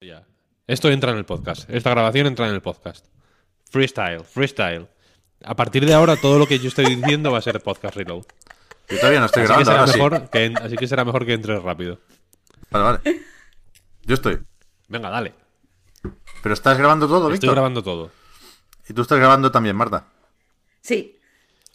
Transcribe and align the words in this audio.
Ya. 0.00 0.26
Esto 0.66 0.90
entra 0.90 1.12
en 1.12 1.18
el 1.18 1.24
podcast. 1.24 1.68
Esta 1.70 1.90
grabación 1.90 2.26
entra 2.26 2.48
en 2.48 2.54
el 2.54 2.60
podcast. 2.60 3.06
Freestyle, 3.70 4.24
freestyle. 4.24 4.88
A 5.44 5.54
partir 5.56 5.86
de 5.86 5.94
ahora, 5.94 6.16
todo 6.16 6.38
lo 6.38 6.46
que 6.46 6.58
yo 6.58 6.68
estoy 6.68 6.84
diciendo 6.94 7.32
va 7.32 7.38
a 7.38 7.42
ser 7.42 7.60
podcast 7.62 7.96
reload. 7.96 8.24
Yo 8.88 8.98
todavía 8.98 9.20
no 9.20 9.26
estoy 9.26 9.42
Así 9.44 9.52
que, 9.54 9.64
grabando, 9.64 9.70
será 9.70 9.80
ahora 9.80 9.92
sí. 9.92 9.98
mejor 9.98 10.30
que 10.30 10.44
en- 10.44 10.58
así 10.58 10.76
que 10.76 10.86
será 10.86 11.04
mejor 11.04 11.24
que 11.26 11.32
entres 11.32 11.62
rápido. 11.62 11.98
Vale, 12.70 12.84
vale. 12.84 13.22
Yo 14.02 14.14
estoy. 14.14 14.38
Venga, 14.88 15.08
dale. 15.10 15.34
Pero 16.42 16.52
estás 16.52 16.76
grabando 16.78 17.06
todo, 17.08 17.24
Estoy 17.28 17.32
Víctor. 17.32 17.54
grabando 17.54 17.82
todo. 17.82 18.10
Y 18.88 18.92
tú 18.92 19.02
estás 19.02 19.18
grabando 19.18 19.50
también, 19.50 19.74
Marta. 19.76 20.06
Sí. 20.82 21.18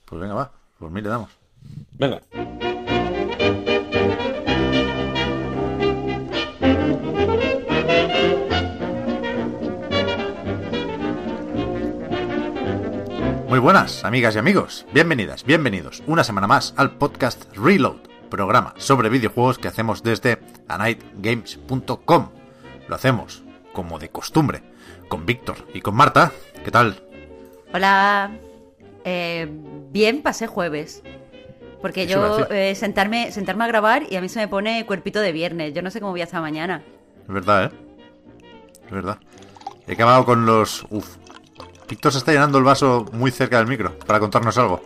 Pues 0.05 0.21
venga, 0.21 0.33
va. 0.35 0.51
Por 0.79 0.91
mí 0.91 1.01
le 1.01 1.09
damos. 1.09 1.29
Venga. 1.97 2.21
Muy 13.51 13.59
buenas, 13.59 14.05
amigas 14.05 14.33
y 14.33 14.39
amigos. 14.39 14.85
Bienvenidas, 14.93 15.43
bienvenidos 15.43 16.01
una 16.07 16.23
semana 16.23 16.47
más 16.47 16.73
al 16.77 16.91
podcast 16.91 17.53
Reload, 17.53 17.97
programa 18.29 18.73
sobre 18.77 19.09
videojuegos 19.09 19.59
que 19.59 19.67
hacemos 19.67 20.03
desde 20.03 20.39
anightgames.com. 20.69 22.29
Lo 22.87 22.95
hacemos, 22.95 23.43
como 23.73 23.99
de 23.99 24.07
costumbre, 24.07 24.63
con 25.09 25.25
Víctor 25.25 25.57
y 25.73 25.81
con 25.81 25.95
Marta. 25.95 26.31
¿Qué 26.63 26.71
tal? 26.71 27.03
Hola. 27.73 28.31
Eh, 29.03 29.49
bien, 29.91 30.21
pasé 30.21 30.47
jueves. 30.47 31.03
Porque 31.81 32.07
yo 32.07 32.47
eh, 32.51 32.73
sentarme, 32.75 33.33
sentarme 33.33 33.65
a 33.65 33.67
grabar 33.67 34.03
y 34.09 34.15
a 34.15 34.21
mí 34.21 34.29
se 34.29 34.39
me 34.39 34.47
pone 34.47 34.85
cuerpito 34.85 35.19
de 35.19 35.33
viernes. 35.33 35.73
Yo 35.73 35.81
no 35.81 35.91
sé 35.91 35.99
cómo 35.99 36.13
voy 36.13 36.21
hasta 36.21 36.39
mañana. 36.39 36.83
Es 37.23 37.33
verdad, 37.33 37.65
¿eh? 37.65 37.71
Es 38.85 38.91
verdad. 38.91 39.19
He 39.87 39.95
acabado 39.95 40.23
con 40.23 40.45
los... 40.45 40.85
Uf. 40.89 41.17
Víctor 41.91 42.13
se 42.13 42.19
está 42.19 42.31
llenando 42.31 42.57
el 42.57 42.63
vaso 42.63 43.05
muy 43.11 43.31
cerca 43.31 43.57
del 43.57 43.67
micro 43.67 43.99
para 44.07 44.17
contarnos 44.21 44.57
algo. 44.57 44.81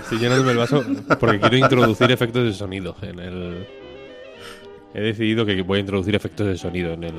Estoy 0.00 0.18
llenándome 0.18 0.52
el 0.52 0.58
vaso 0.58 0.84
porque 1.18 1.40
quiero 1.40 1.56
introducir 1.56 2.08
efectos 2.12 2.44
de 2.44 2.52
sonido 2.54 2.96
en 3.02 3.18
el. 3.18 3.66
He 4.94 5.00
decidido 5.00 5.44
que 5.44 5.60
voy 5.62 5.78
a 5.78 5.80
introducir 5.80 6.14
efectos 6.14 6.46
de 6.46 6.56
sonido 6.56 6.92
en 6.92 7.02
el, 7.02 7.14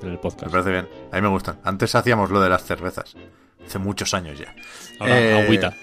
en 0.00 0.04
el 0.08 0.10
Me 0.12 0.16
podcast. 0.16 0.50
parece 0.50 0.70
bien. 0.70 0.88
A 1.12 1.16
mí 1.16 1.20
me 1.22 1.28
gustan. 1.28 1.60
Antes 1.64 1.94
hacíamos 1.94 2.30
lo 2.30 2.40
de 2.40 2.48
las 2.48 2.64
cervezas. 2.64 3.14
Hace 3.66 3.78
muchos 3.78 4.14
años 4.14 4.38
ya. 4.38 4.54
Ahora, 4.98 5.20
Eh, 5.20 5.42
agüita. 5.42 5.74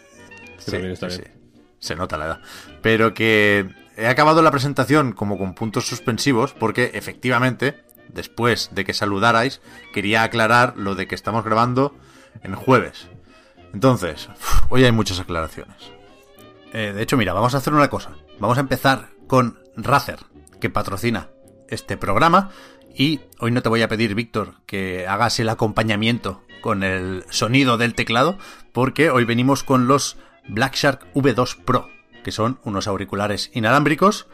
Sí, 0.58 0.72
también 0.72 0.94
está 0.94 1.12
sí, 1.12 1.20
bien. 1.20 1.32
sí. 1.36 1.60
Se 1.78 1.96
nota 1.96 2.18
la 2.18 2.26
edad. 2.26 2.40
Pero 2.82 3.14
que 3.14 3.70
he 3.98 4.08
acabado 4.08 4.42
la 4.42 4.50
presentación 4.50 5.12
como 5.14 5.38
con 5.38 5.54
puntos 5.54 5.86
suspensivos 5.86 6.54
porque 6.54 6.90
efectivamente, 6.96 7.76
después 8.10 8.72
de 8.74 8.84
que 8.84 8.96
saludarais, 8.96 9.62
quería 9.94 10.24
aclarar 10.24 10.74
lo 10.76 10.96
de 10.96 11.08
que 11.08 11.14
estamos 11.14 11.46
grabando 11.46 11.94
en 12.44 12.56
jueves. 12.56 13.08
Entonces, 13.74 14.30
hoy 14.70 14.84
hay 14.84 14.92
muchas 14.92 15.20
aclaraciones. 15.20 15.76
Eh, 16.74 16.94
de 16.96 17.02
hecho, 17.02 17.18
mira, 17.18 17.34
vamos 17.34 17.54
a 17.54 17.58
hacer 17.58 17.74
una 17.74 17.90
cosa. 17.90 18.12
Vamos 18.40 18.58
a 18.58 18.62
empezar 18.62 19.10
con 19.28 19.60
Razer, 19.76 20.20
que 20.60 20.70
patrocina 20.70 21.30
este 21.70 21.98
programa. 21.98 22.52
Y 22.96 23.22
hoy 23.40 23.52
no 23.52 23.62
te 23.62 23.70
voy 23.70 23.82
a 23.82 23.88
pedir, 23.88 24.16
Víctor, 24.16 24.56
que 24.66 25.08
hagas 25.08 25.40
el 25.40 25.50
acompañamiento 25.50 26.44
con 26.62 26.84
el 26.84 27.24
sonido 27.30 27.78
del 27.78 27.94
teclado, 27.94 28.38
porque 28.72 29.12
hoy 29.12 29.24
venimos 29.24 29.64
con 29.64 29.88
los 29.88 30.18
Black 30.48 30.76
Shark 30.76 31.14
V2 31.14 31.64
Pro, 31.64 31.90
que 32.24 32.32
son 32.32 32.60
unos 32.64 32.88
auriculares 32.88 33.52
inalámbricos 33.54 34.28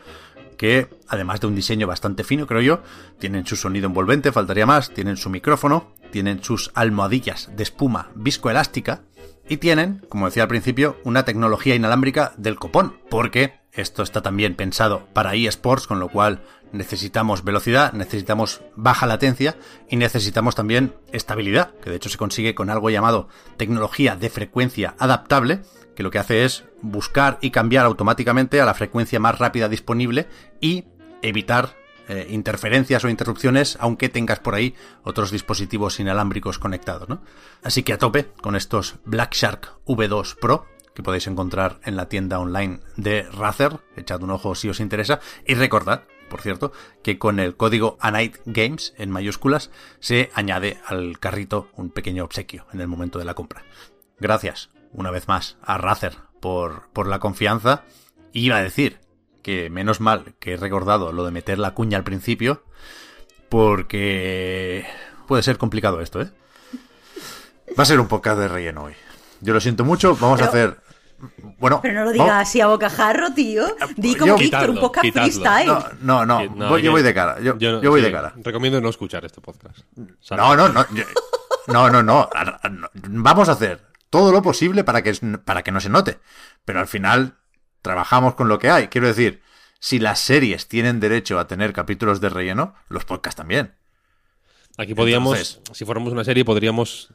que, 0.53 0.89
además 1.07 1.41
de 1.41 1.47
un 1.47 1.55
diseño 1.55 1.87
bastante 1.87 2.23
fino, 2.23 2.47
creo 2.47 2.61
yo, 2.61 2.83
tienen 3.19 3.45
su 3.45 3.55
sonido 3.55 3.87
envolvente, 3.87 4.31
faltaría 4.31 4.65
más, 4.65 4.91
tienen 4.91 5.17
su 5.17 5.29
micrófono, 5.29 5.93
tienen 6.11 6.43
sus 6.43 6.71
almohadillas 6.73 7.49
de 7.55 7.63
espuma 7.63 8.09
viscoelástica 8.15 9.01
y 9.47 9.57
tienen, 9.57 10.05
como 10.09 10.27
decía 10.27 10.43
al 10.43 10.49
principio, 10.49 10.97
una 11.03 11.25
tecnología 11.25 11.75
inalámbrica 11.75 12.33
del 12.37 12.55
copón, 12.55 12.97
porque 13.09 13.59
esto 13.71 14.03
está 14.03 14.21
también 14.21 14.55
pensado 14.55 15.07
para 15.13 15.33
eSports, 15.33 15.87
con 15.87 15.99
lo 15.99 16.09
cual 16.09 16.43
necesitamos 16.71 17.43
velocidad, 17.43 17.93
necesitamos 17.93 18.61
baja 18.75 19.05
latencia 19.05 19.55
y 19.89 19.95
necesitamos 19.95 20.55
también 20.55 20.95
estabilidad, 21.11 21.71
que 21.81 21.89
de 21.89 21.95
hecho 21.95 22.09
se 22.09 22.17
consigue 22.17 22.55
con 22.55 22.69
algo 22.69 22.89
llamado 22.89 23.29
tecnología 23.57 24.15
de 24.15 24.29
frecuencia 24.29 24.95
adaptable, 24.99 25.61
que 25.95 26.03
lo 26.03 26.11
que 26.11 26.19
hace 26.19 26.45
es 26.45 26.65
buscar 26.81 27.37
y 27.41 27.51
cambiar 27.51 27.85
automáticamente 27.85 28.61
a 28.61 28.65
la 28.65 28.73
frecuencia 28.73 29.19
más 29.19 29.39
rápida 29.39 29.69
disponible 29.69 30.27
y 30.59 30.85
evitar 31.21 31.75
eh, 32.09 32.27
interferencias 32.29 33.05
o 33.05 33.09
interrupciones, 33.09 33.77
aunque 33.79 34.09
tengas 34.09 34.39
por 34.39 34.55
ahí 34.55 34.75
otros 35.03 35.31
dispositivos 35.31 36.01
inalámbricos 36.01 36.59
conectados, 36.59 37.07
¿no? 37.07 37.21
Así 37.63 37.83
que 37.83 37.93
a 37.93 37.97
tope 37.97 38.25
con 38.41 38.57
estos 38.57 38.95
Black 39.05 39.33
Shark 39.33 39.79
V2 39.85 40.35
Pro, 40.37 40.65
que 40.93 41.01
podéis 41.01 41.27
encontrar 41.27 41.79
en 41.85 41.95
la 41.95 42.09
tienda 42.09 42.39
online 42.39 42.81
de 42.97 43.23
Razer, 43.31 43.79
echad 43.95 44.21
un 44.21 44.31
ojo 44.31 44.53
si 44.53 44.67
os 44.67 44.81
interesa, 44.81 45.21
y 45.47 45.55
recordad, 45.55 46.03
por 46.29 46.41
cierto, 46.41 46.73
que 47.03 47.17
con 47.17 47.39
el 47.39 47.55
código 47.55 47.97
ANIGHTGAMES 48.01 48.95
en 48.97 49.09
mayúsculas 49.09 49.71
se 50.01 50.29
añade 50.33 50.79
al 50.85 51.19
carrito 51.19 51.69
un 51.77 51.89
pequeño 51.89 52.25
obsequio 52.25 52.65
en 52.73 52.81
el 52.81 52.87
momento 52.89 53.17
de 53.17 53.25
la 53.25 53.33
compra. 53.33 53.63
Gracias, 54.19 54.69
una 54.93 55.11
vez 55.11 55.27
más, 55.27 55.57
a 55.63 55.77
Razer 55.77 56.15
por, 56.39 56.89
por 56.93 57.07
la 57.07 57.19
confianza. 57.19 57.83
Y 58.31 58.45
iba 58.47 58.57
a 58.57 58.63
decir 58.63 58.99
que 59.41 59.69
menos 59.69 59.99
mal 59.99 60.35
que 60.39 60.53
he 60.53 60.57
recordado 60.57 61.11
lo 61.11 61.25
de 61.25 61.31
meter 61.31 61.59
la 61.59 61.73
cuña 61.73 61.97
al 61.97 62.03
principio, 62.03 62.63
porque 63.49 64.85
puede 65.27 65.43
ser 65.43 65.57
complicado 65.57 66.01
esto, 66.01 66.21
¿eh? 66.21 66.31
Va 67.77 67.83
a 67.83 67.85
ser 67.85 67.99
un 67.99 68.07
podcast 68.07 68.39
de 68.39 68.47
relleno 68.47 68.83
hoy. 68.85 68.93
Yo 69.41 69.53
lo 69.53 69.61
siento 69.61 69.83
mucho, 69.83 70.15
vamos 70.15 70.41
a 70.41 70.45
hacer... 70.45 70.77
Bueno, 71.57 71.79
Pero 71.81 71.93
no 71.93 72.03
lo 72.05 72.11
digas 72.11 72.29
así 72.49 72.59
a 72.59 72.67
bocajarro, 72.67 73.33
tío. 73.33 73.65
Di 73.95 74.13
yo- 74.13 74.19
como 74.19 74.37
Víctor, 74.37 74.69
un 74.71 74.79
podcast 74.79 75.05
quitadlo. 75.05 75.31
freestyle. 75.31 75.67
No, 76.01 76.25
no, 76.25 76.45
no, 76.47 76.69
voy- 76.69 76.81
yo 76.81 76.91
voy 76.91 77.01
de 77.01 77.13
cara, 77.13 77.39
yo, 77.39 77.53
no- 77.53 77.81
yo 77.81 77.89
voy 77.91 78.01
sí, 78.01 78.05
de 78.07 78.11
cara. 78.11 78.33
Recomiendo 78.43 78.81
no 78.81 78.89
escuchar 78.89 79.23
este 79.23 79.39
podcast. 79.39 79.79
No, 80.31 80.55
no, 80.55 80.67
no. 80.69 80.85
yo- 80.93 81.03
No, 81.67 81.89
no, 81.89 82.03
no. 82.03 82.29
Vamos 83.07 83.47
a 83.47 83.53
hacer 83.53 83.79
todo 84.13 84.31
lo 84.31 84.43
posible 84.43 84.83
para 84.83 85.01
que, 85.01 85.11
para 85.43 85.63
que 85.63 85.71
no 85.71 85.81
se 85.81 85.89
note. 85.89 86.19
Pero 86.65 86.79
al 86.79 86.85
final 86.85 87.39
trabajamos 87.81 88.35
con 88.35 88.47
lo 88.47 88.59
que 88.59 88.69
hay. 88.69 88.87
Quiero 88.89 89.07
decir, 89.07 89.41
si 89.79 89.97
las 89.97 90.19
series 90.19 90.67
tienen 90.67 90.99
derecho 90.99 91.39
a 91.39 91.47
tener 91.47 91.73
capítulos 91.73 92.21
de 92.21 92.29
relleno, 92.29 92.75
los 92.89 93.05
podcasts 93.05 93.37
también. 93.37 93.73
Aquí 94.77 94.93
podríamos, 94.93 95.39
Entonces- 95.39 95.75
si 95.75 95.83
fuéramos 95.83 96.13
una 96.13 96.23
serie, 96.23 96.45
podríamos 96.45 97.11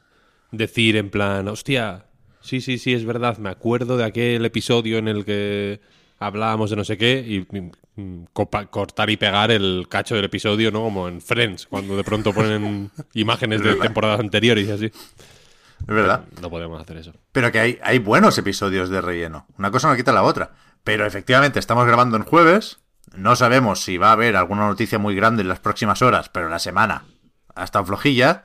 decir 0.51 0.97
en 0.97 1.09
plan, 1.09 1.47
hostia, 1.47 2.07
sí, 2.41 2.59
sí, 2.59 2.77
sí, 2.77 2.91
es 2.93 3.05
verdad, 3.05 3.37
me 3.37 3.49
acuerdo 3.49 3.95
de 3.95 4.03
aquel 4.03 4.43
episodio 4.43 4.97
en 4.97 5.07
el 5.07 5.23
que 5.23 5.79
hablábamos 6.19 6.69
de 6.69 6.75
no 6.75 6.83
sé 6.83 6.97
qué 6.97 7.23
y 7.25 7.47
mm, 7.95 8.25
cortar 8.33 9.09
y 9.09 9.15
pegar 9.15 9.51
el 9.51 9.87
cacho 9.89 10.15
del 10.15 10.25
episodio, 10.25 10.69
¿no? 10.69 10.81
Como 10.81 11.07
en 11.07 11.21
Friends, 11.21 11.65
cuando 11.65 11.95
de 11.95 12.03
pronto 12.03 12.33
ponen 12.33 12.91
imágenes 13.13 13.63
de 13.63 13.75
temporadas 13.75 14.19
anteriores 14.19 14.67
y 14.67 14.71
así. 14.71 14.91
Es 15.81 15.95
verdad. 15.95 16.25
No 16.41 16.49
podemos 16.49 16.81
hacer 16.81 16.97
eso. 16.97 17.13
Pero 17.31 17.51
que 17.51 17.59
hay, 17.59 17.79
hay 17.83 17.99
buenos 17.99 18.37
episodios 18.37 18.89
de 18.89 19.01
relleno. 19.01 19.47
Una 19.57 19.71
cosa 19.71 19.89
no 19.89 19.95
quita 19.95 20.11
la 20.11 20.23
otra. 20.23 20.51
Pero 20.83 21.05
efectivamente, 21.05 21.59
estamos 21.59 21.85
grabando 21.85 22.17
en 22.17 22.23
jueves. 22.23 22.79
No 23.15 23.35
sabemos 23.35 23.83
si 23.83 23.97
va 23.97 24.09
a 24.09 24.13
haber 24.13 24.35
alguna 24.35 24.67
noticia 24.67 24.99
muy 24.99 25.15
grande 25.15 25.41
en 25.41 25.47
las 25.47 25.59
próximas 25.59 26.01
horas, 26.01 26.29
pero 26.29 26.49
la 26.49 26.59
semana 26.59 27.05
ha 27.55 27.63
estado 27.63 27.85
flojilla. 27.85 28.43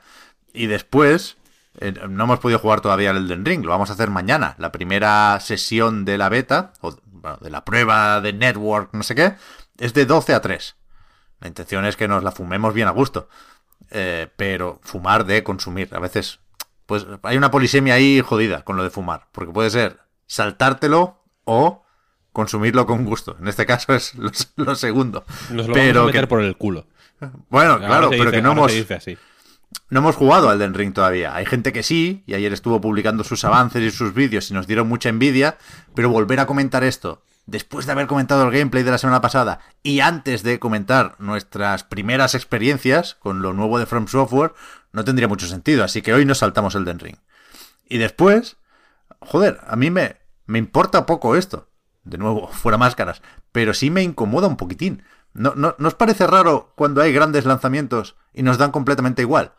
Y 0.53 0.67
después, 0.67 1.37
eh, 1.79 1.93
no 2.09 2.23
hemos 2.23 2.39
podido 2.39 2.59
jugar 2.59 2.81
todavía 2.81 3.11
al 3.11 3.17
Elden 3.17 3.45
Ring. 3.45 3.63
Lo 3.63 3.71
vamos 3.71 3.89
a 3.89 3.93
hacer 3.93 4.09
mañana. 4.09 4.55
La 4.57 4.71
primera 4.71 5.39
sesión 5.39 6.05
de 6.05 6.17
la 6.17 6.29
beta, 6.29 6.73
o 6.81 6.95
bueno, 7.05 7.37
de 7.41 7.49
la 7.49 7.65
prueba 7.65 8.21
de 8.21 8.33
network, 8.33 8.93
no 8.93 9.03
sé 9.03 9.15
qué, 9.15 9.35
es 9.77 9.93
de 9.93 10.05
12 10.05 10.33
a 10.33 10.41
3. 10.41 10.75
La 11.41 11.47
intención 11.47 11.85
es 11.85 11.95
que 11.95 12.07
nos 12.07 12.23
la 12.23 12.31
fumemos 12.31 12.73
bien 12.73 12.87
a 12.87 12.91
gusto. 12.91 13.29
Eh, 13.91 14.27
pero 14.35 14.79
fumar 14.83 15.25
de 15.25 15.43
consumir. 15.43 15.89
A 15.93 15.99
veces, 15.99 16.39
pues 16.85 17.05
hay 17.23 17.37
una 17.37 17.51
polisemia 17.51 17.95
ahí 17.95 18.21
jodida 18.21 18.63
con 18.63 18.77
lo 18.77 18.83
de 18.83 18.89
fumar. 18.89 19.27
Porque 19.31 19.51
puede 19.53 19.69
ser 19.69 19.99
saltártelo 20.27 21.23
o 21.43 21.83
consumirlo 22.31 22.85
con 22.85 23.05
gusto. 23.05 23.37
En 23.39 23.47
este 23.47 23.65
caso 23.65 23.93
es 23.93 24.13
lo, 24.15 24.29
lo 24.57 24.75
segundo. 24.75 25.23
Nos 25.51 25.67
lo 25.67 25.73
pero 25.73 26.01
vamos 26.01 26.03
a 26.03 26.05
meter 26.07 26.21
que- 26.21 26.27
por 26.27 26.41
el 26.41 26.57
culo. 26.57 26.87
Bueno, 27.49 27.73
Ahora 27.73 27.87
claro, 27.87 28.09
pero 28.09 28.25
dice- 28.25 28.35
que 28.35 28.41
no 28.41 28.51
hemos, 28.51 28.71
no 29.89 29.99
hemos 29.99 30.15
jugado 30.15 30.49
al 30.49 30.59
Den 30.59 30.73
Ring 30.73 30.93
todavía. 30.93 31.33
Hay 31.35 31.45
gente 31.45 31.71
que 31.71 31.81
sí, 31.83 32.23
y 32.27 32.33
ayer 32.33 32.51
estuvo 32.53 32.81
publicando 32.81 33.23
sus 33.23 33.45
avances 33.45 33.81
y 33.81 33.91
sus 33.95 34.13
vídeos 34.13 34.51
y 34.51 34.53
nos 34.53 34.67
dieron 34.67 34.87
mucha 34.87 35.09
envidia, 35.09 35.57
pero 35.95 36.09
volver 36.09 36.39
a 36.41 36.45
comentar 36.45 36.83
esto, 36.83 37.23
después 37.45 37.85
de 37.85 37.93
haber 37.93 38.07
comentado 38.07 38.43
el 38.43 38.51
gameplay 38.51 38.83
de 38.83 38.91
la 38.91 38.97
semana 38.97 39.21
pasada 39.21 39.59
y 39.81 40.01
antes 40.01 40.43
de 40.43 40.59
comentar 40.59 41.15
nuestras 41.19 41.83
primeras 41.83 42.35
experiencias 42.35 43.15
con 43.15 43.41
lo 43.41 43.53
nuevo 43.53 43.79
de 43.79 43.85
From 43.85 44.07
Software, 44.07 44.53
no 44.95 45.03
tendría 45.03 45.27
mucho 45.27 45.45
sentido, 45.45 45.83
así 45.83 46.01
que 46.01 46.13
hoy 46.13 46.25
nos 46.25 46.37
saltamos 46.37 46.73
el 46.73 46.85
Den 46.85 46.99
Ring. 46.99 47.17
Y 47.87 47.97
después, 47.97 48.55
joder, 49.19 49.59
a 49.67 49.75
mí 49.75 49.91
me, 49.91 50.21
me 50.45 50.57
importa 50.57 51.05
poco 51.05 51.35
esto. 51.35 51.69
De 52.03 52.17
nuevo, 52.17 52.47
fuera 52.51 52.77
máscaras. 52.77 53.21
Pero 53.51 53.73
sí 53.73 53.89
me 53.89 54.03
incomoda 54.03 54.47
un 54.47 54.55
poquitín. 54.55 55.03
¿No, 55.33 55.53
no, 55.53 55.75
¿No 55.77 55.87
os 55.89 55.95
parece 55.95 56.25
raro 56.25 56.71
cuando 56.75 57.01
hay 57.01 57.11
grandes 57.11 57.43
lanzamientos 57.45 58.15
y 58.33 58.41
nos 58.41 58.57
dan 58.57 58.71
completamente 58.71 59.21
igual? 59.21 59.51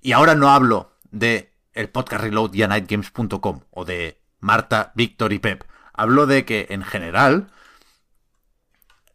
Y 0.00 0.10
ahora 0.10 0.34
no 0.34 0.50
hablo 0.50 0.92
de 1.12 1.54
el 1.72 1.88
podcast 1.88 2.24
reload 2.24 2.52
y 2.54 2.66
nightgames.com 2.66 3.60
o 3.70 3.84
de 3.84 4.20
Marta, 4.40 4.90
Víctor 4.96 5.32
y 5.32 5.38
Pep. 5.38 5.62
Hablo 5.92 6.26
de 6.26 6.44
que 6.44 6.66
en 6.70 6.82
general 6.82 7.52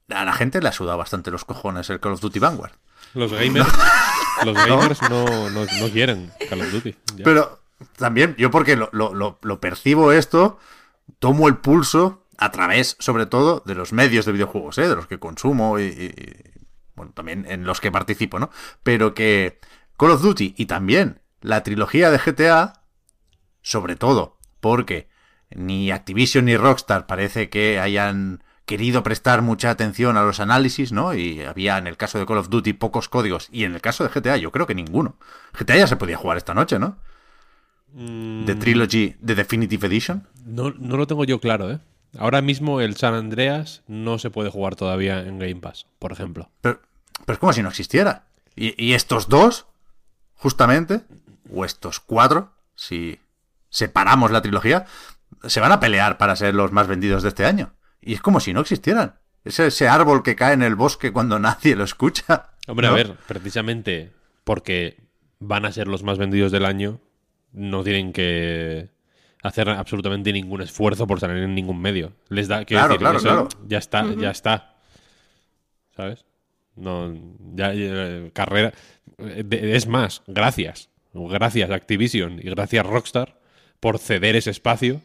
a 0.10 0.24
la 0.24 0.33
gente 0.33 0.62
le 0.62 0.69
ha 0.69 0.72
sudado 0.72 0.98
bastante 0.98 1.31
los 1.31 1.44
cojones 1.44 1.89
el 1.89 2.00
Call 2.00 2.13
of 2.13 2.22
Duty 2.22 2.39
Vanguard. 2.39 2.74
Los 3.15 3.31
gamers, 3.33 3.67
los 4.45 4.56
gamers 4.56 5.01
no, 5.09 5.50
no, 5.50 5.65
no 5.65 5.89
quieren 5.91 6.31
Call 6.50 6.62
of 6.62 6.71
Duty. 6.71 6.95
ya. 7.15 7.23
Pero 7.23 7.59
también, 7.97 8.35
yo 8.38 8.51
porque 8.51 8.75
lo, 8.75 8.89
lo- 8.91 9.13
lo- 9.13 9.39
lo 9.41 9.59
percibo 9.59 10.12
esto, 10.12 10.59
tomo 11.19 11.47
el 11.47 11.57
pulso 11.57 12.25
a 12.38 12.51
través, 12.51 12.95
sobre 13.00 13.25
todo, 13.25 13.63
de 13.65 13.75
los 13.75 13.94
medios 13.94 14.25
de 14.25 14.33
videojuegos, 14.33 14.77
¿eh? 14.77 14.88
de 14.88 14.95
los 14.95 15.07
que 15.07 15.19
consumo 15.19 15.79
y, 15.79 15.83
y- 15.83 16.13
y, 16.21 16.44
bueno, 16.95 17.12
también 17.13 17.45
en 17.50 17.65
los 17.65 17.81
que 17.81 17.91
participo, 17.91 18.39
¿no? 18.39 18.50
Pero 18.83 19.13
que 19.13 19.59
Call 19.97 20.12
of 20.12 20.21
Duty 20.21 20.53
y 20.57 20.65
también 20.65 21.21
la 21.41 21.63
trilogía 21.63 22.12
de 22.12 22.17
GTA, 22.19 22.81
sobre 23.62 23.95
todo, 23.95 24.38
porque 24.59 25.07
ni 25.50 25.91
Activision 25.91 26.45
ni 26.45 26.57
Rockstar 26.57 27.06
parece 27.07 27.50
que 27.50 27.79
hayan 27.79 28.44
querido 28.65 29.03
prestar 29.03 29.41
mucha 29.41 29.69
atención 29.69 30.17
a 30.17 30.23
los 30.23 30.39
análisis, 30.39 30.91
¿no? 30.91 31.13
Y 31.13 31.41
había 31.41 31.77
en 31.77 31.88
el 31.88 31.97
caso 31.97 32.19
de 32.19 32.25
Call 32.25 32.39
of 32.39 32.50
Duty 32.50 32.73
pocos 32.73 33.09
códigos 33.09 33.47
y 33.51 33.63
en 33.63 33.75
el 33.75 33.81
caso 33.81 34.03
de 34.03 34.09
GTA 34.09 34.38
yo 34.38 34.51
creo 34.51 34.67
que 34.67 34.75
ninguno. 34.75 35.15
GTA 35.53 35.77
ya 35.77 35.88
se 35.88 35.95
podía 35.95 36.17
jugar 36.17 36.38
esta 36.38 36.53
noche, 36.53 36.79
¿no? 36.79 36.97
Mm. 37.94 38.45
The 38.45 38.56
Trilogy, 38.56 39.15
The 39.23 39.35
Definitive 39.35 39.88
Edition. 39.88 40.27
No, 40.45 40.71
no 40.71 40.97
lo 40.97 41.07
tengo 41.07 41.23
yo 41.25 41.39
claro, 41.39 41.71
¿eh? 41.71 41.79
Ahora 42.17 42.41
mismo 42.41 42.81
el 42.81 42.95
San 42.95 43.13
Andreas 43.13 43.83
no 43.88 44.19
se 44.19 44.29
puede 44.29 44.50
jugar 44.50 44.75
todavía 44.75 45.19
en 45.21 45.38
Game 45.38 45.57
Pass, 45.57 45.85
por 46.00 46.12
ejemplo. 46.12 46.50
Pero, 46.62 46.81
pero 47.25 47.33
es 47.33 47.39
como 47.39 47.53
si 47.53 47.62
no 47.62 47.69
existiera. 47.69 48.23
Y, 48.56 48.81
y 48.83 48.94
estos 48.94 49.27
dos, 49.27 49.65
justamente, 50.33 51.01
o 51.53 51.65
estos 51.65 52.00
cuatro, 52.00 52.53
si 52.73 53.19
separamos 53.69 54.31
la 54.31 54.41
trilogía, 54.41 54.85
se 55.44 55.59
van 55.59 55.73
a 55.73 55.79
pelear 55.79 56.17
para 56.17 56.35
ser 56.35 56.56
los 56.56 56.71
más 56.71 56.88
vendidos 56.88 57.21
de 57.21 57.29
este 57.29 57.45
año. 57.45 57.73
Y 58.06 58.13
es 58.13 58.22
como 58.22 58.40
si 58.40 58.54
no 58.54 58.62
existieran. 58.62 59.16
Es 59.44 59.60
ese 59.60 59.88
árbol 59.90 60.24
que 60.24 60.36
cae 60.36 60.54
en 60.54 60.63
el 60.63 60.75
bosque 60.75 61.12
cuando 61.12 61.40
nadie 61.40 61.75
lo 61.75 61.84
escucha. 61.84 62.52
Hombre, 62.68 62.88
a 62.88 62.92
ver, 62.92 63.16
precisamente 63.28 64.12
porque 64.44 65.04
van 65.40 65.66
a 65.66 65.72
ser 65.72 65.88
los 65.88 66.04
más 66.04 66.18
vendidos 66.18 66.52
del 66.52 66.66
año, 66.66 67.02
no 67.52 67.84
tienen 67.84 68.13
que 68.13 68.90
hacer 69.44 69.69
absolutamente 69.69 70.31
ningún 70.34 70.62
esfuerzo 70.62 71.06
por 71.06 71.19
salir 71.19 71.44
en 71.44 71.54
ningún 71.54 71.81
medio. 71.81 72.13
Les 72.30 72.48
da, 72.48 72.63
quiero 72.66 72.88
Claro, 72.88 72.94
decir, 72.94 73.00
claro, 73.00 73.18
eso 73.18 73.28
claro. 73.28 73.68
ya 73.68 73.78
está, 73.78 74.16
ya 74.16 74.31
está. 74.31 74.75
¿Sabes? 75.96 76.25
No, 76.75 77.13
ya, 77.54 77.74
ya, 77.74 78.30
carrera. 78.34 78.74
Es 79.18 79.88
más, 79.88 80.24
gracias. 80.28 80.90
Gracias 81.13 81.69
Activision 81.69 82.40
y 82.40 82.50
gracias 82.50 82.86
Rockstar 82.86 83.40
por 83.80 84.00
ceder 84.00 84.36
ese 84.36 84.51
espacio 84.51 85.01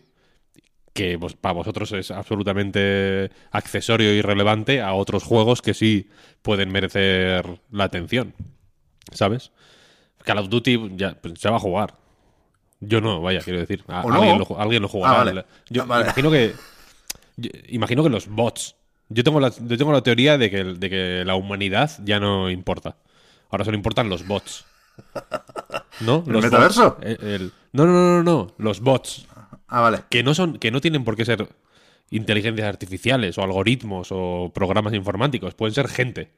que 0.92 1.16
vos- 1.16 1.37
para 1.37 1.52
vosotros 1.54 1.92
es 1.92 2.10
absolutamente 2.10 3.31
accesorio 3.52 4.12
y 4.14 4.22
relevante 4.22 4.81
a 4.82 4.92
otros 4.94 5.22
juegos 5.22 5.62
que 5.62 5.75
sí 5.75 6.08
pueden 6.42 6.70
merecer 6.72 7.60
la 7.70 7.84
atención. 7.84 8.34
¿Sabes? 9.12 9.52
Call 10.25 10.38
of 10.38 10.48
Duty 10.48 10.92
ya 10.96 11.14
pues, 11.20 11.38
se 11.40 11.48
va 11.48 11.56
a 11.56 11.60
jugar. 11.60 11.94
Yo 12.81 13.00
no, 13.00 13.20
vaya, 13.20 13.40
quiero 13.40 13.58
decir. 13.60 13.84
A- 13.88 14.02
¿O 14.02 14.10
no? 14.10 14.16
alguien, 14.16 14.38
lo, 14.38 14.60
alguien 14.60 14.82
lo 14.82 14.88
jugará. 14.88 15.20
Ah, 15.20 15.25
vale. 15.25 15.44
Yo 15.69 15.82
Ah, 15.82 15.87
vale. 15.87 16.04
imagino 16.04 16.31
que. 16.31 16.54
yo- 17.36 17.50
imagino 17.69 18.02
que 18.02 18.10
los 18.10 18.26
bots. 18.28 18.76
Yo 19.08 19.25
tengo 19.25 19.40
la, 19.40 19.50
yo 19.50 19.76
tengo 19.76 19.93
la 19.93 20.02
teoría 20.02 20.38
de 20.38 20.50
que, 20.50 20.64
de 20.64 20.90
que 20.90 21.25
la 21.25 21.34
humanidad 21.34 21.90
ya 22.04 22.20
no 22.20 22.48
importa. 22.50 22.96
Ahora 23.50 23.64
solo 23.64 23.76
importan 23.76 24.08
los 24.08 24.26
bots. 24.26 24.64
¿No? 26.00 26.22
¿El 26.26 26.32
Los 26.32 26.44
metaverso? 26.44 26.90
bots. 26.93 27.06
El- 27.06 27.19
el- 27.28 27.52
no, 27.72 27.86
no, 27.86 27.93
no, 27.93 28.16
no, 28.16 28.22
no. 28.22 28.54
Los 28.58 28.81
bots 28.81 29.26
Ah, 29.70 29.81
vale. 29.81 30.00
que 30.11 30.22
no 30.22 30.34
son 30.34 30.58
que 30.58 30.70
no 30.70 30.81
tienen 30.81 31.05
por 31.05 31.17
qué 31.17 31.25
ser 31.25 31.49
inteligencias 32.11 32.67
artificiales 32.69 33.38
o 33.38 33.43
algoritmos 33.43 34.08
o 34.11 34.50
programas 34.52 34.93
informáticos 34.94 35.55
pueden 35.55 35.75
ser 35.75 35.88
gente 35.88 36.31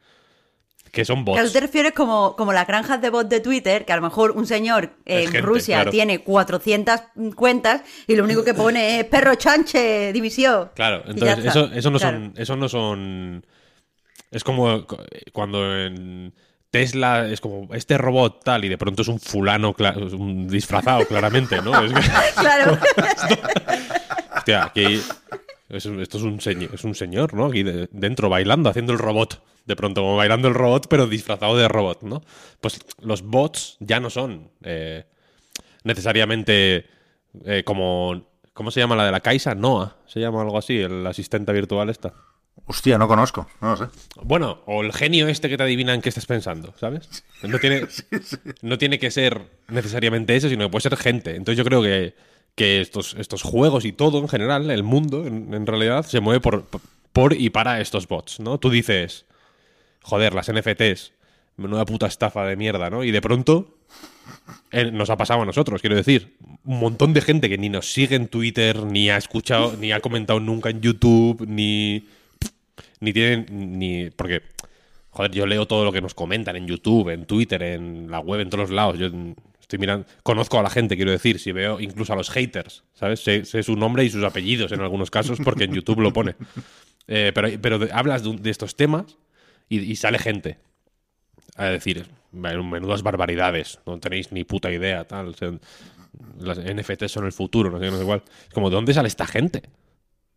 que 0.90 1.06
son 1.06 1.25
bots 1.25 1.37
Claro, 1.37 1.49
tú 1.49 1.52
te 1.55 1.61
refieres 1.61 1.93
como, 1.93 2.37
como 2.37 2.52
las 2.52 2.67
granjas 2.67 3.00
de 3.00 3.08
bots 3.08 3.31
de 3.31 3.40
Twitter, 3.40 3.87
que 3.87 3.93
a 3.94 3.96
lo 3.96 4.02
mejor 4.02 4.32
un 4.32 4.46
señor 4.46 4.90
en 5.06 5.23
gente, 5.23 5.40
Rusia 5.40 5.76
claro. 5.76 5.90
tiene 5.90 6.19
400 6.19 7.00
cuentas 7.34 7.81
y 8.06 8.14
lo 8.17 8.25
único 8.25 8.44
que 8.44 8.52
pone 8.52 9.00
es 9.00 9.06
perro 9.06 9.34
chanche, 9.37 10.12
división. 10.12 10.70
claro 10.75 11.02
entonces 11.06 11.46
eso, 11.46 11.70
eso 11.73 11.90
no 11.90 11.99
Claro. 11.99 12.19
son 12.19 12.34
eso 12.37 12.56
no 12.56 12.69
son 12.69 13.46
es 14.31 14.44
como 14.44 14.87
cu- 14.87 14.99
cuando 15.32 15.75
en 15.79 16.34
Tesla 16.72 17.28
es 17.28 17.40
como 17.40 17.72
este 17.74 17.96
robot 17.98 18.42
tal 18.42 18.64
y 18.64 18.69
de 18.69 18.78
pronto 18.78 19.02
es 19.02 19.08
un 19.08 19.20
fulano 19.20 19.76
un 20.19 20.48
disfrazado 20.48 21.04
claramente 21.06 21.60
no 21.62 21.84
es 21.84 21.92
que- 21.92 22.00
Claro. 22.40 22.78
Hostia, 24.36 24.64
aquí 24.64 24.84
es 25.69 25.86
esto 25.86 26.16
es 26.19 26.22
un, 26.24 26.40
señor, 26.40 26.70
es 26.74 26.82
un 26.84 26.94
señor, 26.94 27.34
¿no? 27.34 27.46
Aquí 27.46 27.62
de- 27.62 27.88
dentro 27.92 28.28
bailando, 28.28 28.69
haciendo 28.69 28.92
el 28.92 28.98
robot. 28.98 29.42
De 29.64 29.76
pronto, 29.76 30.00
como 30.02 30.16
bailando 30.16 30.48
el 30.48 30.54
robot, 30.54 30.86
pero 30.88 31.06
disfrazado 31.06 31.56
de 31.56 31.69
robot, 31.69 32.02
¿no? 32.02 32.22
Pues 32.60 32.80
los 33.00 33.22
bots 33.22 33.76
ya 33.78 34.00
no 34.00 34.10
son 34.10 34.50
eh, 34.64 35.04
necesariamente 35.84 36.86
eh, 37.44 37.62
como... 37.64 38.26
¿Cómo 38.54 38.70
se 38.70 38.80
llama 38.80 38.96
la 38.96 39.06
de 39.06 39.12
la 39.12 39.20
Caixa? 39.20 39.54
Noah. 39.54 39.96
Se 40.06 40.20
llama 40.20 40.42
algo 40.42 40.58
así, 40.58 40.78
el 40.78 41.06
asistente 41.06 41.52
virtual 41.52 41.88
esta. 41.88 42.12
Hostia, 42.67 42.97
no 42.97 43.09
conozco. 43.09 43.49
No 43.61 43.70
lo 43.70 43.76
sé. 43.76 43.85
Bueno, 44.23 44.61
o 44.67 44.82
el 44.82 44.93
genio 44.93 45.29
este 45.29 45.49
que 45.49 45.56
te 45.56 45.62
adivina 45.62 45.94
en 45.94 46.00
qué 46.00 46.09
estás 46.09 46.26
pensando, 46.26 46.75
¿sabes? 46.79 47.25
No 47.43 47.59
tiene, 47.59 47.87
no 48.62 48.79
tiene 48.79 48.99
que 48.99 49.11
ser 49.11 49.43
necesariamente 49.69 50.37
eso, 50.37 50.49
sino 50.49 50.67
que 50.67 50.70
puede 50.70 50.82
ser 50.82 50.97
gente. 50.97 51.31
Entonces 51.37 51.59
yo 51.59 51.64
creo 51.64 51.82
que, 51.82 52.14
que 52.55 52.81
estos, 52.81 53.14
estos 53.19 53.43
juegos 53.43 53.85
y 53.85 53.93
todo 53.93 54.19
en 54.19 54.29
general, 54.29 54.70
el 54.70 54.85
mundo 54.85 55.26
en, 55.26 55.53
en 55.53 55.67
realidad, 55.67 56.06
se 56.06 56.20
mueve 56.20 56.41
por, 56.41 56.67
por 57.12 57.35
y 57.35 57.50
para 57.50 57.81
estos 57.81 58.06
bots, 58.06 58.41
¿no? 58.41 58.59
Tú 58.59 58.70
dices, 58.70 59.26
joder, 60.03 60.35
las 60.35 60.50
NFTs, 60.53 61.12
menuda 61.56 61.85
puta 61.85 62.06
estafa 62.06 62.44
de 62.47 62.56
mierda, 62.56 62.91
¿no? 62.91 63.05
Y 63.05 63.11
de 63.11 63.20
pronto 63.20 63.76
eh, 64.70 64.91
nos 64.91 65.11
ha 65.11 65.17
pasado 65.17 65.43
a 65.43 65.47
nosotros, 65.47 65.81
quiero 65.81 65.97
decir. 65.97 66.37
Un 66.65 66.79
montón 66.79 67.12
de 67.12 67.20
gente 67.20 67.49
que 67.49 67.58
ni 67.58 67.69
nos 67.69 67.93
sigue 67.93 68.17
en 68.17 68.29
Twitter, 68.29 68.85
ni 68.85 69.11
ha 69.11 69.17
escuchado, 69.17 69.76
ni 69.79 69.93
ha 69.93 70.00
comentado 70.00 70.38
nunca 70.41 70.70
en 70.70 70.81
YouTube, 70.81 71.44
ni 71.47 72.06
ni 73.02 73.12
tienen 73.12 73.46
ni 73.78 74.10
porque 74.10 74.43
joder 75.10 75.32
yo 75.32 75.46
leo 75.46 75.66
todo 75.66 75.84
lo 75.84 75.93
que 75.93 76.00
nos 76.00 76.14
comentan 76.14 76.56
en 76.56 76.66
YouTube 76.66 77.10
en 77.10 77.26
Twitter 77.26 77.62
en 77.62 78.10
la 78.10 78.20
web 78.20 78.40
en 78.40 78.49
todos 78.49 78.70
los 78.70 78.75
lados. 78.75 78.99
Yo 78.99 79.08
estoy 79.60 79.78
mirando 79.78 80.06
conozco 80.22 80.58
a 80.58 80.62
la 80.62 80.70
gente 80.70 80.96
quiero 80.96 81.10
decir 81.10 81.38
si 81.38 81.50
veo 81.53 81.81
incluso 81.81 82.12
a 82.12 82.17
los 82.17 82.31
haters 82.31 82.84
sabes 82.94 83.20
sé, 83.20 83.44
sé 83.44 83.62
su 83.62 83.74
nombre 83.77 84.05
y 84.05 84.10
sus 84.10 84.22
apellidos 84.22 84.70
en 84.72 84.81
algunos 84.81 85.10
casos 85.10 85.38
porque 85.44 85.65
en 85.65 85.74
YouTube 85.74 86.00
lo 86.00 86.12
pone. 86.12 86.34
Eh, 87.08 87.32
pero 87.34 87.48
pero 87.60 87.81
hablas 87.93 88.22
de, 88.22 88.36
de 88.36 88.48
estos 88.48 88.77
temas 88.77 89.19
y, 89.69 89.96
sale 89.96 90.20
gente 90.20 90.58
a 91.56 91.65
decir 91.65 92.06
menudas 92.31 93.03
barbaridades 93.03 93.81
no 93.84 93.98
tenéis 93.98 94.31
ni 94.31 94.44
puta 94.44 94.70
idea 94.70 95.05
tal 95.05 95.34
las 96.38 96.58
NFTs 96.60 97.10
son 97.10 97.27
el 97.27 97.32
futuro 97.32 97.72
no 97.72 97.81
sé 97.81 97.91
no 97.91 97.98
sé 97.98 98.05
cuál 98.05 98.22
es 98.24 98.55
como 98.55 98.70
de 98.70 98.77
dónde 98.77 98.94
sale 98.94 99.08
esta 99.08 99.27
gente 99.27 99.65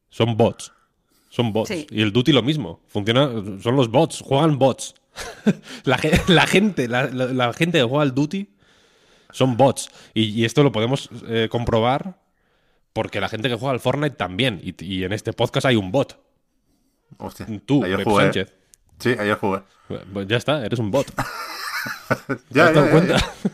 son 0.09 0.35
bots 0.37 0.73
son 1.35 1.51
bots. 1.51 1.67
Sí. 1.69 1.85
Y 1.89 2.01
el 2.01 2.13
Duty 2.13 2.31
lo 2.31 2.41
mismo. 2.43 2.79
Funciona, 2.87 3.29
son 3.61 3.75
los 3.75 3.89
bots, 3.89 4.21
juegan 4.21 4.57
bots. 4.57 4.95
la, 5.83 5.97
ge- 5.97 6.21
la 6.27 6.47
gente, 6.47 6.87
la, 6.87 7.07
la- 7.07 7.27
la 7.27 7.53
gente 7.53 7.77
que 7.79 7.83
juega 7.83 8.03
al 8.03 8.13
Duty 8.15 8.49
son 9.31 9.57
bots. 9.57 9.89
Y, 10.13 10.23
y 10.29 10.45
esto 10.45 10.63
lo 10.63 10.71
podemos 10.71 11.09
eh, 11.27 11.47
comprobar 11.51 12.19
porque 12.93 13.19
la 13.19 13.27
gente 13.27 13.49
que 13.49 13.55
juega 13.55 13.73
al 13.73 13.79
Fortnite 13.81 14.15
también. 14.15 14.61
Y, 14.63 14.81
y 14.83 15.03
en 15.03 15.11
este 15.11 15.33
podcast 15.33 15.65
hay 15.65 15.75
un 15.75 15.91
bot. 15.91 16.17
Hostia. 17.17 17.45
Tú, 17.65 17.83
ayer 17.83 17.97
Pep 17.97 18.07
jugué. 18.07 18.23
Sánchez. 18.23 18.53
Sí, 18.99 19.09
ayer 19.19 19.35
jugué. 19.37 19.61
Pues 20.13 20.27
ya 20.27 20.37
está, 20.37 20.65
eres 20.65 20.79
un 20.79 20.89
bot. 20.91 21.05
¿Te 22.27 22.35
Ya, 22.51 22.71
ya, 22.73 22.85
ya, 22.85 22.91
cuenta? 22.91 23.17
ya. 23.17 23.51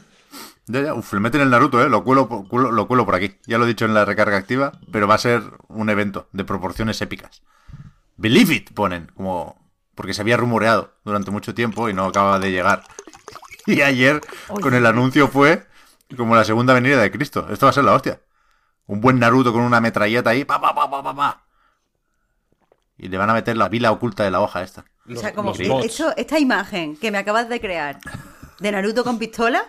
Ya, 0.68 0.82
ya. 0.84 0.94
Uf, 0.94 1.12
le 1.14 1.20
meten 1.20 1.42
el 1.42 1.50
Naruto, 1.50 1.84
¿eh? 1.84 1.90
Lo 1.90 2.04
cuelo- 2.04 2.72
lo 2.72 2.88
cuelo 2.88 3.06
por 3.06 3.16
aquí. 3.16 3.32
Ya 3.48 3.58
lo 3.58 3.66
he 3.66 3.68
dicho 3.68 3.86
en 3.86 3.94
la 3.96 4.06
recarga 4.06 4.38
activa, 4.38 4.72
pero 4.92 5.08
va 5.08 5.16
a 5.16 5.18
ser 5.18 5.42
un 5.68 5.90
evento 5.90 6.28
de 6.32 6.44
proporciones 6.46 7.02
épicas. 7.02 7.42
Believe 8.18 8.54
it, 8.54 8.74
ponen, 8.74 9.12
como... 9.16 9.60
Porque 9.96 10.14
se 10.14 10.22
había 10.22 10.38
rumoreado 10.38 10.94
durante 11.04 11.32
mucho 11.32 11.54
tiempo 11.54 11.90
y 11.90 11.94
no 11.94 12.06
acaba 12.06 12.40
de 12.40 12.52
llegar. 12.52 12.84
Y 13.68 13.82
ayer, 13.82 14.22
con 14.48 14.74
el 14.74 14.86
anuncio, 14.86 15.28
fue 15.28 15.68
como 16.18 16.36
la 16.36 16.44
segunda 16.44 16.74
venida 16.74 17.00
de 17.02 17.12
Cristo. 17.12 17.48
Esto 17.52 17.66
va 17.66 17.70
a 17.70 17.74
ser 17.74 17.84
la 17.84 17.94
hostia. 17.94 18.20
Un 18.88 19.02
buen 19.02 19.20
Naruto 19.20 19.54
con 19.54 19.62
una 19.62 19.80
metralleta 19.82 20.32
ahí, 20.32 20.44
pa, 20.46 20.60
pa, 20.60 20.74
pa, 20.74 20.90
pa, 20.90 21.04
pa, 21.04 21.16
pa. 21.16 21.46
Y 22.98 23.08
le 23.10 23.18
van 23.18 23.30
a 23.30 23.34
meter 23.34 23.58
la 23.58 23.70
vila 23.70 23.92
oculta 23.92 24.24
de 24.24 24.32
la 24.32 24.42
hoja 24.42 24.64
esta. 24.64 24.86
o 25.10 25.16
sea, 25.16 25.34
como 25.34 25.54
que 25.54 25.68
esto- 25.86 26.14
esta 26.16 26.40
imagen 26.40 26.96
que 26.98 27.12
me 27.12 27.18
acabas 27.18 27.50
de 27.50 27.60
crear 27.60 28.00
de 28.60 28.72
Naruto 28.72 29.04
con 29.04 29.18
pistola 29.20 29.66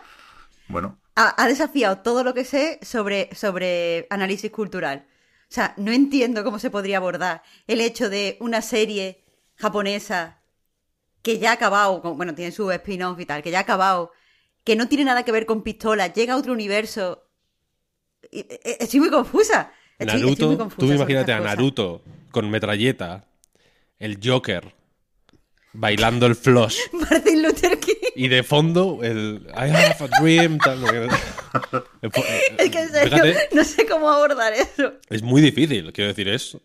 Bueno, 0.69 0.99
ha, 1.17 1.43
ha 1.43 1.47
desafiado 1.49 1.99
todo 1.99 2.25
lo 2.25 2.35
que 2.35 2.45
sé 2.45 2.79
sobre, 2.83 3.29
sobre 3.35 4.07
análisis 4.11 4.51
cultural. 4.51 5.07
O 5.53 5.55
sea, 5.55 5.75
no 5.77 5.93
entiendo 5.93 6.45
cómo 6.45 6.59
se 6.59 6.71
podría 6.71 6.97
abordar 6.97 7.43
el 7.67 7.83
hecho 7.83 8.09
de 8.09 8.39
una 8.41 8.63
serie 8.63 9.23
japonesa 9.57 10.41
que 11.21 11.39
ya 11.39 11.51
ha 11.51 11.53
acabado, 11.53 12.01
bueno, 12.15 12.35
tiene 12.35 12.53
su 12.53 12.71
spin-off 12.71 13.21
y 13.21 13.27
tal, 13.27 13.43
que 13.43 13.51
ya 13.51 13.59
ha 13.59 13.61
acabado, 13.61 14.13
que 14.65 14.77
no 14.77 14.89
tiene 14.89 15.05
nada 15.05 15.25
que 15.25 15.31
ver 15.31 15.45
con 15.45 15.63
pistolas, 15.63 16.15
llega 16.15 16.33
a 16.33 16.37
otro 16.39 16.55
universo. 16.55 17.29
E- 18.31 18.61
e- 18.65 18.77
Estoy 18.81 19.01
muy 19.01 19.11
confusa. 19.11 19.71
Estoy, 19.99 20.21
estoy 20.21 20.23
Naruto, 20.23 20.47
muy 20.49 20.57
confusa 20.57 20.87
tú 20.87 20.93
imagínate 20.95 21.33
a. 21.35 21.41
Naruto 21.41 22.03
con 22.31 22.49
metralleta, 22.49 23.27
el 23.99 24.21
Joker, 24.25 24.75
bailando 25.73 26.27
el 26.27 26.35
floss. 26.37 26.79
Martin 26.93 27.43
Luther 27.43 27.79
King. 27.79 27.93
Y 28.15 28.29
de 28.29 28.43
fondo, 28.43 29.01
el 29.03 29.47
I 29.49 29.71
have 29.71 29.97
a 30.01 30.21
dream. 30.21 30.59
tal, 30.59 30.79
fo- 30.83 32.25
Es 32.59 32.71
que 32.71 32.79
en 32.81 32.89
serio, 32.91 33.11
Fíjate, 33.11 33.49
no 33.55 33.65
sé 33.65 33.87
cómo 33.87 34.09
abordar 34.11 34.53
eso. 34.53 34.95
es 35.09 35.23
muy 35.23 35.41
difícil, 35.41 35.93
quiero 35.93 36.09
decir, 36.09 36.29
es. 36.29 36.57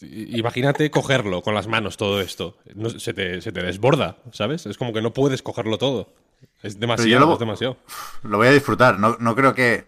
Imagínate 0.00 0.90
cogerlo 0.90 1.42
con 1.42 1.54
las 1.54 1.68
manos 1.68 1.96
todo 1.96 2.20
esto. 2.20 2.58
No, 2.74 2.90
se, 2.90 3.14
te, 3.14 3.40
se 3.40 3.52
te 3.52 3.62
desborda, 3.62 4.16
¿sabes? 4.32 4.66
Es 4.66 4.76
como 4.76 4.92
que 4.92 5.00
no 5.00 5.12
puedes 5.12 5.42
cogerlo 5.42 5.78
todo. 5.78 6.12
Es 6.62 6.80
demasiado, 6.80 7.26
lo- 7.26 7.32
es 7.34 7.38
demasiado. 7.38 7.76
Lo 8.24 8.38
voy 8.38 8.48
a 8.48 8.52
disfrutar. 8.52 8.98
No, 8.98 9.16
no 9.20 9.36
creo 9.36 9.54
que 9.54 9.86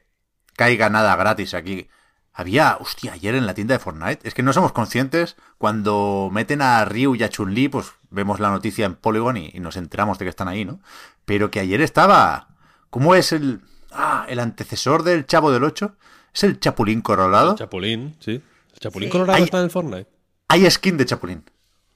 caiga 0.54 0.88
nada 0.88 1.16
gratis 1.16 1.54
aquí. 1.54 1.88
Había, 2.36 2.76
hostia, 2.80 3.12
ayer 3.12 3.36
en 3.36 3.46
la 3.46 3.54
tienda 3.54 3.74
de 3.74 3.78
Fortnite. 3.78 4.26
Es 4.26 4.34
que 4.34 4.42
no 4.42 4.52
somos 4.52 4.72
conscientes 4.72 5.36
cuando 5.56 6.30
meten 6.32 6.62
a 6.62 6.84
Ryu 6.84 7.14
y 7.14 7.22
a 7.22 7.28
Chun-Li, 7.28 7.68
pues 7.68 7.92
vemos 8.10 8.40
la 8.40 8.50
noticia 8.50 8.86
en 8.86 8.96
Polygon 8.96 9.36
y, 9.36 9.50
y 9.54 9.60
nos 9.60 9.76
enteramos 9.76 10.18
de 10.18 10.24
que 10.24 10.30
están 10.30 10.48
ahí, 10.48 10.64
¿no? 10.64 10.80
Pero 11.24 11.50
que 11.50 11.60
ayer 11.60 11.80
estaba. 11.80 12.48
¿Cómo 12.90 13.14
es 13.14 13.32
el. 13.32 13.60
Ah, 13.92 14.26
el 14.28 14.40
antecesor 14.40 15.04
del 15.04 15.26
Chavo 15.26 15.52
del 15.52 15.62
8? 15.62 15.94
¿Es 16.34 16.42
el 16.42 16.58
Chapulín 16.58 17.00
Colorado? 17.02 17.52
El 17.52 17.58
Chapulín, 17.58 18.16
sí. 18.18 18.42
El 18.72 18.78
Chapulín 18.80 19.08
Sí. 19.08 19.12
Colorado 19.12 19.36
Hay- 19.36 19.44
está 19.44 19.58
en 19.58 19.64
el 19.64 19.70
Fortnite. 19.70 20.10
Hay 20.48 20.68
skin 20.70 20.96
de 20.96 21.06
Chapulín. 21.06 21.44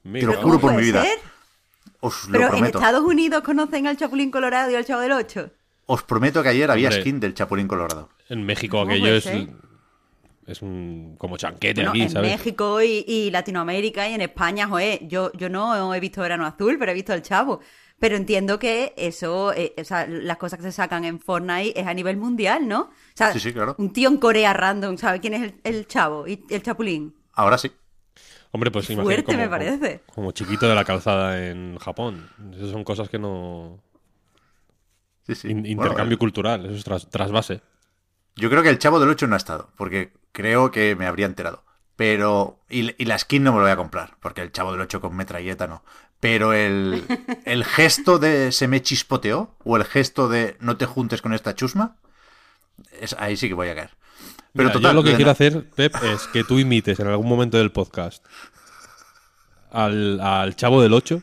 Mira, 0.05 0.29
lo 0.29 0.35
¿Cómo 0.37 0.45
juro 0.47 0.61
por 0.61 0.75
mi 0.75 0.83
vida. 0.83 1.03
ser? 1.03 1.19
Os 2.01 2.27
lo 2.27 2.33
Pero 2.33 2.45
en 2.45 2.51
prometo. 2.51 2.79
Estados 2.79 3.03
Unidos 3.05 3.43
conocen 3.43 3.89
al 3.89 3.97
Chapulín 3.97 4.31
Colorado 4.31 4.71
y 4.71 4.77
al 4.77 4.85
Chavo 4.85 5.01
del 5.01 5.11
Ocho. 5.13 5.51
Os 5.87 6.05
prometo 6.05 6.43
que 6.45 6.51
ayer 6.51 6.71
había 6.71 6.89
Hombre. 6.91 7.03
skin 7.03 7.19
del 7.19 7.35
Chapulín 7.35 7.67
Colorado. 7.67 8.09
En 8.29 8.47
México 8.47 8.79
¿Cómo 8.79 8.93
aquello 8.93 9.15
es. 9.17 9.25
ser? 9.25 9.49
Es 10.49 10.63
un. 10.63 11.15
como 11.19 11.37
chanquete 11.37 11.81
Bueno, 11.83 11.91
aquí, 11.91 12.03
en 12.03 12.11
¿sabes? 12.11 12.31
México 12.33 12.81
y, 12.83 13.05
y 13.07 13.31
Latinoamérica 13.31 14.09
y 14.09 14.15
en 14.15 14.23
España, 14.23 14.67
joder, 14.67 15.07
yo, 15.07 15.31
yo 15.35 15.49
no 15.49 15.95
he 15.95 16.01
visto 16.01 16.23
Verano 16.23 16.47
Azul, 16.47 16.77
pero 16.79 16.91
he 16.91 16.95
visto 16.95 17.13
el 17.13 17.23
Chavo. 17.23 17.61
Pero 18.01 18.17
entiendo 18.17 18.59
que 18.61 18.95
eso, 18.97 19.53
eh, 19.53 19.75
o 19.77 19.83
sea, 19.85 20.07
las 20.07 20.37
cosas 20.37 20.59
que 20.59 20.63
se 20.65 20.73
sacan 20.73 21.05
en 21.05 21.19
Fortnite 21.21 21.79
es 21.81 21.87
a 21.87 21.93
nivel 21.95 22.17
mundial, 22.17 22.67
¿no? 22.69 22.83
O 22.83 22.91
sea, 23.15 23.33
Sí, 23.33 23.41
sí, 23.41 23.53
claro. 23.53 23.75
un 23.79 23.93
tío 23.93 24.09
en 24.09 24.19
Corea 24.19 24.53
random, 24.53 24.97
¿sabe 24.97 25.21
quién 25.21 25.35
es 25.35 25.43
el, 25.43 25.55
el 25.65 25.87
Chavo 25.89 26.27
y 26.29 26.45
el 26.49 26.63
Chapulín? 26.63 27.15
Ahora 27.35 27.59
sí. 27.59 27.71
Hombre, 28.53 28.71
pues 28.71 28.89
imagina 28.89 29.05
fuerte 29.05 29.25
como, 29.25 29.39
me 29.39 29.49
parece. 29.49 30.01
Como, 30.07 30.15
como 30.15 30.31
chiquito 30.33 30.69
de 30.69 30.75
la 30.77 30.85
calzada 30.85 31.47
en 31.49 31.77
Japón. 31.79 32.31
Esas 32.55 32.71
son 32.71 32.85
cosas 32.85 33.09
que 33.11 33.19
no. 33.19 33.81
Sí, 35.27 35.35
sí. 35.35 35.49
in- 35.49 35.63
Bueno, 35.63 35.69
intercambio 35.83 36.19
cultural, 36.19 36.65
eso 36.67 36.75
es 36.77 36.85
tras- 36.87 37.11
trasvase. 37.11 37.61
Yo 38.37 38.49
creo 38.49 38.63
que 38.63 38.71
el 38.71 38.79
Chavo 38.79 39.01
del 39.01 39.09
8 39.11 39.27
no 39.27 39.35
ha 39.35 39.39
estado, 39.39 39.71
porque 39.77 40.13
creo 40.39 40.71
que 40.71 40.95
me 40.95 41.07
habría 41.07 41.27
enterado. 41.27 41.65
Pero. 41.97 42.61
Y, 42.71 42.95
y 43.03 43.07
la 43.07 43.19
skin 43.19 43.43
no 43.43 43.51
me 43.51 43.59
lo 43.59 43.65
voy 43.65 43.73
a 43.73 43.77
comprar, 43.77 44.17
porque 44.21 44.41
el 44.41 44.53
Chavo 44.53 44.71
del 44.71 44.83
8 44.83 45.01
con 45.01 45.17
metralleta 45.17 45.67
no. 45.67 45.83
Pero 46.21 46.53
el, 46.53 47.05
el 47.45 47.65
gesto 47.65 48.21
de 48.21 48.53
se 48.53 48.69
me 48.69 48.81
chispoteó, 48.81 49.57
o 49.65 49.77
el 49.77 49.85
gesto 49.85 50.29
de 50.29 50.57
no 50.61 50.77
te 50.77 50.87
juntes 50.87 51.23
con 51.23 51.35
esta 51.35 51.57
chusma, 51.57 51.97
es, 53.01 53.17
ahí 53.19 53.37
sí 53.37 53.49
que 53.49 53.55
voy 53.55 53.69
a 53.69 53.75
caer. 53.75 53.91
Pero 54.53 54.69
Mira, 54.69 54.73
total, 54.73 54.93
yo 54.93 55.03
lo 55.03 55.03
que 55.03 55.17
quiero 55.17 55.33
hacer, 55.33 55.69
Pep, 55.71 55.93
es 56.05 56.29
que 56.29 56.45
tú 56.45 56.61
imites 56.61 57.01
en 57.01 57.09
algún 57.09 57.29
momento 57.29 57.59
del 57.59 57.73
podcast 57.73 58.25
al, 59.73 60.21
al 60.21 60.55
chavo 60.55 60.81
del 60.81 60.95
8, 60.95 61.21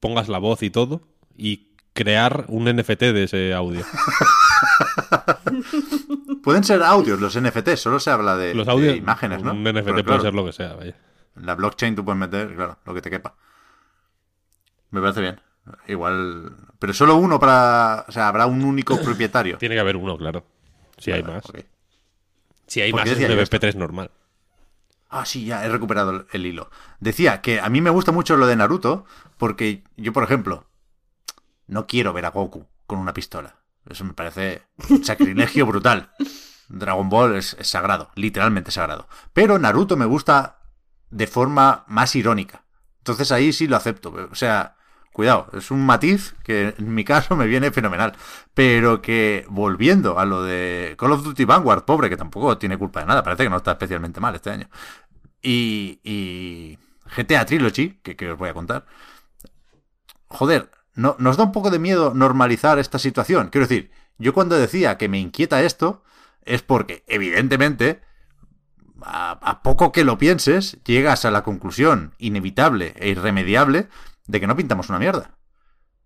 pongas 0.00 0.28
la 0.28 0.38
voz 0.38 0.64
y 0.64 0.70
todo, 0.70 1.06
y 1.36 1.68
crear 1.92 2.44
un 2.48 2.64
NFT 2.64 3.00
de 3.00 3.24
ese 3.24 3.54
audio. 3.54 3.84
Pueden 6.46 6.62
ser 6.62 6.80
audios 6.84 7.20
los 7.20 7.36
NFT, 7.36 7.70
solo 7.70 7.98
se 7.98 8.08
habla 8.08 8.36
de, 8.36 8.54
Los 8.54 8.66
de 8.66 8.72
audios, 8.72 8.96
imágenes, 8.96 9.42
¿no? 9.42 9.50
un 9.50 9.64
NFT 9.64 9.74
Pero 9.74 9.84
puede 9.84 10.04
claro, 10.04 10.22
ser 10.22 10.32
lo 10.32 10.44
que 10.44 10.52
sea, 10.52 10.74
vaya. 10.74 10.94
En 11.34 11.44
la 11.44 11.56
blockchain 11.56 11.96
tú 11.96 12.04
puedes 12.04 12.20
meter, 12.20 12.54
claro, 12.54 12.78
lo 12.84 12.94
que 12.94 13.02
te 13.02 13.10
quepa. 13.10 13.34
Me 14.90 15.00
parece 15.00 15.22
bien. 15.22 15.40
Igual. 15.88 16.52
Pero 16.78 16.94
solo 16.94 17.16
uno 17.16 17.40
para. 17.40 18.04
O 18.06 18.12
sea, 18.12 18.28
habrá 18.28 18.46
un 18.46 18.64
único 18.64 18.96
propietario. 19.02 19.58
Tiene 19.58 19.74
que 19.74 19.80
haber 19.80 19.96
uno, 19.96 20.16
claro. 20.16 20.44
Si 20.98 21.10
hay 21.10 21.24
más. 21.24 21.42
Si 22.68 22.80
hay 22.80 22.92
¿Por 22.92 23.00
más, 23.00 23.10
es 23.10 23.16
un 23.16 23.24
yo 23.24 23.40
esto? 23.40 23.56
MP3 23.56 23.74
normal. 23.74 24.12
Ah, 25.08 25.26
sí, 25.26 25.46
ya 25.46 25.66
he 25.66 25.68
recuperado 25.68 26.12
el, 26.12 26.26
el 26.30 26.46
hilo. 26.46 26.70
Decía 27.00 27.40
que 27.40 27.58
a 27.58 27.68
mí 27.70 27.80
me 27.80 27.90
gusta 27.90 28.12
mucho 28.12 28.36
lo 28.36 28.46
de 28.46 28.54
Naruto 28.54 29.04
porque 29.36 29.82
yo, 29.96 30.12
por 30.12 30.22
ejemplo, 30.22 30.68
no 31.66 31.88
quiero 31.88 32.12
ver 32.12 32.24
a 32.24 32.30
Goku 32.30 32.68
con 32.86 33.00
una 33.00 33.14
pistola. 33.14 33.56
Eso 33.88 34.04
me 34.04 34.12
parece 34.12 34.62
un 34.88 35.04
sacrilegio 35.04 35.66
brutal. 35.66 36.10
Dragon 36.68 37.08
Ball 37.08 37.36
es, 37.36 37.56
es 37.58 37.68
sagrado, 37.68 38.10
literalmente 38.14 38.70
sagrado. 38.70 39.08
Pero 39.32 39.58
Naruto 39.58 39.96
me 39.96 40.04
gusta 40.04 40.58
de 41.10 41.26
forma 41.26 41.84
más 41.86 42.14
irónica. 42.16 42.64
Entonces 42.98 43.30
ahí 43.30 43.52
sí 43.52 43.68
lo 43.68 43.76
acepto. 43.76 44.12
O 44.30 44.34
sea, 44.34 44.76
cuidado, 45.12 45.48
es 45.52 45.70
un 45.70 45.86
matiz 45.86 46.34
que 46.42 46.74
en 46.76 46.94
mi 46.94 47.04
caso 47.04 47.36
me 47.36 47.46
viene 47.46 47.70
fenomenal. 47.70 48.14
Pero 48.54 49.00
que 49.00 49.46
volviendo 49.48 50.18
a 50.18 50.24
lo 50.24 50.42
de 50.42 50.96
Call 50.98 51.12
of 51.12 51.22
Duty 51.22 51.44
Vanguard, 51.44 51.84
pobre, 51.84 52.08
que 52.08 52.16
tampoco 52.16 52.58
tiene 52.58 52.78
culpa 52.78 53.00
de 53.00 53.06
nada, 53.06 53.22
parece 53.22 53.44
que 53.44 53.50
no 53.50 53.58
está 53.58 53.72
especialmente 53.72 54.20
mal 54.20 54.34
este 54.34 54.50
año. 54.50 54.68
Y, 55.40 56.00
y 56.02 56.78
GTA 57.16 57.46
Trilogy, 57.46 58.00
que, 58.02 58.16
que 58.16 58.32
os 58.32 58.38
voy 58.38 58.48
a 58.48 58.54
contar. 58.54 58.84
Joder, 60.28 60.70
no, 60.96 61.16
nos 61.18 61.36
da 61.36 61.44
un 61.44 61.52
poco 61.52 61.70
de 61.70 61.78
miedo 61.78 62.12
normalizar 62.14 62.78
esta 62.78 62.98
situación. 62.98 63.48
Quiero 63.50 63.66
decir, 63.66 63.90
yo 64.18 64.34
cuando 64.34 64.56
decía 64.56 64.98
que 64.98 65.08
me 65.08 65.20
inquieta 65.20 65.62
esto, 65.62 66.02
es 66.42 66.62
porque, 66.62 67.04
evidentemente, 67.06 68.02
a, 69.02 69.32
a 69.32 69.62
poco 69.62 69.92
que 69.92 70.04
lo 70.04 70.18
pienses, 70.18 70.78
llegas 70.84 71.24
a 71.24 71.30
la 71.30 71.42
conclusión 71.42 72.14
inevitable 72.18 72.94
e 72.96 73.08
irremediable 73.10 73.88
de 74.26 74.40
que 74.40 74.46
no 74.46 74.56
pintamos 74.56 74.88
una 74.88 74.98
mierda. 74.98 75.38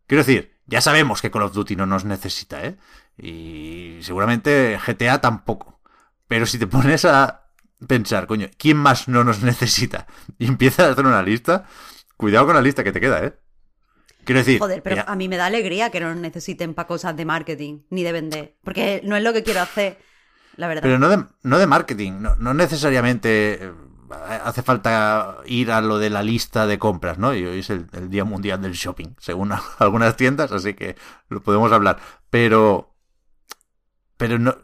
Quiero 0.06 0.25
decir, 0.25 0.61
ya 0.66 0.80
sabemos 0.80 1.23
que 1.23 1.30
Call 1.30 1.42
of 1.42 1.52
Duty 1.52 1.76
no 1.76 1.87
nos 1.87 2.04
necesita, 2.04 2.64
¿eh? 2.64 2.76
Y 3.16 3.99
seguramente 4.02 4.78
GTA 4.85 5.20
tampoco. 5.20 5.80
Pero 6.26 6.47
si 6.47 6.59
te 6.59 6.66
pones 6.68 7.04
a 7.04 7.49
pensar, 7.87 8.26
coño, 8.26 8.49
¿quién 8.59 8.76
más 8.76 9.09
no 9.09 9.25
nos 9.25 9.42
necesita? 9.42 10.06
Y 10.38 10.47
empiezas 10.47 10.88
a 10.88 10.92
hacer 10.92 11.06
una 11.06 11.23
lista, 11.23 11.66
cuidado 12.16 12.47
con 12.47 12.56
la 12.56 12.62
lista 12.62 12.85
que 12.85 12.92
te 12.92 13.00
queda, 13.00 13.25
¿eh? 13.25 13.38
Quiero 14.30 14.40
decir, 14.46 14.58
Joder, 14.60 14.82
pero 14.82 15.02
a 15.06 15.16
mí 15.16 15.28
me 15.28 15.37
da 15.37 15.46
alegría 15.46 15.90
que 15.90 15.99
no 15.99 16.08
nos 16.08 16.18
necesiten 16.18 16.72
para 16.75 16.87
cosas 16.87 17.16
de 17.16 17.25
marketing 17.25 17.80
ni 17.90 18.04
de 18.04 18.12
vender. 18.12 18.54
Porque 18.62 19.00
no 19.04 19.16
es 19.16 19.25
lo 19.25 19.32
que 19.32 19.42
quiero 19.42 19.60
hacer, 19.60 19.99
la 20.54 20.68
verdad. 20.68 20.82
Pero 20.82 20.99
no 21.00 21.08
de, 21.08 21.25
no 21.42 21.58
de 21.58 21.66
marketing, 21.66 22.12
no, 22.20 22.37
no 22.37 22.54
necesariamente 22.54 23.54
eh, 23.64 23.72
hace 24.44 24.62
falta 24.62 25.38
ir 25.46 25.72
a 25.72 25.80
lo 25.80 25.99
de 25.99 26.10
la 26.10 26.22
lista 26.22 26.68
de 26.68 26.78
compras, 26.78 27.18
¿no? 27.18 27.34
Y 27.34 27.44
hoy 27.44 27.58
es 27.58 27.70
el, 27.70 27.87
el 27.92 28.08
Día 28.08 28.25
Mundial 28.25 28.62
del 28.62 28.72
Shopping, 28.75 29.14
según 29.18 29.50
a- 29.50 29.62
algunas 29.80 30.14
tiendas, 30.16 30.52
así 30.52 30.75
que 30.75 30.94
lo 31.28 31.42
podemos 31.42 31.72
hablar. 31.72 31.99
Pero, 32.30 32.94
pero 34.16 34.38
no, 34.38 34.56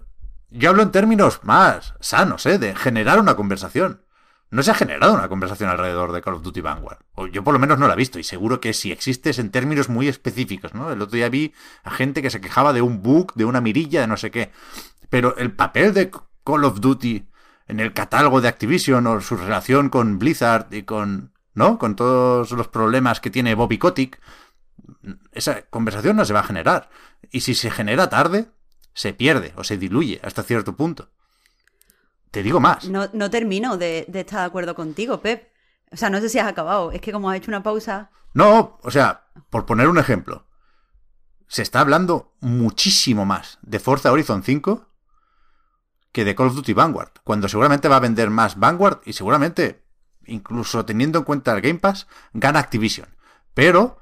yo 0.50 0.70
hablo 0.70 0.84
en 0.84 0.92
términos 0.92 1.40
más 1.42 1.94
sanos, 1.98 2.46
¿eh? 2.46 2.58
De 2.58 2.74
generar 2.76 3.18
una 3.18 3.34
conversación. 3.34 4.02
No 4.50 4.62
se 4.62 4.70
ha 4.70 4.74
generado 4.74 5.14
una 5.14 5.28
conversación 5.28 5.70
alrededor 5.70 6.12
de 6.12 6.22
Call 6.22 6.34
of 6.34 6.42
Duty 6.42 6.60
Vanguard. 6.60 6.98
O 7.14 7.26
yo 7.26 7.42
por 7.42 7.52
lo 7.52 7.58
menos 7.58 7.78
no 7.78 7.88
la 7.88 7.94
he 7.94 7.96
visto 7.96 8.18
y 8.18 8.24
seguro 8.24 8.60
que 8.60 8.72
si 8.72 8.92
existe 8.92 9.30
es 9.30 9.38
en 9.38 9.50
términos 9.50 9.88
muy 9.88 10.08
específicos, 10.08 10.72
¿no? 10.72 10.90
El 10.92 11.02
otro 11.02 11.16
día 11.16 11.28
vi 11.28 11.52
a 11.82 11.90
gente 11.90 12.22
que 12.22 12.30
se 12.30 12.40
quejaba 12.40 12.72
de 12.72 12.82
un 12.82 13.02
bug, 13.02 13.34
de 13.34 13.44
una 13.44 13.60
mirilla, 13.60 14.00
de 14.02 14.06
no 14.06 14.16
sé 14.16 14.30
qué. 14.30 14.52
Pero 15.10 15.36
el 15.36 15.52
papel 15.52 15.94
de 15.94 16.10
Call 16.44 16.64
of 16.64 16.80
Duty 16.80 17.26
en 17.68 17.80
el 17.80 17.92
catálogo 17.92 18.40
de 18.40 18.48
Activision 18.48 19.06
o 19.06 19.20
su 19.20 19.36
relación 19.36 19.88
con 19.88 20.18
Blizzard 20.18 20.72
y 20.72 20.84
con, 20.84 21.32
¿no? 21.54 21.78
Con 21.78 21.96
todos 21.96 22.52
los 22.52 22.68
problemas 22.68 23.20
que 23.20 23.30
tiene 23.30 23.54
Bobby 23.54 23.78
Kotick, 23.78 24.20
esa 25.32 25.62
conversación 25.62 26.16
no 26.16 26.24
se 26.24 26.32
va 26.32 26.40
a 26.40 26.44
generar. 26.44 26.88
Y 27.30 27.40
si 27.40 27.54
se 27.54 27.70
genera 27.70 28.08
tarde, 28.08 28.48
se 28.94 29.12
pierde 29.12 29.52
o 29.56 29.64
se 29.64 29.76
diluye 29.76 30.20
hasta 30.22 30.42
cierto 30.42 30.76
punto. 30.76 31.10
Te 32.36 32.42
digo 32.42 32.60
más. 32.60 32.86
No, 32.90 33.08
no 33.14 33.30
termino 33.30 33.78
de, 33.78 34.04
de 34.08 34.20
estar 34.20 34.40
de 34.40 34.44
acuerdo 34.44 34.74
contigo, 34.74 35.22
Pep. 35.22 35.48
O 35.90 35.96
sea, 35.96 36.10
no 36.10 36.20
sé 36.20 36.28
si 36.28 36.38
has 36.38 36.46
acabado. 36.46 36.92
Es 36.92 37.00
que 37.00 37.10
como 37.10 37.30
has 37.30 37.38
hecho 37.38 37.50
una 37.50 37.62
pausa. 37.62 38.10
No, 38.34 38.78
o 38.82 38.90
sea, 38.90 39.28
por 39.48 39.64
poner 39.64 39.88
un 39.88 39.96
ejemplo, 39.96 40.46
se 41.48 41.62
está 41.62 41.80
hablando 41.80 42.34
muchísimo 42.40 43.24
más 43.24 43.58
de 43.62 43.78
Forza 43.78 44.12
Horizon 44.12 44.42
5 44.42 44.86
que 46.12 46.26
de 46.26 46.34
Call 46.34 46.48
of 46.48 46.56
Duty 46.56 46.74
Vanguard, 46.74 47.12
cuando 47.24 47.48
seguramente 47.48 47.88
va 47.88 47.96
a 47.96 48.00
vender 48.00 48.28
más 48.28 48.58
Vanguard 48.58 49.00
y 49.06 49.14
seguramente, 49.14 49.86
incluso 50.26 50.84
teniendo 50.84 51.20
en 51.20 51.24
cuenta 51.24 51.54
el 51.54 51.62
Game 51.62 51.78
Pass, 51.78 52.06
gana 52.34 52.58
Activision. 52.58 53.08
Pero, 53.54 53.98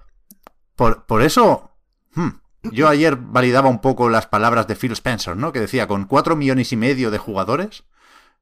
por, 0.74 1.06
por 1.06 1.22
eso, 1.22 1.70
hmm, 2.14 2.30
yo 2.72 2.88
ayer 2.88 3.14
validaba 3.14 3.68
un 3.68 3.80
poco 3.80 4.08
las 4.08 4.26
palabras 4.26 4.66
de 4.66 4.74
Phil 4.74 4.90
Spencer, 4.90 5.36
¿no? 5.36 5.52
Que 5.52 5.60
decía, 5.60 5.86
con 5.86 6.06
4 6.06 6.34
millones 6.34 6.72
y 6.72 6.76
medio 6.76 7.12
de 7.12 7.18
jugadores, 7.18 7.84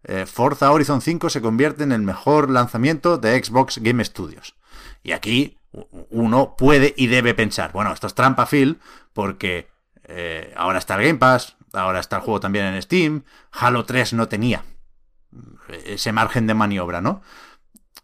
eh, 0.04 0.26
Forza 0.26 0.70
Horizon 0.72 1.00
5 1.00 1.30
se 1.30 1.40
convierte 1.40 1.84
en 1.84 1.92
el 1.92 2.02
mejor 2.02 2.50
lanzamiento 2.50 3.18
de 3.18 3.42
Xbox 3.42 3.78
Game 3.78 4.04
Studios. 4.04 4.56
Y 5.02 5.12
aquí 5.12 5.58
uno 6.10 6.54
puede 6.56 6.94
y 6.96 7.06
debe 7.06 7.34
pensar, 7.34 7.72
bueno, 7.72 7.92
esto 7.92 8.06
es 8.06 8.14
trampa, 8.14 8.46
Phil, 8.46 8.80
porque 9.12 9.68
eh, 10.04 10.52
ahora 10.56 10.78
está 10.78 10.96
el 10.96 11.06
Game 11.06 11.18
Pass, 11.18 11.56
ahora 11.72 12.00
está 12.00 12.16
el 12.16 12.22
juego 12.22 12.40
también 12.40 12.66
en 12.66 12.82
Steam, 12.82 13.24
Halo 13.52 13.84
3 13.84 14.12
no 14.14 14.28
tenía 14.28 14.64
ese 15.84 16.12
margen 16.12 16.46
de 16.46 16.54
maniobra, 16.54 17.00
¿no? 17.00 17.22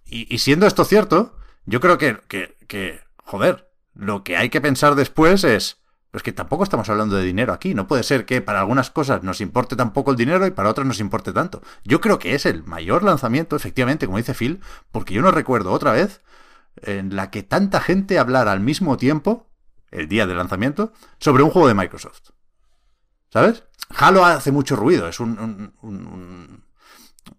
Y, 0.07 0.39
siendo 0.39 0.67
esto 0.67 0.87
cierto, 0.87 1.37
yo 1.67 1.81
creo 1.81 1.99
que, 1.99 2.19
que, 2.29 2.57
que, 2.67 3.03
joder, 3.25 3.71
lo 3.93 4.25
que 4.25 4.39
hay 4.39 4.49
que 4.49 4.63
pensar 4.63 4.95
después 4.95 5.45
es, 5.45 5.83
pues 6.11 6.23
que 6.23 6.33
tampoco 6.33 6.65
estamos 6.65 6.89
hablando 6.89 7.17
de 7.17 7.25
dinero 7.25 7.53
aquí. 7.53 7.75
No 7.75 7.87
puede 7.87 8.03
ser 8.03 8.25
que 8.25 8.41
para 8.41 8.61
algunas 8.61 8.91
cosas 8.91 9.23
nos 9.23 9.41
importe 9.41 9.77
tan 9.77 9.93
poco 9.93 10.11
el 10.11 10.17
dinero 10.17 10.47
y 10.47 10.51
para 10.51 10.71
otras 10.71 10.87
nos 10.87 11.01
importe 11.01 11.33
tanto. 11.33 11.63
Yo 11.85 12.01
creo 12.01 12.19
que 12.19 12.35
es 12.35 12.47
el 12.47 12.65
mayor 12.65 13.03
lanzamiento, 13.03 13.57
efectivamente, 13.57 14.07
como 14.07 14.19
dice 14.19 14.35
Phil, 14.35 14.61
porque 14.91 15.15
yo 15.15 15.23
no 15.23 15.31
recuerdo 15.31 15.73
otra 15.73 15.93
vez 15.93 16.23
en 16.83 17.15
la 17.15 17.31
que 17.31 17.43
tanta 17.43 17.81
gente 17.81 18.19
hablara 18.19 18.53
al 18.53 18.61
mismo 18.61 18.97
tiempo, 18.97 19.47
el 19.91 20.09
día 20.09 20.27
del 20.27 20.37
lanzamiento, 20.37 20.93
sobre 21.19 21.43
un 21.43 21.51
juego 21.51 21.69
de 21.69 21.75
Microsoft. 21.75 22.31
¿Sabes? 23.31 23.65
Halo 23.97 24.25
hace 24.25 24.53
mucho 24.53 24.77
ruido, 24.77 25.09
es 25.09 25.21
un, 25.21 25.73
un, 25.83 26.63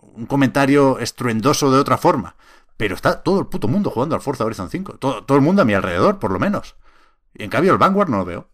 un, 0.03 0.25
comentario 0.27 0.99
estruendoso 0.99 1.71
de 1.71 1.79
otra 1.79 1.97
forma. 1.97 2.35
Pero 2.77 2.95
está 2.95 3.23
todo 3.23 3.39
el 3.39 3.47
puto 3.47 3.67
mundo 3.67 3.89
jugando 3.89 4.15
al 4.15 4.21
Forza 4.21 4.45
Horizon 4.45 4.69
5. 4.69 4.97
Todo, 4.99 5.25
todo 5.25 5.38
el 5.38 5.43
mundo 5.43 5.61
a 5.61 5.65
mi 5.65 5.73
alrededor, 5.73 6.19
por 6.19 6.31
lo 6.31 6.39
menos. 6.39 6.75
Y 7.33 7.43
en 7.43 7.49
cambio 7.49 7.73
el 7.73 7.77
Vanguard 7.77 8.09
no 8.09 8.17
lo 8.17 8.25
veo. 8.25 8.49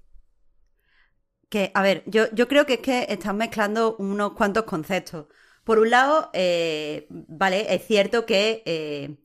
Que, 1.56 1.72
a 1.74 1.82
ver, 1.82 2.04
yo, 2.06 2.26
yo 2.34 2.50
creo 2.50 2.66
que 2.66 2.74
es 2.74 2.80
que 2.82 3.06
están 3.08 3.38
mezclando 3.38 3.96
unos 3.98 4.34
cuantos 4.34 4.66
conceptos. 4.66 5.28
Por 5.64 5.80
un 5.80 5.90
lado, 5.90 6.30
eh, 6.34 7.08
vale, 7.10 7.74
es 7.74 7.88
cierto 7.88 8.26
que 8.26 8.62
eh, 8.66 9.16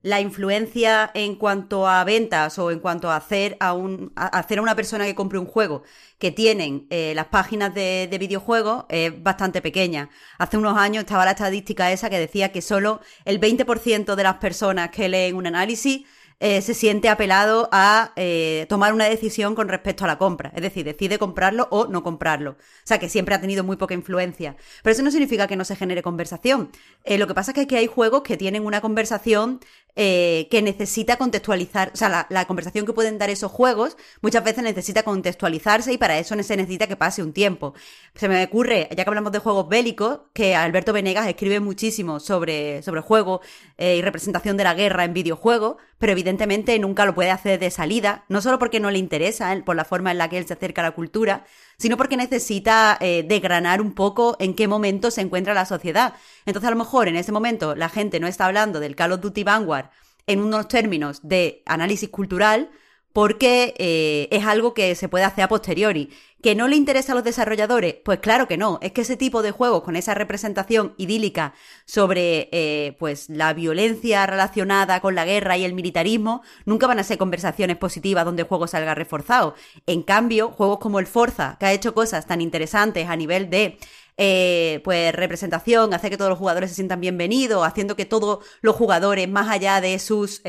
la 0.00 0.22
influencia 0.22 1.10
en 1.12 1.34
cuanto 1.36 1.86
a 1.86 2.02
ventas 2.04 2.58
o 2.58 2.70
en 2.70 2.80
cuanto 2.80 3.10
a 3.10 3.16
hacer 3.16 3.58
a, 3.60 3.74
un, 3.74 4.10
hacer 4.16 4.58
a 4.58 4.62
una 4.62 4.74
persona 4.74 5.04
que 5.04 5.14
compre 5.14 5.38
un 5.38 5.44
juego 5.44 5.82
que 6.18 6.30
tienen 6.30 6.86
eh, 6.88 7.12
las 7.14 7.26
páginas 7.26 7.74
de, 7.74 8.08
de, 8.10 8.16
videojuegos 8.16 8.86
es 8.88 9.22
bastante 9.22 9.60
pequeña. 9.60 10.08
Hace 10.38 10.56
unos 10.56 10.78
años 10.78 11.04
estaba 11.04 11.26
la 11.26 11.32
estadística 11.32 11.92
esa 11.92 12.08
que 12.08 12.18
decía 12.18 12.52
que 12.52 12.62
solo 12.62 13.02
el 13.26 13.38
20% 13.38 14.14
de 14.14 14.22
las 14.22 14.36
personas 14.36 14.88
que 14.88 15.10
leen 15.10 15.36
un 15.36 15.46
análisis 15.46 16.06
eh, 16.38 16.60
se 16.60 16.74
siente 16.74 17.08
apelado 17.08 17.68
a 17.72 18.12
eh, 18.16 18.66
tomar 18.68 18.92
una 18.92 19.06
decisión 19.06 19.54
con 19.54 19.68
respecto 19.68 20.04
a 20.04 20.06
la 20.06 20.18
compra. 20.18 20.52
Es 20.54 20.62
decir, 20.62 20.84
decide 20.84 21.18
comprarlo 21.18 21.66
o 21.70 21.86
no 21.86 22.02
comprarlo. 22.02 22.52
O 22.52 22.56
sea, 22.84 22.98
que 22.98 23.08
siempre 23.08 23.34
ha 23.34 23.40
tenido 23.40 23.64
muy 23.64 23.76
poca 23.76 23.94
influencia. 23.94 24.56
Pero 24.82 24.92
eso 24.92 25.02
no 25.02 25.10
significa 25.10 25.46
que 25.46 25.56
no 25.56 25.64
se 25.64 25.76
genere 25.76 26.02
conversación. 26.02 26.70
Eh, 27.04 27.18
lo 27.18 27.26
que 27.26 27.34
pasa 27.34 27.52
es 27.56 27.66
que 27.66 27.76
hay 27.76 27.86
juegos 27.86 28.22
que 28.22 28.36
tienen 28.36 28.64
una 28.66 28.80
conversación 28.80 29.60
que 29.96 30.60
necesita 30.62 31.16
contextualizar. 31.16 31.90
O 31.94 31.96
sea, 31.96 32.26
la, 32.28 32.44
conversación 32.46 32.84
que 32.84 32.92
pueden 32.92 33.18
dar 33.18 33.30
esos 33.30 33.50
juegos 33.50 33.96
muchas 34.20 34.44
veces 34.44 34.62
necesita 34.62 35.02
contextualizarse 35.02 35.92
y 35.92 35.98
para 35.98 36.18
eso 36.18 36.40
se 36.42 36.56
necesita 36.56 36.86
que 36.86 36.96
pase 36.96 37.22
un 37.22 37.32
tiempo. 37.32 37.74
Se 38.14 38.28
me 38.28 38.44
ocurre, 38.44 38.88
ya 38.94 39.04
que 39.04 39.10
hablamos 39.10 39.32
de 39.32 39.38
juegos 39.38 39.68
bélicos, 39.68 40.20
que 40.32 40.54
Alberto 40.54 40.92
Venegas 40.92 41.26
escribe 41.26 41.60
muchísimo 41.60 42.20
sobre, 42.20 42.82
sobre 42.82 43.00
juego 43.00 43.40
y 43.78 44.02
representación 44.02 44.56
de 44.56 44.64
la 44.64 44.74
guerra 44.74 45.04
en 45.04 45.14
videojuegos, 45.14 45.76
pero 45.98 46.12
evidentemente 46.12 46.78
nunca 46.78 47.06
lo 47.06 47.14
puede 47.14 47.30
hacer 47.30 47.58
de 47.58 47.70
salida, 47.70 48.24
no 48.28 48.40
solo 48.42 48.58
porque 48.58 48.80
no 48.80 48.90
le 48.90 48.98
interesa 48.98 49.56
por 49.64 49.76
la 49.76 49.84
forma 49.84 50.10
en 50.10 50.18
la 50.18 50.28
que 50.28 50.38
él 50.38 50.46
se 50.46 50.54
acerca 50.54 50.82
a 50.82 50.84
la 50.84 50.90
cultura, 50.90 51.44
sino 51.78 51.96
porque 51.96 52.16
necesita 52.16 52.96
eh, 53.00 53.24
degranar 53.26 53.80
un 53.80 53.94
poco 53.94 54.36
en 54.38 54.54
qué 54.54 54.68
momento 54.68 55.10
se 55.10 55.20
encuentra 55.20 55.54
la 55.54 55.66
sociedad. 55.66 56.14
Entonces 56.46 56.68
a 56.68 56.70
lo 56.70 56.76
mejor 56.76 57.08
en 57.08 57.16
ese 57.16 57.32
momento 57.32 57.74
la 57.74 57.88
gente 57.88 58.20
no 58.20 58.26
está 58.26 58.46
hablando 58.46 58.80
del 58.80 58.96
Call 58.96 59.12
of 59.12 59.20
Duty 59.20 59.44
Vanguard 59.44 59.90
en 60.26 60.40
unos 60.40 60.68
términos 60.68 61.20
de 61.22 61.62
análisis 61.66 62.08
cultural, 62.08 62.70
porque 63.16 63.72
eh, 63.78 64.28
es 64.30 64.44
algo 64.44 64.74
que 64.74 64.94
se 64.94 65.08
puede 65.08 65.24
hacer 65.24 65.44
a 65.44 65.48
posteriori. 65.48 66.10
¿Que 66.42 66.54
no 66.54 66.68
le 66.68 66.76
interesa 66.76 67.12
a 67.12 67.14
los 67.14 67.24
desarrolladores? 67.24 67.94
Pues 68.04 68.18
claro 68.18 68.46
que 68.46 68.58
no. 68.58 68.78
Es 68.82 68.92
que 68.92 69.00
ese 69.00 69.16
tipo 69.16 69.40
de 69.40 69.52
juegos 69.52 69.84
con 69.84 69.96
esa 69.96 70.12
representación 70.12 70.92
idílica 70.98 71.54
sobre 71.86 72.50
eh, 72.52 72.94
pues 72.98 73.30
la 73.30 73.54
violencia 73.54 74.26
relacionada 74.26 75.00
con 75.00 75.14
la 75.14 75.24
guerra 75.24 75.56
y 75.56 75.64
el 75.64 75.72
militarismo 75.72 76.42
nunca 76.66 76.86
van 76.86 76.98
a 76.98 77.04
ser 77.04 77.16
conversaciones 77.16 77.78
positivas 77.78 78.26
donde 78.26 78.42
el 78.42 78.48
juego 78.48 78.66
salga 78.66 78.94
reforzado. 78.94 79.54
En 79.86 80.02
cambio, 80.02 80.50
juegos 80.50 80.78
como 80.78 80.98
el 80.98 81.06
Forza, 81.06 81.56
que 81.58 81.64
ha 81.64 81.72
hecho 81.72 81.94
cosas 81.94 82.26
tan 82.26 82.42
interesantes 82.42 83.08
a 83.08 83.16
nivel 83.16 83.48
de 83.48 83.78
eh, 84.18 84.82
pues 84.84 85.14
representación, 85.14 85.94
hacer 85.94 86.10
que 86.10 86.18
todos 86.18 86.30
los 86.30 86.38
jugadores 86.38 86.68
se 86.68 86.76
sientan 86.76 87.00
bienvenidos, 87.00 87.66
haciendo 87.66 87.96
que 87.96 88.04
todos 88.04 88.44
los 88.60 88.76
jugadores, 88.76 89.26
más 89.26 89.48
allá 89.48 89.80
de 89.80 89.98
sus 89.98 90.42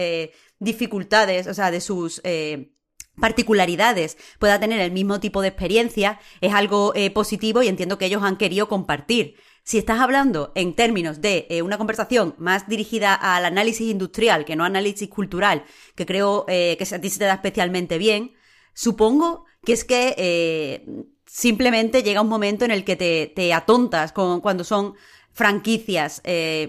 dificultades, 0.60 1.48
o 1.48 1.54
sea, 1.54 1.72
de 1.72 1.82
sus 1.82 2.22
eh, 2.24 2.74
particularidades, 3.20 4.18
pueda 4.40 4.60
tener 4.60 4.80
el 4.80 4.92
mismo 4.92 5.20
tipo 5.20 5.42
de 5.42 5.50
experiencia, 5.50 6.20
es 6.42 6.54
algo 6.54 6.94
eh, 6.96 7.12
positivo 7.12 7.64
y 7.64 7.68
entiendo 7.68 7.98
que 7.98 8.06
ellos 8.06 8.24
han 8.24 8.38
querido 8.38 8.68
compartir. 8.68 9.36
Si 9.64 9.78
estás 9.78 10.00
hablando 10.00 10.52
en 10.56 10.76
términos 10.76 11.20
de 11.20 11.46
eh, 11.50 11.62
una 11.62 11.78
conversación 11.78 12.36
más 12.38 12.70
dirigida 12.70 13.14
al 13.14 13.44
análisis 13.46 13.90
industrial 13.90 14.46
que 14.46 14.56
no 14.56 14.64
análisis 14.64 15.10
cultural, 15.10 15.66
que 15.96 16.06
creo 16.06 16.46
que 16.46 16.78
a 16.80 17.02
ti 17.02 17.10
se 17.10 17.20
te 17.20 17.26
da 17.26 17.34
especialmente 17.34 17.98
bien, 17.98 18.34
supongo 18.74 19.46
que 19.66 19.74
es 19.74 19.84
que 19.84 20.86
simplemente 21.26 22.02
llega 22.02 22.22
un 22.22 22.30
momento 22.30 22.64
en 22.64 22.72
el 22.72 22.86
que 22.86 22.96
te, 22.96 23.34
te 23.36 23.52
atontas 23.54 24.14
con, 24.14 24.40
cuando 24.40 24.64
son 24.64 24.94
franquicias 25.34 26.22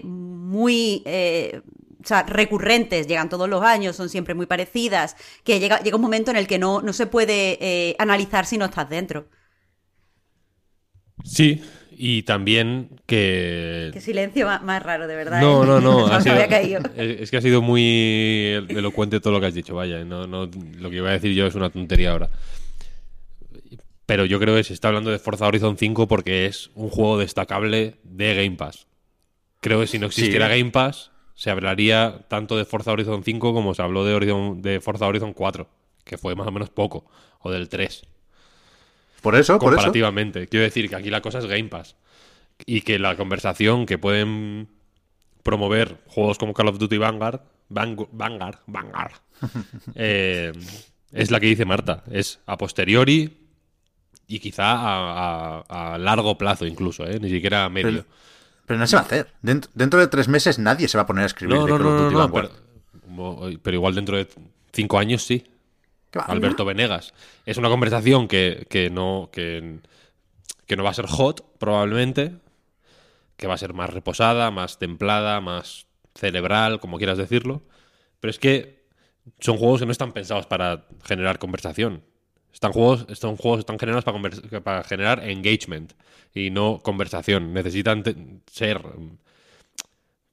muy 0.03 1.03
o 2.01 2.07
sea, 2.07 2.23
recurrentes, 2.23 3.07
llegan 3.07 3.29
todos 3.29 3.49
los 3.49 3.61
años, 3.61 3.95
son 3.95 4.09
siempre 4.09 4.33
muy 4.33 4.45
parecidas, 4.45 5.15
que 5.43 5.59
llega, 5.59 5.79
llega 5.81 5.95
un 5.95 6.01
momento 6.01 6.31
en 6.31 6.37
el 6.37 6.47
que 6.47 6.59
no, 6.59 6.81
no 6.81 6.93
se 6.93 7.07
puede 7.07 7.57
eh, 7.61 7.95
analizar 7.99 8.45
si 8.45 8.57
no 8.57 8.65
estás 8.65 8.89
dentro. 8.89 9.27
Sí, 11.23 11.61
y 11.91 12.23
también 12.23 13.01
que... 13.05 13.89
Qué 13.91 13.99
silencio 13.99 14.47
más, 14.47 14.81
raro, 14.81 15.05
de 15.05 15.15
verdad. 15.17 15.41
No, 15.41 15.63
¿eh? 15.63 15.67
no, 15.67 15.81
no. 15.81 16.17
Es 16.95 17.29
que 17.29 17.37
ha 17.37 17.41
sido 17.41 17.61
muy 17.61 18.53
elocuente 18.69 19.19
todo 19.19 19.33
lo 19.33 19.41
que 19.41 19.47
has 19.47 19.53
dicho, 19.53 19.75
vaya. 19.75 20.05
No, 20.05 20.25
no, 20.25 20.49
lo 20.77 20.89
que 20.89 20.95
iba 20.95 21.09
a 21.09 21.13
decir 21.13 21.33
yo 21.33 21.45
es 21.45 21.55
una 21.55 21.69
tontería 21.69 22.11
ahora. 22.11 22.29
Pero 24.05 24.25
yo 24.25 24.39
creo 24.39 24.55
que 24.55 24.63
se 24.63 24.73
está 24.73 24.87
hablando 24.87 25.11
de 25.11 25.19
Forza 25.19 25.45
Horizon 25.45 25.77
5 25.77 26.07
porque 26.07 26.45
es 26.45 26.71
un 26.73 26.89
juego 26.89 27.17
destacable 27.17 27.97
de 28.03 28.33
Game 28.33 28.55
Pass. 28.55 28.87
Creo 29.59 29.81
que 29.81 29.87
si 29.87 29.99
no 29.99 30.07
existiera 30.07 30.47
Game 30.47 30.71
Pass, 30.71 31.11
se 31.39 31.49
hablaría 31.49 32.25
tanto 32.27 32.57
de 32.57 32.65
Forza 32.65 32.91
Horizon 32.91 33.23
5 33.23 33.53
como 33.53 33.73
se 33.73 33.81
habló 33.81 34.03
de, 34.03 34.13
Horizon, 34.13 34.61
de 34.61 34.81
Forza 34.81 35.07
Horizon 35.07 35.31
4, 35.31 35.69
que 36.03 36.17
fue 36.17 36.35
más 36.35 36.45
o 36.45 36.51
menos 36.51 36.69
poco, 36.69 37.05
o 37.39 37.49
del 37.49 37.69
3. 37.69 38.01
Por 39.21 39.35
eso, 39.35 39.57
comparativamente. 39.57 40.49
Quiero 40.49 40.65
decir 40.65 40.89
que 40.89 40.97
aquí 40.97 41.09
la 41.09 41.21
cosa 41.21 41.39
es 41.39 41.45
Game 41.45 41.69
Pass. 41.69 41.95
Y 42.65 42.81
que 42.81 42.99
la 42.99 43.15
conversación 43.15 43.85
que 43.85 43.97
pueden 43.97 44.67
promover 45.41 46.01
juegos 46.07 46.37
como 46.37 46.53
Call 46.53 46.67
of 46.67 46.77
Duty 46.77 46.97
Vanguard, 46.97 47.39
Vanguard, 47.69 48.57
Vanguard, 48.67 49.13
eh, 49.95 50.51
es 51.13 51.31
la 51.31 51.39
que 51.39 51.45
dice 51.45 51.63
Marta. 51.63 52.03
Es 52.11 52.41
a 52.47 52.57
posteriori 52.57 53.47
y 54.27 54.39
quizá 54.39 54.73
a, 54.73 55.97
largo 55.97 56.37
plazo 56.37 56.65
incluso, 56.65 57.07
¿eh? 57.07 57.17
ni 57.17 57.29
siquiera 57.29 57.63
a 57.63 57.69
medio. 57.69 58.03
Pero 58.03 58.19
no 58.77 58.87
se 58.87 58.95
va 58.95 59.01
a 59.01 59.05
hacer. 59.05 59.33
Dentro, 59.41 59.99
de 59.99 60.07
tres 60.07 60.27
meses 60.27 60.59
nadie 60.59 60.87
se 60.87 60.97
va 60.97 61.03
a 61.03 61.07
poner 61.07 61.23
a 61.23 61.27
escribir 61.27 61.57
no, 61.57 61.67
no, 61.67 61.79
no, 61.79 62.09
no, 62.11 63.59
pero, 63.63 63.75
igual 63.75 63.95
dentro 63.95 64.17
de 64.17 64.27
cinco 64.71 64.99
años 64.99 65.23
sí. 65.23 65.43
Alberto 66.13 66.65
Venegas. 66.65 67.13
Es 67.45 67.57
una 67.57 67.69
conversación 67.69 68.27
que, 68.27 68.65
que 68.69 68.89
no, 68.89 69.29
que, 69.31 69.79
que 70.65 70.75
no 70.75 70.83
va 70.83 70.89
a 70.89 70.93
ser 70.93 71.07
hot, 71.07 71.57
probablemente. 71.57 72.35
Que 73.37 73.47
va 73.47 73.53
a 73.53 73.57
ser 73.57 73.73
más 73.73 73.89
reposada, 73.91 74.51
más 74.51 74.79
templada, 74.79 75.39
más 75.39 75.87
cerebral, 76.15 76.79
como 76.79 76.97
quieras 76.97 77.17
decirlo. 77.17 77.63
Pero 78.19 78.31
es 78.31 78.39
que 78.39 78.85
son 79.39 79.57
juegos 79.57 79.79
que 79.79 79.85
no 79.85 79.91
están 79.91 80.11
pensados 80.11 80.45
para 80.45 80.85
generar 81.03 81.39
conversación. 81.39 82.03
Están 82.53 82.71
juegos, 82.73 83.05
estos 83.09 83.39
juegos 83.39 83.59
están 83.59 83.79
generados 83.79 84.03
para, 84.03 84.61
para 84.61 84.83
generar 84.83 85.27
engagement 85.27 85.93
y 86.33 86.49
no 86.49 86.79
conversación. 86.81 87.53
Necesitan 87.53 88.03
ser 88.51 88.81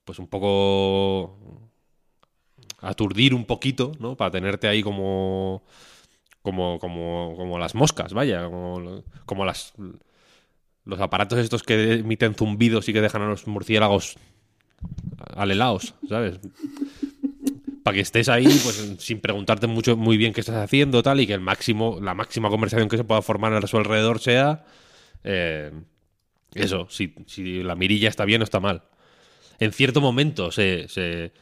pues 0.04 0.18
un 0.18 0.28
poco 0.28 1.36
aturdir 2.80 3.34
un 3.34 3.44
poquito, 3.44 3.92
¿no? 3.98 4.16
Para 4.16 4.30
tenerte 4.30 4.68
ahí 4.68 4.82
como 4.82 5.62
como 6.42 6.78
como 6.78 7.34
como 7.36 7.58
las 7.58 7.74
moscas, 7.74 8.12
vaya, 8.12 8.44
como, 8.44 9.02
como 9.24 9.44
las 9.44 9.74
los 10.84 11.00
aparatos 11.00 11.40
estos 11.40 11.64
que 11.64 11.94
emiten 11.94 12.34
zumbidos 12.34 12.88
y 12.88 12.92
que 12.92 13.00
dejan 13.00 13.22
a 13.22 13.28
los 13.28 13.46
murciélagos 13.46 14.16
alelaos, 15.34 15.94
¿sabes? 16.08 16.38
Para 17.86 17.94
que 17.94 18.00
estés 18.00 18.28
ahí, 18.28 18.46
pues 18.64 18.94
sin 18.98 19.20
preguntarte 19.20 19.68
mucho 19.68 19.96
muy 19.96 20.16
bien 20.16 20.32
qué 20.32 20.40
estás 20.40 20.56
haciendo, 20.56 21.04
tal, 21.04 21.20
y 21.20 21.26
que 21.28 21.34
el 21.34 21.40
máximo, 21.40 22.00
la 22.02 22.14
máxima 22.14 22.48
conversación 22.48 22.88
que 22.88 22.96
se 22.96 23.04
pueda 23.04 23.22
formar 23.22 23.52
a 23.54 23.64
su 23.68 23.76
alrededor 23.76 24.18
sea 24.18 24.64
eh, 25.22 25.70
eso, 26.54 26.88
si, 26.90 27.62
la 27.62 27.76
mirilla 27.76 28.08
está 28.08 28.24
bien 28.24 28.40
o 28.40 28.44
está 28.44 28.58
mal. 28.58 28.82
En 29.60 29.72
cierto 29.72 30.00
momento 30.00 30.50
se, 30.50 31.32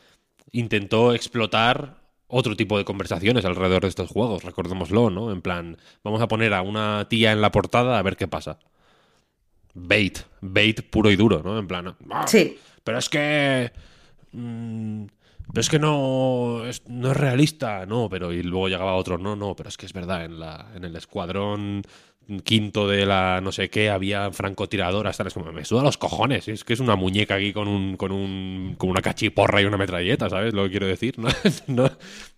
intentó 0.53 1.15
explotar 1.15 2.03
otro 2.27 2.57
tipo 2.57 2.77
de 2.77 2.85
conversaciones 2.85 3.47
alrededor 3.47 3.81
de 3.81 3.89
estos 3.89 4.11
juegos, 4.11 4.45
recordémoslo, 4.45 5.09
¿no? 5.09 5.33
En 5.33 5.41
plan, 5.41 5.79
vamos 6.03 6.21
a 6.21 6.29
poner 6.29 6.53
a 6.53 6.61
una 6.61 7.07
tía 7.09 7.33
en 7.33 7.41
la 7.41 7.53
portada 7.53 7.99
a 7.99 8.03
ver 8.03 8.19
qué 8.19 8.29
pasa. 8.29 8.59
Bait, 9.73 10.19
bait 10.43 10.83
puro 10.83 11.11
y 11.11 11.17
duro, 11.17 11.43
¿no? 11.43 11.59
En 11.59 11.67
plan, 11.67 11.97
"Ah, 12.11 12.27
Sí. 12.29 12.59
pero 12.85 12.99
es 12.99 13.09
que. 13.09 13.73
mm, 14.33 15.07
pero 15.55 15.61
es 15.62 15.71
que 15.71 15.79
no 15.79 16.64
es, 16.67 16.83
no 16.88 17.12
es 17.12 17.17
realista, 17.17 17.87
no, 17.87 18.09
pero 18.11 18.33
y 18.33 18.43
luego 18.43 18.69
llegaba 18.69 18.95
otro, 18.97 19.17
no, 19.17 19.37
no, 19.37 19.55
pero 19.57 19.69
es 19.71 19.77
que 19.77 19.87
es 19.87 19.93
verdad, 19.95 20.25
en, 20.25 20.38
la, 20.40 20.67
en 20.75 20.85
el 20.85 20.95
escuadrón 20.97 21.83
quinto 22.43 22.88
de 22.88 23.05
la 23.05 23.40
no 23.43 23.53
sé 23.53 23.69
qué 23.69 23.90
había 23.90 24.31
francotiradoras, 24.33 25.14
tal, 25.17 25.27
es 25.27 25.35
como, 25.35 25.53
me 25.53 25.64
suda 25.67 25.83
los 25.83 25.99
cojones, 25.99 26.49
es 26.49 26.64
que 26.64 26.73
es 26.73 26.81
una 26.81 26.97
muñeca 26.97 27.35
aquí 27.35 27.53
con 27.53 27.69
un, 27.69 27.99
con 27.99 28.12
un, 28.12 28.77
con 28.79 28.88
una 28.88 29.03
cachiporra 29.03 29.61
y 29.61 29.67
una 29.67 29.77
metralleta, 29.77 30.31
¿sabes? 30.31 30.55
Lo 30.55 30.64
que 30.64 30.71
quiero 30.71 30.87
decir, 30.87 31.19
no, 31.19 31.29
no, 31.67 31.90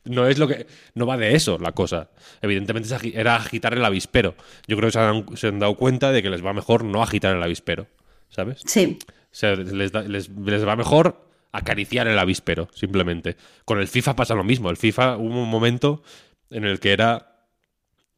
no 0.04 0.26
es 0.26 0.38
lo 0.38 0.48
que, 0.48 0.66
no 0.94 1.06
va 1.06 1.16
de 1.16 1.36
eso 1.36 1.58
la 1.58 1.70
cosa, 1.70 2.10
evidentemente 2.42 2.88
era 3.14 3.36
agitar 3.36 3.74
el 3.74 3.84
avispero, 3.84 4.34
yo 4.66 4.76
creo 4.76 4.88
que 4.88 4.92
se 4.92 4.98
han, 4.98 5.36
se 5.36 5.46
han 5.48 5.58
dado 5.60 5.76
cuenta 5.76 6.10
de 6.10 6.20
que 6.22 6.30
les 6.30 6.44
va 6.44 6.52
mejor 6.52 6.82
no 6.84 7.00
agitar 7.02 7.36
el 7.36 7.42
avispero, 7.42 7.86
¿sabes? 8.28 8.62
Sí. 8.66 8.98
O 9.04 9.38
sea, 9.38 9.54
les, 9.54 9.92
da- 9.92 10.02
les- 10.02 10.30
les 10.30 10.66
va 10.66 10.74
mejor 10.74 11.25
acariciar 11.56 12.06
el 12.08 12.18
avispero, 12.18 12.68
simplemente. 12.74 13.36
Con 13.64 13.80
el 13.80 13.88
FIFA 13.88 14.16
pasa 14.16 14.34
lo 14.34 14.44
mismo. 14.44 14.70
El 14.70 14.76
FIFA 14.76 15.16
hubo 15.16 15.42
un 15.42 15.48
momento 15.50 16.02
en 16.50 16.64
el 16.64 16.80
que 16.80 16.92
era. 16.92 17.32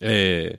eh, 0.01 0.59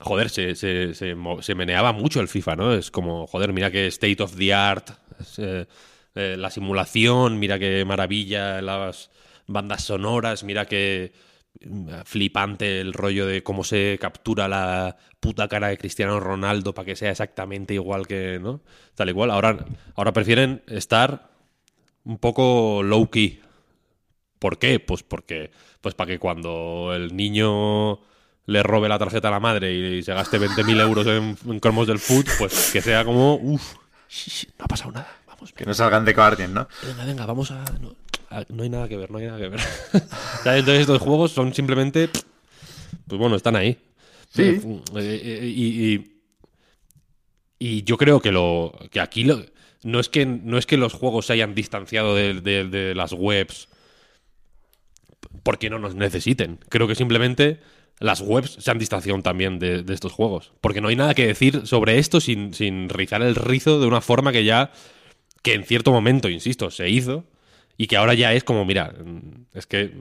joder, 0.00 0.30
se, 0.30 0.54
se- 0.56 0.94
se 0.94 1.54
meneaba 1.54 1.92
mucho 1.92 2.20
el 2.20 2.28
FIFA, 2.28 2.56
¿no? 2.56 2.74
Es 2.74 2.90
como, 2.90 3.26
joder, 3.26 3.52
mira 3.52 3.70
que 3.70 3.86
state 3.88 4.22
of 4.22 4.36
the 4.36 4.52
art, 4.54 4.90
eh, 5.38 5.66
eh, 6.14 6.36
la 6.38 6.50
simulación, 6.50 7.38
mira 7.38 7.58
qué 7.58 7.84
maravilla 7.84 8.60
las 8.62 9.10
bandas 9.46 9.84
sonoras, 9.84 10.44
mira 10.44 10.66
qué 10.66 11.12
flipante 12.04 12.80
el 12.80 12.92
rollo 12.92 13.26
de 13.26 13.42
cómo 13.42 13.64
se 13.64 13.98
captura 14.00 14.48
la 14.48 14.96
puta 15.20 15.48
cara 15.48 15.68
de 15.68 15.78
Cristiano 15.78 16.20
Ronaldo 16.20 16.74
para 16.74 16.86
que 16.86 16.96
sea 16.96 17.10
exactamente 17.10 17.74
igual 17.74 18.06
que, 18.06 18.38
¿no? 18.40 18.60
Tal 18.94 19.08
igual. 19.08 19.30
Ahora, 19.30 19.64
ahora 19.94 20.12
prefieren 20.12 20.62
estar 20.66 21.30
un 22.04 22.18
poco 22.18 22.82
low 22.82 23.08
key. 23.10 23.40
¿Por 24.38 24.58
qué? 24.58 24.78
Pues 24.80 25.02
porque, 25.02 25.50
pues 25.80 25.94
para 25.94 26.08
que 26.12 26.18
cuando 26.18 26.92
el 26.94 27.16
niño 27.16 27.98
le 28.46 28.62
robe 28.62 28.88
la 28.90 28.98
tarjeta 28.98 29.28
a 29.28 29.30
la 29.30 29.40
madre 29.40 29.72
y 29.74 30.02
se 30.02 30.12
gaste 30.12 30.38
20.000 30.38 30.80
euros 30.80 31.06
en, 31.06 31.36
en 31.50 31.60
cromos 31.60 31.86
del 31.86 31.98
food, 31.98 32.26
pues 32.38 32.70
que 32.72 32.82
sea 32.82 33.04
como, 33.04 33.36
uff, 33.36 33.74
no 34.58 34.64
ha 34.64 34.68
pasado 34.68 34.92
nada, 34.92 35.08
vamos, 35.26 35.52
Que 35.54 35.64
no 35.64 35.72
salgan 35.72 36.04
de 36.04 36.12
Guardian, 36.12 36.52
¿no? 36.52 36.68
venga, 36.86 37.04
venga, 37.06 37.24
vamos 37.26 37.50
a 37.52 37.64
no, 37.80 37.94
a- 38.28 38.44
no 38.50 38.62
hay 38.64 38.68
nada 38.68 38.86
que 38.86 38.98
ver, 38.98 39.10
no 39.10 39.16
hay 39.18 39.26
nada 39.26 39.38
que 39.38 39.48
ver. 39.48 39.60
Entonces 40.44 40.80
estos 40.80 41.00
juegos 41.00 41.32
son 41.32 41.54
simplemente, 41.54 42.10
pues 43.08 43.18
bueno, 43.18 43.34
están 43.36 43.56
ahí. 43.56 43.78
Sí. 44.30 44.42
Eh, 44.42 44.60
eh, 44.96 45.46
y, 45.46 45.94
y- 45.94 46.10
y 47.58 47.82
yo 47.84 47.96
creo 47.96 48.20
que 48.20 48.30
lo 48.32 48.78
que 48.90 49.00
aquí 49.00 49.24
lo- 49.24 49.42
no 49.84 50.00
es 50.00 50.08
que 50.08 50.26
no 50.26 50.58
es 50.58 50.66
que 50.66 50.76
los 50.76 50.92
juegos 50.92 51.26
se 51.26 51.34
hayan 51.34 51.54
distanciado 51.54 52.14
de, 52.16 52.40
de- 52.40 52.64
de 52.64 52.94
las 52.94 53.12
webs 53.12 53.68
porque 55.42 55.70
no 55.70 55.78
nos 55.78 55.94
necesiten. 55.94 56.58
Creo 56.68 56.88
que 56.88 56.94
simplemente 56.94 57.60
las 58.00 58.20
webs 58.20 58.56
se 58.60 58.70
han 58.70 58.78
distanciado 58.78 59.20
también 59.22 59.58
de, 59.58 59.82
de 59.82 59.94
estos 59.94 60.12
juegos. 60.12 60.52
Porque 60.60 60.80
no 60.80 60.88
hay 60.88 60.96
nada 60.96 61.14
que 61.14 61.26
decir 61.26 61.66
sobre 61.66 61.98
esto 61.98 62.20
sin, 62.20 62.54
sin 62.54 62.88
rizar 62.88 63.22
el 63.22 63.34
rizo 63.34 63.80
de 63.80 63.86
una 63.86 64.00
forma 64.00 64.32
que 64.32 64.44
ya, 64.44 64.72
que 65.42 65.54
en 65.54 65.64
cierto 65.64 65.92
momento, 65.92 66.28
insisto, 66.28 66.70
se 66.70 66.88
hizo 66.88 67.24
y 67.76 67.86
que 67.86 67.96
ahora 67.96 68.14
ya 68.14 68.32
es 68.32 68.44
como, 68.44 68.64
mira, 68.64 68.92
mm, 69.04 69.46
es 69.54 69.66
que... 69.66 69.92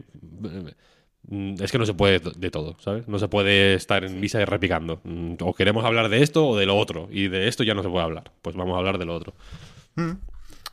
mm, 1.27 1.55
Es 1.61 1.71
que 1.71 1.77
no 1.77 1.85
se 1.85 1.93
puede 1.93 2.19
de 2.19 2.51
todo, 2.51 2.77
¿sabes? 2.79 3.07
No 3.07 3.17
se 3.19 3.27
puede 3.27 3.73
estar 3.75 4.03
en 4.03 4.19
visa 4.21 4.41
y 4.41 4.45
repicando. 4.45 5.01
Mm, 5.03 5.35
O 5.41 5.53
queremos 5.53 5.83
hablar 5.85 6.09
de 6.09 6.21
esto 6.23 6.47
o 6.47 6.57
de 6.57 6.65
lo 6.65 6.77
otro. 6.77 7.07
Y 7.11 7.27
de 7.27 7.47
esto 7.47 7.63
ya 7.63 7.73
no 7.73 7.83
se 7.83 7.89
puede 7.89 8.03
hablar. 8.05 8.31
Pues 8.41 8.55
vamos 8.55 8.75
a 8.75 8.79
hablar 8.79 8.97
de 8.97 9.05
lo 9.05 9.15
otro. 9.15 9.33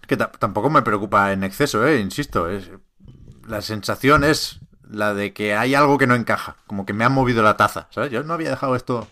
Que 0.07 0.17
ta- 0.17 0.33
tampoco 0.33 0.71
me 0.71 0.83
preocupa 0.83 1.33
en 1.33 1.45
exceso, 1.45 1.87
¿eh? 1.87 2.01
Insisto, 2.01 2.49
es, 2.49 2.71
la 3.47 3.63
sensación 3.63 4.25
es 4.25 4.61
la 4.89 5.15
de 5.15 5.33
que 5.33 5.55
hay 5.55 5.75
algo 5.75 5.99
que 5.99 6.07
no 6.07 6.15
encaja, 6.17 6.57
como 6.67 6.85
que 6.85 6.93
me 6.93 7.05
han 7.05 7.13
movido 7.13 7.43
la 7.43 7.57
taza, 7.57 7.87
¿sabes? 7.91 8.11
Yo 8.11 8.23
no 8.25 8.35
había 8.35 8.51
dejado 8.51 8.75
esto 8.77 9.07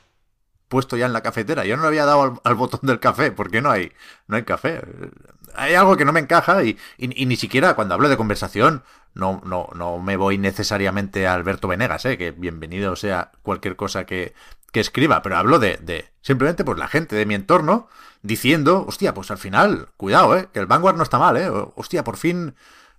puesto 0.68 0.97
ya 0.97 1.07
en 1.07 1.12
la 1.14 1.23
cafetera, 1.23 1.64
yo 1.64 1.77
no 1.77 1.83
le 1.83 1.88
había 1.88 2.05
dado 2.05 2.23
al, 2.23 2.33
al 2.44 2.55
botón 2.55 2.81
del 2.83 3.01
café, 3.01 3.33
porque 3.33 3.62
no 3.62 3.71
hay, 3.71 3.92
no 4.27 4.37
hay 4.37 4.42
café. 4.42 4.83
Hay 5.55 5.75
algo 5.75 5.97
que 5.97 6.05
no 6.05 6.12
me 6.12 6.21
encaja 6.21 6.62
y, 6.62 6.79
y- 6.99 7.23
y 7.23 7.27
ni 7.27 7.37
siquiera 7.37 7.75
cuando 7.75 7.94
hablo 7.94 8.09
de 8.09 8.16
conversación 8.16 8.83
no, 9.14 9.40
no, 9.44 9.68
no 9.75 9.99
me 9.99 10.16
voy 10.16 10.37
necesariamente 10.38 11.27
a 11.27 11.35
Alberto 11.35 11.68
Venegas, 11.68 12.05
¿eh? 12.05 12.18
que 12.18 12.33
bienvenido 12.33 12.97
sea 12.97 13.33
cualquier 13.42 13.77
cosa 13.77 14.05
que, 14.05 14.35
que 14.72 14.81
escriba, 14.81 15.22
pero 15.22 15.37
hablo 15.37 15.59
de, 15.59 15.78
de 15.78 16.11
simplemente 16.20 16.64
pues 16.64 16.78
la 16.78 16.88
gente 16.88 17.16
de 17.16 17.26
mi 17.26 17.35
entorno 17.35 17.88
diciendo, 18.22 18.85
hostia, 18.87 19.14
pues 19.14 19.31
al 19.31 19.38
final, 19.38 19.88
cuidado, 19.96 20.37
¿eh? 20.37 20.48
que 20.52 20.61
el 20.61 20.66
Vanguard 20.66 20.96
no 20.96 21.02
está 21.02 21.18
mal, 21.18 21.37
¿eh? 21.37 21.50
Hostia, 21.76 22.04
por 22.04 22.16
fin 22.16 22.54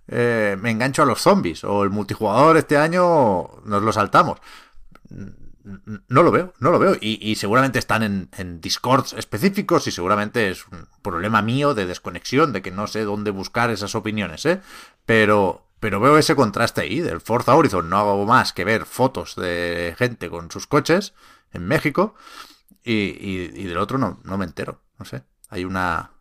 eh, 0.08 0.56
me 0.60 0.70
engancho 0.70 1.02
a 1.02 1.06
los 1.06 1.20
zombies, 1.20 1.62
o 1.64 1.82
el 1.84 1.90
multijugador 1.90 2.56
este 2.56 2.76
año 2.76 3.48
nos 3.64 3.82
lo 3.82 3.92
saltamos. 3.92 4.38
No 6.08 6.22
lo 6.22 6.30
veo, 6.30 6.54
no 6.58 6.70
lo 6.70 6.78
veo. 6.78 6.96
Y, 7.00 7.18
y 7.20 7.36
seguramente 7.36 7.78
están 7.78 8.02
en, 8.02 8.28
en 8.36 8.60
discords 8.60 9.12
específicos 9.12 9.86
y 9.86 9.90
seguramente 9.90 10.50
es 10.50 10.66
un 10.68 10.88
problema 11.02 11.42
mío 11.42 11.74
de 11.74 11.86
desconexión, 11.86 12.52
de 12.52 12.62
que 12.62 12.70
no 12.70 12.86
sé 12.86 13.04
dónde 13.04 13.30
buscar 13.30 13.70
esas 13.70 13.94
opiniones, 13.94 14.46
¿eh? 14.46 14.60
Pero, 15.04 15.66
pero 15.78 16.00
veo 16.00 16.16
ese 16.16 16.34
contraste 16.34 16.80
ahí 16.80 17.00
del 17.00 17.20
Forza 17.20 17.54
Horizon. 17.54 17.90
No 17.90 17.98
hago 17.98 18.24
más 18.24 18.52
que 18.52 18.64
ver 18.64 18.86
fotos 18.86 19.36
de 19.36 19.94
gente 19.98 20.30
con 20.30 20.50
sus 20.50 20.66
coches 20.66 21.12
en 21.52 21.66
México 21.66 22.14
y, 22.84 22.94
y- 22.94 23.64
del 23.66 23.78
otro 23.78 23.98
no, 23.98 24.20
no 24.24 24.38
me 24.38 24.44
entero. 24.46 24.82
No 24.98 25.04
sé. 25.04 25.24
Hay 25.50 25.64
una, 25.64 26.12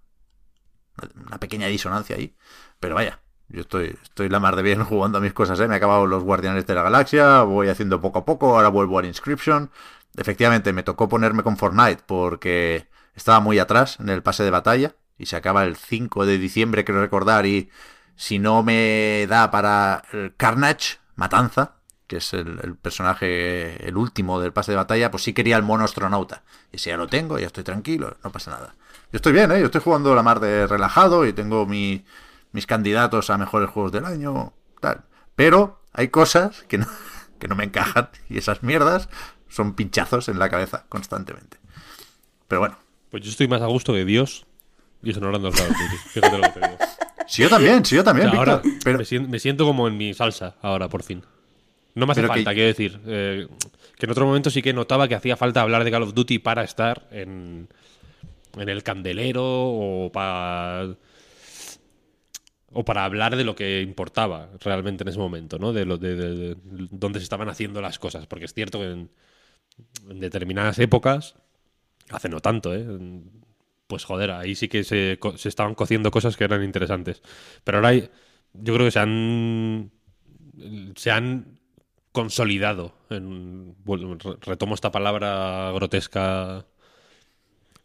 una 1.26 1.40
pequeña 1.40 1.68
disonancia 1.68 2.16
ahí. 2.16 2.36
Pero 2.80 2.96
vaya, 2.96 3.22
yo 3.48 3.62
estoy, 3.62 3.98
estoy 4.04 4.30
la 4.30 4.40
mar 4.40 4.56
de 4.56 4.64
bien 4.64 4.84
jugando 4.86 5.18
a 5.18 5.22
mis 5.22 5.34
cosas, 5.34 5.60
¿eh? 5.60 5.68
Me 5.68 5.76
he 5.76 5.78
acabado 5.78 6.06
los 6.06 6.24
Guardianes 6.24 6.66
de 6.66 6.76
la 6.76 6.84
Galaxia, 6.84 7.42
voy 7.44 7.70
haciendo 7.70 8.02
poco 8.02 8.20
a 8.20 8.26
poco, 8.26 8.56
ahora 8.56 8.70
vuelvo 8.70 9.00
al 9.00 9.06
Inscription. 9.06 9.72
Efectivamente, 10.18 10.74
me 10.74 10.84
tocó 10.84 11.08
ponerme 11.08 11.44
con 11.44 11.58
Fortnite 11.58 12.04
porque 12.06 12.88
estaba 13.16 13.40
muy 13.40 13.60
atrás 13.60 14.00
en 14.00 14.10
el 14.10 14.24
pase 14.24 14.44
de 14.44 14.52
batalla 14.52 14.96
y 15.18 15.26
se 15.28 15.36
acaba 15.36 15.64
el 15.66 15.76
5 15.76 16.26
de 16.26 16.38
diciembre, 16.38 16.86
creo 16.86 17.02
recordar, 17.02 17.46
y 17.46 17.70
si 18.16 18.40
no 18.40 18.64
me 18.64 19.26
da 19.30 19.52
para 19.52 20.04
el 20.14 20.36
Carnage, 20.36 20.98
Matanza, 21.16 21.76
que 22.10 22.18
es 22.18 22.34
el, 22.34 22.60
el 22.64 22.76
personaje, 22.76 23.88
el 23.88 23.96
último 23.96 24.42
del 24.42 24.52
pase 24.52 24.72
de 24.72 24.78
batalla, 24.78 25.12
pues 25.12 25.24
sí 25.24 25.32
quería 25.32 25.56
el 25.56 25.64
mono 25.64 25.86
astronauta. 25.86 26.42
Y 26.72 26.80
si 26.80 26.90
ya 26.90 26.98
lo 26.98 27.08
tengo, 27.08 27.38
ya 27.38 27.46
estoy 27.46 27.64
tranquilo, 27.64 28.18
no 28.24 28.32
pasa 28.32 28.50
nada. 28.50 28.76
Yo 29.12 29.18
estoy 29.18 29.32
bien, 29.32 29.52
¿eh? 29.52 29.60
Yo 29.60 29.68
estoy 29.68 29.80
jugando 29.82 30.16
la 30.16 30.24
mar 30.24 30.40
de 30.40 30.66
relajado 30.66 31.28
y 31.28 31.34
tengo 31.34 31.68
mi, 31.68 32.04
mis 32.52 32.66
candidatos 32.66 33.30
a 33.30 33.38
mejores 33.38 33.70
juegos 33.70 33.92
del 33.92 34.06
año, 34.06 34.54
tal. 34.82 35.04
Pero 35.36 35.82
hay 35.94 36.08
cosas 36.08 36.64
que 36.68 36.80
no, 36.80 36.88
que 37.40 37.48
no 37.48 37.56
me 37.56 37.64
encajan 37.66 38.10
y 38.28 38.40
esas 38.40 38.64
mierdas 38.64 39.08
son 39.48 39.76
pinchazos 39.76 40.30
en 40.30 40.40
la 40.40 40.50
cabeza 40.50 40.86
constantemente. 40.90 41.58
Pero 42.48 42.60
bueno, 42.62 42.78
Pues 43.12 43.24
yo 43.24 43.30
estoy 43.30 43.48
más 43.48 43.62
a 43.62 43.68
gusto 43.68 43.94
que 43.94 44.04
Dios 44.04 44.48
ignorando 45.04 45.50
of 45.50 45.56
Duty. 45.56 45.74
Fíjate 46.10 46.38
lo 46.38 46.44
que 46.44 46.60
te 46.60 46.68
digo. 46.68 46.78
si 47.28 47.44
yo 47.44 47.50
también, 47.50 47.86
si 47.86 47.96
yo 47.96 48.02
O 48.02 48.04
también, 48.04 48.32
sea, 48.32 48.40
ahora 48.40 48.62
pero 48.84 48.98
me, 48.98 49.06
siento, 49.06 49.30
me 49.30 49.40
siento 49.40 49.66
como 49.66 49.88
en 49.88 49.96
mi 49.96 50.14
salsa 50.16 50.56
ahora, 50.64 50.90
por 50.90 51.04
fin. 51.04 51.24
No 52.00 52.06
me 52.08 52.12
hace 52.14 52.22
Pero 52.22 52.34
que- 52.34 52.40
falta, 52.40 52.54
quiero 52.54 52.68
decir. 52.68 53.00
eh, 53.06 53.48
que 53.98 54.06
en 54.06 54.12
otro 54.12 54.26
momento 54.26 54.50
sí 54.50 54.62
que 54.62 54.74
notaba 54.74 55.08
que 55.08 55.16
hacía 55.16 55.36
falta 55.38 55.62
hablar 55.62 55.84
de 55.84 55.92
Call 55.92 56.04
of 56.04 56.14
Duty 56.14 56.40
para 56.40 56.64
estar 56.64 57.08
en, 57.12 57.68
en 58.58 58.70
el 58.70 58.82
candelero 58.84 59.44
o 59.44 60.12
para. 60.12 60.96
O 62.72 62.86
para 62.86 63.04
hablar 63.04 63.36
de 63.36 63.44
lo 63.44 63.56
que 63.56 63.82
importaba 63.82 64.50
realmente 64.62 65.04
en 65.04 65.08
ese 65.08 65.18
momento, 65.18 65.58
¿no? 65.58 65.74
De, 65.74 65.86
lo, 65.86 65.98
de, 65.98 66.16
de- 66.16 66.36
de 66.36 66.56
dónde 66.92 67.20
se 67.20 67.24
estaban 67.24 67.50
haciendo 67.50 67.82
las 67.82 67.98
cosas. 67.98 68.28
Porque 68.28 68.46
es 68.46 68.54
cierto 68.54 68.80
que 68.80 68.92
en, 68.92 69.10
en 70.08 70.20
determinadas 70.20 70.78
épocas, 70.78 71.36
hace 72.12 72.30
no 72.30 72.42
tanto, 72.42 72.76
¿eh? 72.76 72.86
Pues 73.88 74.06
joder, 74.06 74.30
ahí 74.32 74.54
sí 74.54 74.68
que 74.68 74.84
se, 74.84 75.18
se 75.38 75.50
estaban 75.50 75.74
cociendo 75.74 76.12
cosas 76.12 76.38
que 76.38 76.44
eran 76.44 76.64
interesantes. 76.64 77.24
Pero 77.64 77.80
ahora 77.80 77.90
hay- 77.90 78.10
yo 78.54 78.74
creo 78.76 78.86
que 78.86 78.92
se 78.92 79.00
han 79.00 79.92
se 80.96 81.10
han 81.10 81.59
consolidado. 82.12 82.94
En, 83.10 83.76
bueno, 83.84 84.16
re- 84.18 84.38
retomo 84.42 84.76
esta 84.76 84.92
palabra 84.92 85.72
grotesca 85.74 86.66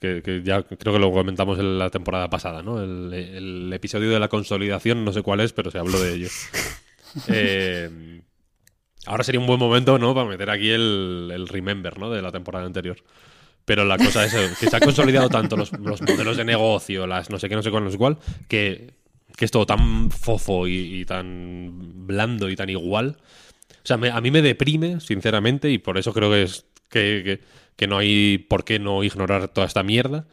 que, 0.01 0.23
que 0.23 0.43
ya 0.43 0.63
creo 0.63 0.93
que 0.93 0.99
lo 0.99 1.13
comentamos 1.13 1.59
en 1.59 1.79
la 1.79 1.91
temporada 1.91 2.29
pasada, 2.29 2.63
¿no? 2.63 2.83
El, 2.83 3.13
el 3.13 3.73
episodio 3.73 4.11
de 4.11 4.21
la 4.21 4.29
consolidación, 4.29 5.05
no 5.05 5.13
sé 5.13 5.23
cuál 5.23 5.41
es, 5.41 5.53
pero 5.53 5.71
se 5.71 5.79
habló 5.79 6.01
de 6.01 6.15
ello. 6.15 6.29
Eh, 7.29 8.23
ahora 9.07 9.23
sería 9.25 9.41
un 9.41 9.47
buen 9.47 9.61
momento, 9.61 9.99
¿no? 9.99 10.15
Para 10.15 10.29
meter 10.29 10.51
aquí 10.51 10.71
el, 10.71 11.31
el 11.33 11.49
remember, 11.49 11.99
¿no? 11.99 12.11
De 12.11 12.23
la 12.23 12.33
temporada 12.33 12.67
anterior. 12.67 12.97
Pero 13.65 13.85
la 13.85 13.99
cosa 13.99 14.25
es 14.25 14.35
que 14.59 14.69
se 14.69 14.77
han 14.77 14.83
consolidado 14.83 15.29
tanto 15.29 15.57
los, 15.57 15.73
los 15.79 16.03
modelos 16.03 16.37
de 16.37 16.45
negocio, 16.45 17.07
las 17.07 17.31
no 17.31 17.39
sé 17.39 17.49
qué, 17.49 17.57
no 17.57 17.63
sé 17.63 17.71
cuál, 17.71 17.85
no 17.85 17.91
sé 17.91 17.99
cuál, 17.99 18.19
que 18.49 18.95
que 19.37 19.45
es 19.47 19.51
todo 19.51 19.67
tan 19.67 20.11
fofo 20.11 20.69
y, 20.69 21.05
tan 21.07 22.07
blando 22.07 22.51
y 22.51 22.57
tan 22.57 22.71
igual. 22.71 23.19
O 23.85 23.87
sea, 23.87 23.97
a 23.97 24.21
mí 24.21 24.31
me 24.31 24.43
deprime, 24.43 25.01
sinceramente, 25.01 25.71
y 25.71 25.79
por 25.79 25.99
eso 25.99 26.13
creo 26.13 26.31
que 26.31 26.43
es 26.43 26.65
que, 26.89 27.41
que, 27.77 27.87
no 27.87 27.99
hay 27.99 28.39
por 28.39 28.65
qué 28.65 28.79
no 28.79 29.05
ignorar 29.05 29.49
toda 29.49 29.67
esta 29.67 29.83
mierda. 29.83 30.27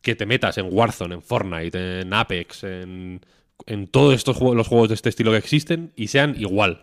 Que 0.00 0.14
te 0.14 0.26
metas 0.26 0.58
en 0.58 0.68
Warzone, 0.70 1.14
en 1.14 1.22
Fortnite, 1.22 2.00
en 2.00 2.12
Apex, 2.12 2.64
en, 2.64 3.20
en 3.66 3.86
todos 3.88 4.14
estos 4.14 4.36
juegos, 4.36 4.56
los 4.56 4.68
juegos 4.68 4.88
de 4.88 4.94
este 4.94 5.08
estilo 5.08 5.30
que 5.30 5.38
existen 5.38 5.92
y 5.96 6.08
sean 6.08 6.34
igual. 6.38 6.82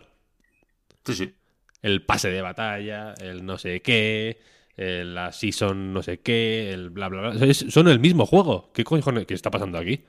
Sí, 1.04 1.14
sí. 1.14 1.34
El 1.82 2.02
pase 2.02 2.30
de 2.30 2.42
batalla, 2.42 3.14
el 3.20 3.44
no 3.44 3.58
sé 3.58 3.80
qué, 3.80 4.38
la 4.76 5.32
season 5.32 5.92
no 5.92 6.02
sé 6.02 6.20
qué, 6.20 6.70
el 6.72 6.90
bla 6.90 7.08
bla 7.08 7.30
bla. 7.30 7.54
son 7.54 7.88
el 7.88 7.98
mismo 7.98 8.26
juego. 8.26 8.70
¿Qué 8.72 8.84
coño 8.84 9.02
qué 9.26 9.34
está 9.34 9.50
pasando 9.50 9.78
aquí? 9.78 10.04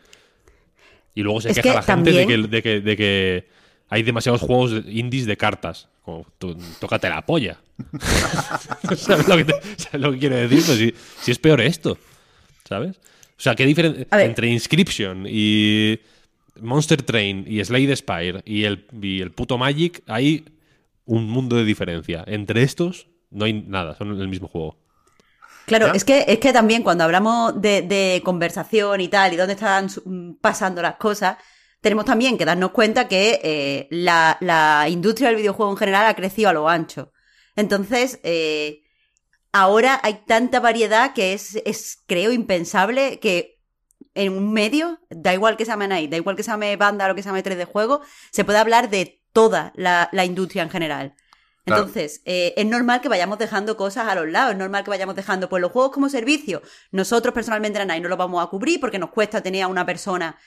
Y 1.15 1.21
luego 1.21 1.41
se 1.41 1.53
queja 1.53 1.75
la 1.75 1.83
gente 1.83 2.11
de, 2.11 2.25
que, 2.25 2.81
de, 2.81 2.97
que, 2.97 3.47
hay 3.93 4.01
demasiados 4.01 4.41
juegos 4.41 4.73
indies 4.87 5.27
de 5.27 5.37
cartas. 5.37 5.87
Como, 6.01 6.25
tócate 6.79 7.09
la 7.09 7.23
polla. 7.23 7.59
¿Sabes 8.97 9.27
lo, 9.27 9.37
que 10.11 10.17
quiero 10.17 10.35
decir? 10.35 10.63
Pues 10.65 10.77
si, 10.79 10.93
si, 11.21 11.31
es 11.31 11.37
peor 11.37 11.61
esto. 11.61 11.99
¿Sabes? 12.67 12.97
O 13.37 13.41
sea, 13.43 13.53
¿qué 13.53 13.67
diferencia 13.67 14.07
entre 14.11 14.47
Inscription 14.47 15.25
y 15.29 15.99
Monster 16.59 17.03
Train 17.03 17.45
y 17.47 17.63
Slade 17.63 17.95
Spire 17.95 18.41
y 18.45 18.63
el, 18.63 18.87
y 18.99 19.21
el 19.21 19.31
puto 19.31 19.59
Magic? 19.59 20.01
Hay 20.07 20.43
un 21.05 21.29
mundo 21.29 21.55
de 21.55 21.63
diferencia. 21.63 22.23
Entre 22.25 22.63
estos 22.63 23.07
no 23.29 23.45
hay 23.45 23.53
nada, 23.53 23.95
son 23.95 24.19
el 24.19 24.27
mismo 24.27 24.47
juego. 24.47 24.75
Claro, 25.67 25.93
es 25.93 26.03
que, 26.03 26.25
es 26.27 26.39
que 26.39 26.51
también 26.51 26.81
cuando 26.81 27.03
hablamos 27.03 27.61
de, 27.61 28.21
conversación 28.25 29.01
y 29.01 29.07
tal, 29.07 29.33
y 29.33 29.35
dónde 29.35 29.53
están 29.53 29.87
pasando 30.41 30.81
las 30.81 30.95
cosas, 30.95 31.37
tenemos 31.83 32.05
también 32.05 32.37
que 32.37 32.45
darnos 32.45 32.71
cuenta 32.71 33.09
que 33.09 33.41
eh, 33.43 33.87
la, 33.91 34.87
industria 34.89 35.27
del 35.27 35.37
videojuego 35.37 35.69
en 35.69 35.77
general 35.77 36.05
ha 36.05 36.15
crecido 36.15 36.47
a 36.47 36.53
lo 36.53 36.69
ancho. 36.69 37.11
Entonces, 37.57 38.21
eh, 38.23 38.83
ahora 39.51 39.99
hay 40.01 40.23
tanta 40.25 40.61
variedad 40.61 41.13
que 41.13 41.33
es, 41.33 41.57
es, 41.65 42.01
creo, 42.07 42.31
impensable 42.31 43.19
que 43.19 43.59
en 44.15 44.31
un 44.31 44.53
medio, 44.53 45.01
da 45.09 45.33
igual 45.33 45.57
que 45.57 45.65
se 45.65 45.71
llame 45.71 45.89
Night, 45.89 46.09
da 46.09 46.15
igual 46.15 46.37
que 46.37 46.43
se 46.43 46.51
llame 46.51 46.77
banda 46.77 47.11
o 47.11 47.15
que 47.15 47.21
se 47.21 47.27
llame 47.27 47.43
3D 47.43 47.65
juego, 47.65 47.99
se 48.31 48.45
puede 48.45 48.59
hablar 48.59 48.89
de 48.89 49.21
toda 49.33 49.73
la, 49.75 50.07
la 50.13 50.23
industria 50.23 50.63
en 50.63 50.69
general. 50.69 51.15
Entonces, 51.65 52.21
eh, 52.25 52.53
es 52.57 52.65
normal 52.65 52.99
que 52.99 53.07
vayamos 53.07 53.37
dejando 53.37 53.77
cosas 53.77 54.07
a 54.07 54.15
los 54.15 54.27
lados, 54.27 54.51
es 54.51 54.57
normal 54.57 54.83
que 54.83 54.89
vayamos 54.89 55.15
dejando 55.15 55.47
pues 55.47 55.61
los 55.61 55.71
juegos 55.71 55.91
como 55.91 56.09
servicio. 56.09 56.61
Nosotros 56.91 57.33
personalmente 57.33 57.81
en 57.81 58.01
no 58.01 58.09
los 58.09 58.17
vamos 58.17 58.43
a 58.43 58.49
cubrir 58.49 58.81
porque 58.81 58.99
nos 58.99 59.11
cuesta 59.11 59.41
tener 59.41 59.63
a 59.63 59.67
una 59.67 59.85
persona 59.85 60.37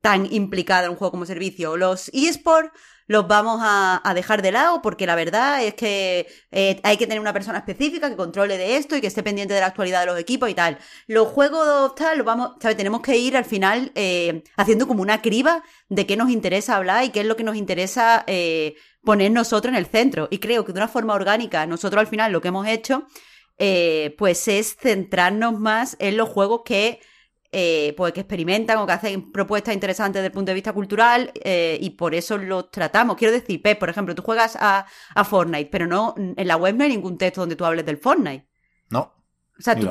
tan 0.00 0.32
implicada 0.32 0.84
en 0.84 0.90
un 0.90 0.96
juego 0.96 1.12
como 1.12 1.26
servicio. 1.26 1.76
Los 1.76 2.10
eSports 2.12 2.70
los 3.06 3.26
vamos 3.26 3.60
a, 3.62 4.12
dejar 4.14 4.42
de 4.42 4.52
lado 4.52 4.82
porque 4.82 5.06
la 5.06 5.16
verdad 5.16 5.64
es 5.64 5.74
que 5.74 6.28
eh, 6.52 6.80
hay 6.84 6.96
que 6.96 7.06
tener 7.06 7.20
una 7.20 7.32
persona 7.32 7.58
específica 7.58 8.08
que 8.08 8.16
controle 8.16 8.56
de 8.56 8.76
esto 8.76 8.96
y 8.96 9.00
que 9.00 9.08
esté 9.08 9.22
pendiente 9.22 9.54
de 9.54 9.60
la 9.60 9.66
actualidad 9.66 10.00
de 10.00 10.06
los 10.06 10.18
equipos 10.18 10.48
y 10.48 10.54
tal. 10.54 10.78
Los 11.06 11.28
juegos 11.28 11.94
tal, 11.96 12.18
los 12.18 12.26
vamos, 12.26 12.52
¿sabes? 12.60 12.76
Tenemos 12.76 13.00
que 13.00 13.16
ir 13.16 13.36
al 13.36 13.44
final 13.44 13.90
eh, 13.94 14.44
haciendo 14.56 14.86
como 14.86 15.02
una 15.02 15.22
criba 15.22 15.64
de 15.88 16.06
qué 16.06 16.16
nos 16.16 16.30
interesa 16.30 16.76
hablar 16.76 17.04
y 17.04 17.10
qué 17.10 17.20
es 17.20 17.26
lo 17.26 17.36
que 17.36 17.44
nos 17.44 17.56
interesa 17.56 18.24
poner 19.02 19.30
nosotros 19.30 19.72
en 19.72 19.78
el 19.78 19.86
centro. 19.86 20.28
Y 20.30 20.38
creo 20.38 20.64
que 20.64 20.72
de 20.72 20.78
una 20.78 20.88
forma 20.88 21.14
orgánica, 21.14 21.66
nosotros 21.66 22.00
al 22.00 22.06
final 22.06 22.32
lo 22.32 22.40
que 22.40 22.48
hemos 22.48 22.66
hecho, 22.66 23.06
eh, 23.62 24.14
pues 24.16 24.48
es 24.48 24.76
centrarnos 24.76 25.58
más 25.58 25.96
en 25.98 26.16
los 26.16 26.30
juegos 26.30 26.62
que, 26.64 27.00
eh, 27.52 27.94
pues 27.96 28.12
que 28.12 28.20
experimentan 28.20 28.78
o 28.78 28.86
que 28.86 28.92
hacen 28.92 29.32
propuestas 29.32 29.74
interesantes 29.74 30.20
desde 30.20 30.26
el 30.26 30.32
punto 30.32 30.50
de 30.50 30.54
vista 30.54 30.72
cultural 30.72 31.32
eh, 31.42 31.78
y 31.80 31.90
por 31.90 32.14
eso 32.14 32.38
los 32.38 32.70
tratamos. 32.70 33.16
Quiero 33.16 33.32
decir, 33.32 33.60
Pep, 33.60 33.78
por 33.78 33.90
ejemplo, 33.90 34.14
tú 34.14 34.22
juegas 34.22 34.56
a, 34.60 34.86
a, 35.14 35.24
Fortnite, 35.24 35.70
pero 35.70 35.86
no 35.86 36.14
en 36.16 36.46
la 36.46 36.56
web 36.56 36.76
no 36.76 36.84
hay 36.84 36.90
ningún 36.90 37.18
texto 37.18 37.40
donde 37.40 37.56
tú 37.56 37.64
hables 37.64 37.84
del 37.84 37.98
Fortnite. 37.98 38.46
No. 38.88 39.12
O 39.58 39.62
sea, 39.62 39.74
tú, 39.74 39.88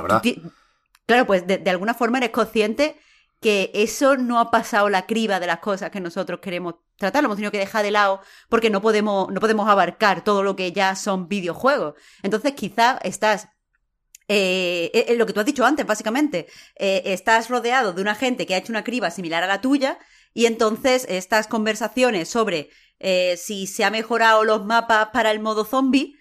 claro, 1.05 1.27
pues 1.27 1.45
de, 1.45 1.57
de 1.57 1.69
alguna 1.69 1.93
forma 1.93 2.17
eres 2.17 2.29
consciente 2.29 2.95
que 3.41 3.71
eso 3.73 4.17
no 4.17 4.39
ha 4.39 4.51
pasado 4.51 4.89
la 4.89 5.05
criba 5.05 5.39
de 5.39 5.47
las 5.47 5.59
cosas 5.59 5.91
que 5.91 6.01
nosotros 6.01 6.39
queremos 6.41 6.75
tratar, 6.97 7.23
lo 7.23 7.27
hemos 7.27 7.37
tenido 7.37 7.51
que 7.51 7.57
dejar 7.57 7.83
de 7.83 7.91
lado 7.91 8.21
porque 8.49 8.69
no 8.69 8.81
podemos, 8.81 9.29
no 9.31 9.39
podemos 9.39 9.67
abarcar 9.67 10.23
todo 10.23 10.43
lo 10.43 10.55
que 10.55 10.71
ya 10.71 10.95
son 10.95 11.27
videojuegos. 11.27 11.95
Entonces 12.21 12.53
quizá 12.53 12.99
estás 13.03 13.49
eh, 14.31 14.91
eh, 14.93 15.15
lo 15.15 15.25
que 15.25 15.33
tú 15.33 15.39
has 15.39 15.45
dicho 15.45 15.65
antes, 15.65 15.87
básicamente. 15.87 16.47
Eh, 16.75 17.01
estás 17.05 17.49
rodeado 17.49 17.93
de 17.93 18.01
una 18.03 18.13
gente 18.13 18.45
que 18.45 18.53
ha 18.53 18.59
hecho 18.59 18.71
una 18.71 18.83
criba 18.83 19.09
similar 19.09 19.43
a 19.43 19.47
la 19.47 19.59
tuya 19.59 19.97
y 20.35 20.45
entonces 20.45 21.07
estas 21.09 21.47
conversaciones 21.47 22.29
sobre 22.29 22.69
si 23.37 23.65
se 23.65 23.85
ha 23.85 23.91
mejorado 23.91 24.43
los 24.43 24.65
mapas 24.65 25.07
para 25.13 25.31
el 25.31 25.39
modo 25.39 25.63
zombie 25.63 26.17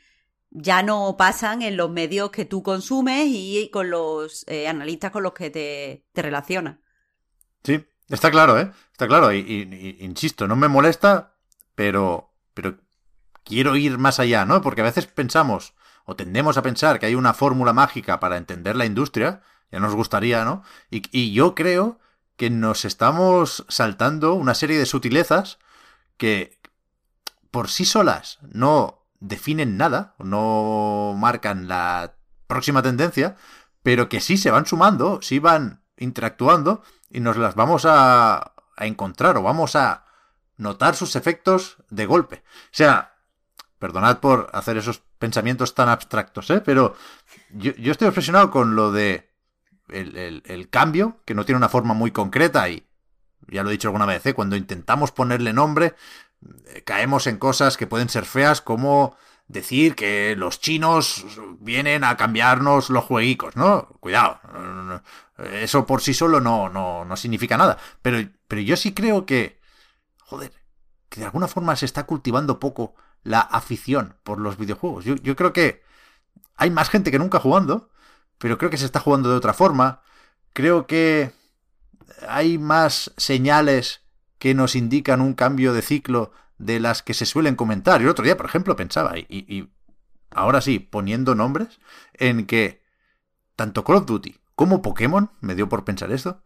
ya 0.51 0.85
no 0.85 1.17
pasan 1.19 1.61
en 1.61 1.77
los 1.77 1.91
medios 1.91 2.31
que 2.31 2.45
tú 2.45 2.63
consumes 2.63 3.27
y 3.27 3.69
con 3.73 3.91
los 3.91 4.47
analistas 4.67 5.11
con 5.11 5.25
los 5.25 5.33
que 5.33 5.51
te, 5.51 6.07
te 6.13 6.23
relacionas. 6.23 6.77
Sí, 7.65 7.85
está 8.09 8.31
claro, 8.31 8.61
¿eh? 8.61 8.71
Está 8.93 9.09
claro. 9.09 9.33
Y, 9.33 9.97
insisto, 9.99 10.47
no 10.47 10.55
me 10.55 10.69
molesta, 10.69 11.35
pero, 11.75 12.33
pero 12.55 12.79
quiero 13.43 13.75
ir 13.75 13.99
más 13.99 14.21
allá, 14.21 14.45
¿no? 14.45 14.63
Porque 14.63 14.83
a 14.83 14.85
veces 14.85 15.07
pensamos 15.09 15.75
o 16.09 16.17
tendemos 16.17 16.57
a 16.57 16.63
pensar 16.63 16.99
que 16.99 17.05
hay 17.05 17.15
una 17.15 17.35
fórmula 17.35 17.75
mágica 17.75 18.19
para 18.19 18.39
entender 18.39 18.77
la 18.77 18.87
industria, 18.87 19.43
ya 19.71 19.79
nos 19.79 19.95
gustaría, 19.95 20.43
¿no? 20.43 20.63
Y, 20.91 21.03
y 21.13 21.33
yo 21.35 21.55
creo 21.55 22.01
que 22.39 22.49
nos 22.49 22.87
estamos 22.87 23.67
saltando 23.69 24.33
una 24.33 24.55
serie 24.55 24.79
de 24.79 24.87
sutilezas 24.87 25.59
que 26.17 26.59
por 27.51 27.69
sí 27.69 27.85
solas 27.85 28.39
no 28.41 29.05
definen 29.21 29.77
nada, 29.77 30.15
no 30.19 31.15
marcan 31.15 31.69
la 31.69 32.15
próxima 32.47 32.81
tendencia, 32.81 33.37
pero 33.83 34.09
que 34.09 34.23
sí 34.23 34.39
se 34.39 34.51
van 34.51 34.65
sumando, 34.65 35.21
sí 35.21 35.41
van 35.41 35.83
interactuando 35.99 36.83
y 37.11 37.21
nos 37.21 37.37
las 37.37 37.55
vamos 37.55 37.85
a, 37.87 38.55
encontrar 38.79 39.37
o 39.37 39.43
vamos 39.43 39.77
a 39.77 40.07
notar 40.57 40.97
sus 40.97 41.17
efectos 41.17 41.77
de 41.91 42.07
golpe. 42.07 42.45
O 42.47 42.71
sea, 42.71 43.18
perdonad 43.79 44.19
por 44.19 44.51
hacer 44.53 44.77
esos 44.77 45.03
pensamientos 45.19 45.75
tan 45.75 45.89
abstractos, 45.89 46.51
¿eh? 46.51 46.61
pero 46.61 46.95
yo, 47.51 47.73
estoy 47.77 48.09
obsesionado 48.09 48.51
con 48.51 48.77
lo 48.77 48.93
de 48.93 49.29
el, 49.89 50.69
cambio, 50.71 51.21
que 51.25 51.35
no 51.35 51.45
tiene 51.45 51.57
una 51.57 51.69
forma 51.69 51.95
muy 51.95 52.11
concreta 52.11 52.69
y 52.69 52.87
ya 53.49 53.63
lo 53.63 53.71
he 53.71 53.73
dicho 53.73 53.89
alguna 53.89 54.07
vez, 54.07 54.27
¿eh? 54.27 54.35
cuando 54.35 54.57
intentamos 54.57 55.13
ponerle 55.13 55.53
nombre, 55.53 55.95
eh, 56.67 56.83
caemos 56.83 57.27
en 57.27 57.39
cosas 57.39 57.77
que 57.77 57.87
pueden 57.87 58.09
ser 58.09 58.25
feas 58.25 58.61
como 58.61 59.17
decir 59.47 59.95
que 59.95 60.37
los 60.37 60.61
chinos 60.61 61.25
vienen 61.61 62.05
a 62.05 62.17
cambiarnos 62.17 62.91
los 62.91 63.05
jueguicos, 63.05 63.57
¿no? 63.57 63.89
Cuidado. 64.01 64.41
Eso 65.39 65.87
por 65.87 66.03
sí 66.03 66.13
solo 66.13 66.41
no, 66.41 66.69
no, 66.69 67.07
no 67.07 67.17
significa 67.17 67.57
nada. 67.57 67.79
Pero, 68.03 68.29
pero 68.47 68.61
yo 68.61 68.77
sí 68.77 68.93
creo 68.93 69.25
que, 69.25 69.59
joder, 70.19 70.53
que 71.09 71.21
de 71.21 71.27
alguna 71.27 71.49
forma 71.49 71.77
se 71.77 71.87
está 71.87 72.05
cultivando 72.05 72.61
poco 72.61 72.95
la 73.29 73.41
afición 73.41 74.17
por 74.23 74.41
los 74.41 74.57
videojuegos. 74.57 75.05
Yo, 75.05 75.37
creo 75.37 75.53
que 75.53 75.83
hay 76.57 76.71
más 76.71 76.89
gente 76.89 77.11
que 77.11 77.19
nunca 77.19 77.39
jugando, 77.39 77.91
pero 78.39 78.57
creo 78.57 78.71
que 78.71 78.79
se 78.79 78.87
está 78.87 79.01
jugando 79.01 79.31
de 79.31 79.37
otra 79.37 79.53
forma. 79.53 80.01
Creo 80.55 80.87
que 80.87 81.33
hay 82.27 82.57
más 82.57 83.13
señales 83.19 84.01
que 84.39 84.55
nos 84.55 84.75
indican 84.75 85.21
un 85.21 85.35
cambio 85.35 85.75
de 85.75 85.83
ciclo 85.83 86.33
de 86.57 86.81
las 86.81 87.03
que 87.03 87.13
se 87.13 87.27
suelen 87.27 87.55
comentar. 87.55 88.01
Yo 88.01 88.07
el 88.07 88.13
otro 88.13 88.25
día, 88.25 88.39
por 88.39 88.47
ejemplo, 88.47 88.77
pensaba, 88.77 89.19
y, 89.19 89.27
y 89.29 89.71
ahora 90.31 90.63
sí, 90.63 90.79
poniendo 90.79 91.35
nombres, 91.35 91.81
en 92.15 92.47
que 92.47 92.83
tanto 93.57 93.85
Call 93.85 93.97
of 93.97 94.07
Duty 94.07 94.39
como 94.55 94.81
Pokémon, 94.81 95.31
me 95.41 95.55
dio 95.55 95.69
por 95.69 95.85
pensar 95.85 96.11
esto, 96.13 96.43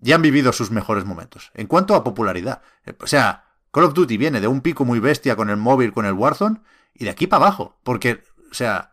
ya 0.00 0.16
han 0.16 0.22
vivido 0.22 0.52
sus 0.52 0.72
mejores 0.72 1.04
momentos. 1.04 1.52
En 1.54 1.68
cuanto 1.68 1.94
a 1.94 2.02
popularidad, 2.02 2.60
eh, 2.84 2.94
o 3.00 3.06
sea, 3.06 3.53
Call 3.74 3.84
of 3.86 3.94
Duty 3.94 4.16
viene 4.16 4.40
de 4.40 4.46
un 4.46 4.60
pico 4.60 4.84
muy 4.84 5.00
bestia 5.00 5.34
con 5.34 5.50
el 5.50 5.56
móvil, 5.56 5.92
con 5.92 6.06
el 6.06 6.12
Warzone, 6.12 6.60
y 6.94 7.02
de 7.02 7.10
aquí 7.10 7.26
para 7.26 7.44
abajo, 7.44 7.76
porque, 7.82 8.22
o 8.48 8.54
sea, 8.54 8.92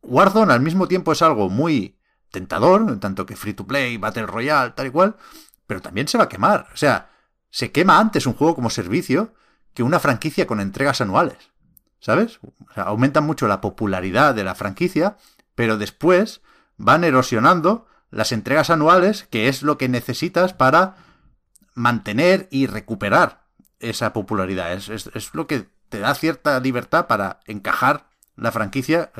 Warzone 0.00 0.50
al 0.50 0.60
mismo 0.62 0.88
tiempo 0.88 1.12
es 1.12 1.20
algo 1.20 1.50
muy 1.50 1.98
tentador, 2.30 2.86
en 2.88 3.00
tanto 3.00 3.26
que 3.26 3.36
free 3.36 3.52
to 3.52 3.66
play, 3.66 3.98
Battle 3.98 4.24
Royale, 4.24 4.70
tal 4.70 4.86
y 4.86 4.90
cual, 4.90 5.16
pero 5.66 5.82
también 5.82 6.08
se 6.08 6.16
va 6.16 6.24
a 6.24 6.28
quemar. 6.30 6.68
O 6.72 6.76
sea, 6.78 7.10
se 7.50 7.70
quema 7.70 7.98
antes 7.98 8.24
un 8.24 8.32
juego 8.32 8.54
como 8.54 8.70
servicio 8.70 9.34
que 9.74 9.82
una 9.82 10.00
franquicia 10.00 10.46
con 10.46 10.60
entregas 10.60 11.02
anuales. 11.02 11.50
¿Sabes? 12.00 12.38
O 12.42 12.72
sea, 12.72 12.84
aumentan 12.84 13.24
mucho 13.26 13.46
la 13.46 13.60
popularidad 13.60 14.34
de 14.34 14.44
la 14.44 14.54
franquicia, 14.54 15.18
pero 15.54 15.76
después 15.76 16.40
van 16.78 17.04
erosionando 17.04 17.86
las 18.10 18.32
entregas 18.32 18.70
anuales, 18.70 19.24
que 19.24 19.48
es 19.48 19.62
lo 19.62 19.76
que 19.76 19.90
necesitas 19.90 20.54
para 20.54 20.96
mantener 21.74 22.48
y 22.50 22.68
recuperar 22.68 23.45
esa 23.80 24.12
popularidad. 24.12 24.72
Es, 24.72 25.34
lo 25.34 25.46
que 25.46 25.68
te 25.88 25.98
da 25.98 26.14
cierta 26.14 26.58
libertad 26.60 27.06
para 27.06 27.40
encajar 27.46 28.08
la 28.36 28.52
franquicia 28.52 29.12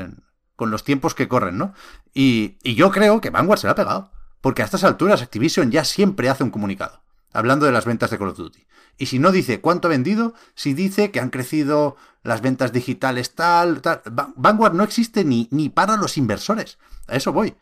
con 0.56 0.70
los 0.70 0.84
tiempos 0.84 1.14
que 1.14 1.28
corren, 1.28 1.58
¿no? 1.58 1.74
Y, 2.14 2.58
y 2.62 2.74
yo 2.74 2.90
creo 2.90 3.20
que 3.20 3.30
Vanguard 3.30 3.58
se 3.58 3.66
la 3.66 3.72
ha 3.72 3.76
pegado. 3.76 4.10
Porque 4.46 4.62
a 4.62 4.64
estas 4.64 4.84
alturas 4.84 5.22
Activision 5.22 5.72
ya 5.72 5.84
siempre 5.84 6.28
hace 6.28 6.44
un 6.44 6.50
comunicado. 6.50 7.02
hablando 7.32 7.66
de 7.66 7.72
las 7.72 7.84
ventas 7.84 8.10
de 8.10 8.18
Call 8.18 8.28
of 8.28 8.36
Duty. 8.36 8.64
Y 8.96 9.06
si 9.06 9.18
no 9.18 9.32
dice 9.32 9.60
cuánto 9.60 9.88
ha 9.88 9.90
vendido, 9.90 10.34
si 10.54 10.72
dice 10.72 11.10
que 11.10 11.18
han 11.18 11.30
crecido 11.30 11.96
las 12.22 12.40
ventas 12.40 12.72
digitales 12.72 13.34
tal, 13.34 13.82
tal. 13.82 14.02
Vanguard 14.36 14.74
no 14.74 14.84
existe 14.84 15.24
ni, 15.24 15.48
ni 15.50 15.68
para 15.68 15.96
los 15.96 16.16
inversores. 16.16 16.78
A 17.08 17.16
eso 17.16 17.32
voy. 17.32 17.56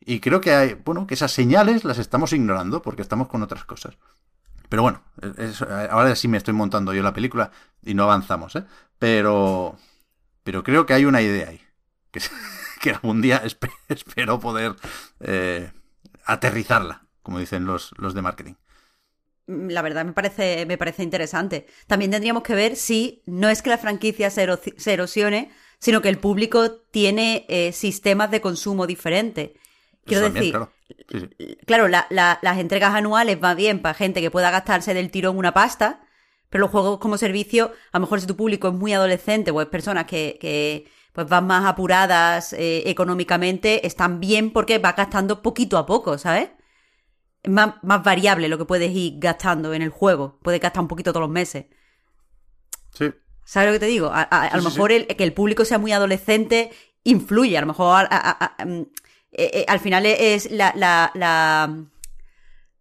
Y 0.00 0.20
creo 0.20 0.40
que 0.40 0.54
hay, 0.54 0.74
bueno, 0.74 1.06
que 1.06 1.12
esas 1.12 1.30
señales 1.30 1.84
las 1.84 1.98
estamos 1.98 2.32
ignorando 2.32 2.80
porque 2.80 3.02
estamos 3.02 3.28
con 3.28 3.42
otras 3.42 3.64
cosas. 3.66 3.98
Pero 4.70 4.82
bueno, 4.82 5.02
ahora 5.90 6.16
sí 6.16 6.28
me 6.28 6.38
estoy 6.38 6.54
montando 6.54 6.94
yo 6.94 7.02
la 7.02 7.12
película 7.12 7.50
y 7.82 7.92
no 7.92 8.04
avanzamos, 8.04 8.56
¿eh? 8.56 8.64
Pero, 8.98 9.76
pero 10.44 10.62
creo 10.62 10.86
que 10.86 10.94
hay 10.94 11.04
una 11.04 11.20
idea 11.20 11.48
ahí. 11.48 11.60
Que, 12.10 12.90
algún 12.90 13.20
día 13.20 13.42
espero 13.88 14.40
poder 14.40 14.76
eh, 15.20 15.72
aterrizarla, 16.24 17.04
como 17.22 17.40
dicen 17.40 17.66
los, 17.66 17.92
los 17.98 18.14
de 18.14 18.22
marketing 18.22 18.54
la 19.50 19.82
verdad 19.82 20.04
me 20.04 20.12
parece, 20.12 20.64
me 20.66 20.78
parece 20.78 21.02
interesante. 21.02 21.66
También 21.86 22.10
tendríamos 22.10 22.42
que 22.42 22.54
ver 22.54 22.76
si 22.76 23.22
no 23.26 23.48
es 23.48 23.62
que 23.62 23.70
la 23.70 23.78
franquicia 23.78 24.30
se, 24.30 24.46
erosione, 24.86 25.50
sino 25.78 26.00
que 26.00 26.08
el 26.08 26.18
público 26.18 26.70
tiene 26.92 27.46
eh, 27.48 27.72
sistemas 27.72 28.30
de 28.30 28.40
consumo 28.40 28.86
diferentes. 28.86 29.50
Quiero 30.04 30.30
decir, 30.30 30.56
claro, 31.66 31.88
las 31.88 32.58
entregas 32.58 32.94
anuales 32.94 33.38
va 33.42 33.54
bien 33.54 33.80
para 33.80 33.94
gente 33.94 34.20
que 34.20 34.30
pueda 34.30 34.50
gastarse 34.50 34.94
del 34.94 35.10
tirón 35.10 35.36
una 35.36 35.52
pasta, 35.52 36.00
pero 36.48 36.62
los 36.62 36.70
juegos 36.70 36.98
como 36.98 37.16
servicio, 37.16 37.72
a 37.92 37.98
lo 37.98 38.02
mejor 38.02 38.20
si 38.20 38.26
tu 38.26 38.36
público 38.36 38.68
es 38.68 38.74
muy 38.74 38.92
adolescente 38.92 39.50
o 39.50 39.60
es 39.60 39.68
personas 39.68 40.06
que, 40.06 40.88
pues 41.12 41.28
van 41.28 41.46
más 41.46 41.64
apuradas 41.64 42.52
eh, 42.52 42.88
económicamente, 42.90 43.86
están 43.86 44.20
bien 44.20 44.52
porque 44.52 44.78
va 44.78 44.92
gastando 44.92 45.42
poquito 45.42 45.78
a 45.78 45.86
poco, 45.86 46.18
¿sabes? 46.18 46.50
Es 47.42 47.50
más, 47.50 47.74
variable 47.82 48.48
lo 48.48 48.58
que 48.58 48.64
puedes 48.64 48.90
ir 48.90 49.14
gastando 49.18 49.72
en 49.72 49.82
el 49.82 49.90
juego. 49.90 50.38
Puedes 50.42 50.60
gastar 50.60 50.82
un 50.82 50.88
poquito 50.88 51.12
todos 51.12 51.22
los 51.22 51.30
meses. 51.30 51.66
Sí. 52.92 53.10
¿Sabes 53.44 53.68
lo 53.68 53.72
que 53.72 53.80
te 53.80 53.86
digo? 53.86 54.10
A, 54.12 54.50
lo 54.54 54.62
mejor 54.62 54.92
el, 54.92 55.06
que 55.06 55.24
el 55.24 55.32
público 55.32 55.64
sea 55.64 55.78
muy 55.78 55.92
adolescente 55.92 56.70
influye. 57.02 57.56
A 57.56 57.62
lo 57.62 57.66
mejor 57.68 58.08
mm, 58.64 58.82
eh, 59.32 59.50
eh, 59.52 59.64
al 59.68 59.80
final 59.80 60.06
es 60.06 60.50
la, 60.50 60.72
la, 60.76 61.86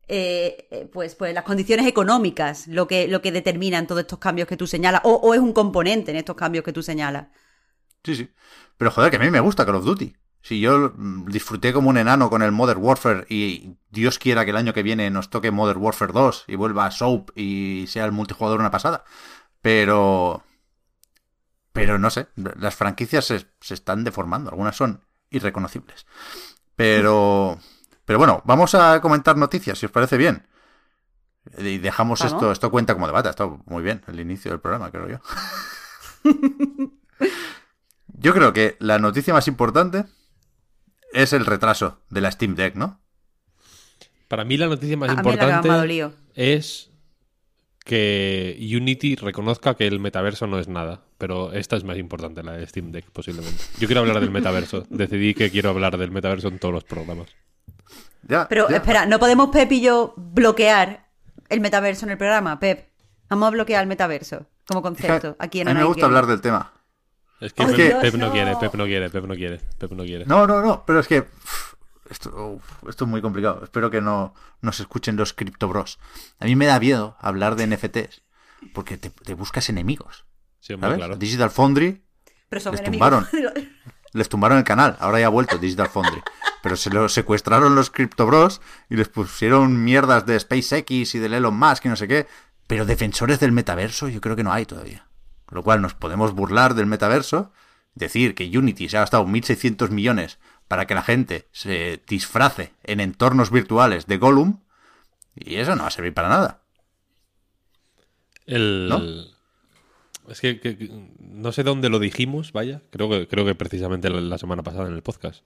eh, 0.08 0.90
pues, 0.92 1.16
pues 1.16 1.34
las 1.34 1.44
condiciones 1.44 1.86
económicas 1.86 2.68
lo 2.68 2.88
que, 2.88 3.08
lo 3.08 3.22
que 3.22 3.32
determinan 3.32 3.86
todos 3.86 4.02
estos 4.02 4.20
cambios 4.20 4.48
que 4.48 4.58
tú 4.58 4.66
señalas. 4.66 5.02
O, 5.04 5.34
es 5.34 5.40
un 5.40 5.54
componente 5.54 6.12
en 6.12 6.18
estos 6.18 6.36
cambios 6.36 6.66
que 6.66 6.74
tú 6.74 6.82
señalas. 6.82 7.28
Sí, 8.04 8.16
sí. 8.16 8.30
Pero 8.78 8.92
joder, 8.92 9.12
que 9.12 9.18
a 9.18 9.20
mí 9.20 9.30
me 9.30 9.40
gusta 9.40 9.66
Call 9.66 9.76
of 9.76 9.86
Duty. 9.86 10.16
Si 10.42 10.60
yo 10.62 10.94
disfruté 11.28 11.74
como 11.74 11.90
un 11.90 11.98
enano 11.98 12.30
con 12.30 12.42
el 12.42 12.52
Modern 12.52 12.82
Warfare 12.82 13.26
y 13.30 13.76
Dios 13.90 14.18
quiera 14.20 14.46
que 14.46 14.52
el 14.52 14.58
año 14.58 14.74
que 14.74 14.84
viene 14.84 15.10
nos 15.10 15.30
toque 15.30 15.52
Modern 15.52 15.82
Warfare 15.82 16.14
2 16.14 16.46
y 16.48 16.56
vuelva 16.56 16.86
a 16.86 16.92
Soap 16.92 17.32
y 17.38 17.86
sea 17.88 18.06
el 18.06 18.12
multijugador 18.12 18.60
una 18.60 18.72
pasada. 18.72 19.04
Pero... 19.62 20.44
Pero 21.72 22.00
no 22.00 22.10
sé, 22.10 22.28
las 22.36 22.76
franquicias 22.76 23.26
se, 23.26 23.46
están 23.74 24.04
deformando, 24.04 24.50
algunas 24.50 24.76
son 24.76 25.06
irreconocibles. 25.30 26.06
Pero... 26.76 27.60
Pero 28.06 28.18
bueno, 28.18 28.42
vamos 28.44 28.74
a 28.74 29.02
comentar 29.02 29.38
noticias, 29.38 29.78
si 29.78 29.86
os 29.86 29.92
parece 29.92 30.18
bien. 30.18 30.48
Y 31.60 31.78
dejamos 31.78 32.22
esto, 32.22 32.52
esto 32.52 32.72
cuenta 32.72 32.94
como 32.96 33.06
debate, 33.06 33.30
está 33.30 33.48
muy 33.66 33.84
bien, 33.84 34.02
el 34.08 34.20
inicio 34.20 34.50
del 34.50 34.60
programa, 34.60 34.90
creo 34.90 35.08
yo. 35.08 35.20
yo 38.08 38.34
creo 38.34 38.52
que 38.52 38.78
la 38.80 38.98
noticia 38.98 39.34
más 39.34 39.48
importante 39.48 40.06
es 41.14 41.34
el 41.34 41.46
retraso 41.46 42.02
de 42.10 42.22
la 42.22 42.32
Steam 42.32 42.56
Deck, 42.56 42.76
¿no? 42.76 43.00
Para 44.28 44.46
mí 44.46 44.58
la 44.58 44.68
noticia 44.68 44.98
más 44.98 45.12
importante 45.12 45.70
es 46.36 46.92
que 47.84 48.58
Unity 48.60 49.16
reconozca 49.16 49.76
que 49.76 49.88
el 49.88 50.00
metaverso 50.00 50.46
no 50.48 50.60
es 50.60 50.68
nada. 50.68 51.04
Pero 51.20 51.52
esta 51.52 51.76
es 51.76 51.84
más 51.84 51.98
importante, 51.98 52.42
la 52.42 52.54
de 52.54 52.66
Steam 52.66 52.92
Deck, 52.92 53.12
posiblemente. 53.12 53.62
Yo 53.78 53.88
quiero 53.88 54.02
hablar 54.02 54.20
del 54.20 54.32
metaverso. 54.32 54.86
Decidí 54.90 55.36
que 55.36 55.52
quiero 55.52 55.70
hablar 55.70 55.98
del 55.98 56.10
metaverso 56.10 56.48
en 56.48 56.58
todos 56.58 56.74
los 56.74 56.86
programas. 56.86 57.28
Ya, 58.24 58.48
Pero 58.48 58.70
espera, 58.70 59.06
¿no 59.06 59.20
podemos 59.20 59.50
Pep 59.50 59.72
y 59.72 59.82
yo 59.82 60.14
bloquear 60.16 61.08
el 61.50 61.60
metaverso 61.60 62.06
en 62.06 62.14
el 62.14 62.18
programa? 62.18 62.60
Pep, 62.60 62.88
vamos 63.30 63.48
a 63.48 63.52
bloquear 63.52 63.84
el 63.84 63.88
metaverso 63.88 64.48
como 64.66 64.82
concepto. 64.82 65.36
Aquí 65.40 65.60
en 65.60 65.68
a 65.68 65.74
mí 65.74 65.80
me 65.80 65.86
gusta 65.86 66.06
hablar 66.06 66.26
del 66.26 66.40
tema. 66.40 66.72
Es 67.42 67.54
que, 67.54 67.64
Pep, 67.64 67.70
no. 67.70 67.76
quiere, 67.76 67.96
Pep 68.00 68.16
no 68.16 68.32
quiere, 68.32 68.56
Pep 69.10 69.26
no 69.26 69.36
quiere, 69.36 69.60
Pep 69.78 69.92
no 69.92 70.04
quiere. 70.04 70.26
No, 70.26 70.48
no, 70.48 70.62
no, 70.62 70.84
pero 70.86 71.00
es 71.00 71.08
que 71.08 71.26
esto, 72.10 72.60
esto 72.88 73.06
es 73.06 73.10
muy 73.10 73.22
complicado. 73.22 73.62
Espero 73.64 73.92
que 73.92 74.00
no 74.00 74.34
nos 74.62 74.80
escuchen 74.80 75.18
los 75.18 75.34
criptobros. 75.34 76.00
A 76.40 76.46
mí 76.46 76.56
me 76.56 76.66
da 76.66 76.80
miedo 76.80 77.18
hablar 77.20 77.56
de 77.56 77.68
NFTs 77.68 78.22
porque 78.74 78.98
te, 78.98 79.34
buscas 79.34 79.70
enemigos. 79.70 80.26
Sí, 80.60 80.76
Claro. 80.76 81.16
Digital 81.16 81.50
Foundry 81.50 82.02
les 82.52 82.84
tumbaron. 82.84 83.28
les 84.14 84.30
tumbaron 84.30 84.58
el 84.58 84.64
canal. 84.64 84.98
Ahora 85.00 85.20
ya 85.20 85.28
ha 85.28 85.30
vuelto 85.30 85.58
Digital 85.58 85.90
Foundry. 85.90 86.22
Pero 86.62 86.76
se 86.76 86.90
lo 86.90 87.08
secuestraron 87.08 87.76
los 87.76 87.90
criptobros 87.90 88.62
y 88.90 88.96
les 88.96 89.08
pusieron 89.08 89.84
mierdas 89.84 90.26
de 90.26 90.40
SpaceX 90.40 91.16
y 91.16 91.20
de 91.20 91.28
Elon 91.28 91.58
Musk 91.58 91.86
y 91.86 91.90
no 91.90 91.96
sé 91.96 92.08
qué. 92.08 92.28
Pero 92.68 92.86
defensores 92.86 93.40
del 93.40 93.52
metaverso 93.52 94.10
yo 94.10 94.22
creo 94.22 94.36
que 94.36 94.44
no 94.44 94.52
hay 94.52 94.66
todavía. 94.66 95.08
Con 95.46 95.58
lo 95.58 95.64
cual 95.64 95.82
nos 95.82 95.94
podemos 95.94 96.34
burlar 96.34 96.76
del 96.76 96.86
metaverso, 96.86 97.52
decir 97.96 98.36
que 98.36 98.46
Unity 98.56 98.90
se 98.90 98.98
ha 98.98 99.02
gastado 99.02 99.26
1.600 99.26 99.90
millones 99.90 100.38
para 100.68 100.86
que 100.86 100.94
la 100.94 101.02
gente 101.02 101.48
se 101.52 102.04
disfrace 102.08 102.74
en 102.84 103.00
entornos 103.00 103.50
virtuales 103.50 104.06
de 104.06 104.18
Gollum, 104.18 104.60
y 105.34 105.56
eso 105.56 105.76
no 105.76 105.82
va 105.82 105.88
a 105.88 105.92
servir 105.92 106.14
para 106.14 106.30
nada. 106.30 106.62
El... 108.46 109.34
Es 110.30 110.42
que, 110.42 110.90
no 111.20 111.52
sé 111.52 111.64
dónde 111.64 111.90
lo 111.90 112.00
dijimos, 112.00 112.52
vaya. 112.52 112.82
Creo 112.90 113.10
que, 113.10 113.28
creo 113.28 113.46
que 113.46 113.56
precisamente 113.56 114.10
la, 114.10 114.38
semana 114.38 114.64
pasada 114.64 114.88
en 114.88 114.96
el 114.96 115.02
podcast. 115.02 115.44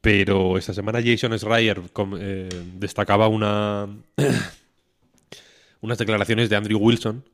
Pero 0.00 0.58
esta 0.58 0.74
semana 0.74 1.00
Jason 1.04 1.38
Schreier 1.38 1.80
eh, 2.18 2.48
destacaba 2.74 3.28
una 3.28 3.88
unas 5.80 5.98
declaraciones 5.98 6.48
de 6.48 6.56
Andrew 6.56 6.78
Wilson 6.78 7.24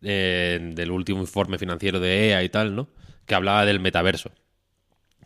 del 0.00 0.90
último 0.90 1.20
informe 1.20 1.58
financiero 1.58 2.00
de 2.00 2.30
EA 2.30 2.42
y 2.42 2.48
tal, 2.48 2.74
¿no? 2.74 2.88
Que 3.26 3.34
hablaba 3.34 3.66
del 3.66 3.80
metaverso. 3.80 4.30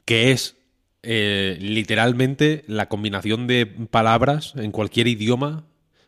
Que 0.05 0.33
es 0.33 0.57
eh, 1.05 1.59
literalmente 1.61 2.65
la 2.67 2.89
combinación 2.89 3.47
de 3.47 3.67
palabras 3.67 4.55
en 4.57 4.73
cualquier 4.73 5.09
idioma 5.09 5.65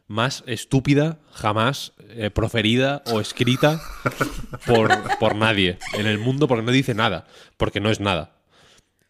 más 0.07 0.45
estúpida 0.47 1.19
jamás 1.33 1.93
eh, 2.11 2.31
proferida 2.31 3.03
o 3.07 3.21
escrita 3.21 3.81
por, 4.67 4.91
por, 5.19 5.35
nadie 5.35 5.79
en 5.95 6.07
el 6.07 6.19
mundo 6.19 6.47
porque 6.47 6.65
no 6.65 6.73
dice 6.73 6.95
nada, 6.95 7.27
porque 7.57 7.81
no 7.81 7.91
es 7.91 8.01
nada. 8.01 8.37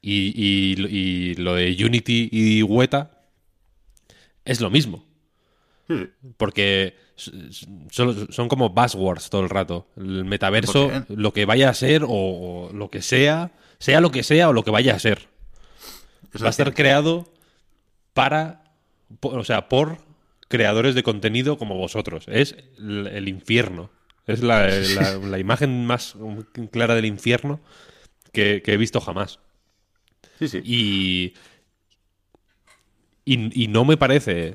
Y, 0.00 0.33
y 0.37 1.35
lo 1.37 1.54
de 1.54 1.76
Unity 1.83 2.28
y 2.30 2.62
Weta 2.62 3.22
es 4.44 4.61
lo 4.61 4.70
mismo. 4.70 5.04
Porque 6.37 6.96
son, 7.90 8.48
como 8.48 8.70
buzzwords 8.70 9.30
todo 9.30 9.42
el 9.42 9.50
rato. 9.50 9.87
El 9.96 10.24
metaverso, 10.24 10.90
lo 11.09 11.33
que 11.33 11.44
vaya 11.44 11.68
a 11.68 11.74
ser 11.74 12.04
o, 12.07 12.70
lo 12.72 12.90
que 12.90 13.02
sea, 13.02 13.52
sea 13.78 14.00
lo 14.00 14.11
que 14.11 14.22
sea 14.22 14.48
o 14.48 14.52
lo 14.52 14.64
que 14.64 14.70
vaya 14.70 14.94
a 14.94 14.98
ser. 14.98 15.28
Va 16.42 16.48
a 16.48 16.52
ser 16.52 16.74
creado 16.74 17.33
para, 18.12 18.64
o 19.20 19.44
sea, 19.44 19.68
por 19.68 19.98
creadores 20.48 20.94
de 20.94 21.02
contenido 21.02 21.59
como 21.59 21.76
vosotros. 21.76 22.26
Es 22.28 22.57
el, 22.78 23.28
infierno. 23.28 23.90
Es 24.26 24.42
la, 24.42 24.68
imagen 25.38 25.87
más 25.87 26.16
clara 26.70 26.94
del 26.94 27.07
infierno 27.07 27.61
que, 28.33 28.62
he 28.64 28.76
visto 28.76 29.00
jamás. 29.00 29.40
Sí, 30.38 30.48
sí. 30.48 30.61
y, 30.64 31.35
y 33.24 33.68
no 33.68 33.85
me 33.85 33.96
parece 33.96 34.54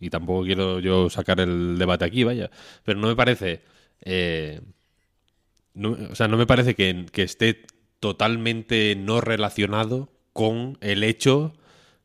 y 0.00 0.10
tampoco 0.10 0.44
quiero 0.44 0.80
yo 0.80 1.10
sacar 1.10 1.40
el 1.40 1.78
debate 1.78 2.04
aquí, 2.04 2.24
vaya, 2.24 2.50
pero 2.84 2.98
no 2.98 3.08
me 3.08 3.16
parece, 3.16 3.62
eh, 4.02 4.60
o 5.74 6.14
sea, 6.14 6.28
no 6.28 6.36
me 6.36 6.46
parece 6.46 6.74
que, 6.74 7.06
esté 7.14 7.62
totalmente 8.00 8.94
no 8.96 9.20
relacionado 9.20 10.10
con 10.32 10.78
el 10.80 11.02
hecho 11.02 11.54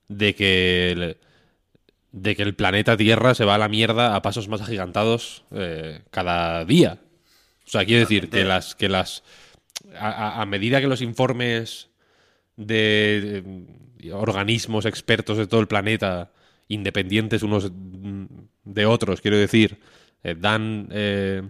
de 0.07 0.35
que 0.35 0.91
el, 0.91 1.17
de 2.11 2.35
que 2.35 2.43
el 2.43 2.55
planeta 2.55 2.97
Tierra 2.97 3.33
se 3.35 3.45
va 3.45 3.55
a 3.55 3.57
la 3.57 3.69
mierda 3.69 4.15
a 4.15 4.21
pasos 4.21 4.47
más 4.47 4.61
agigantados 4.61 5.43
eh, 5.51 6.01
cada 6.11 6.65
día. 6.65 6.99
O 7.65 7.69
sea, 7.69 7.85
quiero 7.85 8.01
decir 8.01 8.29
que 8.29 8.43
las 8.43 8.75
que 8.75 8.89
las 8.89 9.23
a, 9.97 10.45
medida 10.45 10.81
que 10.81 10.87
los 10.87 11.01
informes 11.01 11.89
de 12.57 13.43
organismos 14.11 14.85
expertos 14.85 15.37
de 15.37 15.47
todo 15.47 15.61
el 15.61 15.67
planeta 15.67 16.31
independientes 16.67 17.43
unos 17.43 17.71
de 18.63 18.85
otros, 18.85 19.21
quiero 19.21 19.37
decir, 19.37 19.79
eh, 20.23 20.35
dan 20.37 20.87
eh, 20.91 21.43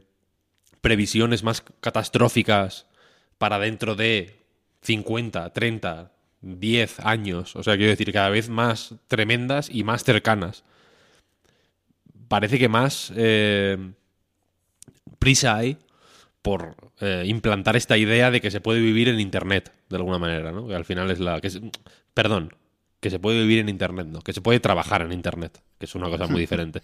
previsiones 0.82 1.44
más 1.44 1.64
catastróficas 1.80 2.88
para 3.38 3.60
dentro 3.60 3.96
de 3.96 4.40
50, 4.82 5.54
30, 5.54 6.12
10 6.42 7.00
años, 7.02 7.56
o 7.56 7.64
sea, 7.64 7.76
quiero 7.78 7.92
decir, 7.92 8.12
cada 8.12 8.30
vez 8.30 8.50
más 8.50 8.96
tremendas 9.08 9.70
y 9.72 9.84
más 9.84 10.04
cercanas. 10.04 10.64
parece 12.28 12.58
que 12.60 12.70
más 12.70 13.12
eh, 13.16 13.78
prisa 15.20 15.56
hay 15.58 15.78
por 16.42 16.76
eh, 17.00 17.24
implantar 17.28 17.76
esta 17.76 17.98
idea 17.98 18.32
de 18.32 18.42
que 18.42 18.50
se 18.52 18.62
puede 18.62 18.80
vivir 18.80 19.08
en 19.10 19.20
Internet, 19.20 19.72
de 19.90 19.96
alguna 19.98 20.18
manera, 20.18 20.52
¿no? 20.52 20.68
Que 20.68 20.76
al 20.76 20.86
final 20.86 21.12
es 21.12 21.20
la... 21.20 21.40
Que 21.42 21.48
es- 21.48 21.62
perdón, 22.14 22.54
que 23.00 23.10
se 23.10 23.20
puede 23.20 23.42
vivir 23.42 23.60
en 23.60 23.70
Internet, 23.70 24.08
¿no? 24.08 24.22
Que 24.22 24.34
se 24.34 24.42
puede 24.42 24.60
trabajar 24.60 25.02
en 25.04 25.12
Internet, 25.12 25.62
que 25.78 25.86
es 25.86 25.94
una 25.96 26.10
cosa 26.10 26.28
muy 26.28 26.40
diferente. 26.42 26.82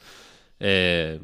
Eh, 0.60 1.20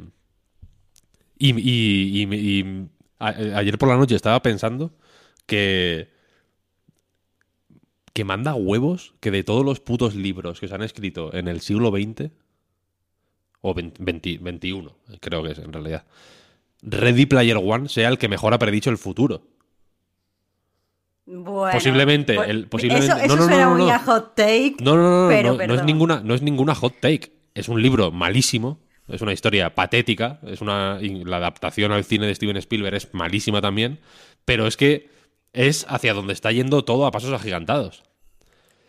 y, 1.37 1.51
y- 1.59 2.23
y- 2.23 2.35
y 2.35 2.87
a- 3.19 3.57
ayer 3.59 3.77
por 3.77 3.89
la 3.89 3.97
noche 3.97 4.15
estaba 4.15 4.41
pensando 4.41 4.91
que... 5.45 6.12
Que 8.13 8.23
manda 8.23 8.53
huevos 8.55 9.13
que 9.19 9.31
de 9.31 9.43
todos 9.43 9.65
los 9.65 9.79
putos 9.79 10.15
libros 10.15 10.59
que 10.59 10.67
se 10.67 10.75
han 10.75 10.83
escrito 10.83 11.33
en 11.33 11.47
el 11.47 11.61
siglo 11.61 11.89
XX, 11.89 12.29
o 13.61 13.73
20 13.73 14.03
20 14.03 14.37
21, 14.41 14.95
creo 15.19 15.41
que 15.43 15.51
es 15.51 15.57
en 15.59 15.73
realidad, 15.73 16.05
Ready 16.81 17.25
Player 17.25 17.57
One 17.57 17.89
sea 17.89 18.09
el 18.09 18.17
que 18.17 18.27
mejor 18.27 18.53
ha 18.53 18.59
predicho 18.59 18.89
el 18.89 18.97
futuro. 18.97 19.43
Bueno, 21.25 21.71
Posiblemente, 21.71 22.35
pues, 22.35 22.49
el- 22.49 22.67
posiblemente- 22.67 23.07
Eso, 23.15 23.23
eso 23.25 23.35
no, 23.37 23.47
no, 23.47 23.57
no, 23.57 23.77
no, 23.77 23.87
no. 23.87 23.99
hot 23.99 24.35
take. 24.35 24.75
No, 24.81 24.97
no, 24.97 25.01
no, 25.03 25.23
no, 25.23 25.29
Pero, 25.29 25.53
no, 25.57 25.67
no 25.67 25.73
es 25.75 25.83
ninguna, 25.85 26.21
no 26.21 26.33
es 26.33 26.41
ninguna 26.41 26.75
hot 26.75 26.95
take. 26.99 27.31
Es 27.55 27.69
un 27.69 27.81
libro 27.81 28.11
malísimo, 28.11 28.79
es 29.07 29.21
una 29.21 29.31
historia 29.31 29.73
patética, 29.73 30.39
es 30.45 30.59
una 30.59 30.99
la 31.01 31.37
adaptación 31.37 31.93
al 31.93 32.03
cine 32.03 32.27
de 32.27 32.35
Steven 32.35 32.57
Spielberg 32.57 32.95
es 32.95 33.13
malísima 33.13 33.61
también, 33.61 33.99
pero 34.43 34.67
es 34.67 34.75
que 34.75 35.09
es 35.53 35.85
hacia 35.87 36.13
donde 36.13 36.33
está 36.33 36.51
yendo 36.51 36.83
todo 36.83 37.05
a 37.05 37.11
pasos 37.11 37.31
agigantados. 37.33 38.03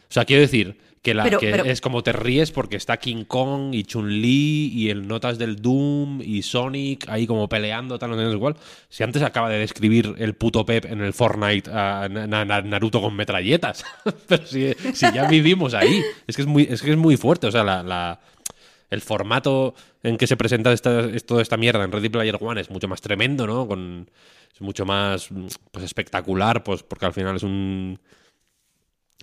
O 0.08 0.12
sea, 0.14 0.24
quiero 0.24 0.42
decir 0.42 0.78
que, 1.02 1.12
la, 1.12 1.24
Pero- 1.24 1.38
que 1.38 1.50
pero- 1.50 1.64
es 1.64 1.82
como 1.82 2.02
te 2.02 2.12
ríes 2.12 2.50
porque 2.50 2.76
está 2.76 2.96
King 2.96 3.24
Kong 3.24 3.74
y 3.74 3.82
Chun-Li 3.84 4.70
y 4.74 4.88
el 4.88 5.06
Notas 5.06 5.36
del 5.36 5.56
Doom 5.56 6.22
y 6.22 6.40
Sonic 6.42 7.06
ahí 7.10 7.26
como 7.26 7.46
peleando, 7.48 7.98
tal, 7.98 8.10
no 8.10 8.16
sé 8.16 8.34
igual. 8.34 8.56
Si 8.88 9.02
antes 9.02 9.20
acaba 9.22 9.50
de 9.50 9.58
describir 9.58 10.14
el 10.18 10.34
puto 10.34 10.64
Pep 10.64 10.86
en 10.86 11.02
el 11.02 11.12
Fortnite 11.12 11.70
a 11.70 12.08
Na- 12.10 12.26
Na- 12.26 12.44
Na- 12.46 12.62
Naruto 12.62 13.02
con 13.02 13.14
metralletas. 13.14 13.84
Pero 14.28 14.46
si, 14.46 14.72
si 14.94 15.12
ya 15.12 15.28
vivimos 15.28 15.74
ahí. 15.74 16.02
Es 16.26 16.36
que 16.36 16.42
es 16.42 16.48
muy, 16.48 16.62
es 16.70 16.80
que 16.80 16.92
es 16.92 16.96
muy 16.96 17.18
fuerte. 17.18 17.48
O 17.48 17.52
sea, 17.52 17.64
la, 17.64 17.82
la- 17.82 18.20
el 18.94 19.02
formato 19.02 19.74
en 20.02 20.16
que 20.16 20.26
se 20.26 20.36
presenta 20.36 20.72
esta, 20.72 21.00
es- 21.00 21.26
toda 21.26 21.42
esta 21.42 21.56
mierda 21.56 21.84
en 21.84 21.92
Ready 21.92 22.08
Player 22.08 22.38
One 22.40 22.60
es 22.60 22.70
mucho 22.70 22.88
más 22.88 23.00
tremendo, 23.00 23.46
¿no? 23.46 23.68
Es 24.54 24.60
mucho 24.60 24.86
más 24.86 25.28
pues, 25.72 25.84
espectacular, 25.84 26.62
pues 26.64 26.82
porque 26.82 27.06
al 27.06 27.12
final 27.12 27.36
es 27.36 27.42
un 27.42 27.98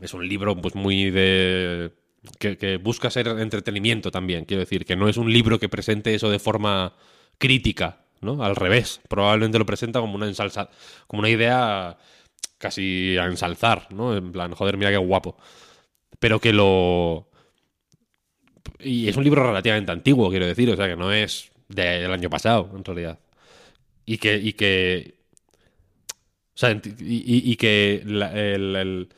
es 0.02 0.14
un 0.14 0.28
libro 0.28 0.56
pues 0.56 0.76
muy 0.76 1.10
de 1.12 1.92
que, 2.40 2.58
que 2.58 2.78
busca 2.78 3.10
ser 3.10 3.28
entretenimiento 3.28 4.12
también. 4.12 4.46
Quiero 4.46 4.62
decir 4.62 4.86
que 4.86 4.96
no 4.96 5.08
es 5.10 5.18
un 5.18 5.32
libro 5.32 5.60
que 5.60 5.70
presente 5.70 6.14
eso 6.14 6.30
de 6.30 6.40
forma 6.40 6.94
crítica 7.38 8.06
no 8.22 8.44
al 8.44 8.56
revés 8.56 9.02
probablemente 9.10 9.58
lo 9.58 9.66
presenta 9.66 10.00
como 10.00 10.14
una 10.14 10.28
ensalza 10.28 10.70
como 11.08 11.22
una 11.22 11.30
idea 11.30 11.98
casi 12.60 13.18
a 13.18 13.26
ensalzar 13.26 13.88
no 13.92 14.16
en 14.16 14.32
plan 14.32 14.54
joder 14.54 14.78
mira 14.78 14.92
qué 14.92 14.98
guapo. 14.98 15.38
Pero 16.20 16.40
que 16.40 16.54
lo 16.54 17.31
y 18.84 19.08
es 19.08 19.18
un 19.18 19.24
libro 19.24 19.44
relativamente 19.46 19.92
antiguo 19.92 20.30
quiero 20.30 20.46
decir 20.46 20.70
o 20.70 20.76
sea 20.76 20.88
que 20.88 20.96
no 20.96 21.12
es 21.12 21.52
del 21.68 22.12
año 22.12 22.30
pasado 22.30 22.70
en 22.76 22.84
realidad 22.84 23.20
y 24.06 24.18
que 24.18 24.36
y 24.38 24.54
que 24.54 25.16
o 26.54 26.58
sea, 26.62 26.80
y, 27.00 27.56
que 27.56 28.04
la- 28.06 28.32
el- 28.34 29.10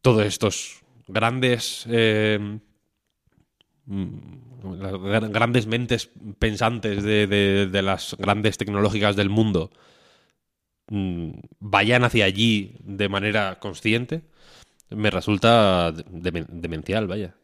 todos 0.00 0.24
estos 0.24 0.80
grandes 1.08 1.84
eh, 1.90 2.38
mm, 3.86 4.08
grandes 5.32 5.66
mentes 5.66 6.10
pensantes 6.38 7.02
de, 7.02 7.26
de- 7.26 7.66
de 7.66 7.82
las 7.82 8.16
grandes 8.18 8.56
tecnológicas 8.56 9.16
del 9.16 9.28
mundo 9.28 9.70
mm, 10.88 11.30
vayan 11.60 12.04
hacia 12.04 12.24
allí 12.24 12.76
de 12.84 13.08
manera 13.08 13.58
consciente 13.58 14.22
me 14.90 15.10
resulta 15.10 15.92
demen- 15.94 16.46
demencial, 16.48 17.06
vaya. 17.06 17.34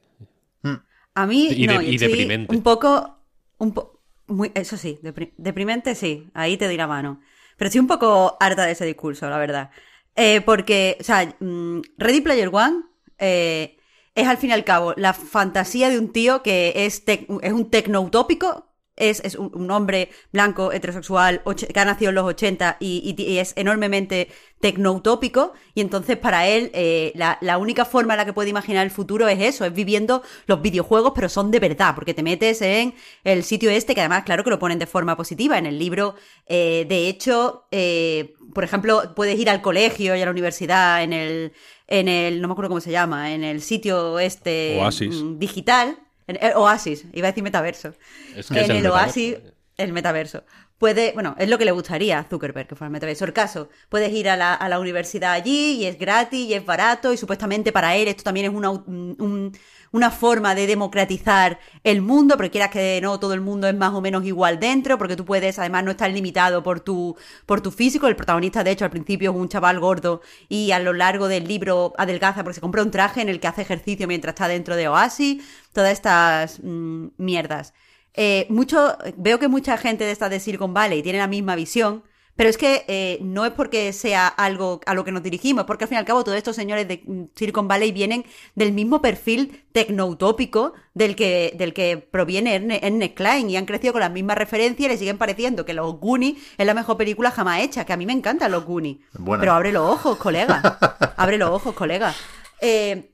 A 1.18 1.26
mí 1.26 1.48
Y 1.50 1.66
no, 1.66 1.78
de- 1.80 1.86
y 1.86 1.98
deprimente. 1.98 2.54
Un 2.54 2.62
poco, 2.62 3.18
un 3.58 3.72
po- 3.74 4.00
muy, 4.28 4.52
eso 4.54 4.76
sí, 4.76 4.98
depri- 5.02 5.32
deprimente 5.36 5.94
sí, 5.94 6.30
ahí 6.34 6.56
te 6.56 6.66
doy 6.66 6.76
la 6.76 6.86
mano. 6.86 7.20
Pero 7.56 7.66
estoy 7.68 7.80
un 7.80 7.88
poco 7.88 8.36
harta 8.38 8.64
de 8.66 8.72
ese 8.72 8.86
discurso, 8.86 9.28
la 9.28 9.38
verdad. 9.38 9.70
Eh, 10.14 10.40
porque, 10.42 10.96
o 11.00 11.04
sea, 11.04 11.34
mm, 11.40 11.80
Ready 11.96 12.20
Player 12.20 12.50
One 12.52 12.82
eh, 13.18 13.78
es 14.14 14.26
al 14.28 14.36
fin 14.36 14.50
y 14.50 14.52
al 14.52 14.64
cabo 14.64 14.94
la 14.96 15.12
fantasía 15.12 15.88
de 15.90 15.98
un 15.98 16.12
tío 16.12 16.42
que 16.42 16.72
es, 16.86 17.02
es 17.06 17.52
un 17.52 17.68
tecnoutópico. 17.70 18.67
Es, 18.98 19.20
es 19.24 19.34
un, 19.36 19.50
un 19.54 19.70
hombre 19.70 20.10
blanco, 20.32 20.72
heterosexual, 20.72 21.42
que 21.72 21.80
ha 21.80 21.84
nacido 21.84 22.10
en 22.10 22.14
los 22.16 22.24
80 22.24 22.76
y, 22.80 23.00
y 23.04 23.14
ti- 23.14 23.24
y 23.26 23.38
es 23.38 23.52
enormemente 23.56 24.28
tecnoutópico. 24.60 25.52
Y 25.74 25.80
entonces 25.80 26.16
para 26.16 26.46
él 26.48 26.70
eh, 26.74 27.12
la, 27.14 27.38
la 27.40 27.58
única 27.58 27.84
forma 27.84 28.14
en 28.14 28.18
la 28.18 28.24
que 28.24 28.32
puede 28.32 28.50
imaginar 28.50 28.84
el 28.84 28.90
futuro 28.90 29.28
es 29.28 29.40
eso, 29.40 29.64
es 29.64 29.72
viviendo 29.72 30.22
los 30.46 30.60
videojuegos, 30.62 31.12
pero 31.14 31.28
son 31.28 31.50
de 31.50 31.60
verdad, 31.60 31.94
porque 31.94 32.14
te 32.14 32.22
metes 32.22 32.60
en 32.62 32.94
el 33.24 33.44
sitio 33.44 33.70
este, 33.70 33.94
que 33.94 34.00
además, 34.00 34.24
claro 34.24 34.44
que 34.44 34.50
lo 34.50 34.58
ponen 34.58 34.78
de 34.78 34.86
forma 34.86 35.16
positiva. 35.16 35.58
En 35.58 35.66
el 35.66 35.78
libro, 35.78 36.14
eh, 36.46 36.86
de 36.88 37.08
hecho, 37.08 37.66
eh, 37.70 38.34
por 38.54 38.64
ejemplo, 38.64 39.14
puedes 39.14 39.38
ir 39.38 39.48
al 39.50 39.62
colegio 39.62 40.16
y 40.16 40.20
a 40.20 40.24
la 40.24 40.30
universidad 40.30 41.02
en 41.02 41.12
el, 41.12 41.52
en 41.86 42.08
el, 42.08 42.40
no 42.40 42.48
me 42.48 42.52
acuerdo 42.52 42.68
cómo 42.70 42.80
se 42.80 42.90
llama, 42.90 43.32
en 43.32 43.44
el 43.44 43.60
sitio 43.62 44.18
este 44.18 44.78
Oasis. 44.80 45.22
digital. 45.38 45.98
En 46.28 46.38
el 46.40 46.52
Oasis, 46.54 47.04
iba 47.12 47.26
a 47.26 47.32
decir 47.32 47.42
metaverso. 47.42 47.94
Es 48.36 48.46
que 48.48 48.60
es 48.60 48.68
en 48.70 48.76
el, 48.76 48.86
Oasis, 48.86 49.36
el 49.76 49.92
metaverso. 49.92 50.44
Puede, 50.78 51.10
bueno, 51.12 51.34
es 51.40 51.48
lo 51.48 51.58
que 51.58 51.64
le 51.64 51.72
gustaría 51.72 52.20
a 52.20 52.24
Zuckerberg 52.24 52.68
que 52.68 52.76
fuera 52.76 52.86
el 52.86 52.92
metaverso. 52.92 53.24
El 53.24 53.32
caso, 53.32 53.68
puedes 53.88 54.12
ir 54.12 54.28
a 54.28 54.36
la, 54.36 54.54
a 54.54 54.68
la 54.68 54.78
universidad 54.78 55.32
allí 55.32 55.72
y 55.80 55.86
es 55.86 55.98
gratis 55.98 56.46
y 56.46 56.54
es 56.54 56.64
barato 56.64 57.12
y 57.12 57.16
supuestamente 57.16 57.72
para 57.72 57.96
él 57.96 58.06
esto 58.06 58.22
también 58.22 58.46
es 58.46 58.52
una, 58.52 58.70
un- 58.70 59.52
una 59.92 60.10
forma 60.10 60.54
de 60.54 60.66
democratizar 60.66 61.58
el 61.84 62.02
mundo, 62.02 62.36
porque 62.36 62.50
quieras 62.50 62.70
que 62.70 63.00
no, 63.02 63.18
todo 63.18 63.34
el 63.34 63.40
mundo 63.40 63.68
es 63.68 63.74
más 63.74 63.94
o 63.94 64.00
menos 64.00 64.24
igual 64.24 64.60
dentro, 64.60 64.98
porque 64.98 65.16
tú 65.16 65.24
puedes 65.24 65.58
además 65.58 65.84
no 65.84 65.90
estar 65.90 66.10
limitado 66.10 66.62
por 66.62 66.80
tu, 66.80 67.16
por 67.46 67.60
tu 67.60 67.70
físico. 67.70 68.06
El 68.06 68.16
protagonista, 68.16 68.64
de 68.64 68.72
hecho, 68.72 68.84
al 68.84 68.90
principio 68.90 69.30
es 69.30 69.36
un 69.36 69.48
chaval 69.48 69.80
gordo 69.80 70.22
y 70.48 70.72
a 70.72 70.78
lo 70.78 70.92
largo 70.92 71.28
del 71.28 71.46
libro 71.46 71.94
adelgaza 71.98 72.42
porque 72.42 72.54
se 72.54 72.60
compra 72.60 72.82
un 72.82 72.90
traje 72.90 73.22
en 73.22 73.28
el 73.28 73.40
que 73.40 73.48
hace 73.48 73.62
ejercicio 73.62 74.06
mientras 74.06 74.32
está 74.32 74.48
dentro 74.48 74.76
de 74.76 74.88
Oasis. 74.88 75.42
Todas 75.72 75.92
estas 75.92 76.60
mm, 76.62 77.08
mierdas. 77.16 77.74
Eh, 78.14 78.46
mucho, 78.50 78.98
veo 79.16 79.38
que 79.38 79.48
mucha 79.48 79.76
gente 79.76 80.04
de 80.04 80.10
estas 80.10 80.30
de 80.30 80.40
Silicon 80.40 80.74
Valley 80.74 81.02
tiene 81.02 81.18
la 81.18 81.28
misma 81.28 81.54
visión, 81.54 82.02
pero 82.38 82.48
es 82.48 82.56
que 82.56 82.84
eh, 82.86 83.18
no 83.20 83.44
es 83.44 83.50
porque 83.50 83.92
sea 83.92 84.28
algo 84.28 84.80
a 84.86 84.94
lo 84.94 85.04
que 85.04 85.10
nos 85.10 85.24
dirigimos, 85.24 85.62
es 85.62 85.66
porque 85.66 85.82
al 85.84 85.88
fin 85.88 85.96
y 85.96 85.98
al 85.98 86.04
cabo 86.04 86.22
todos 86.22 86.38
estos 86.38 86.54
señores 86.54 86.86
de 86.86 87.02
Silicon 87.34 87.66
Valley 87.66 87.90
vienen 87.90 88.24
del 88.54 88.70
mismo 88.70 89.02
perfil 89.02 89.64
tecnoutópico 89.72 90.72
del 90.94 91.16
que, 91.16 91.52
del 91.56 91.74
que 91.74 91.98
proviene 91.98 92.54
Erne- 92.60 92.78
Ernest 92.80 93.14
Klein 93.14 93.50
y 93.50 93.56
han 93.56 93.66
crecido 93.66 93.92
con 93.92 94.00
las 94.00 94.12
mismas 94.12 94.38
referencias 94.38 94.86
y 94.86 94.92
le 94.92 94.96
siguen 94.98 95.18
pareciendo 95.18 95.64
que 95.64 95.74
Los 95.74 95.98
Goonies 95.98 96.36
es 96.56 96.64
la 96.66 96.74
mejor 96.74 96.96
película 96.96 97.32
jamás 97.32 97.60
hecha, 97.62 97.84
que 97.84 97.92
a 97.92 97.96
mí 97.96 98.06
me 98.06 98.12
encantan 98.12 98.52
Los 98.52 98.64
Goonies. 98.64 98.98
Pero 99.40 99.52
abre 99.52 99.72
los 99.72 99.90
ojos, 99.90 100.16
colega. 100.18 100.78
abre 101.16 101.38
los 101.38 101.50
ojos, 101.50 101.74
colega. 101.74 102.14
Eh, 102.60 103.10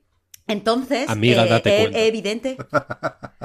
entonces, 0.46 1.08
Amiga, 1.08 1.44
eh, 1.44 1.48
date 1.48 1.84
es- 1.84 2.08
evidente. 2.08 2.56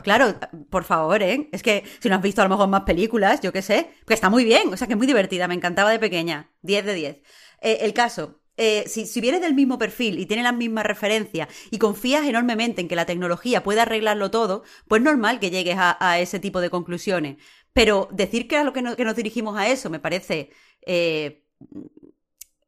Claro, 0.04 0.36
por 0.70 0.84
favor, 0.84 1.22
¿eh? 1.24 1.50
Es 1.52 1.62
que 1.64 1.84
si 2.00 2.10
no 2.10 2.16
has 2.16 2.22
visto 2.22 2.42
a 2.42 2.46
lo 2.46 2.50
mejor 2.50 2.68
más 2.70 2.84
películas, 2.84 3.42
yo 3.42 3.52
qué 3.52 3.62
sé, 3.62 3.90
que 4.08 4.14
está 4.14 4.30
muy 4.30 4.44
bien, 4.44 4.74
o 4.74 4.78
sea 4.78 4.88
que 4.88 4.94
es 4.94 4.98
muy 4.98 5.08
divertida, 5.08 5.48
me 5.48 5.56
encantaba 5.56 5.92
de 5.92 6.00
pequeña, 6.00 6.52
10 6.62 6.86
de 6.86 6.94
10. 6.94 7.18
Eh, 7.62 7.80
el 7.82 7.94
caso, 7.94 8.40
eh, 8.58 8.84
si, 8.88 9.06
si 9.06 9.22
vienes 9.22 9.42
del 9.42 9.54
mismo 9.54 9.78
perfil 9.78 10.20
y 10.20 10.26
tienes 10.26 10.44
las 10.46 10.56
mismas 10.56 10.86
referencias 10.86 11.48
y 11.72 11.78
confías 11.80 12.26
enormemente 12.26 12.82
en 12.82 12.88
que 12.88 12.96
la 12.96 13.06
tecnología 13.06 13.64
puede 13.64 13.82
arreglarlo 13.82 14.32
todo, 14.32 14.64
pues 14.88 15.02
normal 15.02 15.40
que 15.40 15.50
llegues 15.52 15.78
a, 15.78 15.98
a 16.00 16.20
ese 16.20 16.40
tipo 16.40 16.62
de 16.62 16.70
conclusiones. 16.70 17.38
Pero 17.74 18.08
decir 18.12 18.48
que 18.48 18.58
a 18.58 18.64
lo 18.64 18.74
que, 18.74 18.82
no- 18.82 18.96
que 18.96 19.06
nos 19.06 19.16
dirigimos 19.16 19.58
a 19.58 19.68
eso 19.70 19.90
me 19.90 20.00
parece 20.00 20.50
eh, 20.86 21.44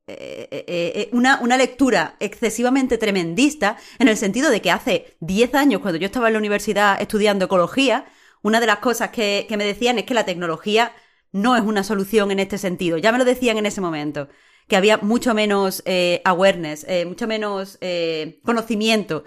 eh, 0.07 0.47
eh, 0.51 0.65
eh, 0.67 1.09
una, 1.13 1.39
una 1.41 1.57
lectura 1.57 2.15
excesivamente 2.19 2.97
tremendista 2.97 3.77
en 3.99 4.07
el 4.07 4.17
sentido 4.17 4.49
de 4.49 4.61
que 4.61 4.71
hace 4.71 5.15
10 5.19 5.53
años, 5.55 5.81
cuando 5.81 5.99
yo 5.99 6.07
estaba 6.07 6.27
en 6.27 6.33
la 6.33 6.39
universidad 6.39 6.99
estudiando 7.01 7.45
ecología, 7.45 8.05
una 8.41 8.59
de 8.59 8.65
las 8.65 8.79
cosas 8.79 9.11
que, 9.11 9.45
que 9.47 9.57
me 9.57 9.63
decían 9.65 9.99
es 9.99 10.05
que 10.05 10.15
la 10.15 10.25
tecnología 10.25 10.93
no 11.31 11.55
es 11.55 11.61
una 11.61 11.83
solución 11.83 12.31
en 12.31 12.39
este 12.39 12.57
sentido. 12.57 12.97
Ya 12.97 13.11
me 13.11 13.19
lo 13.19 13.25
decían 13.25 13.57
en 13.57 13.67
ese 13.67 13.79
momento, 13.79 14.27
que 14.67 14.75
había 14.75 14.97
mucho 14.97 15.33
menos 15.33 15.83
awareness, 16.25 16.85
mucho 17.05 17.27
menos 17.27 17.77
conocimiento 18.43 19.23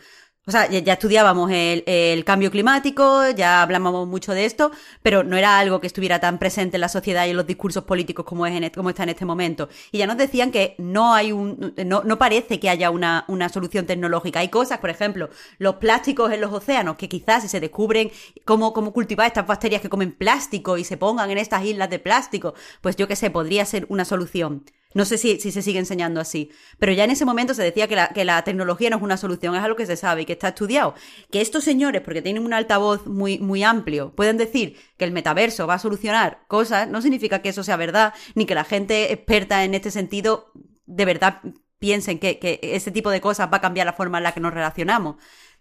O 0.47 0.51
sea, 0.51 0.69
ya, 0.69 0.93
estudiábamos 0.93 1.51
el, 1.51 2.23
cambio 2.27 2.51
climático, 2.51 3.31
ya 3.31 3.63
hablábamos 3.63 4.07
mucho 4.07 4.33
de 4.33 4.45
esto, 4.45 4.71
pero 5.03 5.25
no 5.25 5.39
era 5.39 5.59
algo 5.59 5.81
que 5.81 5.87
estuviera 5.87 6.21
tan 6.21 6.39
presente 6.39 6.77
en 6.77 6.83
la 6.83 6.91
sociedad 6.91 7.25
y 7.27 7.31
en 7.31 7.37
los 7.39 7.47
discursos 7.47 7.85
políticos 7.85 8.27
como, 8.27 8.45
es 8.45 8.53
en, 8.55 8.69
como 8.69 8.91
está 8.91 9.05
en 9.05 9.09
este 9.09 9.25
momento. 9.25 9.71
Y 9.91 9.99
ya 9.99 10.07
nos 10.07 10.19
decían 10.19 10.51
que 10.51 10.75
no 10.77 11.15
hay 11.15 11.33
un, 11.33 11.75
no, 11.87 12.03
no 12.05 12.19
parece 12.19 12.61
que 12.61 12.69
haya 12.69 12.91
una, 12.91 13.25
una 13.29 13.49
solución 13.49 13.87
tecnológica. 13.87 14.41
Hay 14.41 14.51
cosas, 14.51 14.81
por 14.81 14.91
ejemplo, 14.91 15.31
los 15.57 15.77
plásticos 15.77 16.31
en 16.31 16.43
los 16.43 16.53
océanos, 16.53 16.97
que 16.97 17.09
quizás 17.09 17.43
si 17.43 17.49
se 17.49 17.61
descubren 17.61 18.11
cómo, 18.45 18.75
cómo 18.75 18.93
cultivar 18.93 19.27
estas 19.27 19.47
bacterias 19.47 19.81
que 19.81 19.89
comen 19.89 20.13
plástico 20.13 20.77
y 20.77 20.85
se 20.85 20.99
pongan 20.99 21.31
en 21.31 21.39
estas 21.39 21.65
islas 21.65 21.89
de 21.89 22.01
plástico, 22.01 22.53
pues 22.83 22.97
yo 22.97 23.09
qué 23.09 23.17
sé, 23.17 23.31
podría 23.31 23.65
ser 23.65 23.87
una 23.89 24.05
solución. 24.05 24.63
No 24.95 25.05
sé 25.05 25.19
si, 25.19 25.41
si, 25.41 25.51
se 25.51 25.61
sigue 25.61 25.79
enseñando 25.79 26.21
así, 26.21 26.51
pero 26.79 26.93
ya 26.93 27.05
en 27.05 27.11
ese 27.11 27.25
momento 27.25 27.53
se 27.53 27.63
decía 27.63 27.89
que 27.89 27.97
la, 27.97 28.09
que 28.09 28.25
la 28.25 28.43
tecnología 28.45 28.91
no 28.91 28.97
es 28.97 29.03
una 29.03 29.17
solución, 29.17 29.55
es 29.55 29.63
algo 29.63 29.77
que 29.77 29.87
se 29.87 29.97
sabe 29.97 30.23
y 30.23 30.25
que 30.25 30.33
está 30.33 30.49
estudiado. 30.49 30.95
Que 31.31 31.41
estos 31.41 31.65
señores, 31.65 32.01
porque 32.03 32.23
tienen 32.23 32.45
un 32.45 32.53
altavoz 32.53 33.07
muy, 33.07 33.39
muy 33.39 33.65
amplio, 33.65 34.13
pueden 34.15 34.37
decir 34.37 34.77
que 34.97 35.05
el 35.05 35.11
metaverso 35.11 35.67
va 35.67 35.75
a 35.75 35.79
solucionar 35.79 36.45
cosas, 36.47 36.89
no 36.89 37.03
significa 37.03 37.43
que 37.43 37.49
eso 37.49 37.65
sea 37.65 37.77
verdad, 37.77 38.15
ni 38.35 38.47
que 38.47 38.55
la 38.55 38.65
gente 38.65 39.13
experta 39.13 39.65
en 39.65 39.75
este 39.75 39.91
sentido 39.91 40.53
de 40.87 41.05
verdad 41.05 41.41
piensen 41.79 42.19
que, 42.19 42.39
que 42.39 42.61
ese 42.63 42.91
tipo 42.91 43.11
de 43.11 43.21
cosas 43.21 43.51
va 43.53 43.59
a 43.59 43.61
cambiar 43.61 43.87
la 43.87 43.93
forma 43.93 44.19
en 44.19 44.25
la 44.25 44.33
que 44.33 44.41
nos 44.41 44.55
relacionamos. 44.55 45.17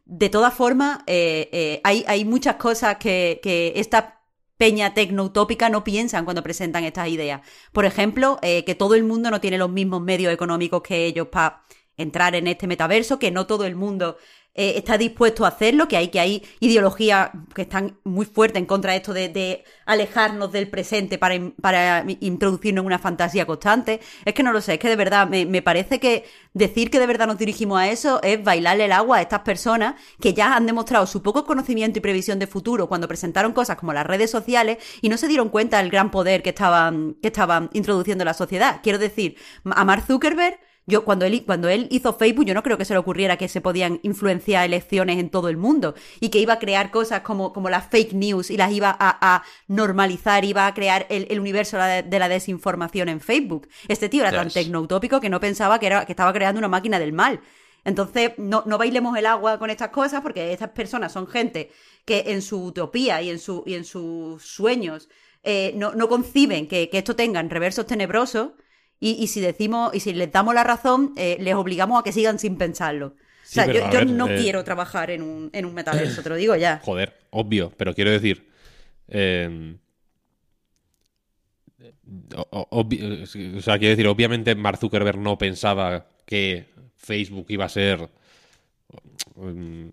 De 0.06 0.30
todas 0.30 0.54
formas, 0.54 1.00
eh, 1.08 1.50
eh, 1.52 1.82
hay, 1.84 2.06
hay 2.08 2.24
muchas 2.26 2.56
cosas 2.56 2.98
que, 2.98 3.40
que 3.42 3.74
esta 3.78 4.23
peña 4.64 4.94
tecno-utópica 4.94 5.68
no 5.68 5.84
piensan 5.84 6.24
cuando 6.24 6.42
presentan 6.42 6.86
estas 6.86 7.10
ideas. 7.10 7.42
Por 7.74 7.84
ejemplo, 7.84 8.40
eh, 8.42 8.64
que 8.64 8.76
todo 8.76 8.96
el 8.96 9.04
mundo 9.04 9.30
no 9.30 9.42
tiene 9.42 9.58
los 9.58 9.70
mismos 9.70 10.02
medios 10.02 10.32
económicos 10.32 10.82
que 10.82 11.06
ellos 11.06 11.28
para 11.28 11.64
entrar 11.98 12.34
en 12.34 12.48
este 12.48 12.66
metaverso, 12.66 13.20
que 13.20 13.30
no 13.30 13.46
todo 13.46 13.66
el 13.66 13.76
mundo 13.76 14.16
eh, 14.56 14.74
está 14.78 15.00
dispuesto 15.00 15.46
a 15.46 15.48
hacerlo, 15.48 15.88
que 15.88 15.98
hay, 15.98 16.10
que 16.10 16.20
hay 16.20 16.44
ideologías 16.60 17.32
que 17.56 17.64
están 17.64 17.98
muy 18.04 18.28
fuertes 18.28 18.60
en 18.60 18.68
contra 18.68 18.92
de 18.92 18.98
esto 18.98 19.12
de, 19.12 19.64
alejarnos 19.86 20.52
del 20.52 20.70
presente 20.70 21.18
para, 21.18 21.36
para, 21.60 22.06
introducirnos 22.20 22.84
en 22.84 22.86
una 22.86 23.00
fantasía 23.00 23.48
constante. 23.48 24.00
Es 24.26 24.34
que 24.34 24.44
no 24.44 24.54
lo 24.54 24.62
sé, 24.62 24.74
es 24.74 24.80
que 24.80 24.90
de 24.90 24.96
verdad 24.96 25.28
me, 25.28 25.46
me, 25.48 25.64
parece 25.64 26.00
que 26.00 26.26
decir 26.54 26.92
que 26.92 27.00
de 27.00 27.08
verdad 27.08 27.26
nos 27.26 27.40
dirigimos 27.40 27.80
a 27.80 27.90
eso 27.90 28.22
es 28.22 28.44
bailarle 28.44 28.86
el 28.86 28.92
agua 28.92 29.18
a 29.18 29.22
estas 29.22 29.40
personas 29.40 29.96
que 30.22 30.34
ya 30.36 30.56
han 30.56 30.68
demostrado 30.68 31.08
su 31.08 31.24
poco 31.24 31.46
conocimiento 31.46 31.98
y 31.98 32.02
previsión 32.02 32.38
de 32.38 32.46
futuro 32.46 32.88
cuando 32.88 33.08
presentaron 33.08 33.54
cosas 33.54 33.78
como 33.78 33.92
las 33.92 34.06
redes 34.06 34.30
sociales 34.30 34.78
y 35.02 35.10
no 35.10 35.18
se 35.18 35.28
dieron 35.28 35.50
cuenta 35.50 35.80
del 35.80 35.90
gran 35.90 36.12
poder 36.12 36.44
que 36.44 36.50
estaban, 36.50 37.16
que 37.22 37.30
estaban 37.30 37.72
introduciendo 37.74 38.24
la 38.24 38.36
sociedad. 38.36 38.82
Quiero 38.84 39.00
decir, 39.00 39.36
a 39.66 39.84
Mark 39.84 40.04
Zuckerberg 40.06 40.60
yo, 40.86 41.06
cuando 41.06 41.26
él, 41.26 41.44
cuando 41.46 41.70
él 41.70 41.88
hizo 41.92 42.14
Facebook, 42.14 42.46
yo 42.46 42.54
no 42.54 42.64
creo 42.64 42.78
que 42.78 42.84
se 42.84 42.94
le 42.94 43.00
ocurriera 43.00 43.38
que 43.38 43.48
se 43.48 43.62
podían 43.62 44.00
influenciar 44.04 44.66
elecciones 44.66 45.18
en 45.18 45.30
todo 45.30 45.48
el 45.48 45.56
mundo 45.56 45.96
y 46.20 46.30
que 46.30 46.40
iba 46.40 46.54
a 46.54 46.60
crear 46.60 46.92
cosas 46.92 47.22
como, 47.22 47.54
como 47.54 47.70
las 47.70 47.88
fake 47.88 48.14
news 48.14 48.52
y 48.52 48.58
las 48.58 48.72
iba 48.72 48.96
a, 49.00 49.44
normalizar, 49.68 50.44
iba 50.44 50.68
a 50.68 50.74
crear 50.74 51.06
el, 51.10 51.40
universo 51.40 51.78
de 51.78 52.20
la 52.20 52.28
desinformación 52.28 53.08
en 53.10 53.22
Facebook. 53.22 53.70
Este 53.88 54.10
tío 54.10 54.24
era 54.24 54.32
tan 54.32 54.50
tecnoutópico 54.50 55.22
que 55.22 55.30
no 55.30 55.40
pensaba 55.40 55.80
que, 55.80 55.88
era, 55.88 56.06
que 56.06 56.12
estaba 56.12 56.34
creando 56.34 56.60
una 56.60 56.68
máquina 56.68 57.00
del 57.00 57.14
mal. 57.14 57.40
Entonces, 57.86 58.32
no, 58.38 58.64
no 58.66 58.78
bailemos 58.78 59.18
el 59.18 59.26
agua 59.26 59.60
con 59.60 59.70
estas 59.70 59.90
cosas 59.90 60.22
porque 60.22 60.52
estas 60.52 60.70
personas 60.70 61.12
son 61.12 61.28
gente 61.28 61.72
que 62.06 62.26
en 62.28 62.42
su 62.42 62.64
utopía 62.64 63.22
y 63.22 63.30
en, 63.30 63.40
su, 63.40 63.64
y 63.66 63.76
en 63.76 63.86
sus 63.86 64.44
sueños 64.44 65.10
eh, 65.44 65.74
no, 65.76 65.94
no 65.94 66.08
conciben 66.08 66.68
que, 66.68 66.90
que 66.90 66.98
esto 66.98 67.16
tenga 67.16 67.42
reversos 67.44 67.86
tenebrosos 67.86 68.52
y, 69.04 69.28
si 69.28 69.42
decimos, 69.42 69.94
y 69.94 70.00
si 70.00 70.14
les 70.14 70.32
damos 70.32 70.56
la 70.56 70.64
razón, 70.64 71.14
eh, 71.18 71.36
les 71.40 71.56
obligamos 71.56 72.00
a 72.00 72.04
que 72.04 72.14
sigan 72.14 72.40
sin 72.40 72.58
pensarlo. 72.58 73.08
o 73.08 73.16
sea, 73.44 73.66
yo, 73.66 74.06
no 74.06 74.30
eh, 74.30 74.38
quiero 74.38 74.64
trabajar 74.64 75.12
en 75.12 75.22
un, 75.22 75.50
en 75.52 75.66
un 75.66 75.74
metaverso, 75.74 76.24
te 76.24 76.30
lo 76.30 76.36
digo 76.36 76.56
ya. 76.56 76.80
Joder, 76.86 77.14
obvio, 77.32 77.74
pero 77.76 77.94
quiero 77.94 78.12
decir. 78.12 78.50
Eh, 79.10 79.76
o, 82.36 82.88
sea, 83.62 83.78
quiero 83.78 83.90
decir, 83.90 84.08
obviamente 84.08 84.56
Mark 84.56 84.78
Zuckerberg 84.78 85.20
no 85.20 85.38
pensaba 85.38 86.08
que 86.26 86.68
Facebook 86.96 87.48
iba 87.50 87.66
a 87.66 87.70
ser. 87.70 88.10
Mm, 89.36 89.88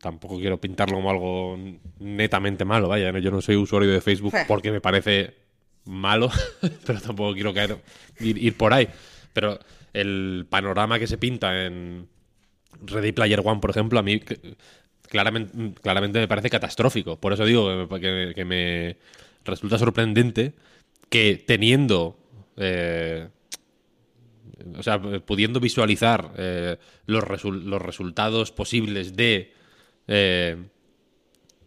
tampoco 0.00 0.38
quiero 0.38 0.58
pintarlo 0.58 0.96
como 0.96 1.10
algo 1.10 1.58
netamente 1.98 2.64
malo, 2.64 2.88
vaya. 2.88 3.18
Yo 3.18 3.30
no 3.30 3.42
soy 3.42 3.56
usuario 3.56 3.90
de 3.90 4.00
Facebook 4.00 4.32
porque 4.48 4.72
me 4.72 4.80
parece 4.80 5.43
malo, 5.84 6.30
pero 6.86 7.00
tampoco 7.00 7.34
quiero 7.34 7.54
caer, 7.54 7.78
ir, 8.20 8.56
por 8.56 8.72
ahí. 8.72 8.88
Pero 9.32 9.58
el 9.92 10.46
panorama 10.48 10.98
que 10.98 11.06
se 11.06 11.18
pinta 11.18 11.64
en 11.64 12.08
Ready 12.82 13.12
Player 13.12 13.40
One, 13.44 13.60
por 13.60 13.70
ejemplo, 13.70 13.98
a 13.98 14.02
mí 14.02 14.20
claramente, 15.08 15.80
claramente 15.80 16.18
me 16.18 16.28
parece 16.28 16.50
catastrófico. 16.50 17.20
Por 17.20 17.32
eso 17.32 17.44
digo 17.44 17.88
que, 17.88 18.44
me 18.44 18.96
resulta 19.44 19.78
sorprendente 19.78 20.54
que 21.08 21.42
teniendo... 21.46 22.18
Eh, 22.56 23.28
o 24.78 24.82
sea, 24.82 25.00
pudiendo 25.00 25.60
visualizar 25.60 26.32
eh, 26.36 26.78
los, 27.06 27.24
los, 27.44 27.82
resultados 27.82 28.52
posibles 28.52 29.16
de 29.16 29.52
eh, 30.06 30.56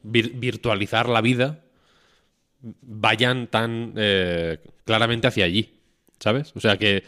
virtualizar 0.03 1.09
la 1.09 1.21
vida, 1.21 1.63
vayan 2.61 3.47
tan 3.47 3.93
eh, 3.97 4.59
claramente 4.85 5.27
hacia 5.27 5.45
allí. 5.45 5.73
¿Sabes? 6.19 6.51
O 6.55 6.59
sea 6.59 6.77
que. 6.77 7.03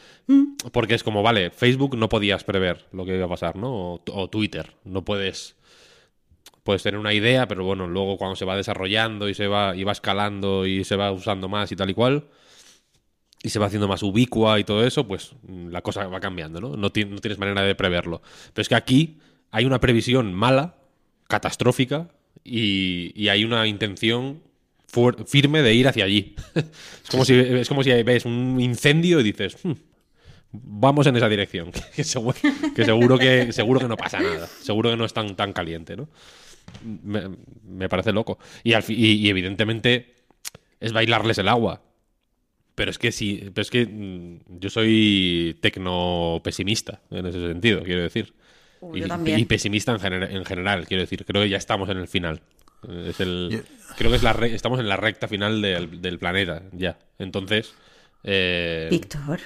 Porque 0.71 0.93
es 0.93 1.03
como, 1.03 1.23
vale, 1.23 1.49
Facebook 1.49 1.97
no 1.97 2.09
podías 2.09 2.43
prever 2.43 2.85
lo 2.91 3.05
que 3.05 3.15
iba 3.15 3.25
a 3.25 3.29
pasar, 3.29 3.55
¿no? 3.55 3.95
O, 3.95 4.29
Twitter. 4.29 4.73
No 4.83 5.03
puedes. 5.03 5.55
Puedes 6.63 6.83
tener 6.83 6.99
una 6.99 7.13
idea, 7.13 7.47
pero 7.47 7.63
bueno, 7.63 7.87
luego 7.87 8.17
cuando 8.17 8.35
se 8.35 8.45
va 8.45 8.55
desarrollando 8.55 9.27
y 9.27 9.33
se 9.33 9.47
va, 9.47 9.75
y 9.75 9.83
va 9.83 9.93
escalando 9.93 10.67
y 10.67 10.83
se 10.83 10.95
va 10.95 11.11
usando 11.11 11.49
más 11.49 11.71
y 11.71 11.75
tal 11.75 11.89
y 11.89 11.95
cual, 11.95 12.27
y 13.41 13.49
se 13.49 13.57
va 13.57 13.65
haciendo 13.65 13.87
más 13.87 14.03
ubicua 14.03 14.59
y 14.59 14.63
todo 14.63 14.85
eso, 14.85 15.07
pues 15.07 15.31
mm, 15.41 15.69
la 15.69 15.81
cosa 15.81 16.05
va 16.05 16.19
cambiando, 16.19 16.61
¿no? 16.61 16.77
No, 16.77 16.91
tienes 16.91 17.39
manera 17.39 17.63
de 17.63 17.73
preverlo. 17.73 18.21
Pero 18.53 18.61
es 18.61 18.69
que 18.69 18.75
aquí 18.75 19.17
hay 19.49 19.65
una 19.65 19.79
previsión 19.79 20.33
mala, 20.35 20.75
catastrófica, 21.27 22.09
y 22.43 23.27
hay 23.29 23.43
una 23.45 23.65
intención 23.65 24.43
firme 25.25 25.61
de 25.61 25.73
ir 25.73 25.87
hacia 25.87 26.05
allí. 26.05 26.35
es, 26.55 27.09
como 27.09 27.25
si, 27.25 27.33
es 27.33 27.67
como 27.67 27.83
si 27.83 27.91
ves 28.03 28.25
un 28.25 28.57
incendio 28.59 29.19
y 29.19 29.23
dices, 29.23 29.57
hmm, 29.63 29.73
vamos 30.51 31.07
en 31.07 31.15
esa 31.15 31.29
dirección, 31.29 31.71
que, 31.95 32.03
seguro, 32.03 32.37
que, 32.75 32.85
seguro, 32.85 33.17
que 33.17 33.51
seguro 33.53 33.79
que 33.79 33.87
no 33.87 33.97
pasa 33.97 34.19
nada, 34.19 34.47
seguro 34.47 34.89
que 34.89 34.97
no 34.97 35.05
es 35.05 35.13
tan, 35.13 35.35
tan 35.35 35.53
caliente, 35.53 35.95
¿no? 35.95 36.09
Me, 36.83 37.89
parece 37.89 38.11
loco. 38.11 38.37
Y, 38.63 38.73
y, 38.93 39.29
evidentemente 39.29 40.13
es 40.79 40.93
bailarles 40.93 41.37
el 41.39 41.47
agua. 41.47 41.81
Pero 42.75 42.91
es 42.91 42.99
que 42.99 43.11
sí, 43.11 43.49
pero 43.53 43.63
es 43.63 43.71
que 43.71 43.85
mm, 43.85 44.59
yo 44.59 44.69
soy 44.69 45.57
tecno 45.61 46.39
pesimista 46.43 47.01
en 47.09 47.25
ese 47.25 47.39
sentido, 47.39 47.83
quiero 47.83 48.03
decir. 48.03 48.33
y, 48.93 49.45
pesimista 49.45 49.95
en, 49.95 50.23
en 50.23 50.45
general, 50.45 50.87
quiero 50.87 51.01
decir. 51.01 51.25
Creo 51.25 51.41
que 51.41 51.49
ya 51.49 51.57
estamos 51.57 51.89
en 51.89 51.97
el 51.97 52.07
final. 52.07 52.41
Es 52.88 53.19
el, 53.19 53.65
creo 53.97 54.09
que 54.09 54.17
es 54.17 54.23
la 54.23 54.32
estamos 54.32 54.80
en 54.80 54.88
la 54.88 54.97
recta 54.97 55.27
final 55.27 55.61
del, 55.61 56.19
planeta 56.19 56.63
ya. 56.71 56.97
Entonces. 57.17 57.73
Eh, 58.23 58.88
Víctor. 58.89 59.39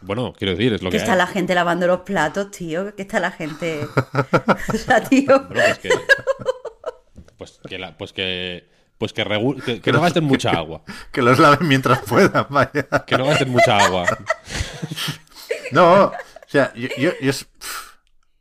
Bueno, 0.00 0.34
quiero 0.36 0.52
decir, 0.52 0.72
es 0.72 0.82
lo 0.82 0.90
que. 0.90 0.96
está 0.96 1.16
la 1.16 1.26
gente 1.26 1.54
lavando 1.54 1.86
los 1.86 2.00
platos, 2.00 2.50
tío. 2.50 2.94
Que 2.94 3.02
está 3.02 3.20
la 3.20 3.30
gente. 3.30 3.86
o 4.72 4.76
sea, 4.76 5.02
tío. 5.02 5.48
pues 5.48 5.78
que. 5.78 5.90
Pues 7.36 7.58
que, 7.68 7.94
pues 7.96 8.12
que 8.12 8.70
pues 9.00 9.14
que, 9.14 9.80
que, 9.80 9.92
no 9.92 10.02
gasten 10.02 10.24
mucha 10.24 10.50
agua. 10.50 10.82
Que 11.10 11.22
los 11.22 11.38
laven 11.38 11.66
mientras 11.66 12.00
puedan, 12.00 12.46
vaya. 12.50 12.86
Que 13.06 13.16
no 13.16 13.24
gasten 13.24 13.48
mucha 13.50 13.78
agua. 13.78 14.04
No, 15.72 16.06
o 16.06 16.12
sea, 16.48 16.72
yo, 16.74 16.88
yo, 16.98 17.12
yo, 17.20 17.30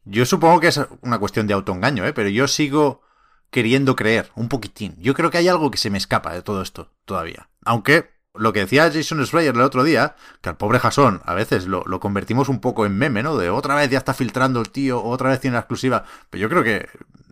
yo, 0.06 0.26
supongo 0.26 0.60
que 0.60 0.70
es 0.70 0.82
una 1.02 1.20
cuestión 1.20 1.46
de 1.46 1.54
autoengaño, 1.54 2.04
¿eh? 2.08 2.12
pero 2.12 2.28
yo 2.28 2.48
sigo 2.48 3.04
queriendo 3.50 3.96
creer, 3.96 4.32
un 4.36 4.50
poquitín. 4.50 4.96
Yo 5.00 5.14
creo 5.14 5.32
que 5.32 5.38
hay 5.38 5.48
algo 5.48 5.72
que 5.72 5.78
se 5.78 5.90
me 5.90 5.98
escapa 5.98 6.34
de 6.34 6.42
todo 6.42 6.62
esto 6.62 6.92
todavía. 7.06 7.50
Aunque 7.66 8.12
lo 8.34 8.54
que 8.54 8.62
decía 8.62 8.92
Jason 8.92 9.26
Schreier 9.26 9.56
el 9.56 9.62
otro 9.62 9.84
día, 9.84 10.16
que 10.42 10.50
al 10.50 10.58
pobre 10.58 10.80
Jason 10.80 11.22
a 11.26 11.34
veces 11.34 11.66
lo, 11.66 11.84
convertimos 12.00 12.50
un 12.50 12.60
poco 12.60 12.86
en 12.86 12.98
meme, 12.98 13.24
¿no? 13.24 13.38
De 13.38 13.50
otra 13.50 13.76
vez 13.76 13.90
ya 13.90 13.98
está 13.98 14.14
filtrando 14.14 14.62
el 14.62 14.70
tío, 14.70 15.04
otra 15.04 15.30
vez 15.30 15.40
tiene 15.40 15.56
la 15.56 15.62
exclusiva. 15.62 16.06
Pero 16.30 16.42
yo 16.42 16.50
creo 16.50 16.64
que 16.64 16.88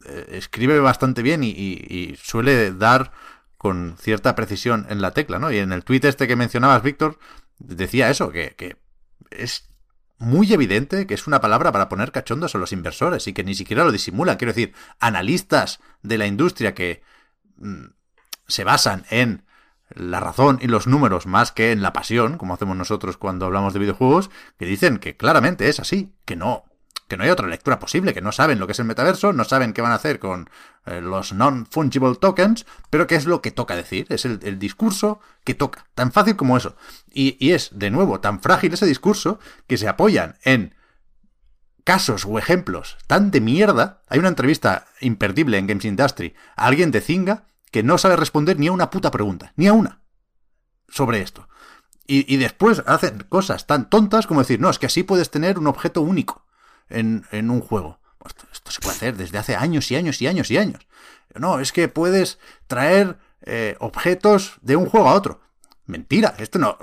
eh, 0.06 0.28
escribe 0.32 0.80
bastante 0.80 1.22
bien 1.22 1.44
y, 1.44 2.16
suele 2.22 2.74
dar 2.74 3.12
con 3.58 3.96
cierta 4.00 4.36
precisión 4.36 4.86
en 4.90 5.02
la 5.02 5.12
tecla, 5.12 5.40
¿no? 5.40 5.52
Y 5.52 5.58
en 5.60 5.72
el 5.72 5.84
tweet 5.84 6.02
este 6.04 6.28
que 6.28 6.36
mencionabas, 6.36 6.84
Víctor, 6.84 7.18
decía 7.60 8.10
eso, 8.10 8.32
que, 8.32 8.56
que 8.56 8.78
es 9.32 9.70
muy 10.20 10.52
evidente 10.52 11.06
que 11.06 11.14
es 11.14 11.28
una 11.28 11.42
palabra 11.42 11.72
para 11.72 11.90
poner 11.90 12.12
cachondos 12.12 12.56
a 12.56 12.58
los 12.58 12.72
inversores 12.72 13.28
y 13.28 13.34
que 13.34 13.44
ni 13.44 13.56
siquiera 13.56 13.84
lo 13.84 13.92
disimulan. 13.92 14.38
Quiero 14.38 14.54
decir, 14.54 14.74
analistas 15.00 15.80
de 16.02 16.18
la 16.18 16.28
industria 16.28 16.74
que 16.74 17.02
mm, 17.58 17.86
se 18.48 18.64
basan 18.64 19.06
en 19.10 19.44
la 19.90 20.20
razón 20.20 20.60
y 20.62 20.68
los 20.68 20.88
números 20.88 21.28
más 21.28 21.52
que 21.52 21.72
en 21.72 21.82
la 21.82 21.94
pasión, 21.94 22.38
como 22.38 22.54
hacemos 22.54 22.76
nosotros 22.76 23.18
cuando 23.18 23.46
hablamos 23.46 23.74
de 23.74 23.80
videojuegos, 23.80 24.30
que 24.58 24.66
dicen 24.66 24.98
que 24.98 25.16
claramente 25.16 25.70
es 25.70 25.80
así, 25.80 26.14
que 26.26 26.36
no, 26.36 26.66
que 27.08 27.18
no 27.18 27.24
hay 27.24 27.30
otra 27.30 27.48
lectura 27.48 27.80
posible, 27.80 28.14
que 28.14 28.22
no 28.22 28.32
saben 28.32 28.60
lo 28.60 28.68
que 28.68 28.74
es 28.74 28.80
el 28.80 28.86
metaverso, 28.86 29.34
no 29.34 29.44
saben 29.44 29.74
qué 29.74 29.82
van 29.82 29.92
a 29.92 29.96
hacer 29.96 30.20
con 30.20 30.50
eh, 30.86 31.02
los 31.02 31.34
non-fungible 31.34 32.16
tokens, 32.16 32.66
pero 32.90 33.08
qué 33.08 33.16
es 33.16 33.26
lo 33.26 33.42
que 33.42 33.52
toca 33.52 33.76
decir, 33.76 34.08
es 34.10 34.26
el, 34.26 34.60
discurso 34.60 35.20
que 35.44 35.54
toca, 35.54 35.86
tan 35.96 36.12
fácil 36.12 36.36
como 36.36 36.58
eso. 36.58 36.76
Y, 37.12 37.38
y 37.40 37.52
es, 37.52 37.70
de 37.74 37.90
nuevo, 37.90 38.20
tan 38.20 38.42
frágil 38.42 38.74
ese 38.74 38.86
discurso 38.86 39.40
que 39.68 39.78
se 39.78 39.88
apoyan 39.88 40.38
en 40.44 40.76
casos 41.88 42.26
o 42.26 42.38
ejemplos 42.38 42.98
tan 43.08 43.32
de 43.32 43.40
mierda. 43.40 44.04
Hay 44.10 44.20
una 44.20 44.28
entrevista 44.28 44.88
imperdible 45.00 45.58
en 45.58 45.68
Games 45.68 45.86
Industry 45.86 46.36
a 46.58 46.66
alguien 46.66 46.92
de 46.92 47.00
Zinga 47.00 47.46
que 47.72 47.84
no 47.84 47.98
sabe 47.98 48.18
responder 48.18 48.60
ni 48.60 48.68
a 48.68 48.72
una 48.74 48.90
puta 48.90 49.12
pregunta, 49.12 49.54
ni 49.56 49.68
a 49.68 49.74
una, 49.74 50.02
sobre 50.90 51.22
esto. 51.22 51.48
Y, 52.10 52.38
después 52.38 52.84
hacen 52.86 53.26
cosas 53.28 53.68
tan 53.68 53.90
tontas 53.90 54.28
como 54.28 54.40
decir, 54.40 54.62
no, 54.62 54.70
es 54.70 54.80
que 54.80 54.86
así 54.86 55.04
puedes 55.04 55.30
tener 55.30 55.60
un 55.60 55.68
objeto 55.68 56.02
único 56.02 56.47
en, 56.90 57.50
un 57.50 57.62
juego. 57.62 58.00
Esto, 58.52 58.72
se 58.72 58.82
puede 58.82 58.96
hacer 58.96 59.16
desde 59.16 59.38
hace 59.38 59.56
años 59.56 59.90
y 59.92 59.96
años 59.96 60.22
y 60.22 60.28
años 60.28 60.52
y 60.52 60.58
años. 60.58 60.88
No, 61.36 61.60
es 61.60 61.72
que 61.72 61.88
puedes 61.88 62.40
traer 62.68 63.18
eh, 63.42 63.76
objetos 63.80 64.58
de 64.62 64.76
un 64.76 64.88
juego 64.88 65.10
a 65.10 65.14
otro. 65.14 65.42
Mentira, 65.86 66.36
esto 66.38 66.60
no, 66.60 66.78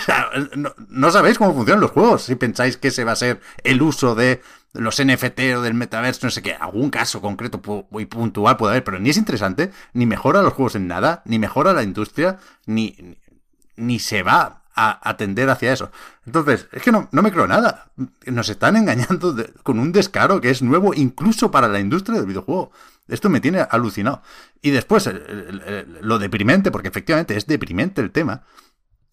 no, 0.56 0.74
no. 0.88 1.10
sabéis 1.10 1.38
cómo 1.38 1.54
funcionan 1.54 1.80
los 1.80 1.90
juegos. 1.90 2.22
Si 2.22 2.36
pensáis 2.36 2.76
que 2.76 2.88
ese 2.88 3.02
va 3.02 3.12
a 3.12 3.16
ser 3.16 3.40
el 3.64 3.82
uso 3.82 4.14
de 4.14 4.42
los 4.72 5.04
NFT 5.04 5.40
o 5.56 5.62
del 5.62 5.74
metaverso, 5.74 6.26
no 6.26 6.30
sé 6.30 6.42
qué, 6.42 6.54
algún 6.54 6.90
caso 6.90 7.20
concreto 7.20 7.60
muy 7.90 8.06
puntual 8.06 8.56
puede 8.56 8.72
haber, 8.72 8.84
pero 8.84 9.00
ni 9.00 9.10
es 9.10 9.16
interesante, 9.16 9.72
ni 9.92 10.06
mejora 10.06 10.42
los 10.42 10.52
juegos 10.52 10.76
en 10.76 10.86
nada, 10.86 11.22
ni 11.24 11.40
mejora 11.40 11.72
la 11.72 11.82
industria, 11.82 12.38
ni, 12.66 13.16
ni 13.76 13.98
se 13.98 14.22
va 14.22 14.63
a 14.74 15.08
atender 15.08 15.48
hacia 15.50 15.72
eso. 15.72 15.90
Entonces, 16.26 16.68
es 16.72 16.82
que 16.82 16.92
no, 16.92 17.08
no 17.12 17.22
me 17.22 17.32
creo 17.32 17.46
nada. 17.46 17.90
Nos 18.26 18.48
están 18.48 18.76
engañando 18.76 19.36
con 19.62 19.78
un 19.78 19.92
descaro 19.92 20.40
que 20.40 20.50
es 20.50 20.62
nuevo 20.62 20.94
incluso 20.94 21.50
para 21.50 21.68
la 21.68 21.80
industria 21.80 22.18
del 22.18 22.26
videojuego. 22.26 22.72
Esto 23.08 23.28
me 23.28 23.40
tiene 23.40 23.66
alucinado. 23.68 24.22
Y 24.62 24.70
después, 24.70 25.08
lo 26.00 26.18
deprimente, 26.18 26.70
porque 26.70 26.88
efectivamente 26.88 27.36
es 27.36 27.46
deprimente 27.46 28.00
el 28.00 28.10
tema. 28.10 28.44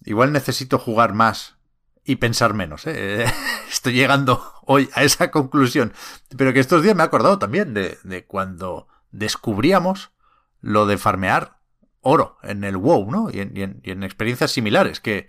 Igual 0.06 0.32
necesito 0.32 0.80
jugar 0.80 1.14
más 1.14 1.56
y 2.04 2.16
pensar 2.16 2.54
menos. 2.54 2.88
¿eh? 2.88 3.26
Estoy 3.72 3.94
llegando 3.94 4.42
hoy 4.66 4.90
a 4.94 5.04
esa 5.04 5.30
conclusión. 5.30 5.94
Pero 6.36 6.54
que 6.54 6.60
estos 6.60 6.82
días 6.82 6.96
me 6.96 7.04
he 7.04 7.06
acordado 7.06 7.38
también 7.38 7.74
de, 7.74 8.00
de 8.04 8.26
cuando 8.26 8.88
descubríamos 9.12 10.12
lo 10.62 10.86
de 10.86 10.98
farmear 10.98 11.61
oro 12.02 12.38
en 12.44 12.64
el 12.64 12.78
WoW, 12.78 13.10
¿no? 13.10 13.30
Y 13.32 13.40
en, 13.40 14.04
experiencias 14.04 14.52
similares, 14.52 15.00
que, 15.00 15.28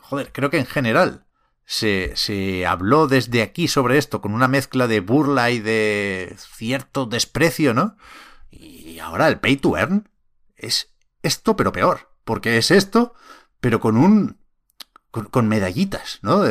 joder, 0.00 0.32
creo 0.32 0.50
que 0.50 0.58
en 0.58 0.66
general 0.66 1.24
se, 1.64 2.12
se, 2.16 2.66
habló 2.66 3.06
desde 3.06 3.42
aquí 3.42 3.68
sobre 3.68 3.98
esto 3.98 4.20
con 4.20 4.34
una 4.34 4.48
mezcla 4.48 4.86
de 4.86 5.00
burla 5.00 5.50
y 5.50 5.60
de 5.60 6.36
cierto 6.36 7.06
desprecio, 7.06 7.72
¿no? 7.72 7.96
Y 8.50 8.98
ahora 8.98 9.28
el 9.28 9.40
pay 9.40 9.56
to 9.56 9.76
earn 9.76 10.08
es 10.56 10.92
esto, 11.22 11.56
pero 11.56 11.72
peor, 11.72 12.10
porque 12.24 12.58
es 12.58 12.70
esto, 12.70 13.14
pero 13.60 13.80
con 13.80 13.96
un... 13.96 14.38
con, 15.10 15.48
medallitas, 15.48 16.18
¿no? 16.22 16.42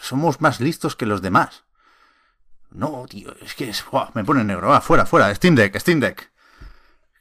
somos 0.00 0.40
más 0.40 0.60
listos 0.60 0.96
que 0.96 1.06
los 1.06 1.22
demás. 1.22 1.64
No, 2.70 3.06
tío, 3.08 3.34
es 3.40 3.54
que 3.54 3.70
es, 3.70 3.84
me 4.12 4.24
pone 4.24 4.44
negro. 4.44 4.68
Va, 4.68 4.82
fuera, 4.82 5.06
fuera, 5.06 5.34
Steam 5.34 5.54
Deck, 5.54 5.78
Steam 5.78 6.00
Deck 6.00 6.30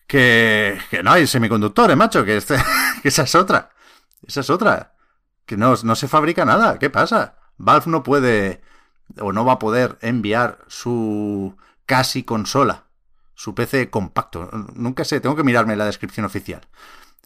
que, 0.08 0.80
que 0.90 1.04
no 1.04 1.12
hay 1.12 1.28
semiconductores, 1.28 1.96
macho, 1.96 2.24
que, 2.24 2.38
este, 2.38 2.56
que 3.02 3.10
esa 3.10 3.24
es 3.24 3.36
otra. 3.36 3.70
Esa 4.26 4.40
es 4.40 4.50
otra. 4.50 4.96
Que 5.46 5.58
no, 5.58 5.76
no 5.84 5.96
se 5.96 6.08
fabrica 6.08 6.46
nada. 6.46 6.80
¿Qué 6.80 6.90
pasa? 6.90 7.38
Valve 7.58 7.92
no 7.92 8.04
puede 8.04 8.62
o 9.20 9.32
no 9.32 9.46
va 9.46 9.54
a 9.54 9.60
poder 9.60 9.98
enviar 10.02 10.60
su 10.68 11.56
casi 11.86 12.24
consola, 12.24 12.86
su 13.36 13.56
PC 13.56 13.90
compacto. 13.90 14.50
Nunca 14.74 15.06
sé, 15.06 15.20
tengo 15.20 15.36
que 15.36 15.44
mirarme 15.44 15.76
la 15.76 15.86
descripción 15.86 16.26
oficial. 16.26 16.62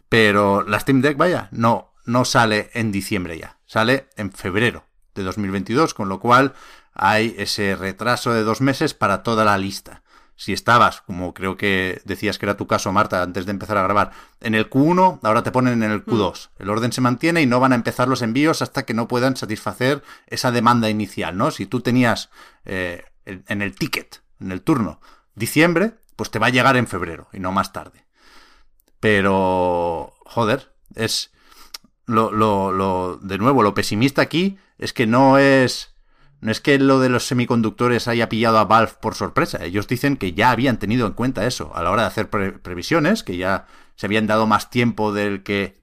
Pero 0.09 0.63
la 0.63 0.79
Steam 0.79 1.01
Deck, 1.01 1.17
vaya, 1.17 1.47
no, 1.51 1.93
no 2.05 2.25
sale 2.25 2.69
en 2.73 2.91
diciembre 2.91 3.37
ya. 3.37 3.57
Sale 3.65 4.09
en 4.17 4.31
febrero 4.31 4.85
de 5.15 5.23
2022, 5.23 5.93
con 5.93 6.09
lo 6.09 6.19
cual 6.19 6.53
hay 6.93 7.35
ese 7.37 7.75
retraso 7.75 8.33
de 8.33 8.43
dos 8.43 8.61
meses 8.61 8.93
para 8.93 9.23
toda 9.23 9.45
la 9.45 9.57
lista 9.57 10.03
si 10.41 10.53
estabas, 10.53 11.01
como 11.01 11.35
creo 11.35 11.55
que 11.55 12.01
decías 12.03 12.39
que 12.39 12.47
era 12.47 12.57
tu 12.57 12.65
caso, 12.65 12.91
Marta, 12.91 13.21
antes 13.21 13.45
de 13.45 13.51
empezar 13.51 13.77
a 13.77 13.83
grabar, 13.83 14.09
en 14.39 14.55
el 14.55 14.71
Q1, 14.71 15.19
ahora 15.21 15.43
te 15.43 15.51
ponen 15.51 15.83
en 15.83 15.91
el 15.91 16.03
Q2. 16.03 16.49
Mm. 16.57 16.63
El 16.63 16.69
orden 16.71 16.91
se 16.91 16.99
mantiene 16.99 17.43
y 17.43 17.45
no 17.45 17.59
van 17.59 17.73
a 17.73 17.75
empezar 17.75 18.07
los 18.07 18.23
envíos 18.23 18.63
hasta 18.63 18.81
que 18.81 18.95
no 18.95 19.07
puedan 19.07 19.37
satisfacer 19.37 20.01
esa 20.25 20.49
demanda 20.49 20.89
inicial, 20.89 21.37
¿no? 21.37 21.51
Si 21.51 21.67
tú 21.67 21.81
tenías 21.81 22.31
eh, 22.65 23.03
en 23.25 23.61
el 23.61 23.75
ticket, 23.75 24.23
en 24.39 24.51
el 24.51 24.63
turno, 24.63 24.99
diciembre, 25.35 25.93
pues 26.15 26.31
te 26.31 26.39
va 26.39 26.47
a 26.47 26.49
llegar 26.49 26.75
en 26.75 26.87
febrero 26.87 27.27
y 27.31 27.39
no 27.39 27.51
más 27.51 27.71
tarde. 27.71 28.07
Pero, 28.99 30.15
joder, 30.25 30.73
es 30.95 31.29
lo, 32.07 32.31
lo, 32.31 32.71
lo, 32.71 33.17
de 33.17 33.37
nuevo, 33.37 33.61
lo 33.61 33.75
pesimista 33.75 34.23
aquí 34.23 34.57
es 34.79 34.91
que 34.91 35.05
no 35.05 35.37
es 35.37 35.90
no 36.41 36.51
es 36.51 36.59
que 36.59 36.79
lo 36.79 36.99
de 36.99 37.09
los 37.09 37.27
semiconductores 37.27 38.07
haya 38.07 38.27
pillado 38.27 38.57
a 38.57 38.65
Valve 38.65 38.93
por 38.99 39.13
sorpresa. 39.13 39.63
Ellos 39.63 39.87
dicen 39.87 40.17
que 40.17 40.33
ya 40.33 40.49
habían 40.49 40.79
tenido 40.79 41.05
en 41.05 41.13
cuenta 41.13 41.45
eso 41.45 41.71
a 41.75 41.83
la 41.83 41.91
hora 41.91 42.01
de 42.01 42.07
hacer 42.07 42.29
previsiones, 42.29 43.23
que 43.23 43.37
ya 43.37 43.67
se 43.95 44.07
habían 44.07 44.25
dado 44.25 44.47
más 44.47 44.71
tiempo 44.71 45.13
del 45.13 45.43
que 45.43 45.79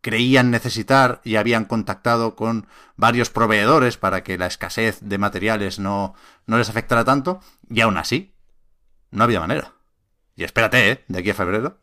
creían 0.00 0.50
necesitar 0.50 1.20
y 1.22 1.36
habían 1.36 1.64
contactado 1.64 2.34
con 2.34 2.66
varios 2.96 3.30
proveedores 3.30 3.98
para 3.98 4.24
que 4.24 4.36
la 4.36 4.46
escasez 4.46 4.98
de 5.00 5.18
materiales 5.18 5.78
no, 5.78 6.14
no 6.46 6.58
les 6.58 6.68
afectara 6.68 7.04
tanto. 7.04 7.40
Y 7.68 7.80
aún 7.80 7.96
así, 7.96 8.34
no 9.12 9.22
había 9.22 9.38
manera. 9.38 9.74
Y 10.34 10.42
espérate, 10.42 10.90
¿eh? 10.90 11.04
De 11.06 11.20
aquí 11.20 11.30
a 11.30 11.34
febrero. 11.34 11.78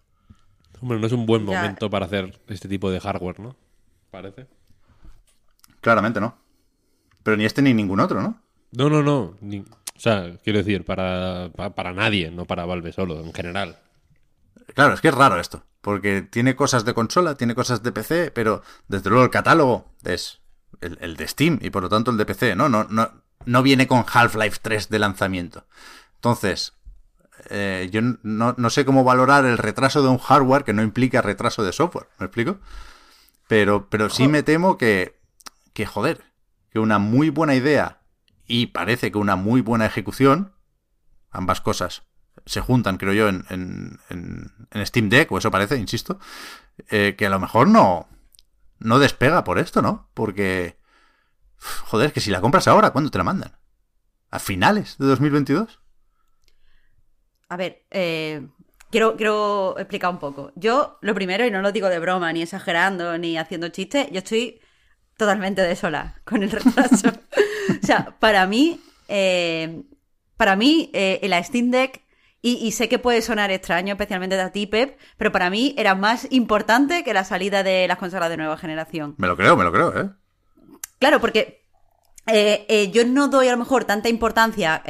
Hombre, 0.81 0.99
no 0.99 1.07
es 1.07 1.13
un 1.13 1.25
buen 1.25 1.45
momento 1.45 1.89
para 1.89 2.07
hacer 2.07 2.37
este 2.47 2.67
tipo 2.67 2.91
de 2.91 2.99
hardware, 2.99 3.39
¿no? 3.39 3.55
Parece. 4.11 4.47
Claramente 5.79 6.19
no. 6.19 6.46
Pero 7.27 7.35
ni 7.35 7.43
este 7.43 7.61
ni 7.61 7.73
ningún 7.73 7.99
otro, 7.99 8.21
¿no? 8.21 8.39
No, 8.71 8.89
no, 8.89 9.03
no. 9.03 9.35
o 9.35 9.99
sea, 9.99 10.37
quiero 10.45 10.59
decir, 10.59 10.85
para, 10.85 11.49
para, 11.75 11.91
nadie, 11.91 12.31
no 12.31 12.45
para 12.45 12.63
Valve 12.63 12.93
solo, 12.93 13.19
en 13.19 13.33
general. 13.33 13.77
Claro, 14.73 14.93
es 14.93 15.01
que 15.01 15.09
es 15.09 15.13
raro 15.13 15.37
esto. 15.37 15.61
Porque 15.81 16.21
tiene 16.21 16.55
cosas 16.55 16.85
de 16.85 16.93
consola, 16.93 17.35
tiene 17.35 17.53
cosas 17.53 17.83
de 17.83 17.91
PC, 17.91 18.31
pero 18.31 18.63
desde 18.87 19.09
luego 19.09 19.25
el 19.25 19.29
catálogo 19.29 19.91
es 20.05 20.39
el, 20.79 21.17
de 21.17 21.27
Steam 21.27 21.59
y 21.61 21.69
por 21.69 21.83
lo 21.83 21.89
tanto 21.89 22.11
el 22.11 22.17
de 22.17 22.25
PC, 22.25 22.55
¿no? 22.55 22.69
No, 22.69 22.85
no, 22.85 23.11
no 23.43 23.61
viene 23.61 23.87
con 23.87 24.05
Half-Life 24.09 24.59
3 24.61 24.87
de 24.87 24.99
lanzamiento. 24.99 25.65
Entonces, 26.15 26.75
eh, 27.49 27.89
yo 27.91 27.99
no, 28.23 28.55
no, 28.57 28.69
sé 28.69 28.85
cómo 28.85 29.03
valorar 29.03 29.45
el 29.45 29.57
retraso 29.57 30.01
de 30.01 30.07
un 30.07 30.17
hardware 30.17 30.63
que 30.63 30.71
no 30.71 30.81
implica 30.81 31.21
retraso 31.21 31.65
de 31.65 31.73
software, 31.73 32.07
¿me 32.19 32.27
explico? 32.27 32.59
Pero, 33.49 33.89
pero 33.89 34.09
sí 34.09 34.29
me 34.29 34.43
temo 34.43 34.77
que, 34.77 35.19
que 35.73 35.85
joder, 35.85 36.23
que 36.69 36.79
una 36.79 36.99
muy 36.99 37.29
buena 37.29 37.55
idea 37.55 38.01
y 38.45 38.67
parece 38.67 39.11
que 39.11 39.17
una 39.17 39.35
muy 39.35 39.61
buena 39.61 39.85
ejecución, 39.85 40.53
ambas 41.31 41.61
cosas 41.61 42.03
se 42.45 42.61
juntan, 42.61 42.97
creo 42.97 43.13
yo, 43.13 43.27
en, 43.27 43.45
en, 44.09 44.85
Steam 44.85 45.09
Deck, 45.09 45.31
o 45.31 45.37
eso 45.37 45.51
parece, 45.51 45.77
insisto, 45.77 46.19
eh, 46.89 47.15
que 47.17 47.25
a 47.25 47.29
lo 47.29 47.39
mejor 47.39 47.67
no, 47.67 48.07
no 48.79 48.99
despega 48.99 49.43
por 49.43 49.59
esto, 49.59 49.81
¿no? 49.81 50.09
Porque, 50.13 50.77
joder, 51.85 52.13
que 52.13 52.21
si 52.21 52.31
la 52.31 52.41
compras 52.41 52.67
ahora, 52.67 52.91
¿cuándo 52.91 53.11
te 53.11 53.17
la 53.17 53.23
mandan? 53.23 53.57
¿A 54.29 54.39
finales 54.39 54.97
de 54.97 55.07
2022? 55.07 55.79
A 57.49 57.57
ver, 57.57 57.85
eh, 57.91 58.47
quiero, 58.91 59.15
quiero 59.15 59.77
explicar 59.77 60.11
un 60.11 60.19
poco. 60.19 60.51
Yo, 60.55 60.99
lo 61.01 61.15
primero, 61.15 61.45
y 61.45 61.51
no 61.51 61.61
lo 61.61 61.71
digo 61.71 61.89
de 61.89 61.99
broma, 61.99 62.31
ni 62.33 62.41
exagerando, 62.41 63.17
ni 63.17 63.37
haciendo 63.37 63.69
chistes, 63.69 64.09
yo 64.11 64.19
estoy 64.19 64.61
totalmente 65.17 65.61
de 65.61 65.75
sola 65.75 66.15
con 66.23 66.43
el 66.43 66.51
retraso. 66.51 67.09
o 67.83 67.85
sea, 67.85 68.15
para 68.19 68.45
mí, 68.47 68.79
eh, 69.07 69.81
para 70.37 70.55
mí, 70.55 70.89
eh, 70.93 71.19
la 71.23 71.43
Steam 71.43 71.71
Deck, 71.71 72.01
y, 72.39 72.71
sé 72.71 72.87
que 72.87 72.97
puede 72.97 73.21
sonar 73.21 73.51
extraño, 73.51 73.95
especialmente 73.95 74.37
de 74.37 74.49
ti, 74.51 74.67
Pep, 74.67 74.97
pero 75.17 75.33
para 75.33 75.49
mí 75.49 75.75
era 75.77 75.95
más 75.95 76.27
importante 76.31 77.03
que 77.03 77.13
la 77.13 77.25
salida 77.25 77.61
de 77.61 77.89
las 77.89 77.97
consolas 77.97 78.29
de 78.29 78.37
nueva 78.37 78.55
generación. 78.55 79.15
Me 79.17 79.27
lo 79.27 79.35
creo, 79.35 79.57
me 79.57 79.65
lo 79.65 79.71
creo, 79.73 79.99
¿eh? 79.99 80.09
Claro, 80.97 81.19
porque 81.19 81.65
eh, 82.25 82.89
yo 82.93 83.03
no 83.05 83.27
doy 83.27 83.49
a 83.49 83.51
lo 83.51 83.57
mejor 83.57 83.83
tanta 83.83 84.07
importancia 84.07 84.81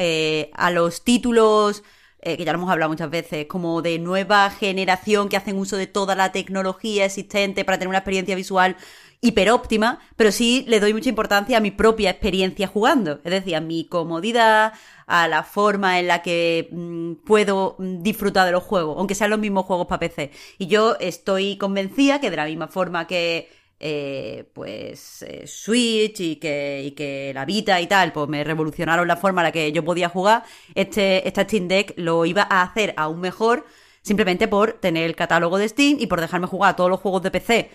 a 0.53 0.69
los 0.69 1.03
títulos 1.03 1.83
que 2.21 2.43
ya 2.43 2.51
lo 2.51 2.59
hemos 2.59 2.69
hablado 2.69 2.91
muchas 2.91 3.09
veces, 3.09 3.47
como 3.47 3.81
de 3.81 3.97
nueva 3.97 4.51
generación 4.51 5.27
que 5.27 5.37
hacen 5.37 5.57
uso 5.57 5.77
de 5.77 5.87
toda 5.87 6.13
la 6.13 6.31
tecnología 6.31 7.05
existente 7.05 7.65
para 7.65 7.79
tener 7.79 7.87
una 7.87 7.99
experiencia 7.99 8.35
visual 8.35 8.75
hiperóptima, 9.21 9.99
pero 10.15 10.31
sí 10.31 10.63
le 10.67 10.79
doy 10.79 10.93
mucha 10.93 11.09
importancia 11.09 11.57
a 11.57 11.61
mi 11.61 11.71
propia 11.71 12.11
experiencia 12.11 12.67
jugando, 12.67 13.19
es 13.23 13.31
decir, 13.31 13.55
a 13.55 13.61
mi 13.61 13.85
comodidad, 13.85 14.73
a 15.07 15.27
la 15.27 15.43
forma 15.43 15.99
en 15.99 16.07
la 16.07 16.21
que 16.21 16.69
mm, 16.71 17.13
puedo 17.25 17.75
mm, 17.79 18.03
disfrutar 18.03 18.45
de 18.45 18.51
los 18.51 18.63
juegos, 18.63 18.95
aunque 18.97 19.15
sean 19.15 19.31
los 19.31 19.39
mismos 19.39 19.65
juegos 19.65 19.87
para 19.87 19.99
PC. 19.99 20.31
Y 20.57 20.67
yo 20.67 20.95
estoy 20.99 21.57
convencida 21.57 22.19
que 22.19 22.29
de 22.29 22.37
la 22.37 22.45
misma 22.45 22.67
forma 22.67 23.07
que 23.07 23.49
eh, 23.79 24.49
pues 24.53 25.21
eh, 25.23 25.45
Switch 25.45 26.19
y 26.19 26.35
que, 26.37 26.83
y 26.85 26.91
que 26.91 27.31
la 27.33 27.45
Vita 27.45 27.79
y 27.81 27.87
tal, 27.87 28.11
pues 28.11 28.27
me 28.27 28.43
revolucionaron 28.43 29.07
la 29.07 29.17
forma 29.17 29.41
en 29.41 29.45
la 29.45 29.51
que 29.51 29.71
yo 29.71 29.83
podía 29.83 30.09
jugar, 30.09 30.43
este, 30.75 31.27
esta 31.27 31.43
Steam 31.43 31.67
Deck 31.67 31.93
lo 31.97 32.25
iba 32.25 32.47
a 32.49 32.63
hacer 32.63 32.93
aún 32.97 33.19
mejor 33.19 33.65
simplemente 34.01 34.47
por 34.47 34.73
tener 34.73 35.03
el 35.03 35.15
catálogo 35.15 35.57
de 35.57 35.67
Steam 35.69 35.97
y 35.99 36.07
por 36.07 36.21
dejarme 36.21 36.47
jugar 36.47 36.75
todos 36.75 36.89
los 36.89 36.99
juegos 36.99 37.21
de 37.23 37.31
PC 37.31 37.69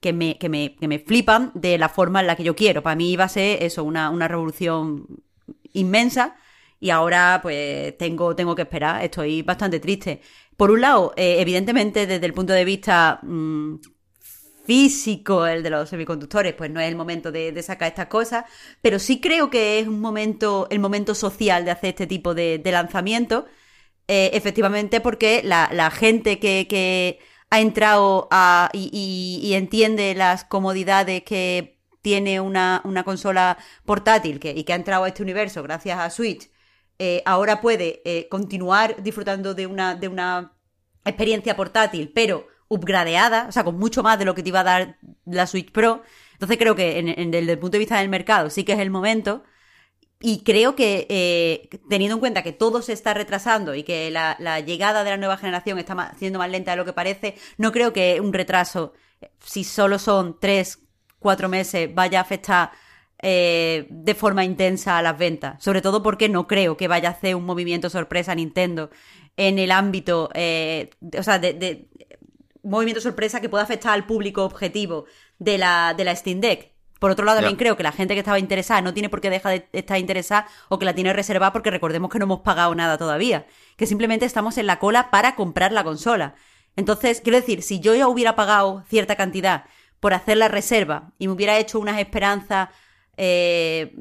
que 0.00 0.12
me, 0.12 0.38
que 0.38 0.48
me, 0.48 0.76
que 0.76 0.88
me 0.88 0.98
flipan 0.98 1.52
de 1.54 1.78
la 1.78 1.88
forma 1.88 2.20
en 2.20 2.26
la 2.26 2.36
que 2.36 2.44
yo 2.44 2.54
quiero. 2.56 2.82
Para 2.82 2.96
mí 2.96 3.12
iba 3.12 3.24
a 3.24 3.28
ser 3.28 3.62
eso, 3.62 3.84
una, 3.84 4.10
una 4.10 4.28
revolución 4.28 5.06
inmensa 5.72 6.36
y 6.80 6.90
ahora 6.90 7.40
pues 7.42 7.96
tengo, 7.98 8.36
tengo 8.36 8.54
que 8.54 8.62
esperar, 8.62 9.04
estoy 9.04 9.42
bastante 9.42 9.80
triste. 9.80 10.20
Por 10.56 10.70
un 10.70 10.80
lado, 10.80 11.12
eh, 11.16 11.36
evidentemente 11.40 12.06
desde 12.06 12.26
el 12.26 12.32
punto 12.34 12.52
de 12.52 12.64
vista 12.64 13.20
mm, 13.22 13.76
físico, 14.66 15.46
el 15.46 15.62
de 15.62 15.70
los 15.70 15.88
semiconductores, 15.88 16.54
pues 16.54 16.70
no 16.70 16.80
es 16.80 16.88
el 16.88 16.96
momento 16.96 17.32
de, 17.32 17.62
sacar 17.62 17.88
estas 17.88 18.06
cosas, 18.06 18.44
pero 18.82 18.98
sí 18.98 19.20
creo 19.20 19.50
que 19.50 19.78
es 19.78 19.88
un 19.88 20.00
momento, 20.00 20.66
el 20.70 20.78
momento 20.78 21.14
social 21.14 21.64
de 21.64 21.70
hacer 21.70 21.90
este 21.90 22.06
tipo 22.06 22.34
de, 22.34 22.60
lanzamiento, 22.64 23.46
eh, 24.08 24.30
efectivamente 24.34 25.00
porque 25.00 25.42
la, 25.44 25.90
gente 25.90 26.38
que, 26.38 27.18
ha 27.50 27.60
entrado 27.60 28.28
a, 28.30 28.70
y, 28.72 29.52
entiende 29.54 30.14
las 30.14 30.44
comodidades 30.44 31.22
que 31.22 31.80
tiene 32.02 32.40
una, 32.40 32.82
consola 33.04 33.58
portátil 33.84 34.40
que, 34.40 34.50
y 34.52 34.64
que 34.64 34.72
ha 34.72 34.76
entrado 34.76 35.04
a 35.04 35.08
este 35.08 35.22
universo 35.22 35.62
gracias 35.62 35.98
a 35.98 36.10
Switch, 36.10 36.50
eh, 36.98 37.22
ahora 37.24 37.60
puede 37.60 38.02
eh, 38.04 38.28
continuar 38.28 39.02
disfrutando 39.02 39.54
de 39.54 39.66
una, 39.66 39.94
de 39.94 40.08
una 40.08 40.52
experiencia 41.04 41.56
portátil, 41.56 42.10
pero 42.14 42.46
upgradeada, 42.68 43.46
o 43.48 43.52
sea, 43.52 43.64
con 43.64 43.78
mucho 43.78 44.02
más 44.02 44.18
de 44.18 44.24
lo 44.24 44.34
que 44.34 44.42
te 44.42 44.50
iba 44.50 44.60
a 44.60 44.64
dar 44.64 44.98
la 45.24 45.46
Switch 45.46 45.72
Pro. 45.72 46.02
Entonces 46.32 46.58
creo 46.58 46.74
que 46.76 46.98
en, 46.98 47.30
desde 47.30 47.52
el 47.52 47.58
punto 47.58 47.72
de 47.72 47.80
vista 47.80 47.98
del 47.98 48.08
mercado 48.08 48.50
sí 48.50 48.64
que 48.64 48.72
es 48.72 48.78
el 48.78 48.90
momento. 48.90 49.42
Y 50.20 50.42
creo 50.42 50.74
que 50.74 51.06
eh, 51.08 51.68
teniendo 51.88 52.16
en 52.16 52.20
cuenta 52.20 52.42
que 52.42 52.52
todo 52.52 52.82
se 52.82 52.92
está 52.92 53.14
retrasando 53.14 53.74
y 53.74 53.84
que 53.84 54.10
la, 54.10 54.60
llegada 54.60 55.04
de 55.04 55.10
la 55.10 55.16
nueva 55.16 55.36
generación 55.36 55.78
está 55.78 56.14
siendo 56.18 56.40
más 56.40 56.50
lenta 56.50 56.72
de 56.72 56.76
lo 56.76 56.84
que 56.84 56.92
parece, 56.92 57.36
no 57.56 57.70
creo 57.70 57.92
que 57.92 58.20
un 58.20 58.32
retraso, 58.32 58.94
si 59.38 59.62
solo 59.62 59.98
son 59.98 60.38
tres, 60.40 60.80
cuatro 61.20 61.48
meses, 61.48 61.94
vaya 61.94 62.18
a 62.18 62.22
afectar 62.22 62.72
eh, 63.22 63.86
de 63.90 64.14
forma 64.14 64.44
intensa 64.44 64.98
a 64.98 65.02
las 65.02 65.16
ventas. 65.16 65.62
Sobre 65.62 65.82
todo 65.82 66.02
porque 66.02 66.28
no 66.28 66.48
creo 66.48 66.76
que 66.76 66.88
vaya 66.88 67.10
a 67.10 67.12
hacer 67.12 67.36
un 67.36 67.44
movimiento 67.44 67.88
sorpresa 67.88 68.34
Nintendo 68.34 68.90
en 69.36 69.60
el 69.60 69.70
ámbito, 69.70 70.30
eh, 70.34 70.90
o 71.16 71.22
sea, 71.22 71.38
de, 71.38 71.88
movimiento 72.64 73.00
sorpresa 73.00 73.40
que 73.40 73.48
pueda 73.48 73.62
afectar 73.62 73.94
al 73.94 74.04
público 74.04 74.44
objetivo 74.44 75.06
de 75.38 75.58
la, 75.58 75.94
de 75.96 76.04
la 76.04 76.16
Steam 76.16 76.40
Deck. 76.40 76.72
Por 76.98 77.10
otro 77.10 77.24
lado, 77.24 77.38
también 77.38 77.56
creo 77.56 77.76
que 77.76 77.82
la 77.82 77.92
gente 77.92 78.14
que 78.14 78.20
estaba 78.20 78.38
interesada 78.38 78.80
no 78.80 78.92
tiene 78.92 79.08
por 79.08 79.20
qué 79.20 79.30
dejar 79.30 79.52
de 79.70 79.78
estar 79.78 79.98
interesada 79.98 80.48
o 80.68 80.78
que 80.78 80.84
la 80.84 80.94
tiene 80.94 81.12
reservada 81.12 81.52
porque 81.52 81.70
recordemos 81.70 82.10
que 82.10 82.18
no 82.18 82.24
hemos 82.24 82.40
pagado 82.40 82.74
nada 82.74 82.98
todavía. 82.98 83.46
Que 83.76 83.86
simplemente 83.86 84.26
estamos 84.26 84.58
en 84.58 84.66
la 84.66 84.78
cola 84.78 85.10
para 85.10 85.36
comprar 85.36 85.70
la 85.72 85.84
consola. 85.84 86.34
Entonces, 86.74 87.20
quiero 87.20 87.38
decir, 87.38 87.62
si 87.62 87.80
yo 87.80 87.94
ya 87.94 88.08
hubiera 88.08 88.34
pagado 88.34 88.82
cierta 88.88 89.16
cantidad 89.16 89.64
por 90.00 90.14
hacer 90.14 90.36
la 90.36 90.48
reserva 90.48 91.12
y 91.18 91.28
me 91.28 91.34
hubiera 91.34 91.58
hecho 91.58 91.78
unas 91.78 91.98
esperanzas, 92.00 92.68
eh, 93.16 93.94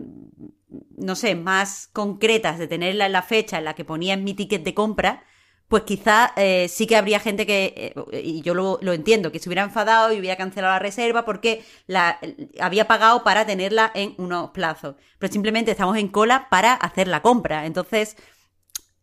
no 0.95 1.16
sé, 1.16 1.36
más 1.36 1.89
concretas 1.93 2.58
de 2.58 2.68
tenerla 2.68 3.06
en 3.06 3.12
la 3.12 3.22
fecha 3.22 3.58
en 3.58 3.66
la 3.66 3.74
que 3.74 3.86
ponía 3.86 4.14
en 4.14 4.24
mi 4.24 4.34
ticket 4.34 4.64
de 4.64 4.74
compra, 4.74 5.24
pues 5.68 5.84
quizá 5.84 6.32
eh, 6.38 6.68
sí 6.70 6.88
que 6.88 6.95
habría 6.95 7.20
gente 7.20 7.45
que, 7.45 7.93
eh, 8.11 8.22
y 8.24 8.41
yo 8.41 8.53
lo, 8.53 8.80
entiendo, 8.93 9.32
que 9.32 9.39
se 9.39 9.49
hubiera 9.49 9.63
enfadado 9.63 10.13
y 10.13 10.20
hubiera 10.20 10.38
cancelado 10.38 10.74
la 10.74 10.80
reserva 10.80 11.26
porque 11.26 11.65
la 11.88 12.20
había 12.61 12.88
pagado 12.88 13.24
para 13.24 13.45
tenerla 13.45 13.91
en 13.93 14.15
unos 14.18 14.51
plazos. 14.51 14.95
Pero 15.20 15.34
simplemente 15.34 15.72
estamos 15.72 15.97
en 15.97 16.07
cola 16.07 16.47
para 16.49 16.74
hacer 16.74 17.09
la 17.09 17.22
compra. 17.22 17.65
Entonces, 17.65 18.15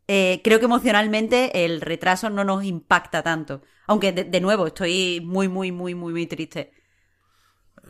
eh, 0.09 0.41
creo 0.43 0.59
que 0.59 0.65
emocionalmente 0.65 1.67
el 1.67 1.83
retraso 1.83 2.31
no 2.31 2.45
nos 2.45 2.65
impacta 2.65 3.23
tanto. 3.23 3.61
Aunque, 3.87 4.13
de, 4.13 4.41
nuevo, 4.41 4.67
estoy 4.67 5.21
muy, 5.23 5.49
muy, 5.49 5.71
muy, 5.71 5.95
muy, 5.95 6.13
muy 6.13 6.27
triste. 6.27 6.73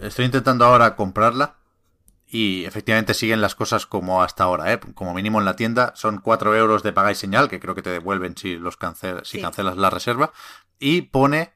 Estoy 0.01 0.25
intentando 0.25 0.65
ahora 0.65 0.97
comprarla 0.97 1.59
y 2.35 2.65
efectivamente 2.65 3.15
siguen 3.15 3.41
las 3.41 3.55
cosas 3.55 3.87
como 3.87 4.21
hasta 4.21 4.43
ahora, 4.43 4.73
¿eh? 4.73 4.81
Como 4.95 5.15
mínimo 5.15 5.39
en 5.39 5.45
la 5.45 5.55
tienda 5.55 5.93
son 5.95 6.19
4 6.19 6.57
euros 6.57 6.83
de 6.83 6.93
paga 6.93 7.13
y 7.13 7.15
señal, 7.15 7.49
que 7.49 7.61
creo 7.61 7.77
que 7.77 7.83
te 7.83 7.91
devuelven 7.91 8.37
si, 8.37 8.57
los 8.57 8.77
si 9.23 9.41
cancelas 9.41 9.77
la 9.77 9.89
reserva. 9.89 10.33
Y 10.81 11.03
pone 11.03 11.53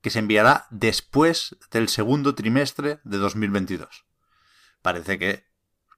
que 0.00 0.08
se 0.08 0.20
enviará 0.20 0.66
después 0.70 1.58
del 1.70 1.90
segundo 1.90 2.34
trimestre 2.34 3.00
de 3.04 3.18
2022. 3.18 4.06
Parece 4.80 5.18
que, 5.18 5.44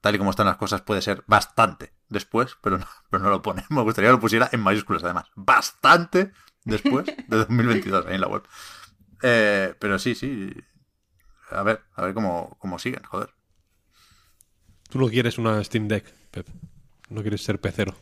tal 0.00 0.16
y 0.16 0.18
como 0.18 0.30
están 0.30 0.46
las 0.46 0.56
cosas, 0.56 0.82
puede 0.82 1.02
ser 1.02 1.22
bastante 1.28 1.92
después, 2.08 2.58
pero 2.60 2.78
no, 2.78 2.86
pero 3.10 3.22
no 3.22 3.30
lo 3.30 3.42
pone. 3.42 3.64
Me 3.70 3.82
gustaría 3.82 4.08
que 4.08 4.14
lo 4.14 4.20
pusiera 4.20 4.48
en 4.50 4.58
mayúsculas, 4.58 5.04
además. 5.04 5.26
Bastante 5.36 6.32
después 6.64 7.06
de 7.06 7.36
2022 7.36 8.06
ahí 8.06 8.16
en 8.16 8.22
la 8.22 8.26
web. 8.26 8.42
Eh, 9.22 9.76
pero 9.78 10.00
sí, 10.00 10.16
sí. 10.16 10.52
A 11.52 11.62
ver, 11.62 11.84
a 11.94 12.02
ver 12.02 12.12
cómo, 12.12 12.56
cómo 12.58 12.80
siguen, 12.80 13.04
joder. 13.04 13.36
Tú 14.89 14.99
no 14.99 15.09
quieres 15.09 15.39
una 15.39 15.62
Steam 15.62 15.89
Deck, 15.89 16.05
Pep. 16.30 16.47
No 17.09 17.22
quieres 17.22 17.43
ser 17.43 17.61
pecero. 17.61 17.95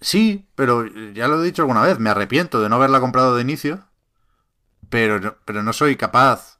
Sí, 0.00 0.48
pero 0.54 0.86
ya 1.12 1.28
lo 1.28 1.42
he 1.42 1.46
dicho 1.46 1.62
alguna 1.62 1.82
vez, 1.82 1.98
me 1.98 2.10
arrepiento 2.10 2.60
de 2.60 2.68
no 2.68 2.76
haberla 2.76 3.00
comprado 3.00 3.34
de 3.34 3.42
inicio, 3.42 3.84
pero, 4.88 5.38
pero 5.44 5.62
no 5.62 5.72
soy 5.72 5.96
capaz 5.96 6.58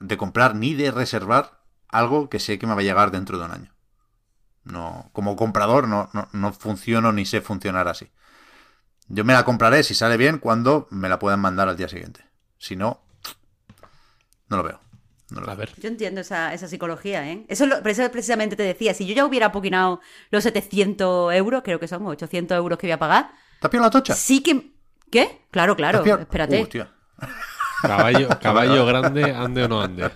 de 0.00 0.16
comprar 0.16 0.54
ni 0.54 0.74
de 0.74 0.90
reservar 0.90 1.60
algo 1.88 2.28
que 2.28 2.40
sé 2.40 2.58
que 2.58 2.66
me 2.66 2.74
va 2.74 2.80
a 2.80 2.84
llegar 2.84 3.10
dentro 3.10 3.38
de 3.38 3.44
un 3.44 3.52
año. 3.52 3.72
No, 4.64 5.10
como 5.12 5.36
comprador 5.36 5.86
no, 5.86 6.10
no, 6.12 6.28
no 6.32 6.52
funciono 6.52 7.12
ni 7.12 7.24
sé 7.24 7.40
funcionar 7.40 7.88
así. 7.88 8.10
Yo 9.08 9.24
me 9.24 9.32
la 9.32 9.44
compraré 9.44 9.82
si 9.82 9.94
sale 9.94 10.16
bien 10.16 10.38
cuando 10.38 10.88
me 10.90 11.08
la 11.08 11.18
puedan 11.18 11.40
mandar 11.40 11.68
al 11.68 11.76
día 11.76 11.88
siguiente. 11.88 12.26
Si 12.58 12.74
no, 12.74 13.00
no 14.48 14.56
lo 14.56 14.62
veo. 14.64 14.80
Yo 15.80 15.88
entiendo 15.88 16.20
esa, 16.20 16.56
psicología, 16.56 17.28
¿eh? 17.30 17.44
Eso, 17.48 17.66
precisamente 17.82 18.54
te 18.54 18.62
decía, 18.62 18.94
si 18.94 19.06
yo 19.06 19.14
ya 19.14 19.24
hubiera 19.24 19.50
poquinado 19.50 20.00
los 20.30 20.44
700 20.44 21.34
euros, 21.34 21.62
creo 21.64 21.80
que 21.80 21.88
son 21.88 22.06
800 22.06 22.56
euros 22.56 22.78
que 22.78 22.86
voy 22.86 22.92
a 22.92 22.98
pagar. 22.98 23.30
¿Te 23.60 23.78
la 23.78 23.90
tocha? 23.90 24.14
Sí 24.14 24.42
que... 24.42 24.70
¿Qué? 25.10 25.42
Claro, 25.50 25.76
claro, 25.76 26.04
espérate. 26.04 26.68
caballo, 27.80 28.28
caballo 28.40 28.86
grande, 28.86 29.32
ande 29.32 29.64
o 29.64 29.68
no 29.68 29.80
ande. 29.80 30.10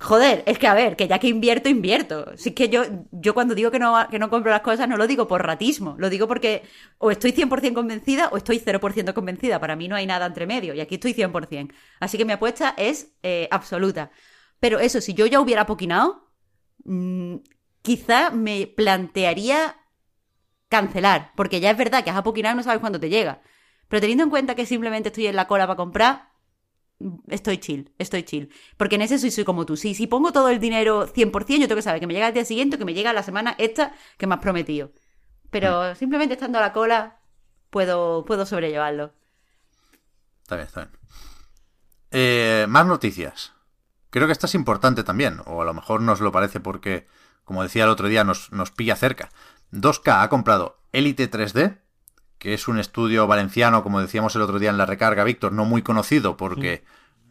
Joder, 0.00 0.44
es 0.46 0.60
que 0.60 0.68
a 0.68 0.74
ver, 0.74 0.94
que 0.94 1.08
ya 1.08 1.18
que 1.18 1.26
invierto, 1.26 1.68
invierto. 1.68 2.26
Si 2.36 2.50
es 2.50 2.54
que 2.54 2.68
yo, 2.68 2.84
yo 3.10 3.34
cuando 3.34 3.56
digo 3.56 3.72
que 3.72 3.80
no, 3.80 4.08
que 4.08 4.20
no 4.20 4.30
compro 4.30 4.52
las 4.52 4.60
cosas, 4.60 4.88
no 4.88 4.96
lo 4.96 5.08
digo 5.08 5.26
por 5.26 5.44
ratismo. 5.44 5.96
Lo 5.98 6.08
digo 6.08 6.28
porque 6.28 6.62
o 6.98 7.10
estoy 7.10 7.32
100% 7.32 7.74
convencida 7.74 8.28
o 8.28 8.36
estoy 8.36 8.60
0% 8.60 9.12
convencida. 9.12 9.58
Para 9.58 9.74
mí 9.74 9.88
no 9.88 9.96
hay 9.96 10.06
nada 10.06 10.26
entre 10.26 10.46
medio 10.46 10.72
y 10.74 10.80
aquí 10.80 10.96
estoy 10.96 11.14
100%. 11.14 11.72
Así 11.98 12.16
que 12.16 12.24
mi 12.24 12.32
apuesta 12.32 12.74
es 12.76 13.12
eh, 13.24 13.48
absoluta. 13.50 14.12
Pero 14.60 14.78
eso, 14.78 15.00
si 15.00 15.14
yo 15.14 15.26
ya 15.26 15.40
hubiera 15.40 15.66
poquinado, 15.66 16.30
mm, 16.84 17.36
quizá 17.82 18.30
me 18.30 18.68
plantearía 18.68 19.76
cancelar. 20.68 21.32
Porque 21.34 21.58
ya 21.60 21.72
es 21.72 21.76
verdad 21.76 22.04
que 22.04 22.10
has 22.10 22.16
apoquinado 22.16 22.54
y 22.54 22.58
no 22.58 22.62
sabes 22.62 22.80
cuándo 22.80 23.00
te 23.00 23.10
llega. 23.10 23.42
Pero 23.88 24.00
teniendo 24.00 24.22
en 24.24 24.30
cuenta 24.30 24.54
que 24.54 24.66
simplemente 24.66 25.08
estoy 25.08 25.26
en 25.26 25.36
la 25.36 25.48
cola 25.48 25.66
para 25.66 25.76
comprar, 25.76 26.27
estoy 27.28 27.58
chill, 27.58 27.92
estoy 27.98 28.22
chill. 28.22 28.52
Porque 28.76 28.96
en 28.96 29.02
ese 29.02 29.18
soy, 29.18 29.30
soy 29.30 29.44
como 29.44 29.66
tú. 29.66 29.76
Si, 29.76 29.94
si 29.94 30.06
pongo 30.06 30.32
todo 30.32 30.48
el 30.48 30.60
dinero 30.60 31.06
100%, 31.06 31.58
yo 31.58 31.68
tengo 31.68 31.76
que 31.76 31.82
saber 31.82 32.00
que 32.00 32.06
me 32.06 32.14
llega 32.14 32.28
el 32.28 32.34
día 32.34 32.44
siguiente 32.44 32.78
que 32.78 32.84
me 32.84 32.94
llega 32.94 33.12
la 33.12 33.22
semana 33.22 33.54
esta 33.58 33.92
que 34.16 34.26
me 34.26 34.34
has 34.34 34.40
prometido. 34.40 34.92
Pero 35.50 35.94
simplemente 35.94 36.34
estando 36.34 36.58
a 36.58 36.62
la 36.62 36.72
cola, 36.72 37.20
puedo, 37.70 38.24
puedo 38.24 38.46
sobrellevarlo. 38.46 39.14
Está 40.42 40.56
bien, 40.56 40.66
está 40.66 40.80
bien. 40.80 40.98
Eh, 42.10 42.66
más 42.68 42.86
noticias. 42.86 43.52
Creo 44.10 44.26
que 44.26 44.32
esta 44.32 44.46
es 44.46 44.54
importante 44.54 45.04
también, 45.04 45.40
o 45.44 45.60
a 45.60 45.64
lo 45.64 45.74
mejor 45.74 46.00
nos 46.00 46.20
lo 46.20 46.32
parece 46.32 46.60
porque, 46.60 47.06
como 47.44 47.62
decía 47.62 47.84
el 47.84 47.90
otro 47.90 48.08
día, 48.08 48.24
nos, 48.24 48.50
nos 48.52 48.70
pilla 48.70 48.96
cerca. 48.96 49.28
2K 49.72 50.22
ha 50.22 50.28
comprado 50.30 50.80
Elite 50.92 51.30
3D, 51.30 51.78
que 52.38 52.54
es 52.54 52.68
un 52.68 52.78
estudio 52.78 53.26
valenciano, 53.26 53.82
como 53.82 54.00
decíamos 54.00 54.34
el 54.36 54.42
otro 54.42 54.58
día 54.58 54.70
en 54.70 54.78
la 54.78 54.86
recarga, 54.86 55.24
Víctor, 55.24 55.52
no 55.52 55.64
muy 55.64 55.82
conocido 55.82 56.36
porque 56.36 56.84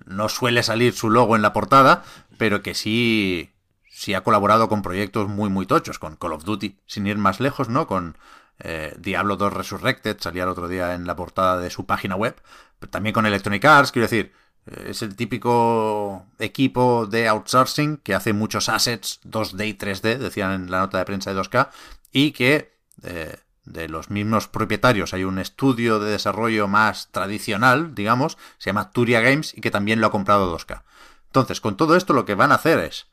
no 0.05 0.29
suele 0.29 0.63
salir 0.63 0.93
su 0.93 1.09
logo 1.09 1.35
en 1.35 1.41
la 1.41 1.53
portada, 1.53 2.03
pero 2.37 2.61
que 2.61 2.73
sí, 2.73 3.51
sí 3.89 4.13
ha 4.13 4.23
colaborado 4.23 4.69
con 4.69 4.81
proyectos 4.81 5.27
muy, 5.27 5.49
muy 5.49 5.65
tochos, 5.65 5.99
con 5.99 6.15
Call 6.15 6.33
of 6.33 6.43
Duty, 6.43 6.77
sin 6.85 7.07
ir 7.07 7.17
más 7.17 7.39
lejos, 7.39 7.69
¿no? 7.69 7.87
Con 7.87 8.17
eh, 8.59 8.95
Diablo 8.99 9.37
2 9.37 9.53
Resurrected, 9.53 10.17
salía 10.19 10.43
el 10.43 10.49
otro 10.49 10.67
día 10.67 10.93
en 10.93 11.05
la 11.05 11.15
portada 11.15 11.59
de 11.59 11.69
su 11.69 11.85
página 11.85 12.15
web, 12.15 12.35
pero 12.79 12.89
también 12.89 13.13
con 13.13 13.25
Electronic 13.25 13.63
Arts, 13.65 13.91
quiero 13.91 14.07
decir, 14.07 14.33
eh, 14.65 14.87
es 14.89 15.01
el 15.01 15.15
típico 15.15 16.25
equipo 16.39 17.05
de 17.05 17.27
outsourcing 17.27 17.97
que 17.97 18.15
hace 18.15 18.33
muchos 18.33 18.69
assets 18.69 19.19
2D 19.23 19.67
y 19.67 19.73
3D, 19.73 20.17
decían 20.17 20.51
en 20.53 20.71
la 20.71 20.79
nota 20.79 20.97
de 20.97 21.05
prensa 21.05 21.33
de 21.33 21.39
2K, 21.39 21.69
y 22.11 22.31
que 22.31 22.73
eh, 23.03 23.37
de 23.67 23.89
los 23.89 24.09
mismos 24.09 24.47
propietarios 24.47 25.13
hay 25.13 25.25
un 25.25 25.39
estudio 25.39 25.99
de 25.99 26.11
desarrollo 26.11 26.67
más 26.67 27.11
tradicional, 27.11 27.93
digamos, 27.93 28.37
se 28.57 28.69
llama 28.69 28.91
Turia 28.91 29.19
Games 29.19 29.53
y 29.55 29.61
que 29.61 29.71
también 29.71 29.99
lo 29.99 30.07
ha 30.07 30.11
comprado 30.11 30.57
2K. 30.57 30.83
Entonces, 31.25 31.59
con 31.59 31.75
todo 31.75 31.95
esto 31.95 32.13
lo 32.13 32.25
que 32.25 32.35
van 32.35 32.51
a 32.51 32.55
hacer 32.55 32.79
es, 32.79 33.07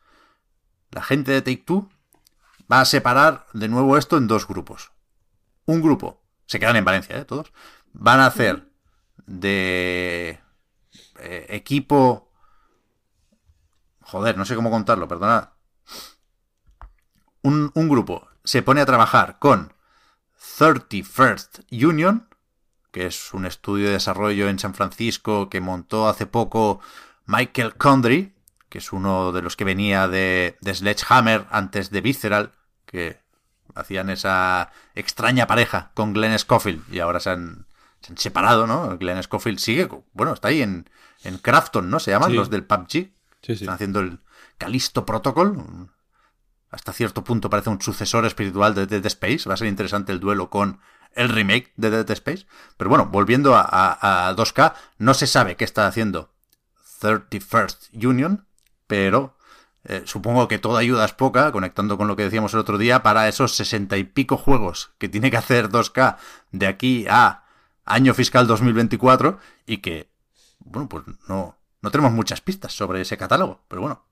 la 0.90 1.02
gente 1.02 1.32
de 1.32 1.42
Take 1.42 1.64
Two 1.66 1.90
va 2.70 2.80
a 2.80 2.84
separar 2.84 3.46
de 3.52 3.68
nuevo 3.68 3.98
esto 3.98 4.16
en 4.16 4.28
dos 4.28 4.46
grupos. 4.46 4.92
Un 5.66 5.82
grupo, 5.82 6.22
se 6.46 6.61
quedan 6.61 6.76
en 6.76 6.84
Valencia, 6.84 7.18
¿eh? 7.18 7.24
Todos, 7.24 7.52
van 7.92 8.20
a 8.20 8.26
hacer 8.26 8.68
de 9.26 10.40
eh, 11.18 11.46
equipo... 11.50 12.30
Joder, 14.02 14.36
no 14.36 14.44
sé 14.44 14.55
cómo 14.55 14.70
contarlo, 14.70 15.09
perdonad. 15.09 15.48
Un, 17.42 17.72
un 17.74 17.88
grupo 17.88 18.28
se 18.44 18.62
pone 18.62 18.82
a 18.82 18.86
trabajar 18.86 19.38
con 19.38 19.74
31st 20.59 21.64
Union, 21.84 22.28
que 22.92 23.07
es 23.07 23.32
un 23.34 23.47
estudio 23.47 23.86
de 23.86 23.92
desarrollo 23.95 24.49
en 24.49 24.59
San 24.59 24.74
Francisco 24.74 25.49
que 25.51 25.61
montó 25.61 26.09
hace 26.09 26.26
poco 26.26 26.80
Michael 27.26 27.74
Condry, 27.74 28.34
que 28.68 28.78
es 28.78 28.92
uno 28.92 29.32
de 29.32 29.42
los 29.42 29.57
que 29.57 29.64
venía 29.64 30.09
de, 30.09 30.57
de 30.61 30.74
Sledgehammer 30.74 31.47
antes 31.51 31.90
de 31.90 32.01
Visceral, 32.01 32.53
que 32.86 33.20
hacían 33.74 34.11
esa 34.11 34.70
extraña 34.95 35.47
pareja 35.47 35.90
con 35.95 36.12
Glenn 36.12 36.38
Scofield 36.38 36.84
y 36.92 37.01
ahora 37.01 37.18
se 37.20 37.30
han, 37.30 37.66
se 38.01 38.12
han 38.12 38.18
separado, 38.18 38.66
¿no? 38.66 38.97
Glenn 38.99 39.22
Scofield 39.22 39.59
sigue, 39.59 39.88
bueno, 40.12 40.32
está 40.34 40.49
ahí 40.49 40.62
en, 40.62 40.88
en 41.24 41.38
Crafton, 41.38 41.90
¿no? 41.90 41.99
Se 41.99 42.11
llaman 42.12 42.30
Sí. 42.30 42.36
los 42.36 42.51
del 42.51 42.64
PUBG. 42.64 42.88
Sí, 42.90 43.11
sí. 43.42 43.53
Están 43.53 43.74
haciendo 43.74 44.01
el 44.01 44.20
Calisto 44.59 45.05
Protocol. 45.05 45.90
Hasta 46.74 46.92
cierto 46.92 47.22
punto 47.22 47.48
parece 47.48 47.70
un 47.70 47.80
sucesor 47.80 48.26
espiritual 48.26 48.74
de 48.74 48.86
Dead 48.88 49.06
Space. 49.06 49.48
Va 49.48 49.54
a 49.54 49.56
ser 49.56 49.68
interesante 49.68 50.10
el 50.10 50.18
duelo 50.18 50.50
con 50.50 50.80
el 51.14 51.28
remake 51.28 51.72
de 51.76 51.90
Dead 51.90 52.10
Space. 52.10 52.46
Pero 52.76 52.90
bueno, 52.90 53.06
volviendo 53.06 53.54
a, 53.54 53.60
a- 53.62 54.28
a 54.28 54.34
2K, 54.34 54.74
no 54.98 55.14
se 55.14 55.28
sabe 55.28 55.54
qué 55.56 55.62
está 55.64 55.86
haciendo 55.86 56.32
31st 57.00 57.90
Union, 57.92 58.44
pero 58.88 59.36
eh, 59.84 60.02
supongo 60.04 60.48
que 60.48 60.58
toda 60.58 60.80
ayuda 60.80 61.04
es 61.04 61.12
poca, 61.12 61.52
conectando 61.52 61.96
con 61.96 62.08
lo 62.08 62.16
que 62.16 62.24
decíamos 62.24 62.52
el 62.54 62.60
otro 62.60 62.76
día, 62.76 63.04
para 63.04 63.28
esos 63.28 63.54
sesenta 63.54 63.96
y 63.96 64.02
pico 64.04 64.36
juegos 64.36 64.90
que 64.98 65.08
tiene 65.08 65.30
que 65.30 65.36
hacer 65.36 65.68
2K 65.68 66.16
de 66.50 66.66
aquí 66.66 67.06
a 67.08 67.44
año 67.84 68.14
fiscal 68.14 68.48
2024 68.48 69.38
y 69.66 69.76
que, 69.78 70.08
bueno, 70.58 70.88
pues 70.88 71.04
no, 71.28 71.56
no 71.82 71.90
tenemos 71.92 72.12
muchas 72.12 72.40
pistas 72.40 72.72
sobre 72.72 73.00
ese 73.02 73.16
catálogo, 73.16 73.60
pero 73.68 73.82
bueno, 73.82 74.02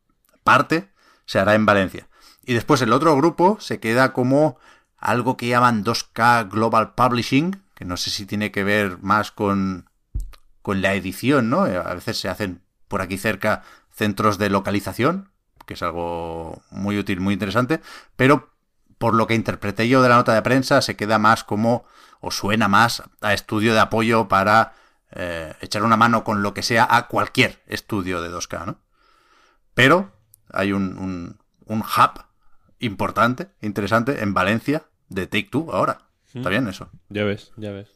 parte 0.45 0.93
se 1.27 1.41
hará 1.41 1.55
en 1.55 1.67
Valencia. 1.67 2.07
Y 2.45 2.55
después 2.55 2.83
el 2.83 2.93
otro 2.93 3.17
grupo 3.17 3.59
se 3.61 3.79
queda 3.81 4.13
como 4.13 4.59
algo 4.99 5.37
que 5.37 5.49
llaman 5.49 5.85
2K 5.85 6.51
Global 6.51 6.95
Publishing, 6.95 7.63
que 7.75 7.85
no 7.85 7.97
sé 7.97 8.11
si 8.11 8.27
tiene 8.27 8.51
que 8.51 8.65
ver 8.65 8.99
más 9.01 9.31
con, 9.31 9.91
con 10.63 10.83
la 10.83 10.95
edición, 10.95 11.51
¿no? 11.51 11.67
Eh, 11.67 11.77
A 11.77 11.95
veces 11.95 12.19
se 12.19 12.29
hacen 12.29 12.63
por 12.89 13.03
aquí 13.03 13.19
cerca 13.19 13.63
centros 13.91 14.39
de 14.39 14.51
localización, 14.51 15.31
que 15.67 15.75
es 15.75 15.83
algo 15.83 16.63
muy 16.71 16.99
útil, 16.99 17.21
muy 17.21 17.35
interesante, 17.35 17.81
pero 18.17 18.51
por 18.99 19.15
lo 19.15 19.27
que 19.27 19.35
interpreté 19.35 19.89
yo 19.89 20.03
de 20.03 20.09
la 20.09 20.17
nota 20.17 20.35
de 20.35 20.43
prensa, 20.43 20.81
se 20.83 20.97
queda 20.97 21.19
más 21.19 21.43
como, 21.45 21.85
o 22.21 22.31
suena 22.31 22.69
más 22.69 23.03
a 23.21 23.35
estudio 23.35 23.75
de 23.75 23.81
apoyo 23.81 24.29
para 24.29 24.75
eh, 25.11 25.55
echar 25.61 25.83
una 25.83 25.97
mano 25.97 26.23
con 26.23 26.43
lo 26.43 26.55
que 26.55 26.63
sea 26.63 26.87
a 26.89 27.09
cualquier 27.09 27.63
estudio 27.67 28.23
de 28.23 28.31
2K, 28.31 28.67
¿no? 28.67 28.79
Pero 29.75 30.13
hay 30.53 30.73
un, 30.73 30.97
un, 30.99 31.41
un 31.67 31.81
hub 31.81 32.25
importante, 32.83 33.49
interesante, 33.61 34.23
en 34.23 34.35
Valencia, 34.35 34.85
de 35.09 35.27
Take 35.27 35.49
Two 35.51 35.73
ahora. 35.73 36.09
Está 36.35 36.49
bien 36.49 36.67
eso. 36.69 36.91
Ya 37.09 37.25
ves, 37.25 37.53
ya 37.57 37.71
ves. 37.73 37.89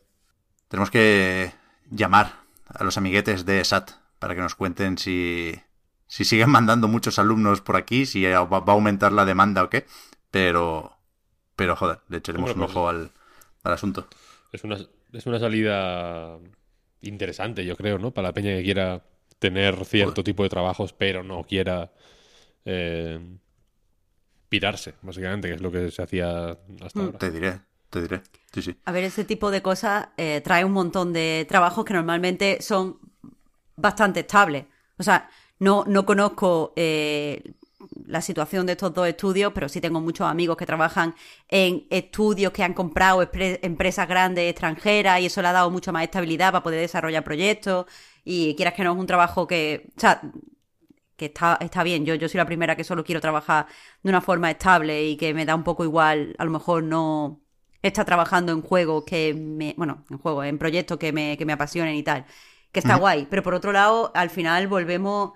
Tenemos 0.69 0.91
que 0.91 1.53
llamar 1.91 2.33
a 2.67 2.85
los 2.85 2.99
amiguetes 2.99 3.47
de 3.47 3.65
SAT 3.65 3.91
para 4.19 4.35
que 4.35 4.41
nos 4.41 4.55
cuenten 4.55 4.99
si, 4.99 5.55
si 6.07 6.25
siguen 6.25 6.51
mandando 6.57 6.89
muchos 6.89 7.19
alumnos 7.19 7.61
por 7.61 7.77
aquí, 7.77 8.07
si 8.07 8.25
va, 8.25 8.45
va 8.45 8.59
a 8.59 8.73
aumentar 8.73 9.13
la 9.13 9.25
demanda 9.25 9.63
o 9.63 9.71
qué. 9.71 9.87
Pero, 10.31 10.97
pero 11.55 11.77
joder, 11.77 12.01
le 12.09 12.19
echaremos 12.19 12.51
un 12.53 12.59
pues- 12.59 12.71
ojo 12.71 12.89
al, 12.89 13.11
al 13.63 13.73
asunto. 13.73 14.07
Es 14.53 14.65
una, 14.65 14.77
es 15.13 15.27
una 15.27 15.39
salida 15.39 16.39
interesante, 17.01 17.65
yo 17.65 17.77
creo, 17.77 17.99
¿no? 17.99 18.13
Para 18.13 18.29
la 18.29 18.35
peña 18.35 18.57
que 18.57 18.63
quiera 18.65 19.03
tener 19.39 19.85
cierto 19.85 20.25
tipo 20.25 20.43
de 20.43 20.49
trabajos, 20.49 20.93
pero 20.93 21.23
no 21.23 21.45
quiera 21.45 21.93
eh, 22.65 23.21
pirarse, 24.49 24.95
básicamente, 25.03 25.49
que 25.49 25.55
es 25.55 25.61
lo 25.61 25.71
que 25.71 25.91
se 25.91 26.03
hacía 26.03 26.57
hasta 26.83 27.01
ahora. 27.01 27.19
Te 27.19 27.31
diré, 27.31 27.61
te 27.91 28.03
diré. 28.03 28.23
Sí, 28.53 28.63
sí. 28.63 28.77
A 28.85 28.93
ver, 28.93 29.05
ese 29.05 29.25
tipo 29.25 29.51
de 29.51 29.63
cosas 29.63 30.09
eh, 30.17 30.41
trae 30.43 30.65
un 30.65 30.73
montón 30.73 31.13
de 31.13 31.47
trabajos 31.49 31.85
que 31.85 31.95
normalmente 31.95 32.63
son 32.63 32.99
bastante 33.77 34.21
estables. 34.21 34.65
O 34.99 35.03
sea, 35.03 35.29
no, 35.59 35.85
no 35.87 36.07
conozco 36.07 36.73
eh, 36.77 37.55
la 38.07 38.21
situación 38.21 38.67
de 38.67 38.73
estos 38.73 38.93
dos 38.95 39.07
estudios, 39.07 39.53
pero 39.55 39.69
sí 39.69 39.81
tengo 39.81 40.01
muchos 40.01 40.27
amigos 40.27 40.57
que 40.57 40.67
trabajan 40.67 41.15
en 41.49 41.87
estudios 41.91 42.53
que 42.53 42.63
han 42.63 42.75
comprado 42.75 43.29
empresas 43.33 44.09
grandes 44.09 44.51
extranjeras 44.51 45.21
y 45.21 45.27
eso 45.27 45.43
le 45.43 45.49
ha 45.49 45.53
dado 45.53 45.71
mucha 45.71 45.93
más 45.93 46.05
estabilidad 46.05 46.53
para 46.53 46.63
poder 46.63 46.81
desarrollar 46.81 47.25
proyectos. 47.25 47.87
Y 48.25 48.55
quieras 48.57 48.75
que 48.75 48.85
no 48.85 48.93
es 48.93 48.99
un 48.99 49.07
trabajo 49.07 49.47
que. 49.47 49.93
O 49.97 50.01
sea, 50.01 50.21
que 51.17 51.27
está, 51.27 51.57
está 51.61 51.83
bien. 51.83 52.05
Yo, 52.05 52.15
yo 52.15 52.29
soy 52.29 52.39
la 52.39 52.47
primera 52.47 52.77
que 52.77 52.85
solo 52.85 53.05
quiero 53.05 53.21
trabajar 53.21 53.67
de 54.03 54.11
una 54.11 54.21
forma 54.21 54.51
estable 54.51 55.05
y 55.05 55.17
que 55.17 55.33
me 55.35 55.45
da 55.47 55.55
un 55.55 55.65
poco 55.65 55.85
igual, 55.85 56.35
a 56.39 56.45
lo 56.45 56.51
mejor 56.51 56.83
no 56.83 57.41
está 57.83 58.05
trabajando 58.05 58.53
en 58.53 58.63
juegos 58.63 59.05
que 59.07 59.35
me, 59.35 59.75
bueno, 59.77 60.05
en 60.11 60.19
juegos, 60.19 60.47
en 60.47 60.59
proyectos 60.59 60.99
que 60.99 61.13
me, 61.13 61.37
que 61.39 61.45
me 61.47 61.53
apasionen 61.53 61.95
y 61.95 62.03
tal, 62.03 62.27
que 62.73 62.81
está 62.81 62.97
guay. 62.97 63.27
Pero 63.31 63.43
por 63.43 63.55
otro 63.55 63.73
lado, 63.73 64.11
al 64.15 64.31
final 64.31 64.67
volvemos, 64.69 65.33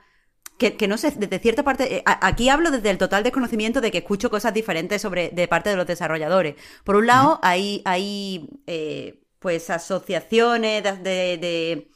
que, 0.58 0.76
que 0.76 0.88
no 0.88 0.98
sé, 0.98 1.12
desde 1.16 1.38
cierta 1.38 1.62
parte, 1.62 1.96
eh, 1.98 2.02
aquí 2.06 2.48
hablo 2.48 2.70
desde 2.70 2.90
el 2.90 2.98
total 2.98 3.22
desconocimiento 3.22 3.80
de 3.80 3.90
que 3.90 3.98
escucho 3.98 4.30
cosas 4.30 4.52
diferentes 4.52 5.00
sobre, 5.00 5.30
de 5.30 5.48
parte 5.48 5.70
de 5.70 5.76
los 5.76 5.86
desarrolladores. 5.86 6.56
Por 6.84 6.96
un 6.96 7.06
lado, 7.06 7.38
hay, 7.42 7.82
hay 7.84 8.48
eh, 8.66 9.22
pues 9.38 9.70
asociaciones 9.70 10.82
de- 10.82 10.92
de- 10.98 11.38
de 11.38 11.90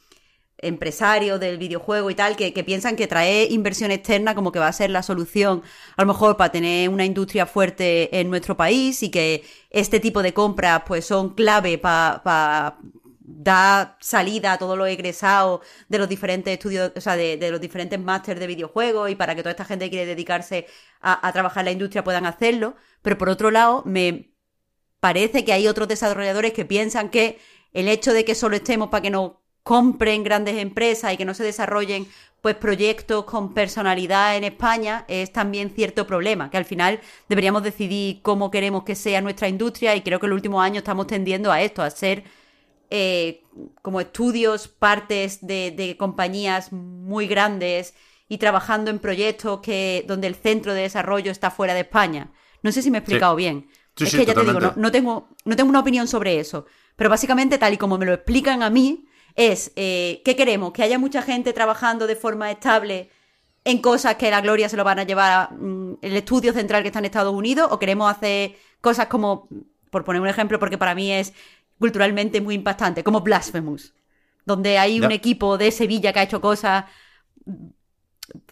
empresarios 0.59 1.39
del 1.39 1.57
videojuego 1.57 2.09
y 2.09 2.15
tal 2.15 2.35
que, 2.35 2.53
que 2.53 2.63
piensan 2.63 2.95
que 2.95 3.07
traer 3.07 3.51
inversión 3.51 3.91
externa 3.91 4.35
como 4.35 4.51
que 4.51 4.59
va 4.59 4.67
a 4.67 4.73
ser 4.73 4.89
la 4.89 5.03
solución 5.03 5.63
a 5.97 6.01
lo 6.03 6.07
mejor 6.07 6.37
para 6.37 6.51
tener 6.51 6.89
una 6.89 7.05
industria 7.05 7.45
fuerte 7.45 8.19
en 8.19 8.29
nuestro 8.29 8.55
país 8.55 9.03
y 9.03 9.09
que 9.09 9.43
este 9.69 9.99
tipo 9.99 10.23
de 10.23 10.33
compras 10.33 10.83
pues 10.87 11.05
son 11.05 11.35
clave 11.35 11.77
para 11.77 12.77
dar 13.27 13.97
salida 13.99 14.53
a 14.53 14.57
todos 14.57 14.77
los 14.77 14.87
egresados 14.87 15.61
de 15.89 15.97
los 15.97 16.07
diferentes 16.07 16.53
estudios, 16.53 16.91
o 16.95 17.01
sea, 17.01 17.15
de, 17.15 17.37
de 17.37 17.51
los 17.51 17.59
diferentes 17.59 17.99
másteres 17.99 18.39
de 18.39 18.47
videojuegos 18.47 19.09
y 19.09 19.15
para 19.15 19.35
que 19.35 19.41
toda 19.41 19.51
esta 19.51 19.65
gente 19.65 19.85
que 19.85 19.91
quiere 19.91 20.05
dedicarse 20.05 20.67
a, 21.01 21.27
a 21.27 21.33
trabajar 21.33 21.61
en 21.61 21.65
la 21.65 21.71
industria 21.71 22.03
puedan 22.03 22.25
hacerlo. 22.25 22.75
Pero 23.01 23.17
por 23.17 23.29
otro 23.29 23.51
lado, 23.51 23.83
me 23.85 24.31
parece 24.99 25.43
que 25.43 25.53
hay 25.53 25.67
otros 25.67 25.87
desarrolladores 25.87 26.53
que 26.53 26.65
piensan 26.65 27.09
que 27.09 27.39
el 27.73 27.87
hecho 27.87 28.13
de 28.13 28.25
que 28.25 28.35
solo 28.35 28.55
estemos 28.55 28.89
para 28.89 29.01
que 29.01 29.09
nos 29.09 29.33
compren 29.65 30.23
grandes 30.23 30.57
empresas 30.57 31.11
y 31.11 31.17
que 31.17 31.25
no 31.25 31.33
se 31.33 31.43
desarrollen 31.43 32.05
pues 32.39 32.55
proyectos 32.55 33.25
con 33.25 33.55
personalidad 33.55 34.37
en 34.37 34.43
España 34.43 35.05
es 35.07 35.33
también 35.33 35.71
cierto 35.71 36.05
problema, 36.05 36.51
que 36.51 36.57
al 36.57 36.65
final 36.65 36.99
deberíamos 37.27 37.63
decidir 37.63 38.21
cómo 38.21 38.51
queremos 38.51 38.83
que 38.83 38.93
sea 38.93 39.21
nuestra 39.21 39.47
industria 39.47 39.95
y 39.95 40.01
creo 40.01 40.19
que 40.19 40.27
en 40.27 40.29
los 40.29 40.37
últimos 40.37 40.63
años 40.63 40.83
estamos 40.83 41.07
tendiendo 41.07 41.51
a 41.51 41.63
esto, 41.63 41.81
a 41.81 41.89
ser 41.89 42.25
eh, 42.91 43.41
como 43.81 43.99
estudios, 43.99 44.67
partes 44.67 45.39
de, 45.41 45.71
de 45.71 45.97
compañías 45.97 46.71
muy 46.71 47.25
grandes 47.25 47.95
y 48.29 48.37
trabajando 48.37 48.91
en 48.91 48.99
proyectos 48.99 49.61
que 49.61 50.05
donde 50.07 50.27
el 50.27 50.35
centro 50.35 50.75
de 50.75 50.81
desarrollo 50.81 51.31
está 51.31 51.49
fuera 51.49 51.73
de 51.73 51.79
España. 51.79 52.31
No 52.61 52.71
sé 52.71 52.83
si 52.83 52.91
me 52.91 52.99
he 52.99 53.01
explicado 53.01 53.35
bien. 53.35 53.67
Sí, 53.95 54.03
es 54.03 54.11
sí, 54.11 54.17
que 54.17 54.27
ya 54.27 54.35
te 54.35 54.41
digo, 54.41 54.59
no, 54.75 54.91
tengo, 54.91 55.29
no 55.43 55.55
tengo 55.55 55.69
una 55.71 55.79
opinión 55.79 56.07
sobre 56.07 56.39
eso. 56.39 56.67
Pero 56.95 57.09
básicamente, 57.09 57.57
tal 57.57 57.73
y 57.73 57.77
como 57.77 57.97
me 57.97 58.05
lo 58.05 58.13
explican 58.13 58.61
a 58.61 58.69
mí, 58.69 59.07
es 59.35 59.71
eh, 59.75 60.21
¿qué 60.25 60.35
queremos? 60.35 60.71
Que 60.73 60.83
haya 60.83 60.97
mucha 60.99 61.21
gente 61.21 61.53
trabajando 61.53 62.07
de 62.07 62.15
forma 62.15 62.51
estable 62.51 63.09
en 63.65 63.79
cosas 63.81 64.15
que 64.15 64.29
la 64.31 64.41
gloria 64.41 64.69
se 64.69 64.77
lo 64.77 64.83
van 64.83 64.99
a 64.99 65.03
llevar 65.03 65.31
a, 65.31 65.49
mm, 65.53 65.97
el 66.01 66.15
estudio 66.17 66.53
central 66.53 66.81
que 66.83 66.89
está 66.89 66.99
en 66.99 67.05
Estados 67.05 67.33
Unidos, 67.33 67.67
o 67.71 67.79
queremos 67.79 68.09
hacer 68.11 68.55
cosas 68.81 69.07
como, 69.07 69.47
por 69.89 70.03
poner 70.03 70.21
un 70.21 70.27
ejemplo, 70.27 70.59
porque 70.59 70.77
para 70.77 70.95
mí 70.95 71.11
es 71.11 71.33
culturalmente 71.79 72.41
muy 72.41 72.55
impactante, 72.55 73.03
como 73.03 73.21
Blasphemous, 73.21 73.93
donde 74.45 74.77
hay 74.77 74.99
un 75.01 75.11
equipo 75.11 75.57
de 75.57 75.71
Sevilla 75.71 76.13
que 76.13 76.19
ha 76.19 76.23
hecho 76.23 76.39
cosas, 76.41 76.85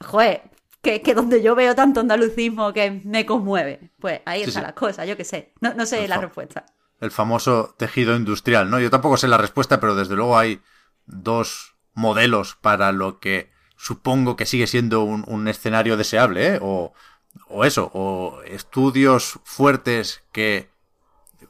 joder, 0.01 0.41
que, 0.81 1.01
que 1.01 1.13
donde 1.13 1.41
yo 1.41 1.55
veo 1.55 1.75
tanto 1.75 1.99
andalucismo 2.01 2.73
que 2.73 3.01
me 3.05 3.25
conmueve. 3.25 3.91
Pues 3.99 4.21
ahí 4.25 4.43
Sí, 4.43 4.49
están 4.49 4.63
sí. 4.63 4.67
las 4.67 4.73
cosas, 4.73 5.07
yo 5.07 5.15
qué 5.17 5.23
sé. 5.23 5.53
No, 5.61 5.73
no 5.73 5.85
sé 5.85 6.07
la 6.07 6.17
respuesta. 6.17 6.65
el 6.99 7.11
famoso 7.11 7.75
tejido 7.77 8.15
industrial, 8.15 8.69
¿no? 8.69 8.79
Yo 8.79 8.89
tampoco 8.89 9.17
sé 9.17 9.27
la 9.27 9.37
respuesta, 9.37 9.79
pero 9.79 9.95
desde 9.95 10.15
luego 10.15 10.37
hay 10.37 10.61
dos 11.05 11.75
modelos 11.93 12.55
para 12.55 12.91
lo 12.91 13.19
que 13.19 13.51
supongo 13.75 14.35
que 14.35 14.45
sigue 14.45 14.67
siendo 14.67 15.03
un, 15.03 15.23
un 15.27 15.47
escenario 15.47 15.97
deseable, 15.97 16.55
¿eh? 16.55 16.59
O, 16.61 16.93
o 17.47 17.65
eso, 17.65 17.91
o 17.93 18.41
estudios 18.45 19.39
fuertes 19.43 20.23
que 20.31 20.69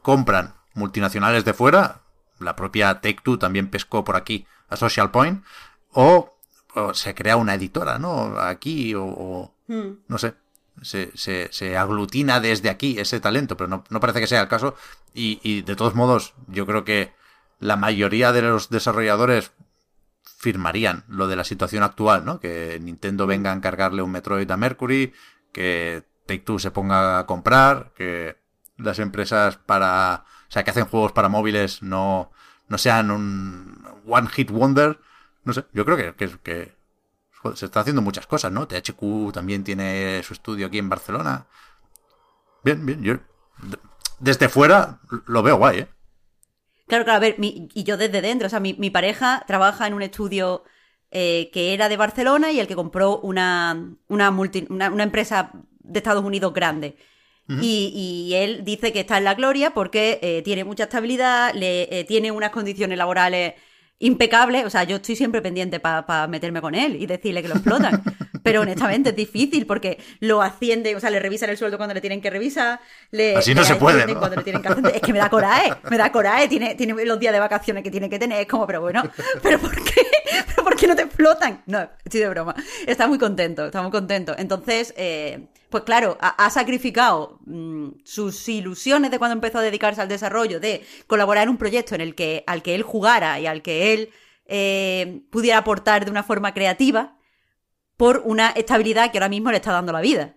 compran 0.01 0.55
multinacionales 0.73 1.45
de 1.45 1.53
fuera, 1.53 2.01
la 2.39 2.55
propia 2.55 2.99
Take-Two 3.01 3.37
también 3.39 3.69
pescó 3.69 4.03
por 4.03 4.15
aquí 4.15 4.45
a 4.69 4.75
Social 4.75 5.11
Point, 5.11 5.43
o 5.91 6.29
o 6.75 6.93
se 6.95 7.13
crea 7.13 7.37
una 7.37 7.53
editora, 7.53 7.99
¿no? 7.99 8.37
Aquí 8.39 8.95
o, 8.95 9.05
o 9.05 9.53
Hmm. 9.67 9.99
no 10.07 10.17
sé. 10.17 10.33
Se, 10.81 11.15
se, 11.15 11.47
se 11.53 11.77
aglutina 11.77 12.39
desde 12.41 12.69
aquí 12.69 12.99
ese 12.99 13.19
talento, 13.19 13.55
pero 13.55 13.69
no, 13.69 13.83
no 13.89 13.99
parece 13.99 14.19
que 14.19 14.27
sea 14.27 14.41
el 14.41 14.47
caso. 14.47 14.75
Y, 15.13 15.39
y 15.43 15.61
de 15.61 15.75
todos 15.75 15.95
modos, 15.95 16.33
yo 16.47 16.65
creo 16.65 16.83
que 16.83 17.13
la 17.63 17.77
mayoría 17.77 18.31
de 18.31 18.41
los 18.41 18.69
desarrolladores 18.69 19.51
firmarían 20.23 21.05
lo 21.07 21.27
de 21.27 21.37
la 21.37 21.45
situación 21.45 21.83
actual, 21.83 22.25
¿no? 22.25 22.39
Que 22.39 22.77
Nintendo 22.81 23.25
venga 23.25 23.51
a 23.51 23.55
encargarle 23.55 24.01
un 24.01 24.11
Metroid 24.11 24.49
a 24.51 24.57
Mercury, 24.57 25.13
que 25.53 26.03
Take 26.25 26.39
Two 26.41 26.59
se 26.59 26.71
ponga 26.71 27.19
a 27.19 27.25
comprar, 27.25 27.93
que 27.95 28.37
las 28.77 28.99
empresas 28.99 29.57
para, 29.57 30.25
o 30.49 30.51
sea, 30.51 30.63
que 30.63 30.71
hacen 30.71 30.85
juegos 30.85 31.13
para 31.13 31.29
móviles 31.29 31.81
no, 31.81 32.31
no 32.67 32.77
sean 32.77 33.11
un 33.11 33.87
one 34.05 34.27
hit 34.27 34.51
wonder. 34.51 34.99
No 35.45 35.53
sé, 35.53 35.65
yo 35.71 35.85
creo 35.85 35.95
que, 35.95 36.13
que, 36.39 36.75
se 37.55 37.65
está 37.65 37.79
haciendo 37.79 38.01
muchas 38.01 38.27
cosas, 38.27 38.51
¿no? 38.51 38.67
THQ 38.67 39.31
también 39.33 39.63
tiene 39.63 40.21
su 40.23 40.33
estudio 40.33 40.67
aquí 40.67 40.79
en 40.79 40.89
Barcelona. 40.89 41.47
Bien, 42.63 42.85
bien, 42.85 43.01
yo 43.01 43.13
de- 43.61 43.79
desde 44.19 44.49
fuera 44.49 44.99
lo 45.27 45.43
veo 45.43 45.57
guay, 45.57 45.79
¿eh? 45.79 45.92
Claro, 46.87 47.05
claro, 47.05 47.17
a 47.17 47.19
ver, 47.19 47.35
mi- 47.39 47.69
y 47.73 47.83
yo 47.83 47.97
desde 47.97 48.21
dentro, 48.21 48.47
o 48.47 48.49
sea, 48.49 48.59
mi, 48.59 48.73
mi 48.73 48.89
pareja 48.89 49.43
trabaja 49.47 49.87
en 49.87 49.93
un 49.93 50.01
estudio 50.01 50.63
eh, 51.11 51.49
que 51.53 51.73
era 51.73 51.89
de 51.89 51.97
Barcelona 51.97 52.51
y 52.51 52.59
el 52.59 52.67
que 52.67 52.75
compró 52.75 53.19
una, 53.19 53.95
una, 54.07 54.31
multi- 54.31 54.67
una, 54.69 54.89
una 54.91 55.03
empresa 55.03 55.51
de 55.79 55.99
Estados 55.99 56.23
Unidos 56.23 56.53
grande. 56.53 56.97
y, 57.61 57.91
y 58.31 58.35
él 58.35 58.63
dice 58.63 58.93
que 58.93 59.01
está 59.01 59.17
en 59.17 59.25
la 59.25 59.33
gloria 59.35 59.73
porque 59.73 60.19
eh, 60.21 60.41
tiene 60.43 60.63
mucha 60.63 60.83
estabilidad, 60.85 61.53
le, 61.53 61.83
eh, 61.99 62.03
tiene 62.05 62.31
unas 62.31 62.51
condiciones 62.51 62.97
laborales 62.97 63.53
impecables. 63.99 64.65
O 64.65 64.69
sea, 64.69 64.83
yo 64.85 64.95
estoy 64.97 65.15
siempre 65.17 65.41
pendiente 65.41 65.79
para 65.79 66.27
meterme 66.27 66.61
con 66.61 66.73
él 66.75 66.95
y 67.01 67.05
decirle 67.05 67.41
que 67.41 67.49
lo 67.49 67.55
explotan. 67.55 68.01
Pero 68.43 68.61
honestamente 68.61 69.09
es 69.09 69.15
difícil 69.15 69.65
porque 69.65 69.97
lo 70.19 70.41
ascienden, 70.41 70.95
o 70.95 70.99
sea, 70.99 71.09
le 71.09 71.19
revisan 71.19 71.49
el 71.49 71.57
sueldo 71.57 71.77
cuando 71.77 71.93
le 71.93 72.01
tienen 72.01 72.21
que 72.21 72.29
revisar. 72.29 72.79
Le, 73.11 73.37
Así 73.37 73.55
no 73.55 73.61
le 73.61 73.67
se 73.67 73.75
puede. 73.75 74.03
Cuando 74.15 74.35
le 74.35 74.43
tienen 74.43 74.61
que 74.61 74.67
ascender. 74.67 74.95
Es 74.95 75.01
que 75.01 75.13
me 75.13 75.19
da 75.19 75.29
coraje, 75.29 75.73
me 75.89 75.97
da 75.97 76.11
coraje. 76.11 76.47
Tiene, 76.47 76.75
tiene 76.75 76.93
los 77.05 77.19
días 77.19 77.33
de 77.33 77.39
vacaciones 77.39 77.83
que 77.83 77.91
tiene 77.91 78.09
que 78.09 78.19
tener. 78.19 78.41
Es 78.41 78.47
como, 78.47 78.67
pero 78.67 78.81
bueno, 78.81 79.03
¿pero 79.41 79.59
por 79.59 79.71
qué? 79.83 80.05
¿Pero 80.47 80.63
por 80.63 80.75
qué 80.75 80.87
no 80.87 80.95
te 80.95 81.03
explotan? 81.03 81.63
No, 81.65 81.87
estoy 82.03 82.19
de 82.19 82.29
broma. 82.29 82.55
Está 82.85 83.07
muy 83.07 83.17
contento, 83.17 83.65
está 83.65 83.81
muy 83.81 83.91
contento. 83.91 84.35
Entonces, 84.37 84.93
eh, 84.97 85.47
pues 85.69 85.83
claro, 85.83 86.17
ha, 86.19 86.45
ha 86.45 86.49
sacrificado 86.49 87.39
mm, 87.45 87.89
sus 88.03 88.49
ilusiones 88.49 89.09
de 89.11 89.19
cuando 89.19 89.33
empezó 89.33 89.59
a 89.59 89.61
dedicarse 89.61 90.01
al 90.01 90.09
desarrollo, 90.09 90.59
de 90.59 90.85
colaborar 91.07 91.43
en 91.43 91.49
un 91.49 91.57
proyecto 91.57 91.95
en 91.95 92.01
el 92.01 92.13
que, 92.15 92.43
al 92.45 92.61
que 92.61 92.75
él 92.75 92.83
jugara 92.83 93.39
y 93.39 93.47
al 93.47 93.61
que 93.61 93.93
él 93.93 94.09
eh, 94.45 95.21
pudiera 95.29 95.59
aportar 95.59 96.05
de 96.05 96.11
una 96.11 96.23
forma 96.23 96.53
creativa 96.53 97.15
por 97.97 98.21
una 98.25 98.51
estabilidad 98.51 99.11
que 99.11 99.17
ahora 99.17 99.29
mismo 99.29 99.51
le 99.51 99.57
está 99.57 99.71
dando 99.71 99.91
la 99.93 100.01
vida. 100.01 100.35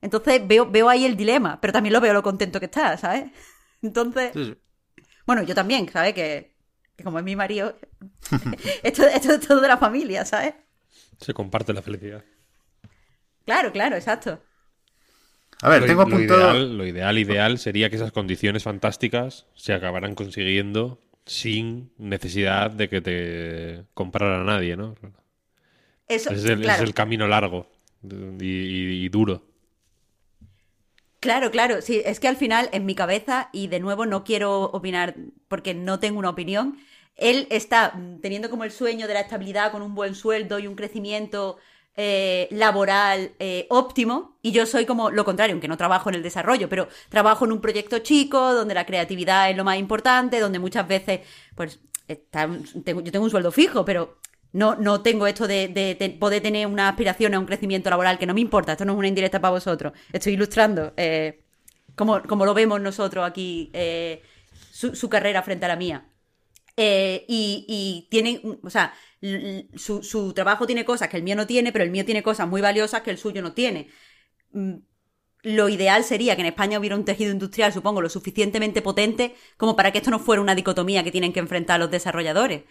Entonces 0.00 0.46
veo, 0.46 0.70
veo 0.70 0.88
ahí 0.88 1.04
el 1.04 1.16
dilema, 1.16 1.60
pero 1.60 1.72
también 1.72 1.92
lo 1.92 2.00
veo 2.00 2.12
lo 2.14 2.22
contento 2.22 2.60
que 2.60 2.66
está, 2.66 2.96
¿sabes? 2.96 3.30
Entonces, 3.82 4.32
Sí, 4.32 4.44
sí. 4.44 4.56
bueno, 5.26 5.42
yo 5.42 5.54
también, 5.54 5.88
¿sabes? 5.90 6.14
Que, 6.14 6.54
que 6.96 7.04
como 7.04 7.18
es 7.18 7.24
mi 7.24 7.36
marido, 7.36 7.76
esto, 8.82 9.06
esto 9.06 9.32
es 9.34 9.40
todo 9.46 9.60
de 9.60 9.68
la 9.68 9.76
familia, 9.78 10.24
¿sabes? 10.24 10.54
Se 11.20 11.34
comparte 11.34 11.72
la 11.72 11.82
felicidad. 11.82 12.24
Claro, 13.44 13.72
claro, 13.72 13.96
exacto. 13.96 14.40
A 15.62 15.68
ver, 15.70 15.82
lo, 15.82 15.86
tengo 15.86 16.02
lo 16.04 16.06
apuntado. 16.06 16.40
ideal, 16.40 16.78
lo 16.78 16.86
ideal, 16.86 17.18
ideal 17.18 17.58
sería 17.58 17.90
que 17.90 17.96
esas 17.96 18.12
condiciones 18.12 18.62
fantásticas 18.62 19.46
se 19.54 19.72
acabaran 19.72 20.14
consiguiendo 20.14 21.00
sin 21.26 21.92
necesidad 21.98 22.70
de 22.70 22.88
que 22.88 23.00
te 23.00 23.84
comprara 23.94 24.44
nadie, 24.44 24.76
¿no? 24.76 24.94
Eso, 26.08 26.30
es 26.30 26.44
el, 26.44 26.62
claro. 26.62 26.82
es 26.82 26.88
el 26.88 26.94
camino 26.94 27.26
largo 27.28 27.66
y, 28.02 28.44
y- 28.44 29.04
y 29.04 29.08
duro. 29.08 29.42
Claro, 31.20 31.50
claro, 31.50 31.82
sí, 31.82 32.00
es 32.04 32.20
que 32.20 32.28
al 32.28 32.36
final 32.36 32.68
en 32.72 32.86
mi 32.86 32.94
cabeza, 32.94 33.48
y 33.52 33.66
de 33.66 33.80
nuevo 33.80 34.06
no 34.06 34.22
quiero 34.22 34.62
opinar 34.62 35.16
porque 35.48 35.74
no 35.74 35.98
tengo 35.98 36.18
una 36.20 36.30
opinión, 36.30 36.78
él 37.16 37.48
está 37.50 37.92
teniendo 38.22 38.48
como 38.50 38.62
el 38.62 38.70
sueño 38.70 39.08
de 39.08 39.14
la 39.14 39.20
estabilidad 39.22 39.72
con 39.72 39.82
un 39.82 39.96
buen 39.96 40.14
sueldo 40.14 40.60
y 40.60 40.68
un 40.68 40.76
crecimiento 40.76 41.56
eh, 41.96 42.46
laboral 42.52 43.32
eh, 43.40 43.66
óptimo, 43.70 44.38
y 44.42 44.52
yo 44.52 44.64
soy 44.64 44.86
como 44.86 45.10
lo 45.10 45.24
contrario, 45.24 45.54
aunque 45.54 45.66
no 45.66 45.76
trabajo 45.76 46.08
en 46.08 46.14
el 46.14 46.22
desarrollo, 46.22 46.68
pero 46.68 46.86
trabajo 47.08 47.44
en 47.44 47.50
un 47.50 47.60
proyecto 47.60 47.98
chico, 47.98 48.54
donde 48.54 48.74
la 48.74 48.86
creatividad 48.86 49.50
es 49.50 49.56
lo 49.56 49.64
más 49.64 49.76
importante, 49.78 50.38
donde 50.38 50.60
muchas 50.60 50.86
veces, 50.86 51.20
pues, 51.56 51.80
está- 52.06 52.48
tengo- 52.84 53.00
yo 53.00 53.10
tengo 53.10 53.24
un 53.24 53.30
sueldo 53.32 53.50
fijo, 53.50 53.84
pero 53.84 54.18
no, 54.52 54.76
no 54.76 55.02
tengo 55.02 55.26
esto 55.26 55.46
de, 55.46 55.68
de- 55.68 55.94
de 55.94 56.10
poder 56.10 56.42
tener 56.42 56.66
una 56.66 56.88
aspiración 56.88 57.34
a 57.34 57.38
un 57.38 57.46
crecimiento 57.46 57.90
laboral 57.90 58.18
que 58.18 58.26
no 58.26 58.34
me 58.34 58.40
importa. 58.40 58.72
Esto 58.72 58.84
no 58.84 58.92
es 58.92 58.98
una 58.98 59.08
indirecta 59.08 59.40
para 59.40 59.52
vosotros. 59.52 59.92
Estoy 60.12 60.34
ilustrando 60.34 60.92
eh, 60.96 61.44
como, 61.96 62.20
lo 62.46 62.54
vemos 62.54 62.80
nosotros 62.80 63.26
aquí, 63.26 63.70
eh, 63.74 64.22
su, 64.70 65.08
carrera 65.08 65.42
frente 65.42 65.64
a 65.66 65.68
la 65.68 65.76
mía. 65.76 66.08
Eh, 66.76 67.24
y, 67.28 68.06
y 68.10 68.56
o 68.62 68.70
sea, 68.70 68.94
su, 69.76 70.02
su 70.02 70.32
trabajo 70.32 70.66
tiene 70.66 70.84
cosas 70.84 71.08
que 71.08 71.16
el 71.16 71.22
mío 71.22 71.36
no 71.36 71.46
tiene, 71.46 71.72
pero 71.72 71.84
el 71.84 71.90
mío 71.90 72.04
tiene 72.04 72.22
cosas 72.22 72.48
muy 72.48 72.60
valiosas 72.60 73.02
que 73.02 73.10
el 73.10 73.18
suyo 73.18 73.42
no 73.42 73.52
tiene. 73.52 73.88
Mm, 74.52 74.76
Lo 75.42 75.68
ideal 75.68 76.04
sería 76.04 76.36
que 76.36 76.42
en 76.42 76.48
España 76.48 76.78
hubiera 76.78 76.96
un 76.96 77.04
tejido 77.06 77.32
industrial, 77.32 77.72
supongo, 77.72 78.02
lo 78.02 78.08
suficientemente 78.10 78.82
potente 78.82 79.34
como 79.56 79.76
para 79.76 79.92
que 79.92 79.98
esto 79.98 80.10
no 80.10 80.18
fuera 80.20 80.42
una 80.42 80.54
dicotomía 80.56 81.04
que 81.04 81.12
tienen 81.12 81.32
que 81.32 81.40
enfrentar 81.40 81.80
los 81.80 81.90
desarrolladores. 81.90 82.64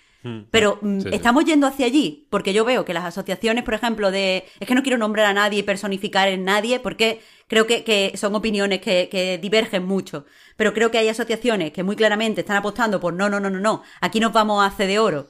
Pero 0.52 0.80
mm, 0.82 1.00
Sí, 1.02 1.10
sí. 1.10 1.16
estamos 1.16 1.46
yendo 1.46 1.68
hacia 1.68 1.86
allí, 1.86 2.28
porque 2.30 2.54
yo 2.54 2.66
veo 2.66 2.86
que 2.86 2.94
las 2.94 3.06
asociaciones, 3.06 3.64
por 3.64 3.74
ejemplo, 3.74 4.12
de... 4.12 4.46
Es 4.60 4.68
que 4.68 4.76
no 4.76 4.84
quiero 4.84 4.98
nombrar 4.98 5.26
a 5.26 5.34
nadie 5.34 5.60
y 5.60 5.64
personificar 5.64 6.28
en 6.28 6.44
nadie, 6.46 6.80
porque 6.80 7.22
creo 7.48 7.68
que, 7.68 7.84
que 7.84 8.14
son 8.16 8.36
opiniones 8.36 8.82
que, 8.82 9.10
que 9.12 9.38
divergen 9.38 9.86
mucho. 9.86 10.26
Pero 10.56 10.74
creo 10.74 10.92
que 10.92 10.98
hay 10.98 11.10
asociaciones 11.10 11.72
que 11.72 11.84
muy 11.84 11.96
claramente 11.96 12.42
están 12.42 12.58
apostando 12.58 13.00
por 13.00 13.14
no, 13.14 13.30
no, 13.30 13.40
no, 13.40 13.50
no, 13.50 13.60
no, 13.60 13.84
aquí 14.02 14.20
nos 14.20 14.34
vamos 14.34 14.62
a 14.64 14.68
hacer 14.68 14.88
de 14.88 15.00
oro, 15.00 15.28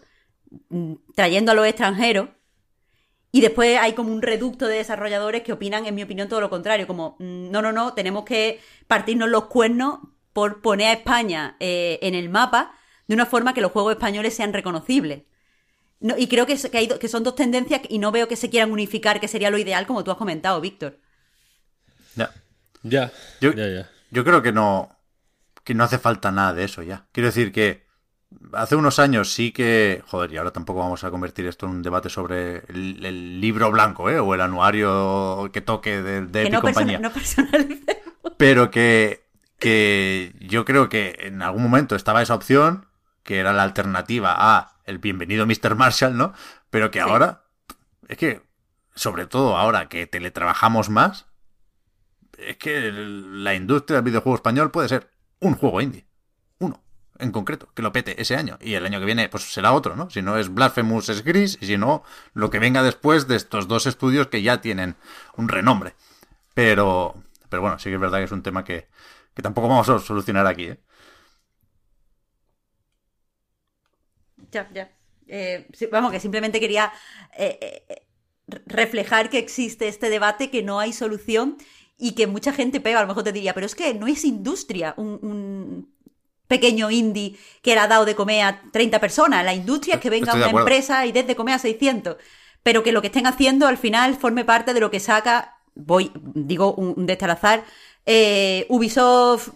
mm, 0.70 0.93
trayendo 1.16 1.52
a 1.52 1.56
los 1.56 1.68
extranjeros. 1.68 2.30
Y 3.32 3.41
después 3.41 3.78
hay 3.78 3.93
como 3.93 4.12
un 4.12 4.22
reducto 4.22 4.68
de 4.68 4.78
desarrolladores 4.78 5.43
que 5.43 5.52
opinan, 5.54 5.86
en 5.86 5.95
mi 5.95 6.04
opinión, 6.04 6.30
todo 6.30 6.41
lo 6.41 6.50
contrario, 6.50 6.88
como, 6.88 7.18
mm, 7.20 7.52
no, 7.52 7.62
no, 7.62 7.72
no, 7.72 7.93
tenemos 7.93 8.24
que 8.26 8.60
partirnos 8.88 9.30
los 9.30 9.45
cuernos 9.45 10.00
por 10.34 10.62
poner 10.62 10.88
a 10.88 10.93
España 10.93 11.56
eh, 11.60 12.00
en 12.02 12.16
el 12.16 12.30
mapa 12.30 12.74
de 13.08 13.14
una 13.16 13.26
forma 13.26 13.53
que 13.53 13.62
los 13.62 13.72
juegos 13.72 13.93
españoles 13.93 14.36
sean 14.36 14.53
reconocibles. 14.53 15.24
No, 15.99 16.16
y 16.18 16.28
creo 16.28 16.45
que, 16.45 16.53
es- 16.53 16.70
que, 16.70 16.78
hay 16.78 16.88
que 16.88 17.08
son 17.08 17.24
dos 17.24 17.36
tendencias 17.36 17.82
y 17.89 17.99
no 17.99 18.12
veo 18.12 18.28
que 18.28 18.36
se 18.36 18.49
quieran 18.49 18.72
unificar, 18.72 19.20
que 19.20 19.28
sería 19.28 19.49
lo 19.49 19.58
ideal, 19.58 19.88
como 19.88 20.03
tú 20.03 20.12
has 20.12 20.18
comentado, 20.18 20.62
Víctor. 20.62 20.99
Ya. 22.16 22.32
Ya, 22.84 23.12
Yo- 23.41 23.53
ya, 23.53 23.68
ya. 23.68 23.89
Yo 24.12 24.24
creo 24.24 24.41
que 24.41 24.51
no, 24.53 24.89
que 25.64 25.74
no 25.74 25.84
hace 25.84 25.97
falta 25.99 26.32
nada 26.32 26.53
de 26.53 26.64
eso 26.64 26.82
ya. 26.84 27.08
Quiero 27.12 27.28
decir 27.28 27.51
que 27.51 27.86
hace 28.53 28.76
unos 28.76 28.99
años 28.99 29.34
sí 29.34 29.51
que... 29.51 30.01
Joder, 30.08 30.32
y 30.32 30.38
ahora 30.38 30.51
tampoco 30.51 30.80
vamos 30.80 31.03
a 31.03 31.12
convertir 31.12 31.45
esto 31.47 31.66
en 31.66 31.74
un 31.74 31.82
debate 31.84 32.10
sobre 32.10 32.64
el, 32.70 33.03
el 33.05 33.41
libro 33.41 33.72
blanco, 33.72 34.10
¿eh? 34.10 34.20
O 34.20 34.34
el 34.34 34.41
anuario 34.41 35.49
que 35.51 35.62
toque 35.62 36.01
de, 36.01 36.22
de 36.22 36.43
que 36.43 36.49
no, 36.49 36.62
persona- 36.62 36.99
compañía. 36.99 36.99
no. 36.99 37.12
Pero 38.38 38.72
que, 38.72 39.26
que 39.60 40.34
yo 40.39 40.64
creo 40.66 40.89
que 40.89 41.16
en 41.22 41.41
algún 41.41 41.64
momento 41.64 41.95
estaba 41.95 42.22
esa 42.22 42.36
opción, 42.36 42.87
que 43.28 43.40
era 43.40 43.52
la 43.52 43.64
alternativa 43.64 44.34
a 44.38 44.78
el 44.86 45.00
bienvenido 45.00 45.46
Mr. 45.46 45.76
Marshall, 45.76 46.16
¿no? 46.18 46.34
Pero 46.70 46.92
que 46.92 47.00
Sí. 47.00 47.10
ahora, 47.10 47.44
es 48.08 48.18
que, 48.18 48.42
sobre 48.96 49.26
todo 49.26 49.58
ahora 49.58 49.90
que 49.90 50.08
teletrabajamos 50.08 50.90
más, 50.90 51.26
es 52.38 52.56
que 52.56 52.90
la 52.90 53.54
industria 53.54 53.98
del 53.98 54.06
videojuego 54.06 54.38
español 54.38 54.72
puede 54.72 54.88
ser 54.88 55.12
un 55.42 55.56
juego 55.56 55.82
indie. 55.82 56.08
Uno, 56.60 56.82
en 57.20 57.34
concreto, 57.34 57.68
que 57.74 57.82
lo 57.82 57.92
pete 57.92 58.22
ese 58.22 58.38
año. 58.38 58.58
Y 58.62 58.76
el 58.76 58.86
año 58.86 59.00
que 59.00 59.06
viene, 59.06 59.28
pues 59.28 59.52
será 59.52 59.74
otro, 59.74 59.98
¿no? 59.98 60.10
Si 60.10 60.22
no 60.22 60.38
es 60.38 60.48
Blasphemous, 60.54 61.10
es 61.10 61.22
Gris, 61.26 61.58
y 61.60 61.66
si 61.66 61.78
no, 61.78 62.04
lo 62.34 62.50
que 62.50 62.60
venga 62.60 62.82
después 62.82 63.28
de 63.28 63.36
estos 63.36 63.68
dos 63.68 63.88
estudios 63.88 64.28
que 64.28 64.42
ya 64.42 64.62
tienen 64.62 64.96
un 65.36 65.50
renombre. 65.50 65.96
Pero, 66.54 67.22
pero 67.50 67.62
bueno, 67.62 67.78
sí 67.78 67.90
que 67.90 67.96
es 67.96 68.02
verdad 68.02 68.20
que 68.20 68.24
es 68.24 68.32
un 68.32 68.42
tema 68.42 68.64
que, 68.64 68.88
que 69.34 69.42
tampoco 69.42 69.68
vamos 69.68 69.90
a 69.90 70.00
solucionar 70.00 70.48
aquí, 70.48 70.68
¿eh? 70.68 70.80
Ya, 74.58 74.70
ya. 74.74 74.91
Eh, 75.28 75.68
vamos, 75.91 76.12
que 76.12 76.20
simplemente 76.20 76.60
quería 76.60 76.91
eh, 77.38 77.84
eh, 77.89 78.01
reflejar 78.66 79.30
que 79.30 79.38
existe 79.38 79.88
este 79.88 80.10
debate, 80.10 80.49
que 80.49 80.64
no 80.64 80.80
hay 80.80 80.93
solución 80.93 81.58
y 81.97 82.14
que 82.14 82.28
mucha 82.28 82.53
gente 82.53 82.80
pega, 82.80 82.99
a 82.99 83.01
lo 83.01 83.08
mejor 83.08 83.24
te 83.24 83.32
diría, 83.32 83.53
pero 83.53 83.66
es 83.66 83.76
que 83.76 83.93
no 83.93 84.08
es 84.08 84.24
industria 84.24 84.93
un, 84.97 85.20
un 85.22 85.93
pequeño 86.47 86.89
indie 86.89 87.38
que 87.62 87.74
le 87.74 87.82
ha 87.82 87.88
dado 87.88 88.05
de 88.05 88.16
comer 88.16 88.43
a 88.43 88.62
30 88.72 88.99
personas. 88.99 89.43
La 89.43 89.53
industria 89.53 89.95
es 89.95 90.01
que 90.01 90.10
venga 90.10 90.34
Estoy 90.34 90.49
una 90.49 90.60
empresa 90.60 91.05
y 91.05 91.12
des 91.12 91.28
de 91.28 91.36
comer 91.36 91.55
a 91.55 91.60
600. 91.60 92.18
Pero 92.64 92.84
que 92.84 92.91
lo 92.91 93.01
que 93.01 93.08
estén 93.08 93.28
haciendo 93.28 93.68
al 93.68 93.78
final 93.78 94.16
forme 94.16 94.45
parte 94.45 94.74
de 94.74 94.80
lo 94.80 94.89
que 94.89 94.99
saca, 94.99 95.60
voy, 95.76 96.12
digo 96.16 96.74
un, 96.74 96.93
un 96.97 97.05
Ubisoft 98.70 99.49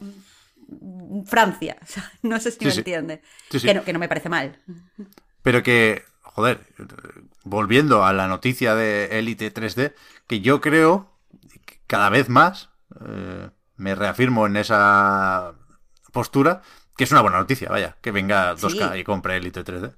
Francia. 1.26 1.78
O 1.84 1.86
sea, 1.86 2.12
no 2.24 2.40
sé 2.40 2.52
si 2.52 2.60
Sí, 2.60 2.66
me 2.66 2.72
sí. 2.72 2.80
entiendes. 2.80 3.20
Sí, 3.50 3.60
sí. 3.60 3.68
Que, 3.68 3.74
no, 3.74 3.84
que 3.84 3.94
no 3.94 4.00
me 4.00 4.08
parece 4.10 4.30
mal. 4.30 4.60
Pero 5.42 5.64
que, 5.64 6.04
joder, 6.22 6.60
volviendo 7.44 8.06
a 8.06 8.14
la 8.14 8.28
noticia 8.28 8.76
de 8.76 9.20
Elite 9.20 9.54
3D, 9.54 9.94
que 10.28 10.42
yo 10.42 10.62
creo 10.62 11.12
que 11.66 11.80
cada 11.88 12.10
vez 12.10 12.30
más 12.30 12.70
eh, 13.06 13.50
me 13.76 13.96
reafirmo 13.96 14.46
en 14.48 14.58
esa 14.58 15.54
postura, 16.12 16.62
que 16.96 17.04
es 17.06 17.12
una 17.12 17.22
buena 17.22 17.40
noticia, 17.40 17.70
vaya, 17.70 17.98
que 18.02 18.12
venga 18.12 18.54
2K 18.56 18.94
Sí. 18.94 19.00
y 19.00 19.04
compre 19.04 19.38
Elite 19.38 19.64
3D. 19.64 19.96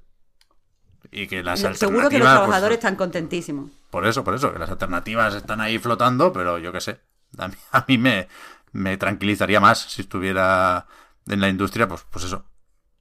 Y 1.12 1.28
que 1.28 1.44
las 1.44 1.60
Seguro 1.60 2.10
que 2.10 2.18
los 2.18 2.28
pues, 2.28 2.38
trabajadores 2.40 2.78
están 2.78 2.96
contentísimos. 2.96 3.72
por 3.92 4.08
eso, 4.08 4.24
por 4.24 4.34
eso, 4.34 4.52
que 4.54 4.58
las 4.60 4.70
alternativas 4.70 5.36
están 5.36 5.62
ahí 5.62 5.78
flotando, 5.78 6.32
pero 6.34 6.58
yo 6.58 6.72
qué 6.72 6.82
sé. 6.82 7.00
A 7.38 7.48
mí, 7.50 7.56
a 7.72 7.86
mí 7.88 7.98
me, 7.98 8.28
me 8.74 8.98
tranquilizaría 8.98 9.60
más 9.60 9.80
si 9.80 10.02
estuviera 10.02 10.88
en 11.28 11.40
la 11.40 11.48
industria, 11.48 11.88
pues, 11.88 12.06
pues 12.10 12.26
eso. 12.26 12.46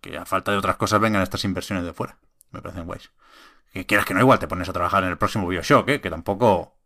Que 0.01 0.17
a 0.17 0.25
falta 0.25 0.53
de 0.53 0.59
otras 0.59 0.77
cosas 0.77 1.01
vengan 1.01 1.23
estas 1.23 1.45
inversiones 1.45 1.85
de 1.85 1.93
fuera. 1.93 2.19
Me 2.51 2.61
parecen 2.61 2.85
guays. 2.85 3.11
Que 3.73 3.87
quieras 3.87 4.07
que 4.07 4.15
no, 4.15 4.21
igual 4.21 4.39
te 4.39 4.49
pones 4.49 4.69
a 4.69 4.73
trabajar 4.73 5.03
en 5.03 5.11
el 5.11 5.19
próximo 5.19 5.49
Bioshock, 5.49 5.89
¿eh? 5.89 6.01
que 6.01 6.11
tampoco 6.11 6.77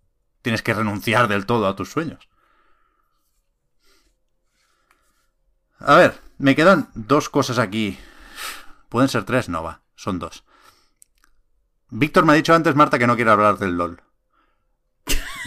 tienes 0.41 0.62
que 0.62 0.72
renunciar 0.72 1.26
del 1.28 1.45
todo 1.45 1.66
a 1.66 1.74
tus 1.74 1.91
sueños. 1.91 2.28
A 5.80 5.97
ver, 5.97 6.20
me 6.39 6.55
quedan 6.55 6.89
dos 6.95 7.28
cosas 7.28 7.59
aquí. 7.59 7.99
¿Pueden 8.89 9.09
ser 9.09 9.24
tres? 9.24 9.49
No, 9.49 9.62
va, 9.62 9.82
son 9.97 10.18
dos. 10.18 10.45
Víctor 11.89 12.24
me 12.24 12.32
ha 12.32 12.37
dicho 12.37 12.55
antes, 12.55 12.74
Marta, 12.74 12.99
que 12.99 13.07
no 13.07 13.16
quiere 13.16 13.30
hablar 13.30 13.59
del 13.59 13.76
LOL. 13.76 14.01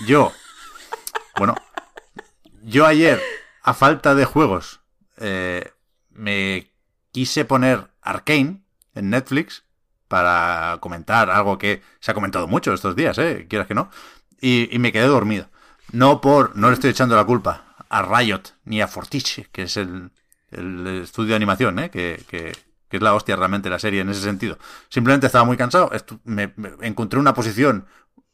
Yo, 0.06 0.32
bueno, 1.38 1.56
yo 2.70 2.86
ayer, 2.86 3.22
a 3.64 3.74
falta 3.74 4.16
de 4.16 4.26
juegos, 4.26 4.82
eh, 5.18 5.72
me 6.12 6.72
quise 7.12 7.46
poner 7.46 7.88
Arkane 8.02 8.62
en 8.96 9.10
Netflix 9.10 9.64
para 10.08 10.78
comentar 10.80 11.30
algo 11.30 11.58
que 11.58 11.82
se 12.00 12.12
ha 12.12 12.14
comentado 12.14 12.48
mucho 12.48 12.74
estos 12.74 12.96
días, 12.96 13.18
¿eh? 13.18 13.48
Quieras 13.50 13.68
que 13.68 13.76
no. 13.76 13.90
Y, 14.42 14.70
me 14.80 14.92
quedé 14.92 15.08
dormido. 15.08 15.50
No 15.92 16.22
por, 16.22 16.56
no 16.56 16.68
le 16.68 16.76
estoy 16.76 16.92
echando 16.92 17.16
la 17.16 17.26
culpa 17.26 17.76
a 17.90 18.02
Riot 18.02 18.42
ni 18.66 18.82
a 18.82 18.88
Fortiche, 18.88 19.48
que 19.52 19.64
es 19.64 19.78
el, 19.78 20.12
el 20.52 21.02
estudio 21.04 21.30
de 21.30 21.36
animación, 21.36 21.80
¿eh? 21.80 21.90
Que, 21.90 22.24
es 22.92 23.02
la 23.02 23.14
hostia 23.14 23.36
realmente 23.36 23.70
la 23.70 23.78
serie 23.78 24.02
en 24.02 24.10
ese 24.10 24.22
sentido. 24.22 24.58
Simplemente 24.90 25.28
estaba 25.28 25.46
muy 25.46 25.58
cansado. 25.58 25.92
Me, 26.24 26.54
me 26.56 26.72
encontré 26.82 27.20
una 27.20 27.36
posición 27.36 27.86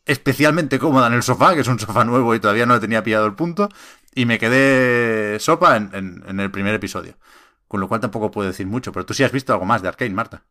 especialmente 0.06 0.80
cómoda 0.80 1.08
en 1.08 1.14
el 1.14 1.24
sofá, 1.24 1.54
que 1.56 1.62
es 1.62 1.68
un 1.68 1.80
sofá 1.80 2.04
nuevo 2.06 2.36
y 2.36 2.40
todavía 2.40 2.66
no 2.66 2.76
le 2.76 2.80
tenía 2.80 3.04
pillado 3.04 3.26
el 3.26 3.34
punto, 3.34 3.70
y 4.16 4.26
me 4.26 4.40
quedé 4.40 5.40
sopa 5.40 5.78
en, 5.78 5.92
en- 6.28 6.40
el 6.40 6.52
primer 6.52 6.76
episodio. 6.76 7.18
Con 7.68 7.82
lo 7.82 7.88
cual 7.90 8.02
tampoco 8.02 8.32
puedo 8.32 8.50
decir 8.50 8.68
mucho, 8.68 8.92
pero 8.94 9.06
tú 9.06 9.14
sí 9.14 9.24
has 9.24 9.32
visto 9.34 9.54
algo 9.54 9.66
más 9.66 9.82
de 9.82 9.90
Arkane, 9.90 10.14
Marta. 10.16 10.46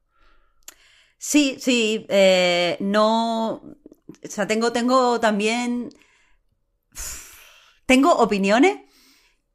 Sí, 1.19 1.57
sí, 1.61 2.07
eh, 2.09 2.77
no. 2.81 3.53
O 3.55 3.75
sea, 4.29 4.47
tengo, 4.47 4.73
tengo 4.73 5.21
también. 5.21 5.91
Tengo 7.87 8.13
opiniones 8.17 8.79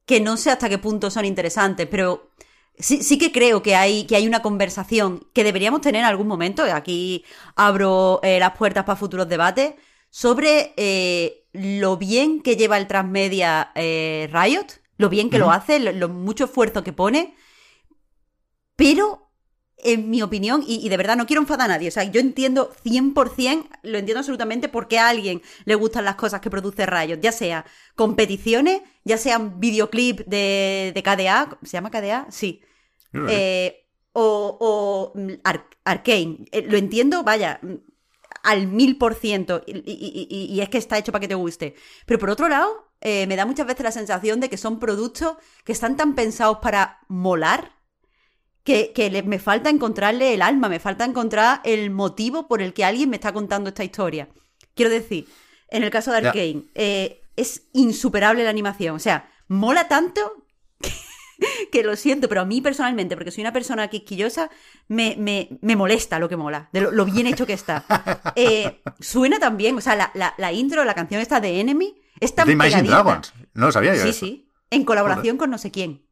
que 0.06 0.20
no 0.22 0.38
sé 0.38 0.52
hasta 0.52 0.70
qué 0.70 0.78
punto 0.80 1.12
son 1.12 1.26
interesantes, 1.26 1.88
pero 1.90 2.32
sí, 2.78 3.04
sí 3.04 3.18
que 3.20 3.32
creo 3.32 3.64
que 3.64 3.76
hay, 3.76 4.06
que 4.06 4.16
hay 4.16 4.28
una 4.28 4.42
conversación 4.42 5.28
que 5.34 5.44
deberíamos 5.44 5.82
tener 5.82 6.02
en 6.02 6.08
algún 6.08 6.28
momento. 6.28 6.64
Aquí 6.64 7.26
abro 7.56 8.20
eh, 8.24 8.40
las 8.40 8.58
puertas 8.58 8.86
para 8.86 8.98
futuros 9.00 9.30
debates 9.30 9.76
sobre 10.12 10.74
eh, 10.78 11.39
lo 11.54 11.98
bien 11.98 12.42
que 12.42 12.56
lleva 12.56 12.78
el 12.78 12.88
transmedia 12.88 13.72
eh, 13.76 14.30
Riot, 14.32 14.68
lo 14.98 15.10
bien 15.10 15.30
que 15.30 15.40
lo 15.40 15.52
hace, 15.52 15.80
lo, 15.80 15.92
lo 15.92 16.10
mucho 16.10 16.46
esfuerzo 16.46 16.84
que 16.84 16.94
pone, 16.94 17.36
pero 18.76 19.28
en 19.82 20.10
mi 20.10 20.22
opinión, 20.22 20.62
y, 20.68 20.86
y 20.86 20.90
de 20.90 20.98
verdad 20.98 21.16
no 21.16 21.26
quiero 21.26 21.42
enfadar 21.42 21.72
a 21.72 21.74
nadie, 21.76 21.88
o 21.88 21.92
sea, 21.92 22.04
yo 22.04 22.20
entiendo 22.20 22.74
100%, 22.84 23.70
lo 23.84 23.98
entiendo 23.98 24.20
absolutamente 24.20 24.68
por 24.68 24.90
qué 24.90 25.00
a 25.00 25.08
alguien 25.08 25.42
le 25.64 25.76
gustan 25.76 26.04
las 26.04 26.16
cosas 26.16 26.42
que 26.42 26.50
produce 26.50 26.86
Riot, 26.86 27.22
ya 27.22 27.32
sea 27.32 27.66
competiciones, 27.96 28.82
ya 29.06 29.18
sean 29.18 29.60
videoclip 29.60 30.20
de, 30.28 30.92
de 30.94 31.04
KDA, 31.04 31.58
¿se 31.64 31.72
llama 31.72 31.92
KDA? 31.92 32.28
Sí. 32.30 32.62
Eh, 33.26 33.86
o 34.14 34.58
o 34.60 35.20
mm, 35.20 35.34
Ar- 35.44 35.68
Arcane. 35.86 36.46
Eh, 36.52 36.64
lo 36.64 36.78
entiendo, 36.78 37.24
vaya, 37.24 37.62
al 38.44 38.68
mil 38.68 38.98
por 38.98 39.16
ciento. 39.16 39.62
Y, 39.68 40.60
es 40.62 40.70
que 40.70 40.78
está 40.78 40.98
hecho 40.98 41.12
para 41.12 41.22
que 41.22 41.28
te 41.28 41.36
guste. 41.36 41.76
Pero 42.06 42.20
por 42.20 42.30
otro 42.30 42.50
lado, 42.50 42.92
eh, 43.02 43.28
me 43.28 43.36
da 43.36 43.46
muchas 43.46 43.68
veces 43.68 43.84
la 43.84 43.92
sensación 43.92 44.40
de 44.40 44.50
que 44.50 44.58
son 44.58 44.80
productos 44.80 45.38
que 45.64 45.72
están 45.72 45.98
tan 45.98 46.16
pensados 46.16 46.60
para 46.62 47.00
molar 47.08 47.72
que, 48.64 48.92
que 48.94 49.10
le- 49.10 49.24
me 49.24 49.40
falta 49.40 49.70
encontrarle 49.70 50.34
el 50.34 50.42
alma, 50.42 50.70
me 50.70 50.80
falta 50.80 51.06
encontrar 51.06 51.62
el 51.64 51.90
motivo 51.92 52.48
por 52.48 52.62
el 52.62 52.74
que 52.74 52.84
alguien 52.86 53.10
me 53.10 53.16
está 53.16 53.32
contando 53.34 53.70
esta 53.70 53.84
historia. 53.84 54.30
Quiero 54.76 54.92
decir, 54.92 55.28
en 55.70 55.84
el 55.84 55.90
caso 55.90 56.12
de. 56.12 56.18
Arkane, 56.18 56.66
eh, 56.76 57.22
es 57.36 57.70
insuperable 57.74 58.44
la 58.44 58.50
animación. 58.50 58.96
O 58.96 59.00
sea, 59.00 59.30
mola 59.48 59.88
tanto 59.88 60.46
que 61.72 61.84
lo 61.84 61.96
siento, 61.96 62.28
pero 62.30 62.42
a 62.42 62.46
mí 62.46 62.62
personalmente, 62.62 63.16
porque 63.16 63.32
soy 63.32 63.42
una 63.42 63.54
persona 63.54 63.88
quisquillosa, 63.88 64.50
me, 64.88 65.16
me, 65.18 65.50
me 65.62 65.76
molesta 65.76 66.20
lo 66.20 66.30
que 66.30 66.38
mola, 66.38 66.70
de 66.74 66.82
lo, 66.82 66.92
lo 66.92 67.06
bien 67.06 67.28
hecho 67.28 67.46
que 67.46 67.54
está. 67.54 67.86
Eh, 68.36 68.82
suena 69.00 69.40
también, 69.40 69.76
o 69.78 69.82
sea, 69.82 69.96
la, 69.96 70.12
la, 70.14 70.34
la 70.38 70.52
intro, 70.52 70.84
la 70.86 70.94
canción 70.94 71.22
esta 71.22 71.40
de 71.40 71.60
Enemy, 71.60 71.96
es 72.20 72.36
tan 72.36 72.48
de 72.48 72.54
Imagine. 72.54 72.84
Dragons. 72.84 73.34
No 73.54 73.68
lo 73.68 73.72
sabía 73.72 73.96
yo. 73.96 74.04
Sí, 74.04 74.10
eso. 74.10 74.20
sí, 74.26 74.50
en 74.70 74.84
colaboración 74.86 75.38
con 75.38 75.50
no 75.50 75.58
sé 75.58 75.72
quién. 75.72 76.06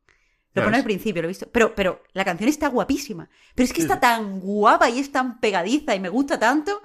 Lo 0.53 0.63
pone 0.63 0.77
al 0.77 0.83
principio, 0.83 1.21
lo 1.21 1.27
he 1.27 1.29
visto. 1.29 1.47
Pero, 1.51 1.75
pero 1.75 2.01
la 2.13 2.25
canción 2.25 2.49
está 2.49 2.67
guapísima. 2.69 3.29
Pero 3.53 3.65
es 3.65 3.73
que 3.73 3.81
está 3.81 3.99
tan 3.99 4.39
guapa 4.39 4.89
y 4.89 4.97
es 4.99 5.11
tan 5.11 5.39
pegadiza 5.39 5.93
y 5.93 5.99
me 5.99 6.09
gusta 6.09 6.39
tanto 6.39 6.81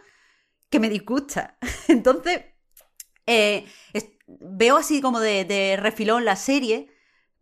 que 0.69 0.79
me 0.79 0.91
disgusta. 0.91 1.57
Entonces, 1.89 2.43
eh, 3.27 3.65
es- 3.95 4.09
veo 4.27 4.77
así 4.77 5.01
como 5.01 5.21
de, 5.21 5.47
de 5.47 5.77
refilón 5.79 6.25
la 6.27 6.37
serie, 6.37 6.89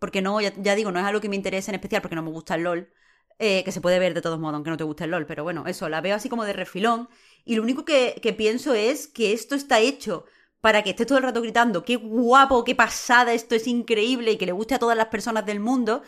porque 0.01 0.23
no, 0.23 0.41
ya, 0.41 0.75
digo, 0.75 0.91
no 0.91 0.99
es 0.99 1.07
algo 1.07 1.21
que 1.21 1.29
me 1.29 1.37
interese 1.37 1.71
en 1.71 1.77
especial 1.77 2.03
porque 2.03 2.17
no 2.17 2.23
me 2.23 2.31
gusta 2.31 2.57
el 2.57 2.63
LOL, 2.63 2.93
eh, 3.39 3.63
que 3.65 3.73
se 3.73 3.81
puede 3.81 4.01
ver 4.01 4.15
de 4.15 4.23
todos 4.23 4.41
modos, 4.41 4.55
aunque 4.55 4.71
no 4.71 4.77
te 4.77 4.85
guste 4.85 5.05
el 5.05 5.11
LOL, 5.13 5.27
pero 5.27 5.45
bueno, 5.45 5.67
eso, 5.67 5.89
la 5.89 6.01
veo 6.01 6.17
así 6.17 6.29
como 6.29 6.45
de 6.45 6.53
refilón. 6.55 7.09
Y 7.45 7.57
lo 7.57 7.63
único 7.63 7.85
que, 7.85 8.19
que 8.23 8.33
pienso 8.33 8.75
es 8.75 9.07
que 9.07 9.33
esto 9.33 9.55
está 9.55 9.79
hecho 9.81 10.25
para 10.61 10.83
que 10.83 10.91
estés 10.91 11.07
todo 11.07 11.19
el 11.19 11.25
rato 11.25 11.41
gritando, 11.43 11.85
qué 11.85 11.97
guapo, 11.97 12.65
qué 12.65 12.75
pasada, 12.75 13.33
esto 13.33 13.55
es 13.55 13.67
increíble 13.67 14.33
y 14.33 14.39
que 14.39 14.47
le 14.47 14.53
guste 14.53 14.75
a 14.75 14.79
todas 14.79 14.97
las 14.97 15.07
personas 15.09 15.47
del 15.47 15.61
mundo. 15.61 16.03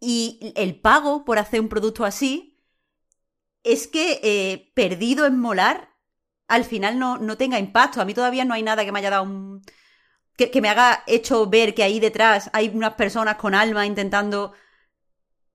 Y 0.00 0.52
el 0.56 0.80
pago 0.80 1.24
por 1.24 1.38
hacer 1.38 1.60
un 1.60 1.68
producto 1.68 2.04
así 2.04 2.58
es 3.64 3.86
que 3.88 4.20
eh, 4.22 4.72
perdido 4.74 5.26
en 5.26 5.38
molar, 5.38 5.90
al 6.48 6.64
final 6.64 6.98
no, 6.98 7.18
no 7.18 7.36
tenga 7.36 7.58
impacto. 7.58 8.00
A 8.00 8.04
mí 8.04 8.14
todavía 8.14 8.44
no 8.44 8.54
hay 8.54 8.62
nada 8.62 8.84
que 8.84 8.92
me 8.92 8.98
haya 9.00 9.10
dado 9.10 9.24
un... 9.24 9.62
Que, 10.38 10.50
que 10.50 10.62
me 10.62 10.70
haga 10.70 11.02
hecho 11.06 11.46
ver 11.46 11.74
que 11.74 11.82
ahí 11.82 12.00
detrás 12.00 12.48
hay 12.54 12.70
unas 12.72 12.94
personas 12.94 13.36
con 13.36 13.54
alma 13.54 13.84
intentando 13.84 14.52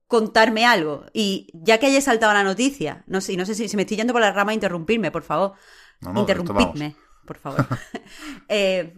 contarme 0.08 0.66
algo. 0.66 1.06
Y 1.14 1.48
ya 1.54 1.80
que 1.80 1.88
haya 1.88 2.02
saltado 2.02 2.34
la 2.34 2.44
noticia, 2.44 3.04
no 3.08 3.20
sé, 3.20 3.36
no 3.36 3.48
sé 3.48 3.56
si, 3.56 3.68
si 3.68 3.76
me 3.76 3.82
estoy 3.82 3.98
yendo 3.98 4.14
por 4.14 4.22
la 4.22 4.32
rama, 4.32 4.54
interrumpirme, 4.54 5.10
por 5.10 5.24
favor. 5.24 5.54
No, 6.02 6.14
no. 6.14 6.20
Interrumpidme, 6.20 6.96
por 7.26 7.40
favor. 7.40 7.66
Eh, 8.48 8.94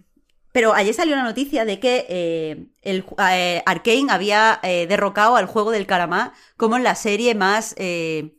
pero 0.51 0.73
ayer 0.73 0.93
salió 0.93 1.17
la 1.17 1.23
noticia 1.23 1.65
de 1.65 1.81
que 1.81 2.05
eh, 2.07 2.67
el 2.81 3.05
eh, 3.29 3.61
Arkane 3.65 4.07
había 4.09 4.59
eh, 4.63 4.87
derrocado 4.87 5.35
al 5.35 5.47
juego 5.47 5.71
del 5.71 5.85
calamar 5.85 6.31
como 6.55 6.77
la 6.79 6.95
serie 6.95 7.35
más 7.35 7.75
eh, 7.77 8.34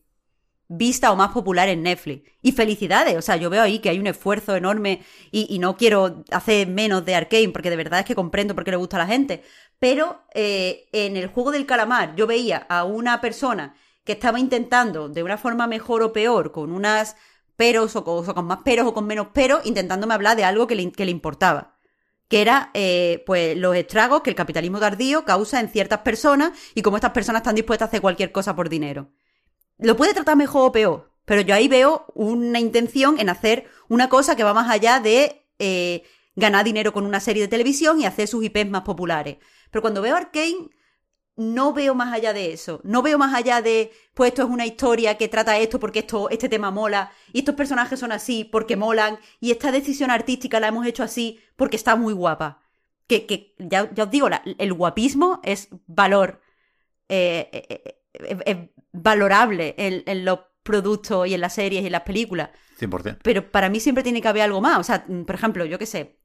vista 0.69 1.13
o 1.13 1.17
más 1.17 1.31
popular 1.33 1.69
en 1.69 1.83
Netflix. 1.83 2.31
Y 2.43 2.53
felicidades, 2.53 3.17
o 3.17 3.23
sea, 3.23 3.37
yo 3.37 3.51
veo 3.51 3.63
ahí 3.63 3.79
que 3.79 3.89
hay 3.89 3.99
un 3.99 4.07
esfuerzo 4.07 4.57
enorme 4.57 5.03
y, 5.31 5.59
no 5.59 5.77
quiero 5.77 6.25
hacer 6.31 6.69
menos 6.69 7.05
de 7.05 7.15
Arkane 7.15 7.51
porque 7.51 7.71
de 7.71 7.77
verdad 7.77 8.01
es 8.01 8.07
que 8.07 8.15
comprendo 8.15 8.55
por 8.55 8.65
qué 8.65 8.71
le 8.73 8.77
gusta 8.77 8.97
a 8.97 9.01
la 9.01 9.07
gente. 9.07 9.43
Pero 9.79 10.23
eh, 10.35 10.89
en 10.93 11.17
el 11.17 11.29
juego 11.29 11.51
del 11.51 11.67
calamar 11.67 12.15
yo 12.17 12.27
veía 12.27 12.67
a 12.69 12.85
una 12.85 13.21
persona 13.21 13.75
que 14.05 14.13
estaba 14.13 14.39
intentando 14.39 15.09
de 15.09 15.23
una 15.23 15.37
forma 15.37 15.67
mejor 15.67 16.03
o 16.03 16.13
peor, 16.13 16.53
con 16.53 16.73
unas 16.73 17.17
peros 17.57 17.97
o 17.97 18.05
con, 18.05 18.29
o 18.29 18.35
con 18.35 18.47
más 18.47 18.59
peros 18.65 18.87
o 18.87 18.95
con 18.95 19.07
menos 19.07 19.29
peros, 19.29 19.65
intentándome 19.65 20.15
hablar 20.15 20.37
de 20.37 20.45
algo 20.45 20.67
que 20.67 20.77
le, 20.77 20.93
que 20.93 21.05
le 21.05 21.11
importaba. 21.11 21.75
Que 22.29 22.41
era, 22.41 22.71
eh, 22.75 23.23
pues, 23.27 23.57
los 23.57 23.77
estragos 23.77 24.23
que 24.23 24.31
el 24.31 24.37
capitalismo 24.37 24.81
tardío 24.81 25.25
causa 25.25 25.61
en 25.61 25.69
ciertas 25.69 26.01
personas 26.01 26.53
y 26.75 26.83
cómo 26.83 26.97
estas 26.97 27.13
personas 27.13 27.41
están 27.41 27.55
dispuestas 27.55 27.87
a 27.87 27.89
hacer 27.89 28.01
cualquier 28.01 28.33
cosa 28.33 28.55
por 28.57 28.69
dinero. 28.69 29.11
Lo 29.79 29.97
puede 29.97 30.15
tratar 30.15 30.37
mejor 30.37 30.69
o 30.69 30.73
peor, 30.73 31.13
pero 31.25 31.43
yo 31.43 31.55
ahí 31.55 31.69
veo 31.69 32.07
una 32.15 32.61
intención 32.61 33.19
en 33.19 33.29
hacer 33.29 33.69
una 33.89 34.09
cosa 34.09 34.37
que 34.37 34.45
va 34.45 34.55
más 34.55 34.71
allá 34.71 35.01
de 35.01 35.47
eh, 35.59 36.03
ganar 36.35 36.65
dinero 36.65 36.93
con 36.93 37.07
una 37.07 37.21
serie 37.21 37.43
de 37.43 37.49
televisión 37.49 38.01
y 38.01 38.07
hacer 38.07 38.29
sus 38.29 38.45
IPs 38.45 38.71
más 38.71 38.83
populares. 38.83 39.37
Pero 39.71 39.83
cuando 39.83 40.03
veo 40.03 40.17
Arkane, 40.17 40.71
no 41.37 41.75
veo 41.75 41.95
más 41.95 42.13
allá 42.15 42.33
de 42.33 42.53
eso. 42.53 42.81
No 42.85 43.03
veo 43.03 43.19
más 43.19 43.35
allá 43.35 43.61
de, 43.61 43.93
pues 44.15 44.29
esto 44.29 44.43
es 44.43 44.49
una 44.49 44.67
historia 44.67 45.19
que 45.19 45.29
trata 45.29 45.59
esto 45.59 45.79
porque 45.79 46.01
esto, 46.01 46.31
este 46.31 46.49
tema 46.49 46.71
mola, 46.71 47.13
y 47.33 47.41
estos 47.41 47.55
personajes 47.55 48.01
son 48.01 48.13
así 48.13 48.45
porque 48.45 48.77
molan, 48.77 49.19
y 49.41 49.51
esta 49.51 49.71
decisión 49.71 50.11
artística 50.11 50.61
la 50.61 50.69
hemos 50.69 50.87
hecho 50.87 51.03
así 51.03 51.41
porque 51.57 51.77
está 51.77 51.97
muy 51.97 52.15
guapa. 52.15 52.63
Que, 53.07 53.27
que 53.27 53.55
ya, 53.59 53.93
ya 53.95 54.05
os 54.05 54.11
digo, 54.11 54.29
el 54.59 54.73
guapismo 54.73 55.41
es 55.45 55.69
valor, 55.87 56.41
eh, 57.09 57.49
eh, 58.13 58.73
valorable 58.97 59.75
en, 59.79 60.03
en 60.07 60.25
los 60.25 60.41
productos 60.63 61.27
y 61.27 61.35
en 61.35 61.41
las 61.41 61.55
series 61.55 61.83
y 61.83 61.87
en 61.87 61.93
las 61.93 62.03
películas. 62.03 62.51
100%. 62.79 63.19
Pero 63.23 63.51
para 63.51 63.71
mí 63.71 63.81
siempre 63.81 64.03
tiene 64.03 64.21
que 64.21 64.29
haber 64.29 64.43
algo 64.43 64.61
más. 64.61 64.79
O 64.79 64.83
sea, 64.83 65.05
mm, 65.09 65.25
por 65.25 65.35
ejemplo, 65.35 65.65
yo 65.65 65.79
qué 65.79 65.87
sé, 65.87 66.19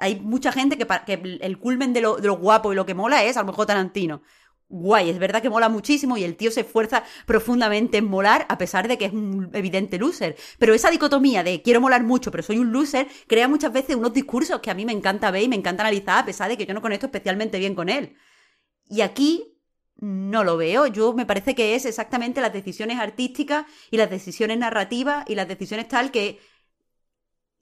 hay 0.00 0.20
mucha 0.20 0.52
gente 0.52 0.78
que, 0.78 0.86
que 1.06 1.38
el 1.40 1.58
culmen 1.58 1.92
de 1.92 2.00
lo, 2.00 2.16
de 2.16 2.28
lo 2.28 2.36
guapo 2.36 2.72
y 2.72 2.76
lo 2.76 2.86
que 2.86 2.94
mola 2.94 3.24
es 3.24 3.36
a 3.36 3.40
lo 3.40 3.46
mejor 3.46 3.66
Tarantino. 3.66 4.22
Guay, 4.68 5.10
es 5.10 5.18
verdad 5.20 5.42
que 5.42 5.50
mola 5.50 5.68
muchísimo 5.68 6.16
y 6.16 6.24
el 6.24 6.36
tío 6.36 6.50
se 6.50 6.62
esfuerza 6.62 7.04
profundamente 7.24 7.98
en 7.98 8.04
molar 8.06 8.46
a 8.48 8.58
pesar 8.58 8.88
de 8.88 8.98
que 8.98 9.04
es 9.04 9.12
un 9.12 9.48
evidente 9.52 9.96
loser. 9.96 10.36
Pero 10.58 10.74
esa 10.74 10.90
dicotomía 10.90 11.44
de 11.44 11.62
quiero 11.62 11.80
molar 11.80 12.02
mucho 12.02 12.32
pero 12.32 12.42
soy 12.42 12.58
un 12.58 12.72
loser 12.72 13.06
crea 13.28 13.46
muchas 13.46 13.72
veces 13.72 13.94
unos 13.94 14.12
discursos 14.12 14.60
que 14.60 14.70
a 14.70 14.74
mí 14.74 14.84
me 14.84 14.92
encanta 14.92 15.30
ver 15.30 15.44
y 15.44 15.48
me 15.48 15.54
encanta 15.54 15.84
analizar 15.84 16.18
a 16.18 16.26
pesar 16.26 16.48
de 16.48 16.56
que 16.56 16.66
yo 16.66 16.74
no 16.74 16.82
conecto 16.82 17.06
especialmente 17.06 17.60
bien 17.60 17.76
con 17.76 17.88
él. 17.88 18.16
Y 18.88 19.02
aquí 19.02 19.55
no 19.98 20.44
lo 20.44 20.56
veo. 20.56 20.86
Yo 20.86 21.12
me 21.12 21.26
parece 21.26 21.54
que 21.54 21.74
es 21.74 21.84
exactamente 21.86 22.40
las 22.40 22.52
decisiones 22.52 22.98
artísticas 22.98 23.66
y 23.90 23.96
las 23.96 24.10
decisiones 24.10 24.58
narrativas 24.58 25.24
y 25.28 25.34
las 25.34 25.48
decisiones 25.48 25.88
tal 25.88 26.10
que 26.10 26.38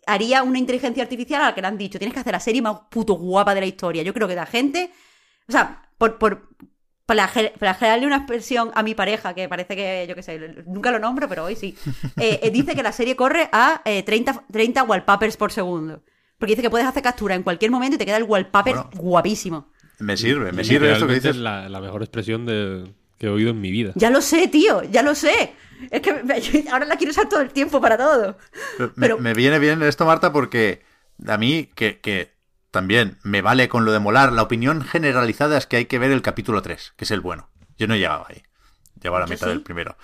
haría 0.07 0.43
una 0.43 0.59
inteligencia 0.59 1.03
artificial 1.03 1.43
a 1.43 1.47
la 1.47 1.55
que 1.55 1.61
le 1.61 1.67
han 1.67 1.79
dicho, 1.79 1.99
tienes 1.99 2.15
que 2.15 2.21
hacer 2.21 2.33
la 2.33 2.41
serie 2.41 2.63
más 2.63 2.81
puto 2.91 3.15
guapa 3.15 3.55
de 3.55 3.61
la 3.61 3.67
historia. 3.67 4.03
Yo 4.03 4.13
creo 4.13 4.29
que 4.29 4.35
la 4.35 4.47
gente, 4.47 4.91
o 5.49 5.53
sea, 5.53 5.89
por, 5.99 6.19
por 6.19 6.49
plagiarle 7.07 8.07
una 8.07 8.17
expresión 8.17 8.71
a 8.75 8.83
mi 8.83 8.95
pareja, 8.95 9.35
que 9.35 9.49
parece 9.49 9.77
que, 9.77 10.07
yo 10.09 10.15
qué 10.15 10.23
sé, 10.23 10.39
nunca 10.67 10.91
lo 10.91 10.99
nombro, 10.99 11.29
pero 11.29 11.45
hoy 11.45 11.57
sí, 11.57 11.77
eh, 12.19 12.41
eh, 12.43 12.51
dice 12.51 12.75
que 12.75 12.83
la 12.83 12.93
serie 12.93 13.17
corre 13.17 13.49
a 13.53 13.83
eh, 13.85 14.03
30, 14.03 14.45
30 14.51 14.83
wallpapers 14.85 15.37
por 15.37 15.53
segundo. 15.53 16.03
Porque 16.39 16.53
dice 16.53 16.63
que 16.63 16.71
puedes 16.71 16.87
hacer 16.87 17.03
captura 17.03 17.35
en 17.35 17.43
cualquier 17.43 17.71
momento 17.71 17.95
y 17.95 17.99
te 17.99 18.07
queda 18.07 18.17
el 18.17 18.25
wallpaper 18.25 18.75
Bueno. 18.75 18.91
guapísimo. 18.95 19.71
Me 19.99 20.17
sirve, 20.17 20.53
me 20.53 20.65
sirve 20.65 20.93
esto 20.93 21.07
que 21.07 21.15
dices. 21.15 21.31
Es 21.33 21.37
la, 21.37 21.69
la 21.69 21.81
mejor 21.81 22.03
expresión 22.03 22.47
de- 22.47 22.93
que 23.19 23.27
he 23.27 23.31
oído 23.31 23.51
en 23.51 23.61
mi 23.61 23.71
vida. 23.71 23.93
Ya 23.95 24.11
lo 24.11 24.21
sé, 24.21 24.49
tío, 24.49 24.83
ya 24.85 25.03
lo 25.03 25.15
sé. 25.15 25.55
Es 25.91 26.01
que 26.01 26.23
me- 26.23 26.35
ahora 26.73 26.85
la 26.87 26.97
quiero 26.97 27.11
usar 27.13 27.29
todo 27.29 27.41
el 27.41 27.51
tiempo 27.51 27.81
para 27.81 27.97
todo. 27.97 28.37
Pero 28.77 28.93
me, 28.97 29.07
Pero- 29.07 29.19
me 29.19 29.35
viene 29.35 29.59
bien 29.59 29.83
esto, 29.83 30.05
Marta, 30.05 30.33
porque 30.33 30.83
a 31.27 31.37
mí, 31.39 31.71
que, 31.75 32.01
que 32.01 32.33
también 32.71 33.19
me 33.23 33.41
vale 33.41 33.69
con 33.69 33.85
lo 33.85 33.93
de 33.93 34.01
molar, 34.01 34.33
la 34.33 34.43
opinión 34.43 34.83
generalizada 34.83 35.57
es 35.59 35.67
que 35.67 35.77
hay 35.77 35.85
que 35.87 35.99
ver 36.01 36.11
el 36.11 36.23
capítulo 36.23 36.61
3, 36.61 36.95
que 36.97 37.05
es 37.05 37.11
el 37.13 37.21
bueno. 37.21 37.49
Yo 37.79 37.87
no 37.87 37.95
he 37.95 37.99
llegado 37.99 38.27
ahí. 38.29 38.43
Llevo 39.01 39.17
a 39.17 39.21
la 39.21 39.27
mitad 39.27 39.47
sí. 39.47 39.53
del 39.53 39.63
primero. 39.63 39.97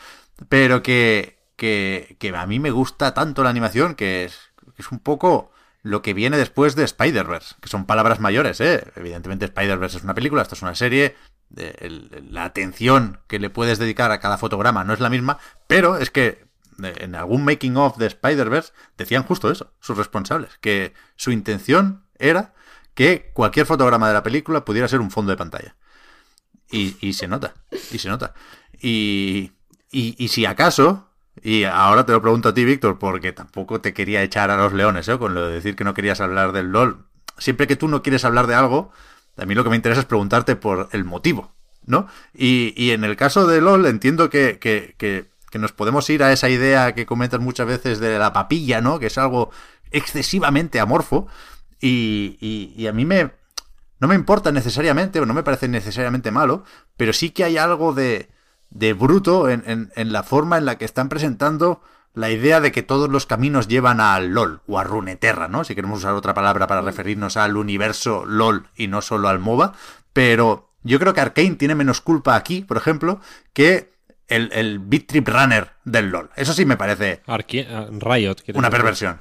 Pero 0.48 0.82
que, 0.82 1.38
que, 1.56 2.16
que 2.20 2.28
a 2.36 2.46
mí 2.46 2.60
me 2.60 2.70
gusta 2.70 3.12
tanto 3.12 3.42
la 3.42 3.50
animación 3.50 3.94
que 3.96 4.24
es, 4.24 4.38
que 4.76 4.82
es 4.82 4.90
un 4.92 5.00
poco 5.00 5.50
lo 5.82 6.02
que 6.02 6.15
viene 6.15 6.36
después 6.36 6.74
de 6.74 6.85
Spider-Verse, 6.85 7.55
que 7.61 7.69
son 7.69 7.86
palabras 7.86 8.20
mayores, 8.20 8.61
¿eh? 8.61 8.85
Evidentemente 8.97 9.47
Spider-Verse 9.47 9.98
es 9.98 10.05
una 10.05 10.15
película, 10.15 10.43
esto 10.43 10.55
es 10.55 10.62
una 10.62 10.74
serie, 10.74 11.16
el- 11.57 12.28
la 12.31 12.44
atención 12.44 13.20
que 13.27 13.39
le 13.39 13.51
puedes 13.51 13.78
dedicar 13.78 14.12
a 14.12 14.20
cada 14.20 14.39
fotograma 14.39 14.85
no 14.85 14.93
es 14.93 15.01
la 15.01 15.11
misma, 15.11 15.39
pero 15.66 15.97
es 15.97 16.11
que 16.11 16.44
de- 16.77 16.94
en 16.98 17.15
algún 17.15 17.44
making 17.44 17.77
of 17.77 17.97
de 17.97 18.07
Spider-Verse 18.07 18.73
decían 18.97 19.23
justo 19.23 19.51
eso, 19.51 19.73
sus 19.81 19.97
responsables, 19.97 20.59
que 20.61 20.93
su 21.16 21.31
intención 21.31 22.05
era 22.19 22.55
que 22.94 23.31
cualquier 23.32 23.66
fotograma 23.66 24.09
de 24.09 24.15
la 24.15 24.23
película 24.23 24.65
pudiera 24.65 24.89
ser 24.89 25.01
un 25.01 25.11
fondo 25.11 25.31
de 25.31 25.36
pantalla. 25.36 25.77
Y, 26.70 26.97
y 27.01 27.15
se 27.15 27.27
nota, 27.27 27.55
y 27.90 27.98
se 27.98 28.09
nota. 28.09 28.35
Y, 28.81 29.52
y 29.90 30.28
si 30.28 30.44
acaso, 30.47 31.09
y 31.43 31.65
ahora 31.65 32.05
te 32.05 32.12
lo 32.12 32.20
pregunto 32.20 32.51
a 32.51 32.55
ti, 32.55 32.65
Víctor, 32.65 32.98
porque 32.98 33.32
tampoco 33.32 33.81
te 33.81 33.94
quería 33.94 34.23
echar 34.23 34.51
a 34.51 34.57
los 34.57 34.73
leones, 34.73 35.09
¿eh? 35.09 35.19
Con 35.19 35.35
lo 35.35 35.47
de 35.47 35.55
decir 35.55 35.77
que 35.77 35.85
no 35.85 35.94
querías 35.94 36.20
hablar 36.20 36.52
del 36.52 36.66
LOL. 36.66 37.07
Siempre 37.39 37.66
que 37.66 37.77
tú 37.77 37.89
no 37.89 38.02
quieres 38.02 38.24
hablar 38.24 38.47
de 38.47 38.55
algo, 38.55 38.93
a 39.36 39.47
mí 39.47 39.55
lo 39.55 39.65
que 39.65 39.70
me 39.70 39.77
interesa 39.77 40.01
es 40.01 40.07
preguntarte 40.07 40.57
por 40.57 40.89
el 40.93 41.05
motivo, 41.05 41.55
¿no? 41.86 42.09
Y, 42.35 42.74
y 42.77 42.90
en 42.90 43.05
el 43.05 43.16
caso 43.16 43.47
de 43.47 43.61
LOL 43.61 43.86
entiendo 43.86 44.28
que, 44.28 44.59
que, 44.59 44.94
que, 44.98 45.31
nos 45.59 45.73
podemos 45.73 46.09
ir 46.11 46.23
a 46.23 46.32
esa 46.32 46.48
idea 46.48 46.94
que 46.94 47.07
comentas 47.07 47.40
muchas 47.40 47.66
veces 47.66 47.98
de 48.01 48.19
la 48.19 48.32
papilla, 48.32 48.81
¿no? 48.81 48.98
Que 48.98 49.07
es 49.07 49.19
algo 49.19 49.51
excesivamente 49.90 50.78
amorfo. 50.78 51.27
Y, 51.81 52.36
y, 52.40 52.74
y 52.77 52.86
a 52.86 52.93
mí 52.93 53.07
me, 53.07 53.31
no 53.98 54.09
me 54.09 54.15
importa 54.15 54.52
necesariamente, 54.52 55.20
o 55.20 55.27
no 55.27 55.32
me 55.32 55.43
parece 55.43 55.69
necesariamente 55.69 56.31
malo, 56.31 56.65
pero 56.97 57.15
sí 57.15 57.31
que 57.31 57.44
hay 57.44 57.57
algo 57.57 57.94
de, 57.94 58.28
de 58.70 58.92
bruto 58.92 59.48
en, 59.48 59.62
en- 59.66 59.92
en 59.97 60.12
la 60.12 60.22
forma 60.22 60.59
en 60.59 60.64
la 60.64 60.78
que 60.78 60.84
están 60.84 61.09
presentando 61.09 61.80
la 62.14 62.30
idea 62.30 62.60
de 62.60 62.72
que 62.72 62.82
todos 62.82 63.09
los 63.09 63.26
caminos 63.26 63.68
llevan 63.68 64.01
al 64.01 64.28
LOL 64.30 64.62
o 64.66 64.78
a 64.78 64.84
Runeterra, 64.84 65.47
¿no? 65.48 65.62
Si 65.64 65.74
queremos 65.74 66.01
usar 66.01 66.14
otra 66.14 66.34
palabra 66.34 66.66
para 66.66 66.80
referirnos 66.82 67.36
al 67.36 67.56
universo 67.56 68.24
LOL 68.26 68.66
y 68.76 68.88
no 68.88 69.01
solo 69.01 69.28
al 69.28 69.38
MOBA, 69.38 69.74
pero 70.12 70.70
yo 70.82 70.98
creo 70.98 71.14
que 71.14 71.20
Arkane 71.20 71.55
tiene 71.56 71.74
menos 71.74 72.01
culpa 72.01 72.34
aquí, 72.34 72.62
por 72.62 72.76
ejemplo, 72.76 73.20
que 73.52 73.92
el, 74.26 74.51
el 74.52 74.78
Beat 74.80 75.06
Trip 75.06 75.28
Runner 75.28 75.72
del 75.84 76.10
LOL. 76.10 76.30
Eso 76.36 76.52
sí 76.52 76.64
me 76.64 76.76
parece 76.76 77.22
Arque- 77.26 77.66
ah, 77.70 77.86
Riot. 77.90 78.36
¿quieres 78.42 78.59
una 78.59 78.70
perversión. 78.70 79.20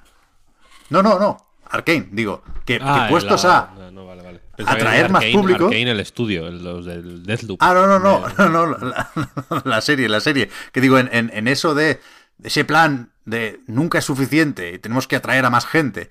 No, 0.89 1.03
no, 1.03 1.19
no. 1.19 1.37
Arkane, 1.69 2.07
digo, 2.11 2.41
que, 2.65 2.77
que 2.79 2.83
Ah, 2.83 3.07
puestos 3.09 3.43
la- 3.43 3.57
a 3.59 3.73
no, 3.77 3.91
no, 3.91 4.05
vale, 4.07 4.23
vale. 4.23 4.41
Atraer 4.65 5.09
más 5.09 5.25
público. 5.25 5.65
Arcane 5.65 5.91
el 5.91 5.99
estudio, 5.99 6.49
los 6.49 6.85
del 6.85 7.23
Deathloop. 7.23 7.61
Ah, 7.61 7.73
no, 7.73 7.87
no, 7.87 7.99
no, 7.99 8.27
no, 8.49 8.67
no, 8.67 9.61
la, 9.65 9.81
serie, 9.81 10.09
la 10.09 10.19
serie. 10.19 10.49
Que 10.71 10.81
digo, 10.81 10.97
en, 10.97 11.47
eso 11.47 11.75
de 11.75 11.99
ese 12.43 12.65
plan 12.65 13.11
de 13.25 13.61
nunca 13.67 13.99
es 13.99 14.05
suficiente 14.05 14.73
y 14.73 14.79
tenemos 14.79 15.07
que 15.07 15.15
atraer 15.15 15.45
a 15.45 15.49
más 15.49 15.65
gente 15.65 16.09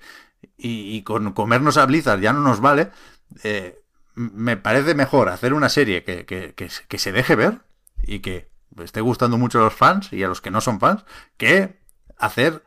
y, 0.57 1.01
con 1.03 1.33
comernos 1.33 1.77
a 1.77 1.85
Blizzard 1.85 2.21
ya 2.21 2.33
no 2.33 2.41
nos 2.41 2.61
vale, 2.61 2.91
eh, 3.43 3.79
me 4.15 4.57
parece 4.57 4.95
mejor 4.95 5.29
hacer 5.29 5.53
una 5.53 5.69
serie 5.69 6.03
que, 6.03 6.25
que- 6.25 6.53
que 6.55 6.97
se 6.97 7.11
deje 7.11 7.35
ver 7.35 7.59
y 8.03 8.19
que 8.19 8.49
esté 8.83 9.01
gustando 9.01 9.37
mucho 9.37 9.59
a 9.59 9.63
los 9.63 9.73
fans 9.73 10.13
y 10.13 10.23
a 10.23 10.27
los 10.27 10.41
que 10.41 10.51
no 10.51 10.61
son 10.61 10.79
fans, 10.79 11.03
que 11.37 11.77
hacer 12.17 12.63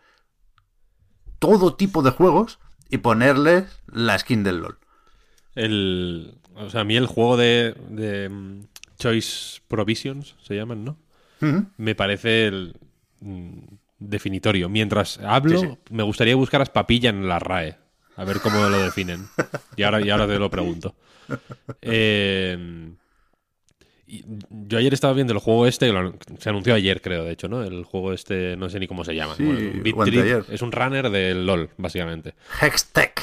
todo 1.38 1.74
tipo 1.74 2.02
de 2.02 2.10
juegos 2.10 2.58
y 2.88 2.98
ponerles 2.98 3.64
la 3.86 4.18
skin 4.18 4.44
del 4.44 4.58
LOL. 4.58 4.78
El, 5.54 6.34
o 6.54 6.70
sea, 6.70 6.80
a 6.80 6.84
mí 6.84 6.96
el 6.96 7.06
juego 7.06 7.36
de, 7.36 7.74
de 7.88 8.28
mm, 8.28 8.64
Choice 8.98 9.60
Provisions, 9.68 10.34
se 10.42 10.54
llaman, 10.54 10.84
¿no? 10.84 10.96
Me 11.76 11.94
parece 11.96 12.46
el 12.46 12.74
mm, 13.20 13.58
definitorio. 13.98 14.68
Mientras 14.68 15.18
hablo, 15.18 15.58
Sí, 15.58 15.66
sí. 15.66 15.78
me 15.90 16.04
gustaría 16.04 16.36
buscar 16.36 16.62
a 16.62 16.66
Papilla 16.66 17.10
en 17.10 17.26
la 17.28 17.38
RAE. 17.40 17.76
A 18.16 18.24
ver 18.24 18.40
cómo 18.40 18.68
lo 18.68 18.78
definen. 18.78 19.26
Y 19.76 19.82
ahora, 19.82 20.00
y 20.00 20.10
ahora 20.10 20.26
te 20.28 20.38
lo 20.38 20.50
pregunto. 20.50 20.94
Eh, 21.80 22.92
y 24.06 24.24
yo 24.50 24.78
ayer 24.78 24.92
estaba 24.92 25.14
viendo 25.14 25.32
el 25.32 25.38
juego 25.38 25.66
este, 25.66 25.90
se 26.38 26.48
anunció 26.50 26.74
ayer, 26.74 27.00
creo, 27.00 27.24
de 27.24 27.32
hecho, 27.32 27.48
¿no? 27.48 27.62
El 27.64 27.84
juego 27.84 28.12
este, 28.12 28.56
no 28.56 28.68
sé 28.68 28.78
ni 28.78 28.86
cómo 28.86 29.04
se 29.04 29.14
llama. 29.14 29.34
Sí, 29.36 29.44
Bueno, 29.94 30.44
es 30.50 30.60
un 30.62 30.70
runner 30.70 31.08
del 31.10 31.46
LOL, 31.46 31.70
básicamente. 31.78 32.34
Hextech. 32.60 33.22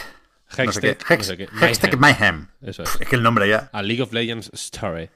No 0.66 0.72
sé 0.72 0.82
qué. 0.82 0.90
Hextech, 0.90 1.18
no 1.18 1.24
sé 1.24 1.38
qué. 1.38 1.44
Hextech 1.62 1.98
Mayhem. 1.98 2.20
Mayhem. 2.36 2.48
Eso 2.62 2.84
es. 2.84 3.02
Es 3.02 3.08
que 3.08 3.16
el 3.16 3.24
nombre 3.24 3.48
ya. 3.48 3.70
a 3.72 3.82
League 3.82 4.02
of 4.02 4.12
Legends 4.14 4.50
Story. 4.54 5.10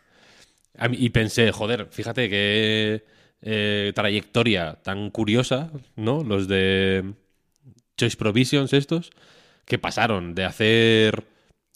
Y 0.92 1.10
pensé, 1.10 1.52
joder, 1.52 1.88
fíjate 1.92 2.30
qué 2.30 3.06
eh, 3.42 3.92
trayectoria 3.96 4.80
tan 4.84 5.10
curiosa, 5.12 5.72
¿no? 5.96 6.24
Los 6.24 6.48
de 6.48 7.14
Choice 7.98 8.18
Provisions 8.18 8.74
estos, 8.74 9.12
que 9.66 9.78
pasaron 9.78 10.34
de 10.34 10.46
hacer 10.46 11.26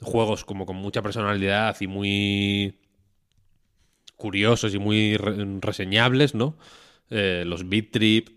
juegos 0.01 0.45
como 0.45 0.65
con 0.65 0.75
mucha 0.77 1.01
personalidad 1.01 1.75
y 1.79 1.87
muy 1.87 2.79
curiosos 4.15 4.73
y 4.73 4.79
muy 4.79 5.17
re- 5.17 5.59
reseñables, 5.61 6.33
¿no? 6.33 6.57
Eh, 7.09 7.43
los 7.45 7.69
Beat 7.69 7.91
Trip, 7.91 8.29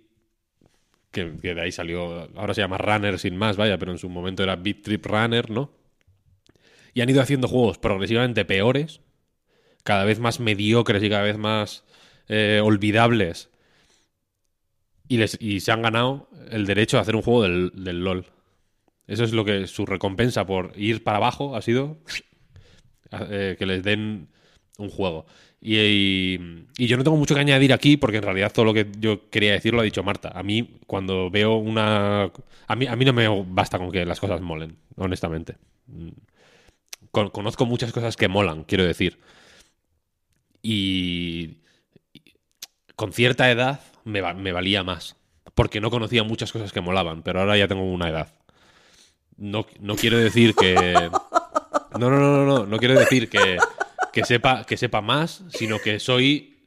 que, 1.10 1.24
de 1.24 1.60
ahí 1.60 1.72
salió, 1.72 2.28
ahora 2.36 2.54
se 2.54 2.60
llama 2.60 2.78
Runner 2.78 3.18
sin 3.18 3.36
más, 3.36 3.56
vaya, 3.56 3.78
pero 3.78 3.92
en 3.92 3.98
su 3.98 4.08
momento 4.08 4.42
era 4.42 4.56
Beat 4.56 4.82
Trip 4.82 5.04
Runner, 5.06 5.50
¿no? 5.50 5.72
Y 6.94 7.00
han 7.00 7.10
ido 7.10 7.20
haciendo 7.20 7.48
juegos 7.48 7.78
progresivamente 7.78 8.44
peores, 8.44 9.00
cada 9.84 10.04
vez 10.04 10.18
más 10.18 10.40
mediocres 10.40 11.02
y 11.02 11.08
cada 11.08 11.22
vez 11.22 11.38
más 11.38 11.84
eh, 12.28 12.60
olvidables. 12.62 13.50
Y, 15.08 15.18
les, 15.18 15.36
y 15.40 15.60
se 15.60 15.72
han 15.72 15.82
ganado 15.82 16.28
el 16.50 16.66
derecho 16.66 16.98
a 16.98 17.00
hacer 17.00 17.16
un 17.16 17.22
juego 17.22 17.42
del, 17.42 17.72
del 17.74 18.04
LOL. 18.04 18.26
Eso 19.06 19.24
es 19.24 19.32
lo 19.32 19.44
que 19.44 19.66
su 19.66 19.86
recompensa 19.86 20.46
por 20.46 20.72
ir 20.76 21.02
para 21.02 21.16
abajo 21.16 21.56
ha 21.56 21.62
sido 21.62 21.98
eh, 23.10 23.56
que 23.58 23.66
les 23.66 23.82
den 23.82 24.28
un 24.78 24.88
juego. 24.88 25.26
Y, 25.62 26.38
yo 26.78 26.96
no 26.96 27.04
tengo 27.04 27.16
mucho 27.16 27.34
que 27.34 27.40
añadir 27.40 27.72
aquí 27.72 27.96
porque 27.96 28.16
en 28.16 28.22
realidad 28.22 28.52
todo 28.52 28.64
lo 28.64 28.72
que 28.74 28.86
yo 28.98 29.28
quería 29.28 29.52
decir 29.52 29.74
lo 29.74 29.80
ha 29.80 29.84
dicho 29.84 30.02
Marta. 30.02 30.30
A 30.34 30.42
mí 30.42 30.78
cuando 30.86 31.30
veo 31.30 31.56
una... 31.56 32.30
A 32.66 32.76
mí, 32.76 32.86
a 32.86 32.96
mí 32.96 33.04
no 33.04 33.12
me 33.12 33.28
basta 33.46 33.78
con 33.78 33.90
que 33.90 34.06
las 34.06 34.20
cosas 34.20 34.40
molen, 34.40 34.76
honestamente. 34.96 35.56
Con- 37.10 37.30
conozco 37.30 37.66
muchas 37.66 37.92
cosas 37.92 38.16
que 38.16 38.28
molan, 38.28 38.64
quiero 38.64 38.84
decir. 38.84 39.18
Y, 40.62 41.58
con 42.96 43.12
cierta 43.12 43.50
edad 43.50 43.80
me 44.04 44.52
valía 44.52 44.82
más. 44.82 45.16
Porque 45.54 45.80
no 45.80 45.90
conocía 45.90 46.22
muchas 46.22 46.52
cosas 46.52 46.72
que 46.72 46.80
molaban, 46.80 47.22
pero 47.22 47.40
ahora 47.40 47.56
ya 47.56 47.68
tengo 47.68 47.82
una 47.82 48.08
edad. 48.08 48.32
No, 49.36 49.66
no 49.80 49.96
quiero 49.96 50.16
decir 50.16 50.54
que... 50.54 51.10
No, 51.98 52.08
no, 52.08 52.10
no, 52.10 52.20
no, 52.20 52.46
no, 52.46 52.66
no 52.66 52.78
quiero 52.78 52.98
decir 52.98 53.28
que, 53.28 53.58
que, 54.12 54.24
sepa, 54.24 54.64
que 54.64 54.76
sepa 54.76 55.00
más, 55.00 55.44
sino 55.50 55.80
que 55.80 55.98
soy... 56.00 56.58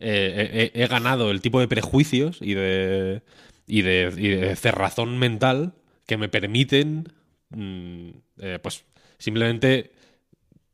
eh, 0.00 0.70
he, 0.74 0.82
he 0.82 0.86
ganado 0.86 1.30
el 1.30 1.40
tipo 1.40 1.60
de 1.60 1.68
prejuicios 1.68 2.38
y 2.42 2.54
de, 2.54 3.22
y 3.66 3.82
de, 3.82 4.12
y 4.16 4.28
de 4.28 4.56
cerrazón 4.56 5.18
mental 5.18 5.74
que 6.06 6.16
me 6.18 6.28
permiten, 6.28 7.12
mm, 7.50 8.08
eh, 8.40 8.58
pues, 8.62 8.84
simplemente 9.18 9.92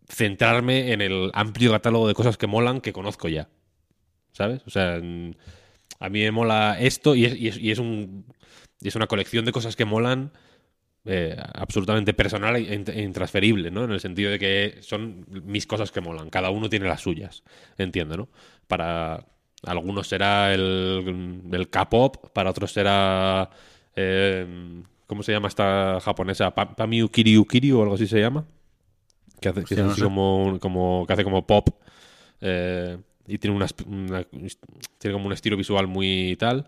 centrarme 0.09 0.93
en 0.93 1.01
el 1.01 1.31
amplio 1.35 1.73
catálogo 1.73 2.09
de 2.09 2.15
cosas 2.15 2.37
que 2.37 2.47
molan 2.47 2.81
que 2.81 2.93
conozco 2.93 3.29
ya. 3.29 3.49
¿Sabes? 4.33 4.63
O 4.67 4.71
sea, 4.71 4.97
a 6.01 6.09
mí 6.09 6.21
me 6.21 6.31
mola 6.31 6.77
esto 6.81 7.15
y 7.15 7.25
es, 7.27 7.37
y 7.37 7.49
es- 7.49 7.59
y 7.59 7.71
es 7.71 7.79
un, 7.79 8.25
y 8.81 8.89
es 8.89 8.97
una 8.97 9.07
colección 9.07 9.45
de 9.45 9.53
cosas 9.53 9.77
que 9.77 9.85
molan 9.85 10.33
eh, 11.05 11.37
absolutamente 11.55 12.15
personal 12.15 12.57
e, 12.57 12.73
e 12.75 13.03
intransferible, 13.03 13.71
¿no? 13.71 13.85
En 13.85 13.93
el 13.93 14.01
sentido 14.01 14.31
de 14.31 14.39
que 14.39 14.79
son 14.81 15.27
mis 15.45 15.67
cosas 15.67 15.91
que 15.91 16.01
molan. 16.01 16.31
Cada 16.31 16.51
uno 16.51 16.69
tiene 16.69 16.87
las 16.89 17.01
suyas, 17.01 17.43
entiendo, 17.79 18.17
¿no? 18.17 18.29
Para 18.69 19.27
algunos 19.65 20.09
será 20.09 20.53
el, 20.55 21.43
el 21.53 21.69
K-pop, 21.71 22.31
para 22.33 22.51
otros 22.51 22.73
será... 22.73 23.51
eh, 23.97 24.83
¿Cómo 25.07 25.23
se 25.23 25.33
llama 25.33 25.49
esta 25.49 25.99
japonesa? 26.01 26.55
Pa- 26.55 26.75
Pamiu 26.75 27.09
Kiryu 27.11 27.45
Kiryu 27.47 27.79
o 27.79 27.83
algo 27.83 27.95
así 27.97 28.07
se 28.07 28.19
llama. 28.19 28.47
Que 29.41 29.49
hace, 29.51 29.65
que 29.65 29.75
no 29.77 29.95
sé. 29.95 30.03
como, 30.05 30.59
como- 30.61 31.05
que 31.07 31.13
hace 31.13 31.25
como 31.25 31.47
pop. 31.47 31.69
eh, 32.41 32.97
y 33.27 33.39
tiene, 33.39 33.55
una, 33.57 33.67
una- 33.87 34.25
tiene 34.99 35.13
como 35.13 35.27
un 35.27 35.33
estilo 35.33 35.57
visual 35.57 35.87
muy 35.87 36.37
tal. 36.39 36.67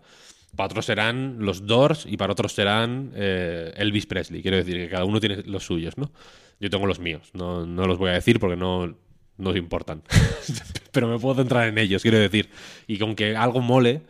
Para 0.55 0.67
otros 0.67 0.85
serán 0.85 1.37
los 1.39 1.65
Doors 1.65 2.05
y 2.05 2.17
para 2.17 2.33
otros 2.33 2.53
serán 2.53 3.11
eh, 3.15 3.73
Elvis 3.77 4.05
Presley. 4.05 4.41
Quiero 4.41 4.57
decir 4.57 4.75
que 4.75 4.89
cada 4.89 5.05
uno 5.05 5.19
tiene 5.19 5.43
los 5.43 5.65
suyos, 5.65 5.97
¿no? 5.97 6.11
Yo 6.59 6.69
tengo 6.69 6.85
los 6.85 6.99
míos. 6.99 7.29
No, 7.33 7.65
no 7.65 7.85
los 7.85 7.97
voy 7.97 8.11
a 8.11 8.13
decir 8.13 8.39
porque 8.39 8.55
no, 8.55 8.95
no 9.37 9.49
os 9.49 9.55
importan. 9.55 10.03
Pero 10.91 11.07
me 11.07 11.19
puedo 11.19 11.35
centrar 11.35 11.67
en 11.67 11.77
ellos, 11.77 12.01
quiero 12.01 12.19
decir. 12.19 12.49
Y 12.87 12.97
con 12.97 13.15
que 13.15 13.35
algo 13.35 13.61
mole, 13.61 14.01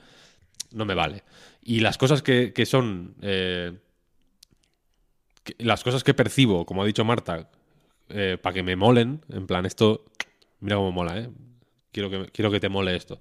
no 0.72 0.86
me 0.86 0.94
vale. 0.94 1.24
Y 1.62 1.80
las 1.80 1.98
cosas 1.98 2.22
que, 2.22 2.54
que 2.54 2.66
son... 2.66 3.16
eh, 3.22 3.74
las 5.60 5.84
cosas 5.84 6.04
que 6.04 6.14
percibo, 6.14 6.66
como 6.66 6.84
ha 6.84 6.86
dicho 6.86 7.06
Marta, 7.06 7.50
para 8.42 8.54
que 8.54 8.64
me 8.64 8.76
molen, 8.76 9.22
en 9.30 9.48
plan, 9.48 9.66
esto... 9.66 10.06
Mira 10.60 10.78
cómo 10.78 10.92
mola, 10.92 11.20
¿eh? 11.20 11.30
Quiero 11.92 12.10
que, 12.10 12.26
quiero 12.32 12.50
que 12.52 12.60
te 12.60 12.70
mole 12.70 12.96
esto. 12.96 13.20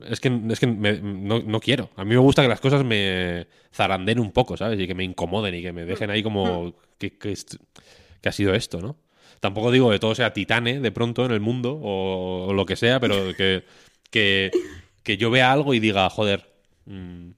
Es 0.00 0.20
que, 0.20 0.40
es 0.50 0.60
que 0.60 0.66
me- 0.66 1.00
no, 1.00 1.40
no 1.40 1.60
quiero. 1.60 1.90
A 1.96 2.04
mí 2.04 2.10
me 2.10 2.18
gusta 2.18 2.42
que 2.42 2.48
las 2.48 2.60
cosas 2.60 2.84
me 2.84 3.46
zaranden 3.72 4.20
un 4.20 4.30
poco, 4.32 4.56
¿sabes? 4.56 4.78
Y 4.78 4.86
que 4.86 4.94
me 4.94 5.04
incomoden 5.04 5.54
y 5.54 5.62
que 5.62 5.72
me 5.72 5.84
dejen 5.84 6.10
ahí 6.10 6.22
como... 6.22 6.74
¿Qué, 6.98 7.18
qué 7.18 7.32
es- 7.32 7.58
qué 8.20 8.28
ha 8.28 8.32
sido 8.32 8.54
esto, 8.54 8.80
no? 8.80 8.96
Tampoco 9.40 9.70
digo 9.70 9.90
que 9.90 9.98
todo 9.98 10.14
sea 10.14 10.32
titane 10.32 10.80
de 10.80 10.92
pronto 10.92 11.24
en 11.24 11.32
el 11.32 11.40
mundo 11.40 11.72
o, 11.80 12.46
o 12.48 12.52
lo 12.52 12.66
que 12.66 12.76
sea, 12.76 13.00
pero 13.00 13.14
que, 13.36 13.64
que, 14.10 14.50
que 15.02 15.16
yo 15.16 15.30
vea 15.30 15.52
algo 15.52 15.74
y 15.74 15.80
diga, 15.80 16.08
joder, 16.10 16.52
mm, 16.86 17.30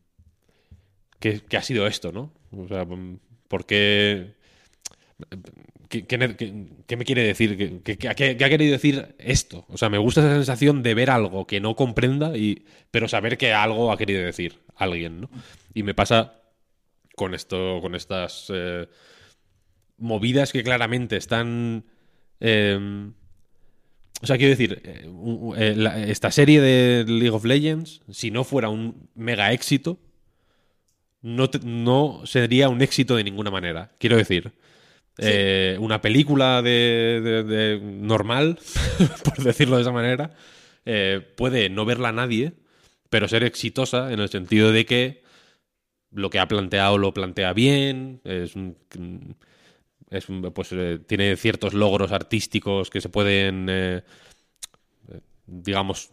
¿qué, 1.18 1.40
qué 1.48 1.56
ha 1.56 1.62
sido 1.62 1.86
esto, 1.86 2.12
no? 2.12 2.32
O 2.56 2.68
sea, 2.68 2.84
mm, 2.84 3.18
¿por 3.48 3.64
qué...? 3.66 4.34
¿Qué, 5.90 6.96
me 6.96 7.04
quiere 7.04 7.24
decir? 7.24 7.82
¿Qué, 7.82 8.08
ha- 8.08 8.14
querido 8.14 8.70
decir 8.70 9.16
esto? 9.18 9.66
O 9.68 9.76
sea, 9.76 9.88
me 9.88 9.98
gusta 9.98 10.20
esa 10.20 10.34
sensación 10.36 10.84
de 10.84 10.94
ver 10.94 11.10
algo 11.10 11.48
que 11.48 11.58
no 11.58 11.74
comprenda, 11.74 12.36
y, 12.36 12.64
pero 12.92 13.08
saber 13.08 13.36
que 13.36 13.52
algo 13.52 13.90
ha 13.90 13.98
querido 13.98 14.22
decir 14.22 14.60
alguien, 14.76 15.22
¿no? 15.22 15.30
Y 15.74 15.82
me 15.82 15.92
pasa 15.92 16.34
con 17.16 17.34
esto, 17.34 17.80
con 17.82 17.96
estas 17.96 18.46
eh, 18.54 18.86
movidas 19.98 20.52
que 20.52 20.62
claramente 20.62 21.16
están. 21.16 21.84
eh, 22.38 23.10
o 24.22 24.26
sea, 24.26 24.36
quiero 24.36 24.50
decir, 24.50 24.80
eh, 24.84 25.08
eh, 25.56 26.04
esta 26.08 26.30
serie 26.30 26.60
de 26.60 27.04
League 27.04 27.30
of 27.30 27.44
Legends, 27.44 28.02
si 28.10 28.30
no 28.30 28.44
fuera 28.44 28.68
un 28.68 29.08
mega 29.14 29.52
éxito, 29.52 29.98
no, 31.22 31.48
no 31.64 32.22
sería 32.24 32.68
un 32.68 32.82
éxito 32.82 33.16
de 33.16 33.24
ninguna 33.24 33.50
manera. 33.50 33.92
Quiero 33.98 34.16
decir, 34.16 34.52
eh, 35.22 35.76
una 35.80 36.00
película 36.00 36.62
de, 36.62 37.20
de- 37.46 37.80
normal, 37.82 38.58
por 39.24 39.38
decirlo 39.42 39.76
de 39.76 39.82
esa 39.82 39.92
manera, 39.92 40.30
eh, 40.84 41.20
puede 41.36 41.68
no 41.70 41.84
verla 41.84 42.12
nadie, 42.12 42.52
pero 43.10 43.28
ser 43.28 43.44
exitosa 43.44 44.12
en 44.12 44.20
el 44.20 44.28
sentido 44.28 44.72
de 44.72 44.86
que 44.86 45.22
lo 46.12 46.30
que 46.30 46.38
ha 46.38 46.48
planteado 46.48 46.98
lo 46.98 47.12
plantea 47.14 47.52
bien, 47.52 48.20
es 48.24 48.56
un- 48.56 48.76
es 50.10 50.28
un- 50.28 50.42
pues 50.52 50.72
eh, 50.72 50.98
tiene 51.06 51.36
ciertos 51.36 51.74
logros 51.74 52.12
artísticos 52.12 52.90
que 52.90 53.00
se 53.00 53.08
pueden, 53.08 53.68
digamos, 55.46 56.10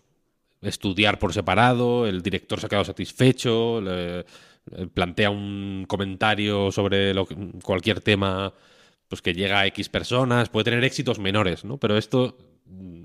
estudiar 0.62 1.20
por 1.20 1.34
separado, 1.34 2.08
el 2.08 2.22
director 2.22 2.60
se 2.60 2.66
ha 2.66 2.70
quedado 2.70 2.86
satisfecho, 2.86 3.82
plantea 4.94 5.30
un 5.30 5.86
comentario 5.88 6.72
sobre 6.72 7.14
cualquier 7.64 8.02
tema 8.02 8.54
pues 9.08 9.22
que 9.22 9.34
llega 9.34 9.60
a 9.60 9.66
X 9.68 9.90
personas, 9.90 10.50
puede 10.50 10.66
tener 10.66 10.84
éxitos 10.84 11.20
menores, 11.20 11.64
¿no? 11.66 11.78
Pero 11.78 11.98
esto, 11.98 12.38
mm, 12.66 13.04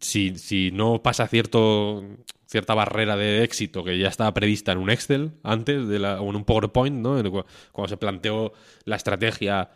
si, 0.00 0.36
si 0.38 0.70
no 0.72 1.02
pasa 1.02 1.26
cierto, 1.28 2.02
cierta 2.46 2.74
barrera 2.74 3.16
de 3.16 3.42
éxito 3.44 3.84
que 3.84 3.98
ya 3.98 4.08
estaba 4.08 4.34
prevista 4.34 4.72
en 4.72 4.78
un 4.78 4.90
Excel 4.90 5.32
antes, 5.42 5.88
de 5.88 5.98
la, 5.98 6.20
o 6.20 6.30
en 6.30 6.36
un 6.36 6.44
PowerPoint, 6.44 6.96
¿no? 6.96 7.22
Cuando 7.72 7.88
se 7.88 7.96
planteó 7.96 8.52
la 8.84 8.96
estrategia 8.96 9.70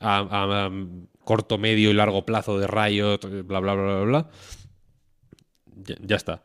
a, 0.00 0.18
a- 0.18 0.66
a 0.66 0.70
corto, 1.24 1.58
medio 1.58 1.90
y 1.90 1.94
largo 1.94 2.24
plazo 2.24 2.58
de 2.58 2.66
Riot, 2.68 3.18
bla, 3.44 3.58
bla, 3.60 3.74
bla, 3.74 3.84
bla, 3.84 4.00
bla, 4.04 4.30
ya, 5.84 5.96
ya 6.00 6.16
está. 6.16 6.42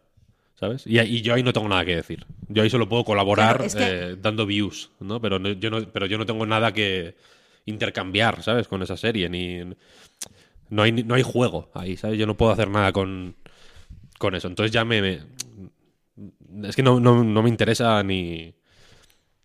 ¿Sabes? 0.56 0.86
Y, 0.86 1.00
y 1.00 1.22
yo 1.22 1.34
ahí 1.34 1.42
no 1.42 1.54
tengo 1.54 1.68
nada 1.68 1.84
que 1.86 1.96
decir. 1.96 2.26
Yo 2.48 2.62
ahí 2.62 2.70
solo 2.70 2.88
puedo 2.88 3.04
colaborar 3.04 3.58
Claro, 3.58 3.66
es 3.66 3.76
que- 3.76 4.12
eh, 4.12 4.16
dando 4.20 4.46
views, 4.46 4.92
¿no? 5.00 5.20
Pero 5.20 5.40
no- 5.40 5.50
yo 5.54 5.70
no, 5.72 5.82
pero 5.92 6.06
yo 6.06 6.18
no 6.20 6.26
tengo 6.28 6.46
nada 6.46 6.72
que 6.72 7.16
intercambiar, 7.66 8.44
¿sabes? 8.44 8.68
Con 8.68 8.82
esa 8.84 8.98
serie. 8.98 9.30
Ni, 9.30 9.64
no, 10.70 10.84
hay, 10.84 10.92
no 10.92 11.16
hay 11.16 11.24
juego 11.24 11.70
ahí, 11.74 11.98
¿sabes? 11.98 12.18
Yo 12.18 12.26
no 12.26 12.38
puedo 12.38 12.52
hacer 12.52 12.70
nada 12.70 12.92
con, 12.92 13.36
con 14.20 14.36
eso. 14.36 14.48
Entonces 14.48 14.72
ya 14.72 14.86
me... 14.86 15.02
me- 15.02 15.20
es 16.64 16.76
que 16.76 16.84
no, 16.84 17.00
no- 17.00 17.24
me 17.44 17.50
interesa 17.50 18.04
ni, 18.04 18.54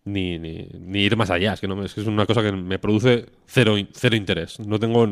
ni, 0.05 0.39
ni, 0.39 1.01
ir 1.01 1.17
más 1.17 1.31
allá. 1.31 1.55
Es 1.55 1.61
que, 1.61 1.69
no, 1.69 1.85
es 1.85 1.95
que 1.95 2.01
es 2.03 2.07
una 2.07 2.27
cosa 2.27 2.43
que 2.43 2.53
me 2.53 2.79
produce 2.79 3.27
cero, 3.47 3.77
cero 3.93 4.17
interés. 4.17 4.61
No 4.61 4.79
tengo 4.79 5.07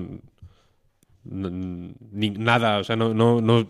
ni 1.25 2.31
nada, 2.31 2.79
o 2.79 2.85
sea, 2.85 2.97
no, 2.97 3.15
no, 3.15 3.41
no... 3.41 3.67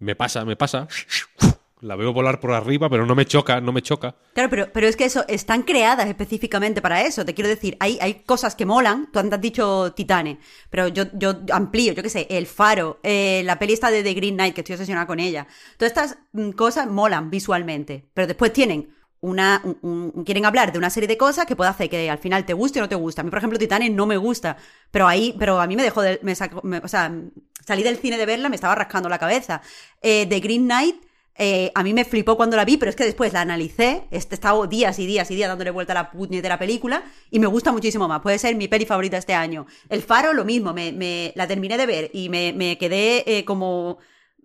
Me 0.00 0.16
pasa, 0.16 0.44
me 0.44 0.56
pasa. 0.56 0.88
La 1.82 1.96
veo 1.96 2.12
volar 2.12 2.40
por 2.40 2.52
arriba, 2.52 2.90
pero 2.90 3.06
no 3.06 3.14
me 3.14 3.24
choca, 3.24 3.60
no 3.60 3.72
me 3.72 3.80
choca. 3.80 4.14
Claro, 4.34 4.50
pero, 4.50 4.68
pero 4.72 4.86
es 4.86 4.96
que 4.96 5.04
eso, 5.06 5.24
están 5.28 5.62
creadas 5.62 6.06
específicamente 6.08 6.82
para 6.82 7.00
eso. 7.02 7.24
Te 7.24 7.32
quiero 7.32 7.48
decir, 7.48 7.76
hay, 7.80 7.96
hay 8.02 8.22
cosas 8.24 8.54
que 8.54 8.66
molan. 8.66 9.08
Tú 9.10 9.18
antes 9.18 9.34
has 9.36 9.40
dicho 9.40 9.92
Titane, 9.94 10.38
pero 10.68 10.88
yo, 10.88 11.04
yo 11.14 11.36
amplío, 11.52 11.94
yo 11.94 12.02
qué 12.02 12.10
sé, 12.10 12.26
El 12.28 12.46
Faro, 12.46 13.00
eh, 13.02 13.40
la 13.46 13.58
peli 13.58 13.72
esta 13.72 13.90
de 13.90 14.02
The 14.02 14.12
Green 14.12 14.34
Knight, 14.34 14.54
que 14.54 14.60
estoy 14.60 14.74
obsesionada 14.74 15.06
con 15.06 15.20
ella. 15.20 15.46
Todas 15.78 15.92
estas 15.92 16.18
mm, 16.32 16.50
cosas 16.50 16.86
molan 16.86 17.30
visualmente, 17.30 18.10
pero 18.12 18.26
después 18.26 18.52
tienen 18.52 18.94
una, 19.22 19.62
un- 19.64 20.12
un- 20.14 20.24
quieren 20.24 20.44
hablar 20.46 20.72
de 20.72 20.78
una 20.78 20.90
serie 20.90 21.06
de 21.08 21.16
cosas 21.16 21.46
que 21.46 21.56
puede 21.56 21.70
hacer 21.70 21.88
que 21.88 22.10
al 22.10 22.18
final 22.18 22.44
te 22.44 22.52
guste 22.52 22.78
o 22.78 22.82
no 22.82 22.88
te 22.90 22.94
guste. 22.94 23.22
A 23.22 23.24
mí, 23.24 23.30
por 23.30 23.38
ejemplo, 23.38 23.58
Titane 23.58 23.88
no 23.88 24.04
me 24.06 24.18
gusta, 24.18 24.56
pero 24.90 25.06
ahí, 25.08 25.34
pero 25.38 25.60
a 25.60 25.66
mí 25.66 25.76
me 25.76 25.82
dejó 25.82 26.02
de, 26.02 26.20
me- 26.22 26.78
o 26.78 26.88
sea, 26.88 27.10
salí 27.66 27.82
del 27.82 27.96
cine 27.96 28.18
de 28.18 28.26
verla, 28.26 28.50
me 28.50 28.54
estaba 28.56 28.74
rascando 28.74 29.08
la 29.08 29.18
cabeza. 29.18 29.62
Eh, 30.02 30.26
The 30.26 30.40
Green 30.40 30.64
Knight, 30.64 30.96
eh, 31.36 31.72
a 31.74 31.82
mí 31.82 31.94
me 31.94 32.04
flipó 32.04 32.36
cuando 32.36 32.56
la 32.56 32.64
vi, 32.64 32.76
pero 32.76 32.90
es 32.90 32.96
que 32.96 33.04
después 33.04 33.32
la 33.32 33.40
analicé, 33.40 34.04
he 34.10 34.16
estado 34.18 34.66
días 34.66 34.98
y 34.98 35.06
días 35.06 35.30
y 35.30 35.34
días 35.36 35.48
dándole 35.48 35.70
vuelta 35.70 35.92
a 35.92 35.94
la 36.02 36.10
puñetera 36.10 36.58
película 36.58 37.02
y 37.30 37.38
me 37.38 37.46
gusta 37.46 37.72
muchísimo 37.72 38.08
más. 38.08 38.20
Puede 38.20 38.38
ser 38.38 38.56
mi 38.56 38.68
peli 38.68 38.84
favorita 38.84 39.16
este 39.16 39.34
año. 39.34 39.66
El 39.88 40.02
Faro, 40.02 40.32
lo 40.34 40.44
mismo, 40.44 40.74
me, 40.74 40.92
me- 40.92 41.32
la 41.36 41.46
terminé 41.46 41.78
de 41.78 41.86
ver 41.86 42.10
y 42.12 42.28
me, 42.28 42.52
me 42.52 42.76
quedé 42.76 43.24
eh, 43.38 43.44
como 43.46 43.98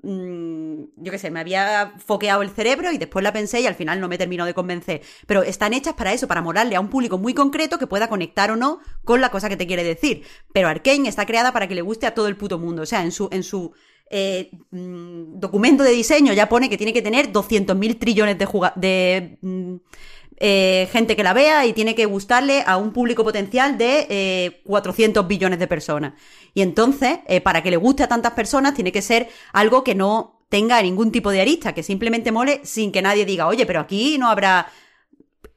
mm, 0.03 0.83
yo 0.97 1.11
qué 1.11 1.17
sé, 1.19 1.31
me 1.31 1.39
había 1.39 1.93
foqueado 1.97 2.41
el 2.41 2.49
cerebro 2.49 2.91
y 2.91 2.97
después 2.97 3.23
la 3.23 3.33
pensé 3.33 3.61
y 3.61 3.67
al 3.67 3.75
final 3.75 3.99
no 3.99 4.07
me 4.07 4.17
terminó 4.17 4.45
de 4.45 4.53
convencer. 4.53 5.01
Pero 5.27 5.43
están 5.43 5.73
hechas 5.73 5.93
para 5.95 6.13
eso, 6.13 6.27
para 6.27 6.41
molarle 6.41 6.75
a 6.75 6.79
un 6.81 6.89
público 6.89 7.17
muy 7.17 7.33
concreto 7.33 7.77
que 7.79 7.87
pueda 7.87 8.07
conectar 8.09 8.51
o 8.51 8.55
no 8.55 8.79
con 9.03 9.21
la 9.21 9.29
cosa 9.31 9.49
que 9.49 9.57
te 9.57 9.67
quiere 9.67 9.83
decir. 9.83 10.23
Pero 10.53 10.67
Arkane 10.67 11.09
está 11.09 11.25
creada 11.25 11.51
para 11.51 11.67
que 11.67 11.75
le 11.75 11.81
guste 11.81 12.05
a 12.07 12.13
todo 12.13 12.27
el 12.27 12.37
puto 12.37 12.59
mundo. 12.59 12.83
O 12.83 12.85
sea, 12.85 13.01
en 13.03 13.11
su, 13.11 13.27
en 13.31 13.43
su 13.43 13.73
eh, 14.10 14.52
mm, 14.72 15.40
documento 15.40 15.84
de 15.84 15.91
diseño 15.91 16.34
ya 16.34 16.48
pone 16.48 16.69
que 16.69 16.77
tiene 16.77 16.94
que 16.94 17.02
tener 17.02 17.32
200.000 17.32 17.99
trillones 17.99 18.38
de, 18.38 18.48
de 18.76 19.38
mm, 19.41 19.76
eh, 20.38 20.90
gente 20.91 21.15
que 21.15 21.23
la 21.23 21.34
vea 21.34 21.65
y 21.65 21.72
tiene 21.72 21.95
que 21.95 22.06
gustarle 22.06 22.64
a 22.68 22.76
un 22.76 22.91
público 22.91 23.23
potencial 23.23 23.77
de 23.77 24.06
eh, 24.10 24.61
400 24.65 25.26
billones 25.27 25.60
de 25.60 25.68
personas. 25.68 26.14
Y 26.53 26.61
entonces, 26.61 27.19
eh, 27.27 27.40
para 27.40 27.64
que 27.64 27.72
le 27.72 27.77
guste 27.77 28.03
a 28.03 28.07
tantas 28.07 28.34
personas, 28.34 28.73
tiene 28.73 28.91
que 28.91 29.02
ser 29.02 29.30
algo 29.53 29.84
que 29.84 29.95
no 29.95 30.41
tenga 30.49 30.82
ningún 30.82 31.11
tipo 31.11 31.32
de 31.32 31.41
arista, 31.41 31.73
que 31.73 31.84
simplemente 31.84 32.32
mole 32.32 32.61
sin 32.64 32.91
que 32.91 33.02
nadie 33.02 33.26
diga, 33.26 33.48
oye, 33.48 33.65
pero 33.65 33.80
aquí 33.80 34.18
no 34.18 34.30
habrá 34.30 34.68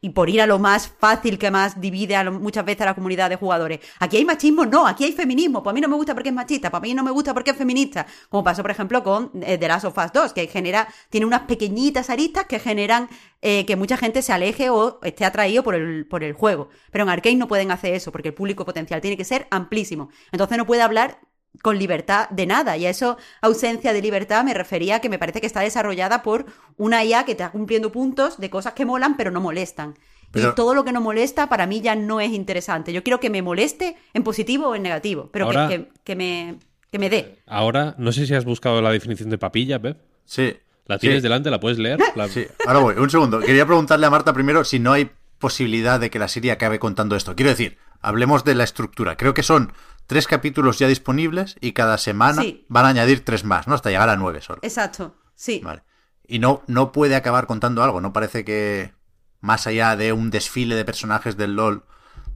y 0.01 0.11
por 0.11 0.31
ir 0.31 0.41
a 0.41 0.47
lo 0.47 0.59
más 0.59 0.89
fácil 0.89 1.39
que 1.39 1.51
más 1.51 1.81
divide 1.81 2.15
a 2.16 2.25
lo- 2.25 2.33
muchas 2.33 2.65
veces 2.65 2.83
a 2.83 2.87
la 2.87 2.95
comunidad 2.95 3.29
de 3.31 3.37
jugadores. 3.37 3.81
Aquí 3.99 4.16
hay 4.16 4.25
machismo, 4.25 4.65
no, 4.66 4.87
aquí 4.87 5.05
hay 5.05 5.12
feminismo. 5.12 5.62
Pues 5.62 5.73
a 5.73 5.75
mí 5.75 5.81
no 5.81 5.89
me 5.89 5.97
gusta 5.97 6.15
porque 6.15 6.29
es 6.29 6.35
machista, 6.35 6.70
pues 6.70 6.79
a 6.81 6.83
mí 6.83 6.95
no 6.95 7.03
me 7.03 7.11
gusta 7.11 7.35
porque 7.35 7.51
es 7.51 7.57
feminista. 7.57 8.07
Como 8.29 8.45
pasó, 8.45 8.62
por 8.62 8.70
ejemplo, 8.70 9.03
con 9.03 9.31
eh, 9.43 9.59
The 9.59 9.69
Last 9.69 9.85
of 9.87 9.99
Us 9.99 10.12
2, 10.12 10.33
que 10.33 10.47
genera, 10.47 10.89
tiene 11.11 11.27
unas 11.27 11.43
pequeñitas 11.43 12.11
aristas 12.11 12.47
que 12.47 12.59
generan 12.59 13.09
eh, 13.43 13.65
que 13.66 13.77
mucha 13.77 13.97
gente 13.97 14.23
se 14.23 14.33
aleje 14.33 14.70
o 14.70 14.99
esté 15.03 15.25
atraído 15.25 15.62
por 15.62 15.75
el, 15.75 16.07
por 16.07 16.23
el 16.25 16.33
juego. 16.33 16.69
Pero 16.91 17.05
en 17.05 17.11
Arkane 17.11 17.37
no 17.37 17.49
pueden 17.49 17.70
hacer 17.70 17.95
eso, 17.95 18.12
porque 18.12 18.29
el 18.29 18.35
público 18.35 18.65
potencial 18.65 19.01
tiene 19.01 19.16
que 19.16 19.25
ser 19.25 19.47
amplísimo. 19.51 20.11
Entonces 20.33 20.59
no 20.59 20.66
puede 20.66 20.83
hablar 20.83 21.20
con 21.62 21.78
libertad 21.78 22.28
de 22.30 22.47
nada. 22.47 22.76
Y 22.76 22.86
a 22.86 22.90
eso, 22.90 23.16
ausencia 23.40 23.93
de 23.93 24.02
libertad, 24.02 24.44
me 24.44 24.55
refería 24.55 24.97
a 24.97 25.01
que 25.01 25.09
me 25.09 25.18
parece 25.18 25.40
que 25.40 25.47
está 25.47 25.60
desarrollada 25.60 26.22
por 26.22 26.47
una 26.76 27.05
IA 27.05 27.24
que 27.24 27.32
está 27.32 27.51
cumpliendo 27.51 27.93
puntos 27.93 28.39
de 28.39 28.51
cosas 28.51 28.72
que 28.74 28.85
molan, 28.85 29.16
pero 29.16 29.30
no 29.30 29.40
molestan. 29.40 29.94
Pero- 30.30 30.51
Y 30.51 30.55
todo 30.55 30.74
lo 30.74 30.85
que 30.85 30.93
no 30.93 31.01
molesta 31.01 31.48
para 31.48 31.66
mí 31.66 31.80
ya 31.80 31.94
no 31.97 32.20
es 32.20 32.30
interesante. 32.32 32.93
Yo 32.93 33.02
quiero 33.02 33.18
que 33.20 33.30
me 33.30 33.40
moleste 33.43 33.97
en 34.12 34.22
positivo 34.22 34.68
o 34.68 34.74
en 34.74 34.82
negativo, 34.82 35.30
pero 35.32 35.48
que- 35.48 35.56
que, 35.68 35.89
que 36.05 36.16
me, 36.16 36.59
que 36.93 36.98
me 36.98 37.09
dé. 37.10 37.39
Ahora, 37.47 37.94
no 37.98 38.12
sé 38.12 38.26
si 38.26 38.35
has 38.35 38.44
buscado 38.44 38.82
la 38.82 38.90
definición 38.90 39.30
de 39.30 39.39
papilla, 39.39 39.80
Pep. 39.80 39.98
Sí. 40.24 40.56
¿La 40.86 40.98
tienes 40.98 41.18
Sí. 41.18 41.22
delante? 41.22 41.51
¿La 41.51 41.60
puedes 41.60 41.78
leer? 41.78 41.98
La- 42.14 42.28
Sí, 42.28 42.47
ahora 42.66 42.78
voy. 42.80 42.94
Un 42.97 43.10
segundo. 43.10 43.40
Quería 43.40 43.66
preguntarle 43.66 44.06
a 44.06 44.10
Marta 44.10 44.32
primero 44.32 44.64
si 44.64 44.78
no 44.78 44.93
hay 44.93 45.10
posibilidad 45.39 46.01
de 46.01 46.10
que 46.10 46.18
la 46.18 46.28
serie 46.28 46.51
acabe 46.51 46.78
contando 46.78 47.14
esto. 47.14 47.35
Quiero 47.36 47.51
decir, 47.51 47.78
hablemos 48.01 48.43
de 48.44 48.55
la 48.55 48.64
estructura. 48.64 49.16
Creo 49.16 49.35
que 49.35 49.43
son 49.43 49.72
tres 50.09 50.26
capítulos 50.26 50.80
ya 50.80 50.89
disponibles 50.89 51.56
y 51.60 51.72
cada 51.72 51.97
semana 51.98 52.43
Sí. 52.43 52.64
van 52.68 52.86
a 52.86 52.89
añadir 52.89 53.24
tres 53.24 53.44
más, 53.44 53.68
¿no? 53.68 53.74
Hasta 53.76 53.90
llegar 53.90 54.09
a 54.09 54.16
nueve 54.16 54.40
solo. 54.40 54.59
Exacto, 54.62 55.14
sí. 55.36 55.60
Vale. 55.62 55.82
Y 56.26 56.40
no, 56.40 56.62
no 56.66 56.90
puede 56.90 57.14
acabar 57.14 57.47
contando 57.47 57.85
algo. 57.85 58.01
No 58.01 58.12
parece 58.12 58.44
que 58.44 58.93
más 59.40 59.68
allá 59.68 59.94
de 59.94 60.12
un 60.12 60.30
desfile 60.30 60.74
de 60.74 60.85
personajes 60.85 61.36
del 61.36 61.55
LOL 61.55 61.85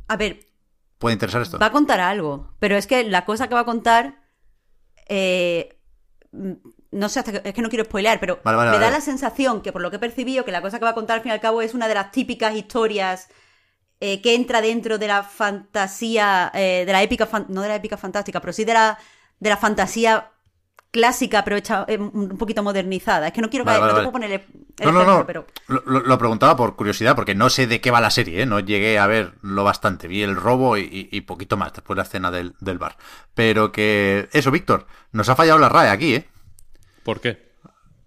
A 0.06 0.16
ver, 0.16 0.46
puede 0.98 1.14
interesar 1.14 1.42
esto. 1.42 1.58
Va 1.58 1.66
a 1.66 1.72
contar 1.72 1.98
algo, 1.98 2.54
pero 2.60 2.76
es 2.76 2.86
que 2.86 3.02
la 3.04 3.24
cosa 3.24 3.48
que 3.48 3.54
va 3.54 3.60
a 3.62 3.64
contar. 3.64 4.22
eh, 5.08 5.78
no 6.90 7.08
sé, 7.08 7.18
hasta 7.18 7.32
que- 7.32 7.48
es 7.48 7.54
que 7.54 7.60
no 7.62 7.68
quiero 7.68 7.84
spoilear, 7.84 8.20
pero 8.20 8.40
Vale, 8.44 8.56
vale, 8.56 8.70
me 8.70 8.78
da 8.78 8.90
la 8.90 9.00
sensación 9.00 9.60
que 9.62 9.72
por 9.72 9.82
lo 9.82 9.90
que 9.90 9.96
he 9.96 9.98
percibido, 9.98 10.44
que 10.44 10.52
la 10.52 10.62
cosa 10.62 10.78
que 10.78 10.84
va 10.84 10.92
a 10.92 10.94
contar 10.94 11.16
al 11.16 11.22
fin 11.22 11.30
y 11.30 11.32
al 11.34 11.40
cabo 11.40 11.60
es 11.60 11.74
una 11.74 11.88
de 11.88 11.94
las 11.94 12.12
típicas 12.12 12.54
historias 12.54 13.28
eh, 14.04 14.20
que 14.22 14.34
entra 14.34 14.60
dentro 14.60 14.98
de 14.98 15.06
la 15.08 15.22
fantasía, 15.22 16.50
eh, 16.54 16.84
de 16.86 16.92
la 16.92 17.02
épica, 17.02 17.26
fan- 17.26 17.46
no 17.48 17.62
de 17.62 17.68
la 17.68 17.76
épica 17.76 17.96
fantástica, 17.96 18.40
pero 18.40 18.52
sí 18.52 18.64
de 18.64 18.74
la, 18.74 18.98
de 19.40 19.50
la 19.50 19.56
fantasía 19.56 20.30
clásica, 20.90 21.44
pero 21.44 21.56
hecha 21.56 21.84
eh, 21.88 21.98
un 21.98 22.36
poquito 22.38 22.62
modernizada. 22.62 23.28
Es 23.28 23.32
que 23.34 23.40
no 23.42 23.50
quiero 23.50 23.64
Vale, 23.64 23.78
caer, 23.78 23.80
vale, 23.80 23.92
no 23.92 23.94
te 23.94 24.02
puedo 24.02 24.12
poner 24.18 24.32
el, 24.32 24.42
el 24.78 24.88
No, 24.88 24.92
no, 24.92 25.04
ejemplo, 25.04 25.20
no. 25.20 25.26
pero 25.26 25.46
Lo, 25.68 25.82
lo- 25.86 26.00
lo 26.00 26.18
preguntaba 26.18 26.56
por 26.56 26.76
curiosidad, 26.76 27.14
porque 27.16 27.34
no 27.34 27.48
sé 27.50 27.66
de 27.66 27.80
qué 27.80 27.90
va 27.90 28.00
la 28.00 28.10
serie, 28.10 28.42
¿eh? 28.42 28.46
No 28.46 28.60
llegué 28.60 28.98
a 28.98 29.06
verlo 29.06 29.64
bastante. 29.64 30.08
Vi 30.08 30.22
el 30.22 30.36
robo 30.36 30.76
y, 30.76 30.82
y- 30.82 31.08
y 31.16 31.20
poquito 31.22 31.56
más 31.56 31.72
después 31.72 31.96
de 31.96 32.00
la 32.02 32.06
escena 32.06 32.30
del, 32.30 32.54
del 32.60 32.78
bar. 32.78 32.96
Pero 33.34 33.72
que... 33.72 34.28
Eso, 34.32 34.50
Víctor. 34.50 34.86
Nos 35.12 35.28
ha 35.28 35.36
fallado 35.36 35.58
la 35.58 35.68
RAE 35.68 35.90
aquí, 35.90 36.14
¿eh? 36.16 36.28
¿Por 37.02 37.20
qué? 37.20 37.52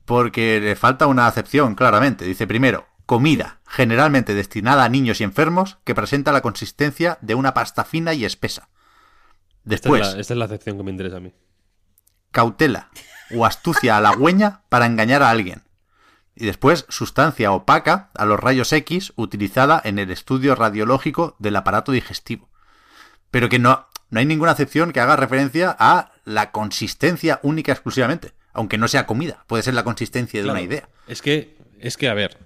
Porque 0.05 0.59
le 0.61 0.75
falta 0.75 1.07
una 1.07 1.27
acepción, 1.27 1.75
claramente. 1.75 2.25
Dice 2.25 2.45
primero, 2.47 2.85
comida, 3.05 3.59
generalmente 3.67 4.33
destinada 4.33 4.83
a 4.83 4.89
niños 4.89 5.21
y 5.21 5.23
enfermos, 5.23 5.77
que 5.83 5.95
presenta 5.95 6.31
la 6.31 6.41
consistencia 6.41 7.17
de 7.21 7.35
una 7.35 7.53
pasta 7.53 7.83
fina 7.83 8.13
y 8.13 8.25
espesa. 8.25 8.69
Esta 9.67 9.89
Después, 9.89 10.07
es, 10.07 10.13
la, 10.13 10.19
esta 10.21 10.33
es 10.33 10.37
la 10.37 10.45
acepción 10.45 10.77
que 10.77 10.83
me 10.83 10.91
interesa 10.91 11.17
a 11.17 11.19
mí. 11.19 11.33
cautela 12.31 12.89
o 13.35 13.45
astucia 13.45 13.97
halagüeña 13.97 14.61
para 14.69 14.85
engañar 14.85 15.23
a 15.23 15.29
alguien. 15.29 15.63
Y 16.35 16.45
después, 16.45 16.85
sustancia 16.89 17.51
opaca 17.51 18.11
a 18.13 18.25
los 18.25 18.39
rayos 18.39 18.71
X 18.73 19.13
utilizada 19.15 19.81
en 19.83 19.99
el 19.99 20.11
estudio 20.11 20.53
radiológico 20.53 21.35
del 21.39 21.55
aparato 21.55 21.91
digestivo. 21.93 22.49
Pero 23.31 23.47
que 23.49 23.57
no, 23.57 23.87
no 24.09 24.19
hay 24.19 24.25
ninguna 24.25 24.51
acepción 24.51 24.91
que 24.91 24.99
haga 24.99 25.15
referencia 25.15 25.75
a 25.79 26.11
la 26.25 26.51
consistencia 26.51 27.39
única 27.41 27.71
exclusivamente. 27.71 28.33
Aunque 28.53 28.77
no 28.77 28.87
sea 28.87 29.05
comida, 29.05 29.43
puede 29.47 29.63
ser 29.63 29.73
la 29.73 29.83
consistencia 29.83 30.43
de 30.43 30.49
una 30.49 30.61
idea. 30.61 30.89
Es 31.07 31.21
que, 31.21 31.57
es 31.79 31.97
que, 31.97 32.09
a 32.09 32.13
ver, 32.13 32.37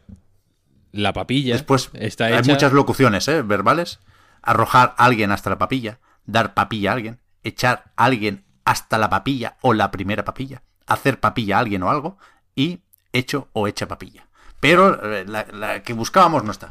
la 0.92 1.14
papilla 1.14 1.54
Después 1.54 1.90
está 1.94 2.26
hay 2.26 2.36
hecha... 2.36 2.52
muchas 2.52 2.74
locuciones 2.74 3.28
¿eh? 3.28 3.42
verbales. 3.42 4.00
Arrojar 4.42 4.96
a 4.98 5.06
alguien 5.06 5.32
hasta 5.32 5.50
la 5.50 5.58
papilla, 5.58 6.00
dar 6.26 6.54
papilla 6.54 6.92
a 6.92 6.94
alguien, 6.94 7.20
echar 7.44 7.92
a 7.96 8.06
alguien 8.06 8.46
hasta 8.64 8.98
la 8.98 9.10
papilla 9.10 9.58
o 9.62 9.74
la 9.74 9.92
primera 9.92 10.24
papilla, 10.24 10.64
hacer 10.88 11.20
papilla 11.20 11.58
a 11.58 11.60
alguien 11.60 11.84
o 11.84 11.90
algo 11.90 12.18
y 12.56 12.80
hecho 13.12 13.50
o 13.54 13.68
hecha 13.68 13.88
papilla. 13.88 14.28
Pero 14.60 15.14
eh, 15.14 15.26
la, 15.28 15.46
la 15.52 15.84
que 15.84 15.94
buscábamos 15.94 16.44
no 16.44 16.52
está. 16.52 16.70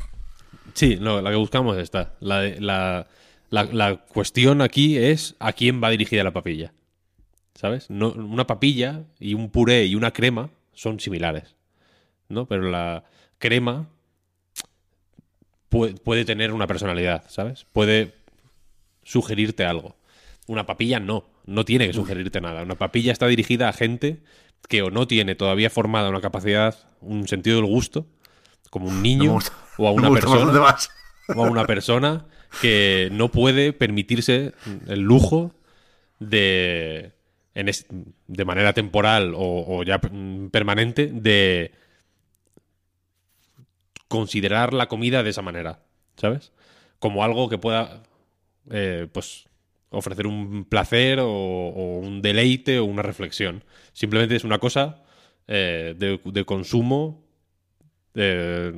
Sí, 0.74 0.96
no, 1.00 1.20
la 1.20 1.30
que 1.30 1.36
buscamos 1.36 1.76
está. 1.76 2.14
La, 2.20 2.42
la, 2.58 3.06
la 3.50 3.96
cuestión 3.96 4.62
aquí 4.62 4.96
es 4.96 5.34
a 5.40 5.52
quién 5.52 5.82
va 5.82 5.90
dirigida 5.90 6.22
la 6.24 6.32
papilla. 6.32 6.72
¿Sabes? 7.54 7.90
No, 7.90 8.10
una 8.12 8.46
papilla 8.46 9.02
y 9.18 9.34
un 9.34 9.50
puré 9.50 9.86
y 9.86 9.94
una 9.96 10.12
crema 10.12 10.50
son 10.72 11.00
similares. 11.00 11.56
¿No? 12.28 12.46
Pero 12.46 12.70
la 12.70 13.04
crema 13.38 13.88
puede, 15.68 15.94
puede 15.94 16.24
tener 16.24 16.52
una 16.52 16.66
personalidad, 16.66 17.24
¿sabes? 17.28 17.66
Puede 17.72 18.14
sugerirte 19.02 19.64
algo. 19.64 19.96
Una 20.46 20.66
papilla 20.66 20.98
no, 21.00 21.24
no 21.46 21.64
tiene 21.64 21.86
que 21.86 21.92
sugerirte 21.92 22.40
nada. 22.40 22.62
Una 22.62 22.76
papilla 22.76 23.12
está 23.12 23.26
dirigida 23.26 23.68
a 23.68 23.72
gente 23.72 24.22
que 24.68 24.82
o 24.82 24.90
no 24.90 25.06
tiene 25.06 25.34
todavía 25.34 25.70
formada 25.70 26.08
una 26.08 26.20
capacidad, 26.20 26.74
un 27.00 27.28
sentido 27.28 27.56
del 27.56 27.66
gusto, 27.66 28.06
como 28.70 28.88
un 28.88 28.96
No 28.96 29.00
niño 29.02 29.32
gusta- 29.32 29.52
o 29.78 29.88
a 29.88 29.92
una 29.92 30.10
persona 30.10 30.76
o 31.36 31.44
a 31.44 31.48
una 31.50 31.64
persona 31.66 32.26
que 32.60 33.08
no 33.12 33.30
puede 33.30 33.72
permitirse 33.72 34.52
el 34.86 35.00
lujo 35.00 35.54
de 36.18 37.12
en 37.54 37.68
es- 37.68 37.86
de 38.26 38.44
manera 38.44 38.72
temporal 38.72 39.34
o, 39.34 39.64
o 39.66 39.82
ya 39.82 40.00
permanente 40.50 41.06
de 41.12 41.72
considerar 44.09 44.74
la 44.74 44.89
comida 44.89 45.22
de 45.22 45.30
esa 45.30 45.43
manera, 45.43 45.80
¿sabes? 46.16 46.52
Como 46.98 47.24
algo 47.24 47.48
que 47.48 47.59
pueda 47.59 48.02
eh, 48.70 49.06
pues 49.12 49.47
ofrecer 49.90 50.26
un 50.26 50.64
placer 50.64 51.20
o, 51.20 51.28
un 52.02 52.22
deleite 52.22 52.78
o 52.78 52.85
una 52.85 53.02
reflexión. 53.02 53.64
Simplemente 53.93 54.36
es 54.36 54.44
una 54.44 54.59
cosa 54.59 55.02
eh, 55.47 55.94
de, 55.98 56.20
de 56.24 56.44
consumo 56.44 57.24
eh, 58.14 58.72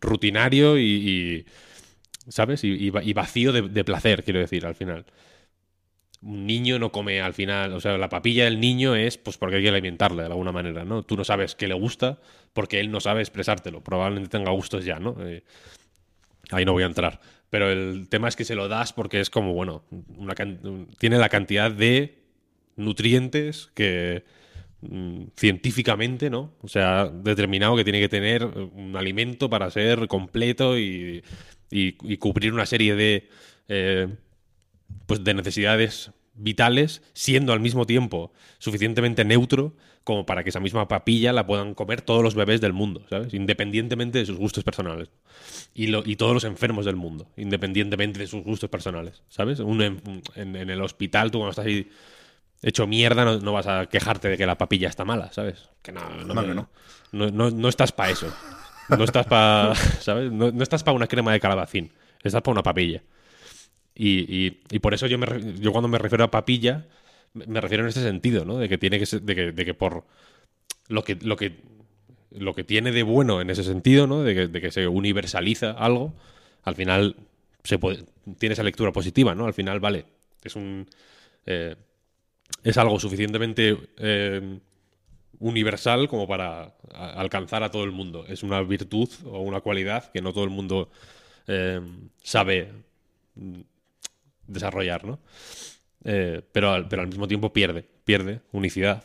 rutinario 0.00 0.78
y, 0.78 1.46
¿sabes? 2.28 2.64
Y, 2.64 2.68
y 2.72 2.90
va- 2.90 3.02
y 3.04 3.12
vacío 3.12 3.52
de 3.52 3.84
placer, 3.84 4.24
quiero 4.24 4.40
decir, 4.40 4.66
al 4.66 4.74
final. 4.74 5.06
Un 6.22 6.46
niño 6.46 6.78
no 6.78 6.92
come 6.92 7.20
al 7.20 7.34
final, 7.34 7.72
o 7.72 7.80
sea, 7.80 7.98
la 7.98 8.08
papilla 8.08 8.44
del 8.44 8.60
niño 8.60 8.94
es 8.94 9.18
pues 9.18 9.36
porque 9.38 9.56
hay 9.56 9.62
que 9.62 9.68
alimentarle 9.70 10.22
de 10.22 10.28
alguna 10.28 10.52
manera, 10.52 10.84
¿no? 10.84 11.02
Tú 11.02 11.16
no 11.16 11.24
sabes 11.24 11.56
qué 11.56 11.66
le 11.66 11.74
gusta 11.74 12.20
porque 12.52 12.78
él 12.80 12.90
no 12.92 13.00
sabe 13.00 13.20
expresártelo. 13.22 13.82
Probablemente 13.82 14.30
tenga 14.30 14.52
gustos 14.52 14.84
ya, 14.84 15.00
¿no? 15.00 15.16
Eh, 15.20 15.42
ahí 16.50 16.64
no 16.64 16.72
voy 16.72 16.82
a 16.82 16.86
entrar. 16.86 17.20
Pero 17.50 17.70
el 17.70 18.08
tema 18.08 18.28
es 18.28 18.36
que 18.36 18.44
se 18.44 18.54
lo 18.54 18.68
das 18.68 18.92
porque 18.92 19.20
es 19.20 19.30
como, 19.30 19.52
bueno, 19.52 19.84
tiene 20.98 21.18
la 21.18 21.28
cantidad 21.28 21.70
de 21.70 22.18
nutrientes 22.76 23.70
que 23.74 24.24
mm, 24.80 25.24
científicamente, 25.36 26.30
¿no? 26.30 26.54
O 26.62 26.68
sea, 26.68 27.08
determinado 27.08 27.76
que 27.76 27.84
tiene 27.84 28.00
que 28.00 28.08
tener 28.08 28.44
un 28.44 28.96
alimento 28.96 29.50
para 29.50 29.70
ser 29.70 30.08
completo 30.08 30.78
y, 30.78 31.22
y- 31.70 31.96
y 32.02 32.16
cubrir 32.18 32.52
una 32.54 32.66
serie 32.66 32.94
de, 32.94 33.28
eh, 33.68 34.08
pues 35.06 35.22
de 35.24 35.34
necesidades 35.34 36.10
vitales, 36.34 37.02
siendo 37.12 37.52
al 37.52 37.60
mismo 37.60 37.86
tiempo 37.86 38.32
suficientemente 38.58 39.24
neutro 39.24 39.74
como 40.04 40.26
para 40.26 40.42
que 40.42 40.48
esa 40.50 40.58
misma 40.60 40.88
papilla 40.88 41.32
la 41.32 41.46
puedan 41.46 41.74
comer 41.74 42.00
todos 42.02 42.22
los 42.24 42.34
bebés 42.34 42.60
del 42.60 42.72
mundo, 42.72 43.04
¿sabes? 43.10 43.34
Independientemente 43.34 44.18
de 44.18 44.26
sus 44.26 44.36
gustos 44.38 44.64
personales. 44.64 45.10
Y, 45.74 45.88
lo- 45.88 46.02
y 46.04 46.16
todos 46.16 46.34
los 46.34 46.44
enfermos 46.44 46.84
del 46.86 46.96
mundo, 46.96 47.28
independientemente 47.36 48.18
de 48.18 48.26
sus 48.26 48.42
gustos 48.42 48.68
personales, 48.70 49.22
¿sabes? 49.28 49.60
En, 49.60 50.02
en- 50.34 50.56
en 50.56 50.70
el 50.70 50.80
hospital, 50.82 51.30
tú 51.30 51.38
cuando 51.38 51.50
estás 51.50 51.66
ahí 51.66 51.88
hecho 52.62 52.86
mierda, 52.86 53.24
no, 53.24 53.38
no 53.38 53.52
vas 53.52 53.66
a 53.66 53.86
quejarte 53.86 54.28
de 54.28 54.36
que 54.38 54.46
la 54.46 54.56
papilla 54.58 54.88
está 54.88 55.04
mala, 55.04 55.32
¿sabes? 55.32 55.68
Que 55.82 55.92
no, 55.92 56.00
no, 56.24 56.34
No, 56.34 56.42
me- 56.42 56.54
no. 56.54 56.68
no, 57.12 57.30
no- 57.30 57.50
no 57.50 57.68
estás 57.68 57.92
para 57.92 58.10
eso. 58.10 58.32
No 58.88 59.04
estás 59.04 59.26
para, 59.26 59.74
¿sabes? 60.00 60.32
No, 60.32 60.50
no 60.50 60.62
estás 60.62 60.82
para 60.82 60.96
una 60.96 61.06
crema 61.06 61.32
de 61.32 61.38
calabacín. 61.40 61.92
Estás 62.24 62.42
para 62.42 62.52
una 62.52 62.62
papilla. 62.62 63.02
Y, 63.94 64.56
y- 64.70 64.78
por 64.80 64.94
eso 64.94 65.06
yo, 65.06 65.18
me, 65.18 65.26
yo 65.60 65.72
cuando 65.72 65.88
me 65.88 65.98
refiero 65.98 66.24
a 66.24 66.30
papilla, 66.30 66.86
me 67.34 67.60
refiero 67.60 67.84
en 67.84 67.88
este 67.88 68.02
sentido, 68.02 68.44
¿no? 68.44 68.58
De 68.58 68.68
que 68.68 68.78
tiene 68.78 68.98
que 68.98 69.06
ser, 69.06 69.22
de 69.22 69.34
que, 69.34 69.52
de 69.52 69.64
que 69.64 69.74
por 69.74 70.04
lo 70.88 71.04
que, 71.04 71.16
lo 71.16 71.36
que 71.36 71.60
lo 72.30 72.54
que 72.54 72.64
tiene 72.64 72.92
de 72.92 73.02
bueno 73.02 73.40
en 73.40 73.50
ese 73.50 73.64
sentido, 73.64 74.06
¿no? 74.06 74.22
De 74.22 74.34
que, 74.34 74.48
de 74.48 74.60
que 74.60 74.70
se 74.70 74.88
universaliza 74.88 75.72
algo, 75.72 76.14
al 76.64 76.74
final 76.74 77.16
se 77.64 77.78
tiene 78.38 78.54
esa 78.54 78.62
lectura 78.62 78.92
positiva, 78.92 79.34
¿no? 79.34 79.46
Al 79.46 79.54
final, 79.54 79.80
vale, 79.80 80.06
es 80.44 80.56
un 80.56 80.86
eh, 81.46 81.76
es 82.64 82.78
algo 82.78 83.00
suficientemente 83.00 83.76
eh, 83.98 84.58
universal 85.40 86.08
como 86.08 86.28
para 86.28 86.74
alcanzar 86.94 87.62
a 87.62 87.70
todo 87.70 87.84
el 87.84 87.92
mundo. 87.92 88.26
Es 88.28 88.42
una 88.42 88.62
virtud 88.62 89.08
o 89.26 89.40
una 89.40 89.60
cualidad 89.60 90.10
que 90.12 90.22
no 90.22 90.32
todo 90.32 90.44
el 90.44 90.50
mundo 90.50 90.90
eh, 91.48 91.80
sabe 92.22 92.70
desarrollar, 94.46 95.04
¿no? 95.04 95.18
Eh, 96.04 96.42
pero, 96.52 96.72
al, 96.72 96.88
pero 96.88 97.02
al 97.02 97.08
mismo 97.08 97.28
tiempo 97.28 97.52
pierde, 97.52 97.82
pierde 98.04 98.40
unicidad, 98.52 99.04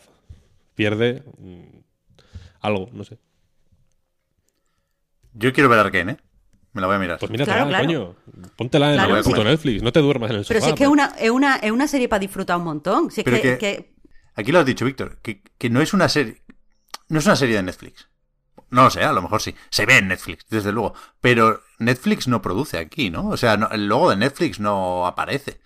pierde 0.74 1.22
mm, 1.38 1.78
algo, 2.60 2.88
no 2.92 3.04
sé. 3.04 3.18
Yo 5.34 5.52
quiero 5.52 5.68
ver 5.68 5.78
Arkane, 5.78 6.12
¿eh? 6.12 6.16
Me 6.72 6.80
la 6.80 6.86
voy 6.86 6.96
a 6.96 6.98
mirar. 6.98 7.18
Pues 7.18 7.30
mira, 7.30 7.44
Claro, 7.44 7.68
claro. 7.68 7.84
coño, 7.86 8.16
póntela 8.56 8.90
en 8.90 8.94
Claro. 8.98 9.16
el 9.16 9.24
puto 9.24 9.42
Netflix, 9.44 9.82
no 9.82 9.92
te 9.92 10.00
duermas 10.00 10.30
en 10.30 10.36
el 10.38 10.44
Pero 10.46 10.60
sofá. 10.60 10.66
si 10.66 10.72
es 10.74 10.78
que 10.78 10.84
es 10.84 10.90
una, 10.90 11.06
es 11.18 11.30
una, 11.30 11.56
es 11.56 11.70
una 11.70 11.86
serie 11.88 12.08
para 12.08 12.20
disfrutar 12.20 12.56
un 12.58 12.64
montón. 12.64 13.10
Si 13.10 13.20
es 13.20 13.24
Pero 13.24 13.36
que, 13.36 13.42
que- 13.42 13.58
que- 13.58 13.94
Aquí 14.34 14.52
lo 14.52 14.60
has 14.60 14.66
dicho, 14.66 14.84
Víctor, 14.84 15.18
que, 15.20 15.42
que 15.58 15.68
no 15.70 15.80
es 15.80 15.92
una 15.94 16.08
serie. 16.08 16.42
No 17.08 17.18
es 17.18 17.26
una 17.26 17.34
serie 17.34 17.56
de 17.56 17.62
Netflix. 17.64 18.08
No 18.70 18.84
lo 18.84 18.90
sé, 18.90 19.02
a 19.04 19.12
lo 19.12 19.22
mejor 19.22 19.40
sí. 19.40 19.54
Se 19.70 19.86
ve 19.86 19.98
en 19.98 20.08
Netflix, 20.08 20.46
desde 20.48 20.72
luego. 20.72 20.94
Pero 21.20 21.62
Netflix 21.78 22.28
no 22.28 22.42
produce 22.42 22.78
aquí, 22.78 23.10
¿no? 23.10 23.28
O 23.28 23.36
sea, 23.36 23.54
el 23.72 23.86
logo 23.88 24.10
de 24.10 24.16
Netflix 24.16 24.60
no 24.60 25.06
aparece. 25.06 25.60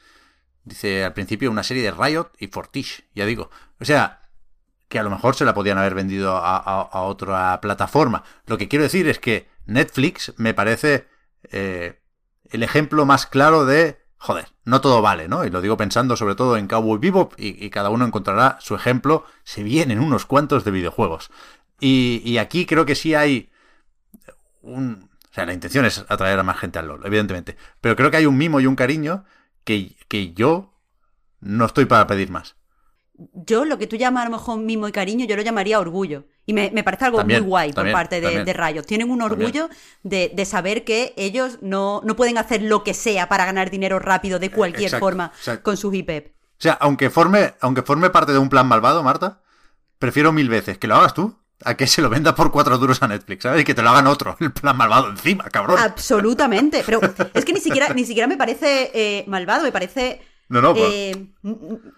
Dice 0.65 1.05
al 1.05 1.13
principio 1.13 1.51
una 1.51 1.65
serie 1.65 1.83
de 1.83 1.91
Riot 1.91 2.31
y 2.39 2.47
Fortiche, 2.47 3.05
ya 3.15 3.27
digo. 3.27 3.51
O 3.81 3.85
sea, 3.85 4.29
que 4.89 4.99
a 4.99 5.03
lo 5.03 5.11
mejor 5.11 5.35
se 5.35 5.45
la 5.45 5.55
podían 5.55 5.79
haber 5.79 5.95
vendido 5.95 6.37
a, 6.37 6.57
a- 6.59 7.01
otra 7.03 7.61
plataforma. 7.61 8.23
Lo 8.47 8.59
que 8.59 8.69
quiero 8.69 8.85
decir 8.85 9.09
es 9.09 9.19
que 9.19 9.49
Netflix 9.67 10.35
me 10.37 10.55
parece 10.55 11.09
eh, 11.51 12.01
el 12.51 12.63
ejemplo 12.63 13.05
más 13.07 13.27
claro 13.27 13.65
de, 13.65 13.99
joder, 14.19 14.49
no 14.65 14.81
todo 14.81 15.03
vale, 15.03 15.27
¿no? 15.27 15.45
Y 15.45 15.51
lo 15.51 15.61
digo 15.63 15.77
pensando 15.77 16.15
sobre 16.17 16.35
todo 16.37 16.57
en 16.57 16.69
Cowboy 16.69 16.99
Bebop 16.99 17.35
y, 17.39 17.65
y 17.65 17.71
cada 17.71 17.91
uno 17.91 18.05
encontrará 18.05 18.59
su 18.61 18.77
ejemplo. 18.77 19.25
Se 19.43 19.65
vienen 19.65 19.99
unos 19.99 20.27
cuantos 20.27 20.65
de 20.65 20.71
videojuegos. 20.71 21.31
Y, 21.85 22.23
y 22.25 22.39
aquí 22.39 22.65
creo 22.65 22.87
que 22.87 22.95
sí 22.95 23.17
hay 23.17 23.51
un... 24.63 25.11
O 25.31 25.35
sea, 25.35 25.47
la 25.47 25.53
intención 25.53 25.85
es 25.85 26.05
atraer 26.09 26.39
a 26.39 26.45
más 26.45 26.57
gente 26.59 26.79
al 26.79 26.87
LoL, 26.87 27.05
evidentemente. 27.05 27.57
Pero 27.81 27.97
creo 27.97 28.09
que 28.09 28.19
hay 28.19 28.27
un 28.27 28.37
mimo 28.39 28.61
y 28.61 28.67
un 28.67 28.77
cariño 28.77 29.25
que, 29.65 29.97
que 30.07 30.33
yo 30.33 30.79
no 31.41 31.65
estoy 31.65 31.87
para 31.87 32.07
pedir 32.07 32.31
más. 32.31 32.55
yo 33.17 33.65
lo 33.65 33.79
que 33.79 33.89
tú 33.89 33.97
llamas 33.97 34.23
a 34.23 34.25
lo 34.27 34.37
mejor 34.37 34.61
mimo 34.61 34.87
y 34.87 34.93
cariño, 34.93 35.27
yo 35.27 35.35
lo 35.35 35.43
llamaría 35.43 35.81
orgullo. 35.81 36.27
Y 36.47 36.53
me, 36.53 36.71
me 36.71 36.85
parece 36.85 37.07
algo 37.07 37.19
También, 37.19 37.41
muy 37.41 37.49
guay 37.49 37.73
también, 37.73 37.93
por 37.93 38.01
parte 38.01 38.21
de, 38.21 38.45
de. 38.45 38.83
Tienen 38.87 39.11
un 39.11 39.23
orgullo 39.23 39.69
de, 40.05 40.31
de 40.33 40.45
saber 40.45 40.85
que 40.85 41.15
ellos 41.17 41.59
no, 41.63 42.01
no 42.05 42.15
pueden 42.15 42.39
hacer 42.39 42.63
lo 42.63 42.85
que 42.85 42.95
sea 42.95 43.29
para 43.29 43.45
ganar 43.45 43.71
dinero 43.71 43.99
rápido 43.99 44.39
de 44.39 44.53
cualquier 44.53 44.85
exacto, 44.85 45.05
forma 45.05 45.33
exacto. 45.37 45.65
con 45.65 45.77
sus 45.77 45.93
IP. 45.93 46.11
O 46.11 46.63
sea, 46.63 46.75
aunque 46.75 47.11
forme, 47.11 47.55
aunque 47.61 47.83
forme 47.83 48.11
parte 48.11 48.31
de 48.31 48.39
un 48.39 48.51
plan 48.51 48.69
malvado, 48.69 49.03
Marta, 49.03 49.41
prefiero 49.99 50.33
mil 50.33 50.49
veces 50.49 50.79
que 50.79 50.87
lo 50.87 50.95
hagas 50.95 51.15
tú 51.15 51.42
a 51.65 51.75
que 51.77 51.87
se 51.87 52.03
lo 52.03 52.09
venda 52.09 52.35
por 52.35 52.51
cuatro 52.53 52.79
duros 52.79 53.03
a 53.03 53.09
Netflix, 53.09 53.43
¿sabes? 53.43 53.63
Y 53.63 53.65
que 53.65 53.75
te 53.75 53.83
lo 53.83 53.91
hagan 53.91 54.07
otro, 54.07 54.37
el 54.41 54.53
plan 54.53 54.77
malvado 54.77 55.11
encima, 55.11 55.45
cabrón. 55.45 55.79
Absolutamente. 55.79 56.83
Pero 56.85 57.01
es 57.35 57.45
que 57.45 57.53
ni 57.53 57.61
siquiera, 57.61 57.89
ni 57.95 58.05
siquiera 58.05 58.27
me 58.27 58.37
parece 58.37 58.91
eh, 58.95 59.25
malvado, 59.29 59.63
me 59.65 59.73
parece. 59.73 60.21
No, 60.49 60.61
no, 60.61 60.75
pues- 60.75 60.89
eh, 60.93 61.27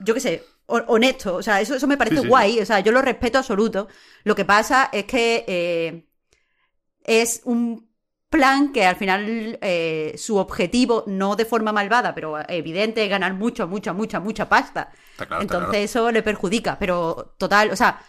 yo 0.00 0.14
qué 0.14 0.20
sé, 0.20 0.44
ho- 0.66 0.84
honesto. 0.88 1.36
O 1.36 1.42
sea, 1.42 1.60
eso, 1.60 1.74
eso 1.74 1.86
me 1.86 1.96
parece 1.96 2.16
Sí, 2.16 2.22
sí. 2.22 2.28
guay. 2.28 2.60
O 2.60 2.66
sea, 2.66 2.80
yo 2.80 2.92
lo 2.92 3.02
respeto 3.02 3.38
absoluto. 3.38 3.88
Lo 4.24 4.34
que 4.34 4.44
pasa 4.44 4.90
es 4.92 5.04
que 5.04 5.44
eh, 5.48 6.06
es 7.04 7.40
un 7.44 7.92
plan 8.30 8.72
que 8.72 8.84
al 8.84 8.96
final 8.96 9.58
eh, 9.62 10.14
su 10.18 10.36
objetivo, 10.38 11.04
no 11.06 11.36
de 11.36 11.44
forma 11.44 11.72
malvada, 11.72 12.14
pero 12.14 12.36
evidente, 12.48 13.04
es 13.04 13.10
ganar 13.10 13.34
mucho, 13.34 13.68
mucha, 13.68 13.92
mucha, 13.92 14.18
mucha 14.20 14.48
pasta. 14.48 14.90
Está 15.12 15.26
claro, 15.26 15.42
Entonces 15.42 15.68
claro. 15.68 15.84
eso 15.84 16.10
le 16.12 16.22
perjudica. 16.22 16.78
Pero 16.78 17.34
total, 17.38 17.70
o 17.70 17.76
sea. 17.76 18.00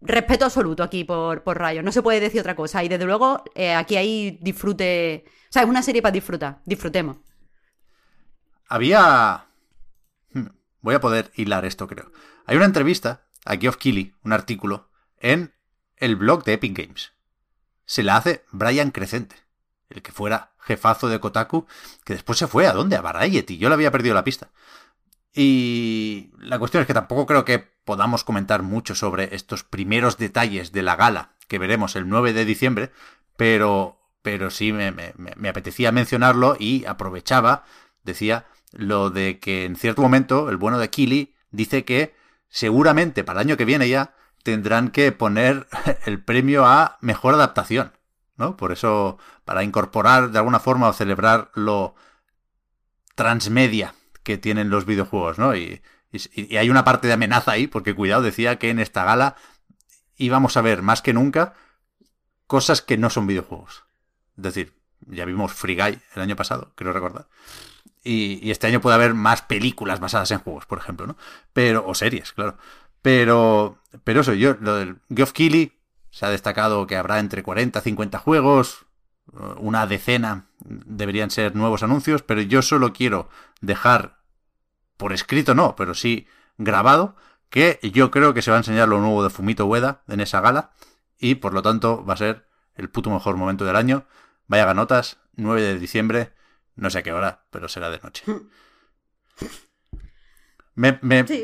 Respeto 0.00 0.44
absoluto 0.44 0.82
aquí 0.82 1.04
por, 1.04 1.42
por 1.42 1.58
Rayo, 1.58 1.82
no 1.82 1.90
se 1.90 2.02
puede 2.02 2.20
decir 2.20 2.40
otra 2.40 2.54
cosa. 2.54 2.84
Y 2.84 2.88
desde 2.88 3.04
luego, 3.04 3.42
eh, 3.54 3.74
aquí 3.74 3.96
hay 3.96 4.38
disfrute. 4.40 5.24
O 5.26 5.52
sea, 5.52 5.62
es 5.62 5.68
una 5.68 5.82
serie 5.82 6.02
para 6.02 6.12
disfrutar. 6.12 6.60
Disfrutemos. 6.64 7.16
Había... 8.68 9.46
Hmm, 10.32 10.48
Voy 10.80 10.94
a 10.94 11.00
poder 11.00 11.32
hilar 11.34 11.64
esto, 11.64 11.88
creo. 11.88 12.12
Hay 12.46 12.56
una 12.56 12.66
entrevista 12.66 13.26
a 13.44 13.56
Geoff 13.56 13.76
Keighley, 13.76 14.14
un 14.22 14.32
artículo, 14.32 14.88
en 15.18 15.52
el 15.96 16.16
blog 16.16 16.44
de 16.44 16.54
Epic 16.54 16.76
Games. 16.78 17.12
Se 17.84 18.02
la 18.02 18.16
hace 18.16 18.44
Brian 18.52 18.90
Crecente, 18.90 19.36
el 19.88 20.02
que 20.02 20.12
fuera 20.12 20.52
jefazo 20.60 21.08
de 21.08 21.18
Kotaku, 21.18 21.66
que 22.04 22.12
después 22.12 22.38
se 22.38 22.46
fue 22.46 22.66
a 22.66 22.72
dónde? 22.72 22.96
A 22.96 23.00
Variety. 23.00 23.58
Yo 23.58 23.68
le 23.68 23.74
había 23.74 23.90
perdido 23.90 24.14
la 24.14 24.24
pista. 24.24 24.50
Y 25.34 26.30
la 26.38 26.58
cuestión 26.58 26.80
es 26.82 26.86
que 26.86 26.94
tampoco 26.94 27.26
creo 27.26 27.44
que 27.44 27.58
podamos 27.58 28.24
comentar 28.24 28.62
mucho 28.62 28.94
sobre 28.94 29.34
estos 29.34 29.64
primeros 29.64 30.18
detalles 30.18 30.72
de 30.72 30.82
la 30.82 30.96
gala 30.96 31.32
que 31.48 31.58
veremos 31.58 31.96
el 31.96 32.08
9 32.08 32.32
de 32.32 32.44
diciembre, 32.44 32.90
pero, 33.36 34.00
pero 34.22 34.50
sí 34.50 34.72
me, 34.72 34.90
me- 34.92 35.14
me- 35.16 35.48
apetecía 35.48 35.92
mencionarlo 35.92 36.56
y 36.58 36.84
aprovechaba, 36.86 37.64
decía, 38.04 38.46
lo 38.72 39.10
de 39.10 39.38
que 39.38 39.64
en 39.64 39.76
cierto 39.76 40.02
momento 40.02 40.50
el 40.50 40.56
bueno 40.58 40.78
de 40.78 40.90
Kili 40.90 41.34
dice 41.50 41.84
que 41.84 42.14
seguramente 42.50 43.24
para 43.24 43.40
el 43.40 43.46
año 43.48 43.56
que 43.56 43.64
viene 43.64 43.88
ya 43.88 44.14
tendrán 44.42 44.90
que 44.90 45.12
poner 45.12 45.66
el 46.06 46.22
premio 46.22 46.66
a 46.66 46.98
mejor 47.00 47.34
adaptación, 47.34 47.92
¿no? 48.36 48.56
Por 48.56 48.72
eso, 48.72 49.18
para 49.44 49.62
incorporar 49.62 50.30
de 50.30 50.38
alguna 50.38 50.58
forma 50.60 50.88
o 50.88 50.92
celebrar 50.92 51.50
lo 51.54 51.94
transmedia 53.14 53.94
que 54.22 54.38
tienen 54.38 54.70
los 54.70 54.86
videojuegos, 54.86 55.38
¿no? 55.38 55.56
Y, 55.56 55.82
hay 56.56 56.70
una 56.70 56.84
parte 56.84 57.06
de 57.06 57.12
amenaza 57.12 57.52
ahí, 57.52 57.66
porque 57.66 57.94
cuidado, 57.94 58.22
decía 58.22 58.58
que 58.58 58.70
en 58.70 58.78
esta 58.78 59.04
gala 59.04 59.36
íbamos 60.16 60.56
a 60.56 60.62
ver 60.62 60.80
más 60.80 61.02
que 61.02 61.12
nunca 61.12 61.54
cosas 62.46 62.80
que 62.80 62.96
no 62.96 63.10
son 63.10 63.26
videojuegos. 63.26 63.84
Es 64.38 64.42
decir, 64.42 64.74
ya 65.06 65.26
vimos 65.26 65.52
Free 65.52 65.76
Guy 65.76 65.98
el 66.14 66.22
año 66.22 66.34
pasado, 66.34 66.72
creo 66.76 66.94
recordar. 66.94 67.28
Y, 68.02 68.40
y 68.42 68.50
este 68.50 68.66
año 68.66 68.80
puede 68.80 68.94
haber 68.94 69.12
más 69.12 69.42
películas 69.42 70.00
basadas 70.00 70.30
en 70.30 70.38
juegos, 70.38 70.64
por 70.64 70.78
ejemplo, 70.78 71.06
¿no? 71.06 71.16
Pero, 71.52 71.86
o 71.86 71.94
series, 71.94 72.32
claro. 72.32 72.56
Pero, 73.02 73.78
pero 74.04 74.22
eso, 74.22 74.32
yo, 74.34 74.56
lo 74.60 74.76
del 74.76 74.96
Geoff 75.14 75.32
Keighley, 75.32 75.72
se 76.10 76.26
ha 76.26 76.30
destacado 76.30 76.86
que 76.86 76.96
habrá 76.96 77.18
entre 77.18 77.42
40 77.42 77.78
y 77.78 77.82
50 77.82 78.18
juegos, 78.18 78.86
una 79.58 79.86
decena 79.86 80.46
deberían 80.60 81.30
ser 81.30 81.54
nuevos 81.54 81.82
anuncios, 81.82 82.22
pero 82.22 82.40
yo 82.40 82.62
solo 82.62 82.92
quiero 82.92 83.28
dejar 83.60 84.18
por 84.96 85.12
escrito 85.12 85.54
no, 85.54 85.76
pero 85.76 85.94
sí 85.94 86.26
grabado, 86.56 87.16
que 87.50 87.78
yo 87.94 88.10
creo 88.10 88.34
que 88.34 88.42
se 88.42 88.50
va 88.50 88.56
a 88.56 88.60
enseñar 88.60 88.88
lo 88.88 89.00
nuevo 89.00 89.22
de 89.22 89.30
Fumito 89.30 89.66
Ueda 89.66 90.02
en 90.08 90.20
esa 90.20 90.40
gala, 90.40 90.72
y 91.18 91.36
por 91.36 91.52
lo 91.54 91.62
tanto 91.62 92.04
va 92.04 92.14
a 92.14 92.18
ser 92.18 92.46
el 92.74 92.90
puto 92.90 93.10
mejor 93.10 93.36
momento 93.36 93.64
del 93.64 93.76
año. 93.76 94.06
Vaya 94.46 94.64
ganotas, 94.64 95.18
9 95.36 95.60
de 95.60 95.78
diciembre, 95.78 96.32
no 96.76 96.90
sé 96.90 96.98
a 96.98 97.02
qué 97.02 97.12
hora, 97.12 97.44
pero 97.50 97.68
será 97.68 97.90
de 97.90 98.00
noche. 98.02 98.24
Me, 100.74 100.98
me, 101.02 101.26
Sí. 101.26 101.42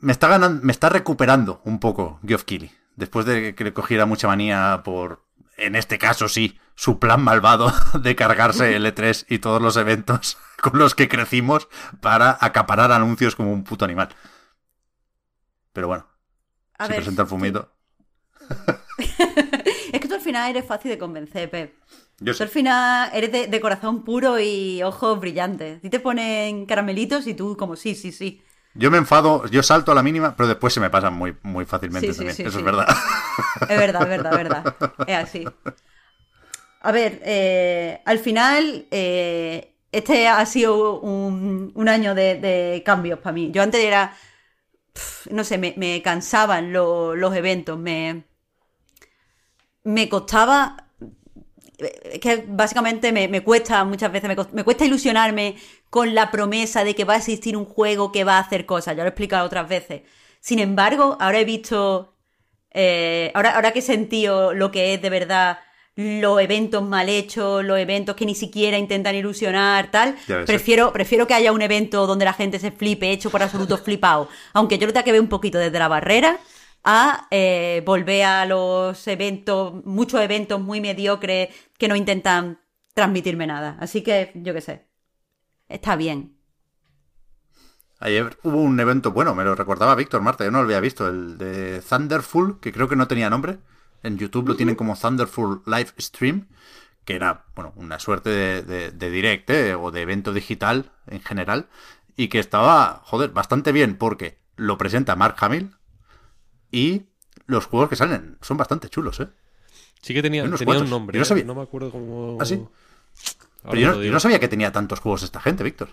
me 0.00 0.12
está 0.12 0.28
ganando, 0.28 0.62
me 0.62 0.72
está 0.72 0.88
recuperando 0.88 1.60
un 1.64 1.80
poco 1.80 2.20
Geoff 2.26 2.44
Keighley, 2.44 2.70
después 2.94 3.24
de 3.26 3.54
que 3.54 3.64
le 3.64 3.72
cogiera 3.72 4.04
mucha 4.06 4.28
manía 4.28 4.82
por, 4.84 5.24
en 5.56 5.76
este 5.76 5.98
caso 5.98 6.28
sí, 6.28 6.58
su 6.76 7.00
plan 7.00 7.22
malvado 7.22 7.72
de 8.00 8.14
cargarse 8.16 8.76
el 8.76 8.86
E3 8.86 9.26
y 9.28 9.40
todos 9.40 9.60
los 9.60 9.76
eventos 9.76 10.38
con 10.62 10.78
los 10.78 10.94
que 10.94 11.08
crecimos 11.08 11.68
para 12.00 12.38
acaparar 12.40 12.92
anuncios 12.92 13.34
como 13.36 13.52
un 13.52 13.64
puto 13.64 13.84
animal. 13.84 14.10
Pero 15.72 15.88
bueno, 15.88 16.06
A 16.78 16.86
se 16.86 16.92
ver, 16.92 16.96
presenta 16.96 17.22
el 17.22 17.28
fumito. 17.28 17.72
Es 19.92 20.00
que 20.00 20.08
tú 20.08 20.14
al 20.14 20.20
final 20.20 20.50
eres 20.50 20.64
fácil 20.66 20.90
de 20.90 20.98
convencer, 20.98 21.50
Pep. 21.50 21.74
Yo 22.20 22.32
Tú 22.32 22.38
sé. 22.38 22.44
al 22.44 22.48
final 22.48 23.10
eres 23.12 23.30
de, 23.32 23.46
de 23.46 23.60
corazón 23.60 24.04
puro 24.04 24.38
y 24.40 24.82
ojos 24.82 25.20
brillantes. 25.20 25.80
Y 25.84 25.90
te 25.90 26.00
ponen 26.00 26.66
caramelitos 26.66 27.26
y 27.26 27.34
tú 27.34 27.56
como 27.56 27.76
sí, 27.76 27.94
sí, 27.94 28.12
sí. 28.12 28.42
Yo 28.74 28.90
me 28.90 28.98
enfado, 28.98 29.46
yo 29.46 29.62
salto 29.62 29.92
a 29.92 29.94
la 29.94 30.02
mínima, 30.02 30.36
pero 30.36 30.48
después 30.48 30.72
se 30.74 30.80
me 30.80 30.90
pasan 30.90 31.14
muy, 31.14 31.36
muy 31.42 31.64
fácilmente 31.64 32.12
Sí, 32.12 32.18
también. 32.18 32.36
sí, 32.36 32.42
Eso 32.42 32.58
es 32.58 32.64
verdad. 32.64 32.86
Es 33.68 33.78
verdad, 33.78 34.02
es 34.02 34.08
verdad, 34.08 34.32
es 34.32 34.38
verdad. 34.38 34.76
Es 35.06 35.16
así. 35.16 35.44
A 36.86 36.92
ver, 36.92 37.20
eh, 37.24 38.00
al 38.04 38.20
final, 38.20 38.86
eh, 38.92 39.74
este 39.90 40.28
ha 40.28 40.46
sido 40.46 41.00
un, 41.00 41.88
año 41.88 42.14
de, 42.14 42.80
cambios 42.86 43.18
para 43.18 43.32
mí. 43.32 43.50
Yo 43.50 43.60
antes 43.60 43.82
era, 43.82 44.16
no 45.30 45.42
sé, 45.42 45.58
me, 45.58 46.00
cansaban 46.02 46.72
lo- 46.72 47.16
los 47.16 47.34
eventos, 47.34 47.76
me, 47.76 48.22
me 49.82 50.08
costaba, 50.08 50.86
es 51.78 52.20
que 52.20 52.44
básicamente 52.46 53.10
me, 53.10 53.26
me 53.26 53.42
cuesta 53.42 53.84
muchas 53.84 54.12
veces, 54.12 54.28
me, 54.28 54.36
me 54.52 54.62
cuesta 54.62 54.84
ilusionarme 54.84 55.56
con 55.90 56.14
la 56.14 56.30
promesa 56.30 56.84
de 56.84 56.94
que 56.94 57.04
va 57.04 57.14
a 57.14 57.18
existir 57.18 57.56
un 57.56 57.64
juego 57.64 58.12
que 58.12 58.22
va 58.22 58.36
a 58.36 58.42
hacer 58.42 58.64
cosas, 58.64 58.96
ya 58.96 59.02
lo 59.02 59.08
he 59.08 59.10
explicado 59.10 59.44
otras 59.44 59.68
veces. 59.68 60.02
Sin 60.38 60.60
embargo, 60.60 61.16
ahora 61.20 61.40
he 61.40 61.44
visto 61.44 62.16
eh, 62.78 63.32
ahora, 63.34 63.54
ahora 63.56 63.72
que 63.72 63.78
he 63.78 63.82
sentido 63.82 64.52
lo 64.52 64.70
que 64.70 64.94
es 64.94 65.02
de 65.02 65.10
verdad 65.10 65.58
los 65.96 66.40
eventos 66.40 66.82
mal 66.82 67.08
hechos, 67.08 67.64
los 67.64 67.78
eventos 67.78 68.14
que 68.14 68.26
ni 68.26 68.34
siquiera 68.34 68.76
intentan 68.76 69.14
ilusionar, 69.14 69.90
tal, 69.90 70.14
prefiero, 70.44 70.92
prefiero 70.92 71.26
que 71.26 71.32
haya 71.32 71.52
un 71.52 71.62
evento 71.62 72.06
donde 72.06 72.26
la 72.26 72.34
gente 72.34 72.58
se 72.58 72.70
flipe, 72.70 73.10
hecho 73.10 73.30
por 73.30 73.42
absolutos 73.42 73.80
flipados. 73.84 74.28
Aunque 74.52 74.78
yo 74.78 74.86
lo 74.86 74.92
tenga 74.92 75.04
que 75.04 75.12
ver 75.12 75.20
un 75.22 75.28
poquito 75.28 75.58
desde 75.58 75.78
la 75.78 75.88
barrera, 75.88 76.38
a 76.84 77.26
eh, 77.30 77.82
volver 77.84 78.24
a 78.24 78.46
los 78.46 79.08
eventos, 79.08 79.84
muchos 79.84 80.20
eventos 80.20 80.60
muy 80.60 80.80
mediocres 80.80 81.48
que 81.76 81.88
no 81.88 81.96
intentan 81.96 82.60
transmitirme 82.94 83.46
nada. 83.46 83.76
Así 83.80 84.02
que, 84.02 84.32
yo 84.34 84.54
qué 84.54 84.60
sé, 84.60 84.86
está 85.68 85.96
bien. 85.96 86.36
Ayer 87.98 88.36
hubo 88.42 88.58
un 88.58 88.78
evento 88.78 89.10
bueno, 89.10 89.34
me 89.34 89.44
lo 89.44 89.54
recordaba 89.54 89.94
Víctor 89.94 90.20
Marta, 90.20 90.44
yo 90.44 90.50
no 90.50 90.58
lo 90.58 90.64
había 90.64 90.80
visto, 90.80 91.08
el 91.08 91.38
de 91.38 91.80
Thunderful, 91.80 92.60
que 92.60 92.70
creo 92.70 92.88
que 92.88 92.96
no 92.96 93.08
tenía 93.08 93.30
nombre. 93.30 93.58
En 94.02 94.18
YouTube 94.18 94.48
lo 94.48 94.56
tienen 94.56 94.74
como 94.74 94.96
Thunderful 94.96 95.62
Live 95.66 95.90
Stream, 95.98 96.48
que 97.04 97.14
era, 97.14 97.44
bueno, 97.54 97.72
una 97.76 97.98
suerte 97.98 98.30
de, 98.30 98.90
de, 98.90 99.10
direct 99.10 99.50
eh, 99.50 99.74
o 99.74 99.90
de 99.90 100.02
evento 100.02 100.32
digital 100.32 100.92
en 101.06 101.20
general, 101.20 101.68
y 102.16 102.28
que 102.28 102.38
estaba, 102.38 103.02
joder, 103.04 103.30
bastante 103.30 103.72
bien, 103.72 103.96
porque 103.96 104.38
lo 104.56 104.78
presenta 104.78 105.16
Mark 105.16 105.36
Hamill 105.40 105.72
y 106.70 107.02
los 107.46 107.66
juegos 107.66 107.88
que 107.88 107.96
salen 107.96 108.38
son 108.40 108.56
bastante 108.56 108.88
chulos, 108.88 109.20
¿eh? 109.20 109.28
Sí 110.02 110.14
que 110.14 110.22
tenía, 110.22 110.44
un 110.44 110.50
nombre, 110.90 111.18
no, 111.18 111.44
no 111.44 111.54
me 111.54 111.62
acuerdo 111.62 111.90
cómo... 111.90 112.38
¿Ah, 112.40 112.44
sí? 112.44 112.62
Pero 113.70 114.02
yo 114.02 114.12
no, 114.12 114.20
sabía 114.20 114.38
que 114.38 114.48
tenía 114.48 114.70
tantos 114.72 115.00
juegos 115.00 115.22
esta 115.22 115.40
gente, 115.40 115.64
Víctor. 115.64 115.88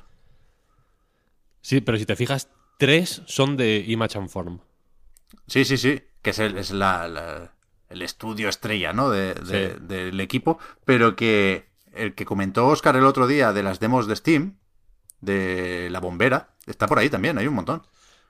Sí, 1.62 1.82
pero 1.82 1.98
si 1.98 2.06
te 2.06 2.16
fijas, 2.16 2.50
tres 2.78 3.24
son 3.26 3.58
de 3.58 3.84
Image 3.88 4.18
and 4.18 4.30
Form. 4.30 4.60
Sí, 5.48 5.66
sí, 5.66 5.78
sí. 5.78 6.02
Que 6.22 6.30
es 6.32 6.40
el, 6.40 6.58
es 6.58 6.72
la, 6.72 7.53
el 7.94 8.02
estudio 8.02 8.50
estrella, 8.50 8.92
¿no? 8.92 9.10
De, 9.10 9.36
Del 9.80 10.20
equipo. 10.20 10.60
Pero 10.84 11.16
que 11.16 11.68
el 11.94 12.16
que 12.16 12.26
comentó 12.26 12.68
Oscar 12.68 12.96
el 12.96 13.06
otro 13.06 13.28
día 13.28 13.54
de 13.54 13.64
las 13.64 13.80
demos 13.80 14.08
de 14.08 14.16
Steam, 14.16 14.58
de 15.22 15.90
la 15.92 16.00
bombera, 16.00 16.50
está 16.66 16.88
por 16.88 17.00
ahí 17.00 17.10
también, 17.10 17.38
hay 17.38 17.48
un 17.48 17.54
montón. 17.54 17.84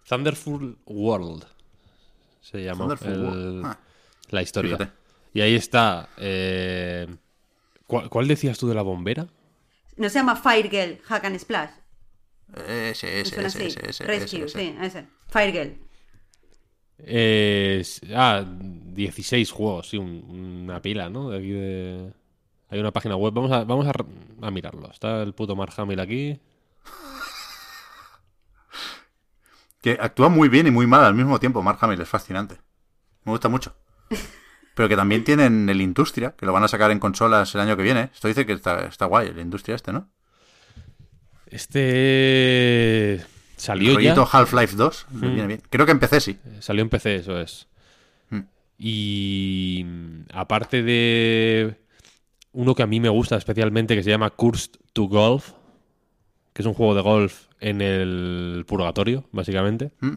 Thunderful 0.07 0.77
World 0.85 1.45
se 2.41 2.61
llama 2.61 2.95
ah, 3.63 3.77
la 4.29 4.41
historia. 4.41 4.93
Y 5.33 5.41
ahí 5.41 5.55
está. 5.55 6.09
Eh, 6.17 7.07
¿cuál, 7.87 8.27
decías 8.27 8.57
tú 8.57 8.67
de 8.67 8.75
la 8.75 8.81
bombera? 8.81 9.27
No 9.95 10.09
se 10.09 10.19
llama 10.19 10.35
Firegirl 10.35 10.99
Hack 11.05 11.23
and 11.25 11.39
Splash. 11.39 11.69
Ese, 12.67 13.21
ese, 13.21 13.45
ese, 13.45 13.89
ese, 13.89 14.03
Rescue, 14.03 14.47
sí, 14.47 14.75
ese. 14.79 15.07
Firegirl. 17.05 18.15
ah, 18.15 18.45
16 18.45 19.51
juegos, 19.51 19.89
sí, 19.89 19.97
una 19.97 20.81
pila, 20.81 21.09
¿no? 21.09 21.29
De 21.29 21.37
aquí 21.37 21.49
de... 21.49 22.13
Hay 22.69 22.79
una 22.79 22.91
página 22.91 23.15
web, 23.15 23.33
vamos 23.33 23.51
a, 23.51 23.63
vamos 23.65 23.87
a, 23.87 24.51
mirarlo. 24.51 24.89
Está 24.89 25.21
el 25.21 25.33
puto 25.33 25.55
Mark 25.55 25.73
Hamill 25.77 25.99
aquí. 25.99 26.39
Que 29.81 29.97
actúa 29.99 30.29
muy 30.29 30.49
bien 30.49 30.65
y 30.65 30.71
muy 30.71 30.87
mal 30.87 31.03
al 31.03 31.13
mismo 31.13 31.39
tiempo, 31.39 31.61
Mark 31.61 31.77
Hamill, 31.81 32.01
es 32.01 32.09
fascinante. 32.09 32.55
Me 33.25 33.31
gusta 33.31 33.49
mucho. 33.49 33.75
Pero 34.75 34.89
que 34.89 34.95
también 34.95 35.23
tienen 35.23 35.69
el 35.69 35.81
Industria, 35.81 36.35
que 36.35 36.45
lo 36.45 36.53
van 36.53 36.63
a 36.63 36.67
sacar 36.67 36.89
en 36.89 36.99
consolas 36.99 37.53
el 37.53 37.61
año 37.61 37.77
que 37.77 37.83
viene. 37.83 38.09
Esto 38.13 38.27
dice 38.27 38.45
que 38.45 38.53
está, 38.53 38.85
está 38.85 39.05
guay, 39.05 39.27
el 39.27 39.39
Industria 39.39 39.75
este, 39.75 39.93
¿no? 39.93 40.09
Este 41.45 43.23
salió 43.55 43.99
ya. 43.99 44.13
Half-Life 44.13 44.75
2. 44.75 45.07
Mm. 45.11 45.47
bien. 45.47 45.61
Creo 45.69 45.85
que 45.85 45.91
en 45.91 45.99
PC 45.99 46.21
sí. 46.21 46.37
Salió 46.59 46.81
en 46.81 46.89
PC, 46.89 47.15
eso 47.15 47.39
es. 47.39 47.67
Mm. 48.29 48.41
Y 48.77 49.85
aparte 50.33 50.83
de 50.83 51.77
uno 52.53 52.75
que 52.75 52.83
a 52.83 52.87
mí 52.87 52.99
me 52.99 53.09
gusta 53.09 53.35
especialmente, 53.35 53.95
que 53.95 54.03
se 54.03 54.09
llama 54.09 54.29
Cursed 54.29 54.71
to 54.93 55.03
Golf, 55.03 55.51
que 56.53 56.61
es 56.61 56.65
un 56.65 56.73
juego 56.73 56.95
de 56.95 57.01
golf 57.01 57.47
en 57.59 57.81
el 57.81 58.63
purgatorio, 58.67 59.25
básicamente. 59.31 59.91
Mm. 59.99 60.15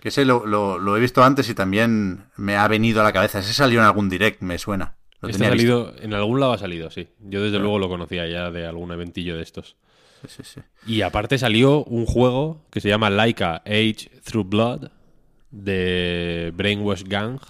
Que 0.00 0.08
ese 0.08 0.24
lo, 0.24 0.96
he 0.96 1.00
visto 1.00 1.22
antes 1.22 1.48
y 1.48 1.54
también 1.54 2.26
me 2.36 2.56
ha 2.56 2.68
venido 2.68 3.00
a 3.00 3.04
la 3.04 3.12
cabeza. 3.12 3.38
Ese 3.38 3.54
salió 3.54 3.80
en 3.80 3.86
algún 3.86 4.10
direct, 4.10 4.42
me 4.42 4.58
suena. 4.58 4.96
este 5.22 5.38
salido, 5.38 5.94
en 5.98 6.12
algún 6.12 6.40
lado 6.40 6.52
ha 6.52 6.58
salido, 6.58 6.90
sí. 6.90 7.08
Yo 7.20 7.42
desde 7.42 7.56
ah. 7.56 7.60
luego 7.60 7.78
lo 7.78 7.88
conocía 7.88 8.26
ya 8.26 8.50
de 8.50 8.66
algún 8.66 8.92
eventillo 8.92 9.36
de 9.36 9.42
estos. 9.42 9.76
Y 10.86 11.02
aparte 11.02 11.38
salió 11.38 11.84
un 11.84 12.06
juego 12.06 12.64
que 12.70 12.80
se 12.80 12.88
llama 12.88 13.10
Laika 13.10 13.62
Age 13.66 14.10
Through 14.24 14.48
Blood 14.48 14.90
de 15.50 16.52
Brainwash 16.54 17.02
Gang. 17.04 17.40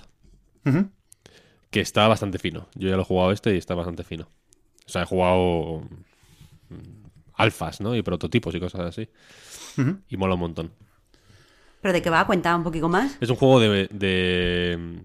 Que 1.70 1.80
está 1.80 2.09
bastante 2.09 2.38
fino. 2.38 2.68
Yo 2.74 2.88
ya 2.88 2.96
lo 2.96 3.02
he 3.02 3.05
jugado 3.05 3.32
este 3.32 3.55
y 3.55 3.59
está 3.59 3.74
bastante 3.74 4.05
fino. 4.05 4.28
O 4.86 4.88
sea, 4.88 5.02
he 5.02 5.06
jugado 5.06 5.82
mm, 6.68 7.05
alfas, 7.34 7.80
¿no? 7.80 7.96
Y 7.96 8.02
prototipos 8.02 8.55
y 8.55 8.60
cosas 8.60 8.82
así. 8.82 9.09
Y 10.09 10.16
mola 10.16 10.34
un 10.34 10.40
montón. 10.40 10.70
¿Pero 11.80 11.92
de 11.92 12.01
qué 12.01 12.10
va? 12.10 12.24
Cuenta 12.26 12.55
un 12.56 12.62
poquito 12.62 12.88
más. 12.88 13.18
Es 13.20 13.28
un 13.28 13.36
juego 13.36 13.60
de, 13.60 14.78
mm, 14.78 15.01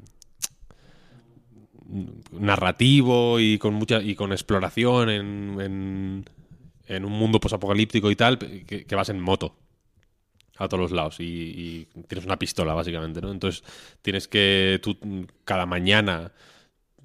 narrativo 2.39 3.39
y 3.39 3.57
con 3.57 3.73
mucha 3.73 4.01
y 4.01 4.15
con 4.15 4.31
exploración 4.31 5.09
en, 5.09 5.59
en 5.59 6.25
un 6.89 7.11
mundo 7.11 7.39
posapocalíptico 7.39 8.09
y 8.11 8.15
tal, 8.15 8.39
que, 8.39 8.95
vas 8.95 9.09
en 9.09 9.19
moto 9.19 9.55
a 10.57 10.67
todos 10.67 10.81
los 10.81 10.91
lados 10.91 11.17
y, 11.19 11.87
tienes 12.07 12.25
una 12.25 12.37
pistola, 12.37 12.73
básicamente, 12.73 13.21
¿no? 13.21 13.31
Entonces 13.31 13.63
tienes 14.01 14.27
que, 14.27 14.79
tú 14.81 14.97
cada 15.45 15.65
mañana 15.65 16.31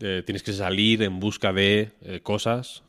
eh, 0.00 0.22
tienes 0.24 0.42
que 0.42 0.52
salir 0.52 1.02
en 1.02 1.20
busca 1.20 1.52
de 1.52 1.92
eh, 2.02 2.20
cosas 2.20 2.82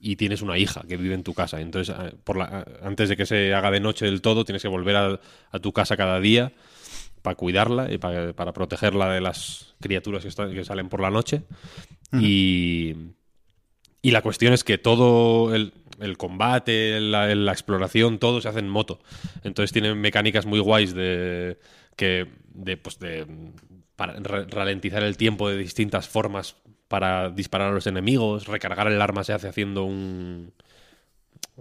y 0.00 0.16
tienes 0.16 0.42
una 0.42 0.58
hija 0.58 0.82
que 0.88 0.96
vive 0.96 1.14
en 1.14 1.22
tu 1.22 1.32
casa. 1.32 1.60
Entonces, 1.60 1.94
por 2.24 2.36
la, 2.36 2.66
antes 2.82 3.08
de 3.08 3.16
que 3.16 3.24
se 3.24 3.54
haga 3.54 3.70
de 3.70 3.78
noche 3.78 4.04
del 4.04 4.20
todo, 4.20 4.44
tienes 4.44 4.62
que 4.62 4.68
volver 4.68 4.96
a, 4.96 5.20
tu 5.60 5.72
casa 5.72 5.96
cada 5.96 6.18
día 6.18 6.52
para 7.22 7.36
cuidarla 7.36 7.92
y 7.92 7.98
para, 7.98 8.52
protegerla 8.52 9.12
de 9.12 9.20
las 9.20 9.74
criaturas 9.80 10.24
que, 10.24 10.54
que 10.54 10.64
salen 10.64 10.88
por 10.88 11.00
la 11.00 11.10
noche. 11.10 11.42
Y, 12.20 12.96
y 14.02 14.10
la 14.10 14.22
cuestión 14.22 14.52
es 14.52 14.64
que 14.64 14.76
todo 14.76 15.54
el, 15.54 15.72
el 16.02 16.18
combate, 16.18 17.00
la, 17.00 17.52
exploración, 17.52 18.18
todo 18.18 18.40
se 18.40 18.48
hace 18.48 18.58
en 18.58 18.68
moto. 18.68 19.00
Entonces 19.44 19.72
tienen 19.72 20.00
mecánicas 20.00 20.46
muy 20.46 20.60
guays 20.60 20.94
de 20.94 21.58
que 21.96 22.26
de 22.54 22.76
pues 22.76 22.98
de 22.98 23.26
para 23.96 24.14
ralentizar 24.20 25.02
el 25.02 25.16
tiempo 25.16 25.48
de 25.48 25.56
distintas 25.56 26.08
formas 26.08 26.56
para 26.88 27.30
disparar 27.30 27.68
a 27.68 27.72
los 27.72 27.86
enemigos, 27.86 28.46
recargar 28.46 28.88
el 28.88 29.00
arma 29.00 29.24
se 29.24 29.32
hace 29.32 29.48
haciendo 29.48 29.84
un 29.84 30.52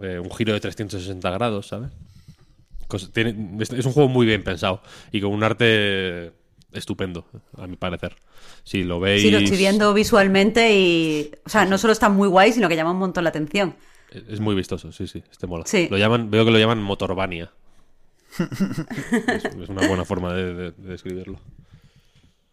eh, 0.01 0.19
un 0.19 0.31
giro 0.31 0.53
de 0.53 0.59
360 0.59 1.29
grados, 1.31 1.67
¿sabes? 1.67 1.91
es 2.93 3.85
un 3.85 3.93
juego 3.93 4.09
muy 4.09 4.25
bien 4.25 4.43
pensado 4.43 4.81
y 5.13 5.21
con 5.21 5.31
un 5.31 5.43
arte 5.43 6.33
estupendo, 6.73 7.25
a 7.57 7.67
mi 7.67 7.75
parecer. 7.75 8.15
Si 8.63 8.83
lo 8.83 8.99
veis. 8.99 9.21
Sí, 9.21 9.31
lo 9.31 9.39
estoy 9.39 9.57
viendo 9.57 9.93
visualmente 9.93 10.73
y. 10.73 11.31
O 11.45 11.49
sea, 11.49 11.65
no 11.65 11.77
solo 11.77 11.93
está 11.93 12.09
muy 12.09 12.27
guay, 12.27 12.53
sino 12.53 12.69
que 12.69 12.75
llama 12.75 12.91
un 12.91 12.99
montón 12.99 13.23
la 13.23 13.29
atención. 13.29 13.75
Es 14.11 14.39
muy 14.39 14.55
vistoso, 14.55 14.91
sí, 14.91 15.07
sí, 15.07 15.23
este 15.31 15.47
mola. 15.47 15.65
Lo 15.89 15.97
llaman, 15.97 16.29
veo 16.29 16.43
que 16.43 16.51
lo 16.51 16.59
llaman 16.59 16.81
Motorbania. 16.81 17.51
es, 18.37 19.69
una 19.69 19.87
buena 19.87 20.05
forma 20.05 20.33
de, 20.33 20.71
describirlo. 20.71 21.39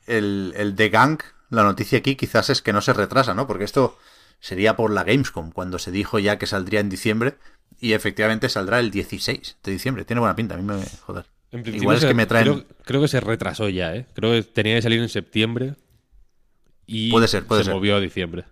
El, 0.07 0.55
el 0.57 0.77
de 0.77 0.89
Gang, 0.89 1.19
la 1.51 1.65
noticia 1.65 1.99
aquí 1.99 2.15
quizás 2.15 2.51
es 2.51 2.63
que 2.63 2.73
no 2.73 2.81
se 2.81 2.93
retrasa, 2.93 3.35
¿no? 3.35 3.47
Porque 3.47 3.65
esto 3.65 3.99
sería 4.41 4.77
por 4.77 4.93
la 4.93 5.05
Gamescom, 5.05 5.51
cuando 5.51 5.79
se 5.79 5.91
dijo 5.91 6.19
ya 6.19 6.39
que 6.39 6.47
saldría 6.47 6.81
en 6.81 6.89
diciembre, 6.89 7.35
y 7.81 7.93
efectivamente 7.93 8.49
saldrá 8.49 8.81
el 8.81 8.91
16 8.91 9.59
de 9.63 9.73
diciembre. 9.73 10.05
Tiene 10.05 10.21
buena 10.21 10.37
pinta, 10.37 10.55
a 10.55 10.59
mí 10.59 10.65
me 10.65 10.81
joder. 11.01 11.27
Igual 11.51 11.97
es 11.97 12.05
que 12.05 12.15
me 12.15 12.27
traen. 12.27 12.67
Creo, 12.85 13.01
que 13.01 13.09
se 13.09 13.21
retrasó 13.21 13.69
ya, 13.69 13.95
¿eh? 13.95 14.07
Creo 14.15 14.33
que 14.33 14.43
tenía 14.43 14.77
que 14.77 14.83
salir 14.83 15.01
en 15.01 15.09
septiembre 15.09 15.75
y 16.87 17.11
puede 17.11 17.29
ser, 17.29 17.47
puede 17.47 17.65
se 17.65 17.73
movió 17.73 17.97
a 17.97 18.01
diciembre. 18.01 18.45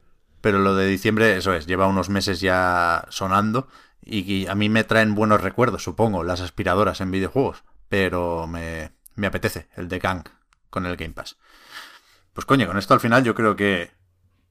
Pero 0.47 0.61
lo 0.61 0.77
de 0.77 0.87
diciembre, 0.87 1.37
eso 1.37 1.55
es, 1.55 1.67
lleva 1.67 1.89
unos 1.89 2.09
meses 2.09 2.41
ya 2.41 3.05
sonando 3.09 3.67
y 4.01 4.47
a 4.47 4.55
mí 4.55 4.69
me 4.69 4.85
traen 4.85 5.17
buenos 5.17 5.41
recuerdos, 5.41 5.83
supongo, 5.83 6.23
las 6.23 6.41
aspiradoras 6.41 7.01
en 7.01 7.11
videojuegos. 7.11 7.65
Pero 7.89 8.47
me, 8.47 8.93
me 9.17 9.27
apetece 9.27 9.67
el 9.75 9.89
de 9.89 9.99
Gang 9.99 10.23
con 10.71 10.87
el 10.87 10.97
Game 10.97 11.15
Pass. 11.15 11.37
Pues 12.33 12.47
coño, 12.47 12.69
con 12.69 12.79
esto 12.79 12.95
al 12.95 13.01
final 13.01 13.25
yo 13.25 13.35
creo 13.35 13.57
que, 13.57 13.91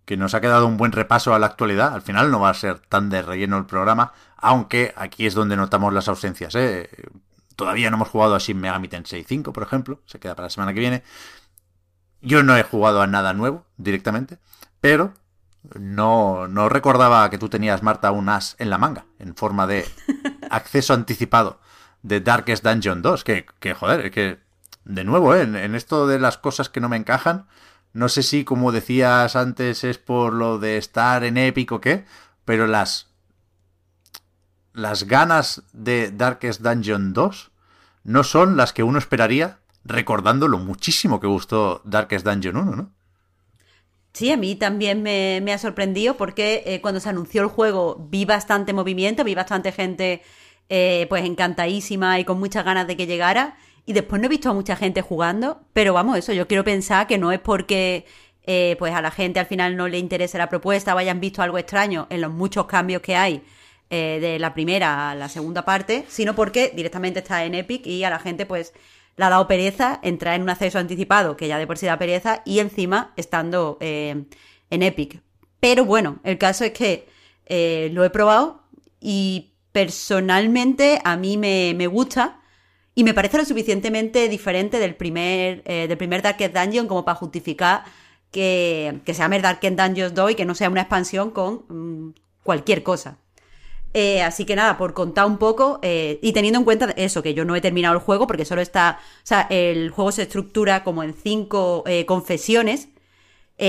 que 0.03 0.17
nos 0.17 0.33
ha 0.33 0.41
quedado 0.41 0.67
un 0.67 0.75
buen 0.75 0.91
repaso 0.91 1.33
a 1.33 1.39
la 1.39 1.45
actualidad. 1.45 1.93
Al 1.93 2.01
final 2.01 2.29
no 2.29 2.41
va 2.41 2.49
a 2.49 2.55
ser 2.55 2.79
tan 2.79 3.09
de 3.09 3.21
relleno 3.21 3.57
el 3.57 3.65
programa, 3.65 4.11
aunque 4.35 4.93
aquí 4.97 5.25
es 5.25 5.33
donde 5.33 5.55
notamos 5.55 5.93
las 5.93 6.09
ausencias. 6.09 6.55
¿eh? 6.55 6.89
Todavía 7.55 7.89
no 7.89 7.95
hemos 7.95 8.09
jugado 8.09 8.35
a 8.35 8.39
Shin 8.39 8.59
Megami 8.59 8.89
Tensei 8.89 9.23
5, 9.23 9.53
por 9.53 9.63
ejemplo, 9.63 10.01
se 10.07 10.19
queda 10.19 10.35
para 10.35 10.47
la 10.47 10.49
semana 10.49 10.73
que 10.73 10.81
viene. 10.81 11.03
Yo 12.19 12.43
no 12.43 12.57
he 12.57 12.63
jugado 12.63 13.01
a 13.01 13.07
nada 13.07 13.31
nuevo 13.31 13.65
directamente, 13.77 14.39
pero 14.81 15.13
no, 15.79 16.47
no 16.47 16.69
recordaba 16.69 17.29
que 17.29 17.37
tú 17.37 17.49
tenías, 17.49 17.83
Marta, 17.83 18.11
un 18.11 18.29
as 18.29 18.55
en 18.59 18.69
la 18.69 18.77
manga, 18.77 19.05
en 19.19 19.35
forma 19.35 19.67
de 19.67 19.85
acceso 20.49 20.93
anticipado 20.93 21.59
de 22.03 22.21
Darkest 22.21 22.63
Dungeon 22.63 23.01
2. 23.01 23.23
Que, 23.23 23.45
que 23.59 23.73
joder, 23.73 24.11
que 24.11 24.39
de 24.85 25.03
nuevo, 25.03 25.33
¿eh? 25.35 25.41
en, 25.41 25.75
esto 25.75 26.07
de 26.07 26.19
las 26.19 26.37
cosas 26.37 26.69
que 26.69 26.79
no 26.79 26.89
me 26.89 26.97
encajan, 26.97 27.47
no 27.93 28.09
sé 28.09 28.23
si, 28.23 28.43
como 28.43 28.71
decías 28.71 29.35
antes, 29.35 29.83
es 29.83 29.97
por 29.97 30.33
lo 30.33 30.59
de 30.59 30.77
estar 30.77 31.23
en 31.23 31.37
épico 31.37 31.75
o 31.75 31.81
qué, 31.81 32.05
pero 32.45 32.67
las. 32.67 33.13
Las 34.73 35.05
ganas 35.05 35.63
de 35.71 36.11
Darkest 36.11 36.59
Dungeon 36.59 37.13
2 37.13 37.51
no 38.03 38.23
son 38.25 38.57
las 38.57 38.73
que 38.73 38.83
uno 38.83 38.99
esperaría 38.99 39.59
recordando 39.85 40.49
lo 40.49 40.57
muchísimo 40.57 41.21
que 41.21 41.27
gustó 41.27 41.81
Darkest 41.85 42.25
Dungeon 42.25 42.57
1, 42.57 42.75
¿no? 42.75 42.94
Sí, 44.15 44.31
a 44.31 44.37
mí 44.37 44.55
también 44.55 45.03
me, 45.03 45.51
ha 45.51 45.57
sorprendido 45.57 46.15
porque 46.15 46.63
eh, 46.65 46.79
cuando 46.79 47.01
se 47.01 47.09
anunció 47.09 47.41
el 47.41 47.49
juego 47.49 47.97
vi 48.09 48.23
bastante 48.23 48.71
movimiento, 48.71 49.25
vi 49.25 49.35
bastante 49.35 49.73
gente 49.73 50.21
eh, 50.69 51.05
pues 51.09 51.25
encantadísima 51.25 52.17
y 52.17 52.23
con 52.23 52.39
muchas 52.39 52.63
ganas 52.63 52.87
de 52.87 52.95
que 52.95 53.07
llegara. 53.07 53.57
Y 53.85 53.91
después 53.91 54.21
no 54.21 54.27
he 54.27 54.29
visto 54.29 54.49
a 54.49 54.53
mucha 54.53 54.77
gente 54.77 55.01
jugando, 55.01 55.59
pero 55.73 55.93
vamos, 55.93 56.17
eso, 56.17 56.31
yo 56.31 56.47
quiero 56.47 56.63
pensar 56.63 57.07
que 57.07 57.17
no 57.17 57.33
es 57.33 57.41
porque 57.41 58.05
eh, 58.45 58.77
pues 58.79 58.93
a 58.93 59.01
la 59.01 59.11
gente 59.11 59.41
al 59.41 59.47
final 59.47 59.75
no 59.75 59.89
le 59.89 59.97
interese 59.99 60.37
la 60.37 60.47
propuesta 60.47 60.95
o 60.95 60.97
hayan 60.97 61.19
visto 61.19 61.41
algo 61.41 61.57
extraño 61.57 62.07
en 62.09 62.21
los 62.21 62.31
muchos 62.31 62.67
cambios 62.67 63.01
que 63.01 63.17
hay 63.17 63.41
eh, 63.89 64.19
de 64.21 64.39
la 64.39 64.53
primera 64.53 65.11
a 65.11 65.15
la 65.15 65.27
segunda 65.27 65.65
parte, 65.65 66.05
sino 66.07 66.35
porque 66.35 66.71
directamente 66.73 67.19
está 67.19 67.43
en 67.43 67.53
Epic 67.53 67.85
y 67.85 68.05
a 68.05 68.09
la 68.09 68.19
gente 68.19 68.45
pues 68.45 68.73
le 69.17 69.25
ha 69.25 69.29
dado 69.29 69.47
pereza 69.47 69.99
entrar 70.03 70.35
en 70.35 70.41
un 70.41 70.49
acceso 70.49 70.79
anticipado, 70.79 71.37
que 71.37 71.47
ya 71.47 71.57
de 71.57 71.67
por 71.67 71.77
sí 71.77 71.85
da 71.85 71.97
pereza, 71.97 72.41
y 72.45 72.59
encima 72.59 73.13
estando 73.15 73.77
en 73.79 74.27
Epic. 74.69 75.21
Pero 75.59 75.85
bueno, 75.85 76.19
el 76.23 76.37
caso 76.37 76.65
es 76.65 76.71
que 76.71 77.07
lo 77.91 78.03
he 78.03 78.09
probado 78.09 78.63
y 78.99 79.55
personalmente 79.75 81.01
a 81.03 81.17
mí 81.17 81.37
me, 81.37 81.87
gusta 81.87 82.39
y 82.95 83.03
me 83.03 83.13
parece 83.13 83.37
lo 83.37 83.43
suficientemente 83.43 84.29
diferente 84.29 84.79
del 84.79 84.95
primer, 84.95 85.63
eh, 85.65 85.87
del 85.89 85.97
primer 85.97 86.21
Darkest 86.21 86.55
Dungeon 86.55 86.87
como 86.87 87.03
para 87.03 87.17
justificar 87.17 87.83
que, 88.31 89.01
que 89.05 89.13
se 89.13 89.19
llame 89.19 89.41
Darkest 89.41 89.77
Dungeons 89.77 90.13
2 90.13 90.31
y 90.31 90.35
que 90.35 90.45
no 90.45 90.55
sea 90.55 90.69
una 90.69 90.81
expansión 90.81 91.31
con 91.31 91.65
mm, 91.67 92.13
cualquier 92.41 92.83
cosa. 92.83 93.17
Eh, 93.97 94.21
así 94.21 94.45
que 94.45 94.57
nada, 94.57 94.77
por 94.77 94.93
contar 94.93 95.25
un 95.25 95.37
poco 95.37 95.79
eh, 95.81 96.19
y 96.21 96.33
teniendo 96.33 96.59
en 96.59 96.65
cuenta 96.65 96.91
eso, 96.97 97.23
que 97.23 97.33
yo 97.33 97.45
no 97.45 97.55
he 97.55 97.61
terminado 97.61 97.95
el 97.95 98.01
juego 98.01 98.27
porque 98.27 98.43
solo 98.43 98.61
está, 98.61 98.99
o 98.99 99.25
sea, 99.25 99.47
el 99.49 99.89
juego 99.89 100.11
se 100.11 100.23
estructura 100.23 100.83
como 100.83 101.01
en 101.01 101.13
cinco 101.13 101.83
confesiones. 102.05 102.89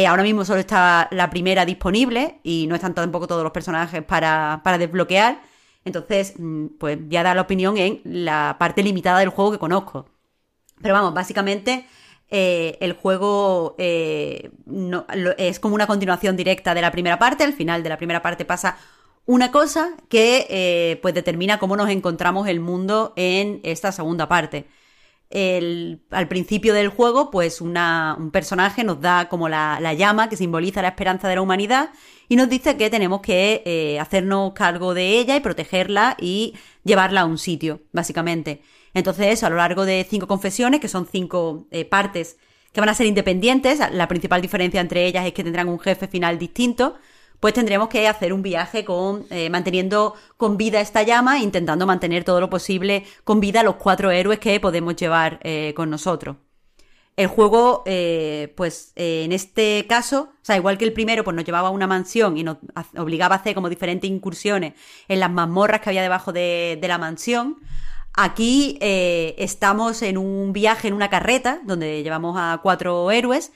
ahora 0.08 0.22
mismo 0.24 0.44
solo 0.44 0.60
está 0.60 1.08
la 1.12 1.30
primera 1.30 1.64
disponible 1.64 2.40
y 2.42 2.66
no 2.66 2.74
están 2.74 2.94
tampoco 2.94 3.28
todos 3.28 3.44
los 3.44 3.52
personajes 3.52 4.02
para, 4.02 4.60
para 4.64 4.78
desbloquear. 4.78 5.40
Entonces, 5.84 6.34
mm, 6.38 6.66
pues 6.78 6.98
voy 7.00 7.16
a 7.16 7.22
dar 7.22 7.36
la 7.36 7.42
opinión 7.42 7.76
en 7.78 8.00
la 8.04 8.56
parte 8.58 8.82
limitada 8.82 9.20
del 9.20 9.28
juego 9.30 9.52
que 9.52 9.58
conozco. 9.58 10.06
Pero 10.82 10.94
vamos, 10.94 11.14
básicamente 11.14 11.86
eh, 12.28 12.76
el 12.80 12.94
juego 12.94 13.76
eh, 13.78 14.50
es 15.38 15.60
como 15.60 15.76
una 15.76 15.86
continuación 15.86 16.36
directa 16.36 16.74
de 16.74 16.82
la 16.82 16.90
primera 16.90 17.18
parte. 17.18 17.44
Al 17.44 17.52
final 17.52 17.82
de 17.82 17.88
la 17.88 17.96
primera 17.96 18.22
parte 18.22 18.44
pasa 18.44 18.76
una 19.26 19.50
cosa 19.50 19.90
que 20.08 20.46
eh, 20.48 20.98
pues 21.02 21.14
determina 21.14 21.58
cómo 21.58 21.76
nos 21.76 21.90
encontramos 21.90 22.48
el 22.48 22.60
mundo 22.60 23.12
en 23.16 23.60
esta 23.64 23.92
segunda 23.92 24.28
parte. 24.28 24.66
al 25.30 26.28
principio 26.28 26.72
del 26.72 26.88
juego, 26.88 27.30
pues 27.30 27.60
un 27.60 28.30
personaje 28.32 28.84
nos 28.84 29.00
da 29.00 29.28
como 29.28 29.48
la, 29.48 29.78
la, 29.80 29.92
llama 29.92 30.28
que 30.28 30.36
simboliza 30.36 30.82
la 30.82 30.88
esperanza 30.88 31.28
de 31.28 31.34
la 31.34 31.42
humanidad 31.42 31.90
y 32.28 32.36
nos 32.36 32.48
dice 32.48 32.76
que 32.76 32.90
tenemos 32.90 33.20
que 33.20 33.62
eh, 33.66 34.00
hacernos 34.00 34.52
cargo 34.52 34.94
de 34.94 35.18
ella 35.18 35.36
y 35.36 35.40
protegerla 35.40 36.16
y 36.20 36.54
llevarla 36.84 37.22
a 37.22 37.24
un 37.24 37.38
sitio, 37.38 37.80
básicamente. 37.92 38.62
Entonces, 38.94 39.42
a 39.42 39.50
lo 39.50 39.56
largo 39.56 39.84
de 39.84 40.06
cinco 40.08 40.26
confesiones, 40.26 40.80
que 40.80 40.88
son 40.88 41.06
cinco 41.06 41.66
eh, 41.70 41.84
partes 41.84 42.38
que 42.72 42.80
van 42.80 42.88
a 42.88 42.94
ser 42.94 43.06
independientes, 43.06 43.80
la 43.90 44.08
principal 44.08 44.42
diferencia 44.42 44.80
entre 44.80 45.06
ellas 45.06 45.26
es 45.26 45.32
que 45.32 45.44
tendrán 45.44 45.68
un 45.68 45.78
jefe 45.78 46.08
final 46.08 46.38
distinto, 46.38 46.96
pues 47.40 47.54
tendremos 47.54 47.88
que 47.88 48.08
hacer 48.08 48.32
un 48.32 48.42
viaje 48.42 48.84
con 48.84 49.26
eh, 49.30 49.50
manteniendo 49.50 50.14
con 50.36 50.56
vida 50.56 50.80
esta 50.80 51.02
llama, 51.02 51.38
intentando 51.38 51.86
mantener 51.86 52.24
todo 52.24 52.40
lo 52.40 52.50
posible 52.50 53.04
con 53.24 53.40
vida 53.40 53.62
los 53.62 53.76
cuatro 53.76 54.10
héroes 54.10 54.38
que 54.38 54.60
podemos 54.60 54.96
llevar 54.96 55.40
con 55.74 55.90
nosotros. 55.90 56.36
El 57.16 57.28
juego, 57.28 57.82
eh, 57.86 58.52
pues 58.58 58.92
eh, 58.94 59.22
en 59.24 59.32
este 59.32 59.86
caso, 59.88 60.28
o 60.34 60.44
sea, 60.44 60.56
igual 60.56 60.76
que 60.76 60.84
el 60.84 60.92
primero, 60.92 61.24
pues 61.24 61.34
nos 61.34 61.46
llevaba 61.46 61.68
a 61.68 61.70
una 61.70 61.86
mansión 61.86 62.36
y 62.36 62.42
nos 62.42 62.58
obligaba 62.94 63.36
a 63.36 63.38
hacer 63.38 63.54
como 63.54 63.70
diferentes 63.70 64.08
incursiones 64.08 64.74
en 65.08 65.20
las 65.20 65.30
mazmorras 65.30 65.80
que 65.80 65.88
había 65.88 66.02
debajo 66.02 66.34
de, 66.34 66.78
la 66.82 66.98
mansión. 66.98 67.56
Aquí 68.12 68.76
eh, 68.82 69.34
estamos 69.38 70.02
en 70.02 70.18
un 70.18 70.52
viaje 70.52 70.88
en 70.88 70.94
una 70.94 71.08
carreta 71.08 71.60
donde 71.64 72.02
llevamos 72.02 72.36
a 72.38 72.60
cuatro 72.62 73.10
héroes. 73.10 73.50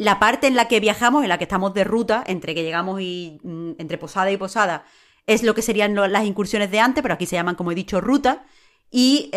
La 0.00 0.18
parte 0.18 0.46
en 0.46 0.56
la 0.56 0.68
que 0.68 0.80
viajamos, 0.80 1.22
en 1.22 1.28
la 1.28 1.38
que 1.38 1.44
estamos 1.44 1.74
de 1.74 1.84
ruta, 1.84 2.24
entre 2.26 2.54
que 2.54 2.62
llegamos 2.62 3.00
y 3.00 3.38
mm, 3.42 3.72
entre 3.78 3.98
posada 3.98 4.30
y 4.30 4.36
posada, 4.36 4.84
es 5.26 5.42
lo 5.42 5.54
que 5.54 5.62
serían 5.62 5.94
las 5.94 6.24
incursiones 6.24 6.70
de 6.70 6.80
antes, 6.80 7.02
pero 7.02 7.14
aquí 7.14 7.26
se 7.26 7.36
llaman, 7.36 7.54
como 7.54 7.72
he 7.72 7.74
dicho, 7.74 8.00
ruta. 8.00 8.44
Y 8.90 9.30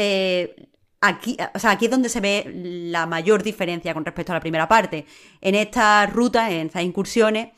Aquí, 1.06 1.36
o 1.54 1.60
sea, 1.60 1.72
aquí 1.72 1.86
es 1.86 1.92
donde 1.92 2.08
se 2.08 2.22
ve 2.22 2.50
la 2.54 3.06
mayor 3.06 3.44
diferencia 3.44 3.94
con 3.94 4.06
respecto 4.06 4.32
a 4.32 4.36
la 4.36 4.40
primera 4.40 4.70
parte. 4.70 5.06
En 5.42 5.54
esta 5.54 6.06
ruta, 6.06 6.50
en 6.50 6.68
estas 6.68 6.84
incursiones, 6.84 7.50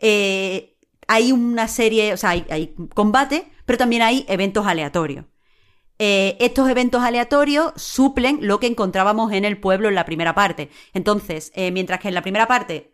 eh, 0.00 0.78
hay 1.06 1.30
una 1.30 1.68
serie, 1.68 2.14
o 2.14 2.16
sea, 2.16 2.30
hay, 2.30 2.74
combate, 2.94 3.46
pero 3.66 3.76
también 3.76 4.00
hay 4.00 4.24
eventos 4.26 4.66
aleatorios. 4.66 5.26
Eh, 5.98 6.36
estos 6.40 6.68
eventos 6.68 7.02
aleatorios 7.02 7.72
suplen 7.76 8.38
lo 8.42 8.58
que 8.58 8.66
encontrábamos 8.66 9.32
en 9.32 9.44
el 9.44 9.58
pueblo 9.58 9.88
en 9.88 9.94
la 9.94 10.04
primera 10.04 10.34
parte. 10.34 10.70
Entonces, 10.92 11.52
eh, 11.54 11.70
mientras 11.70 12.00
que 12.00 12.08
en 12.08 12.14
la 12.14 12.22
primera 12.22 12.48
parte, 12.48 12.92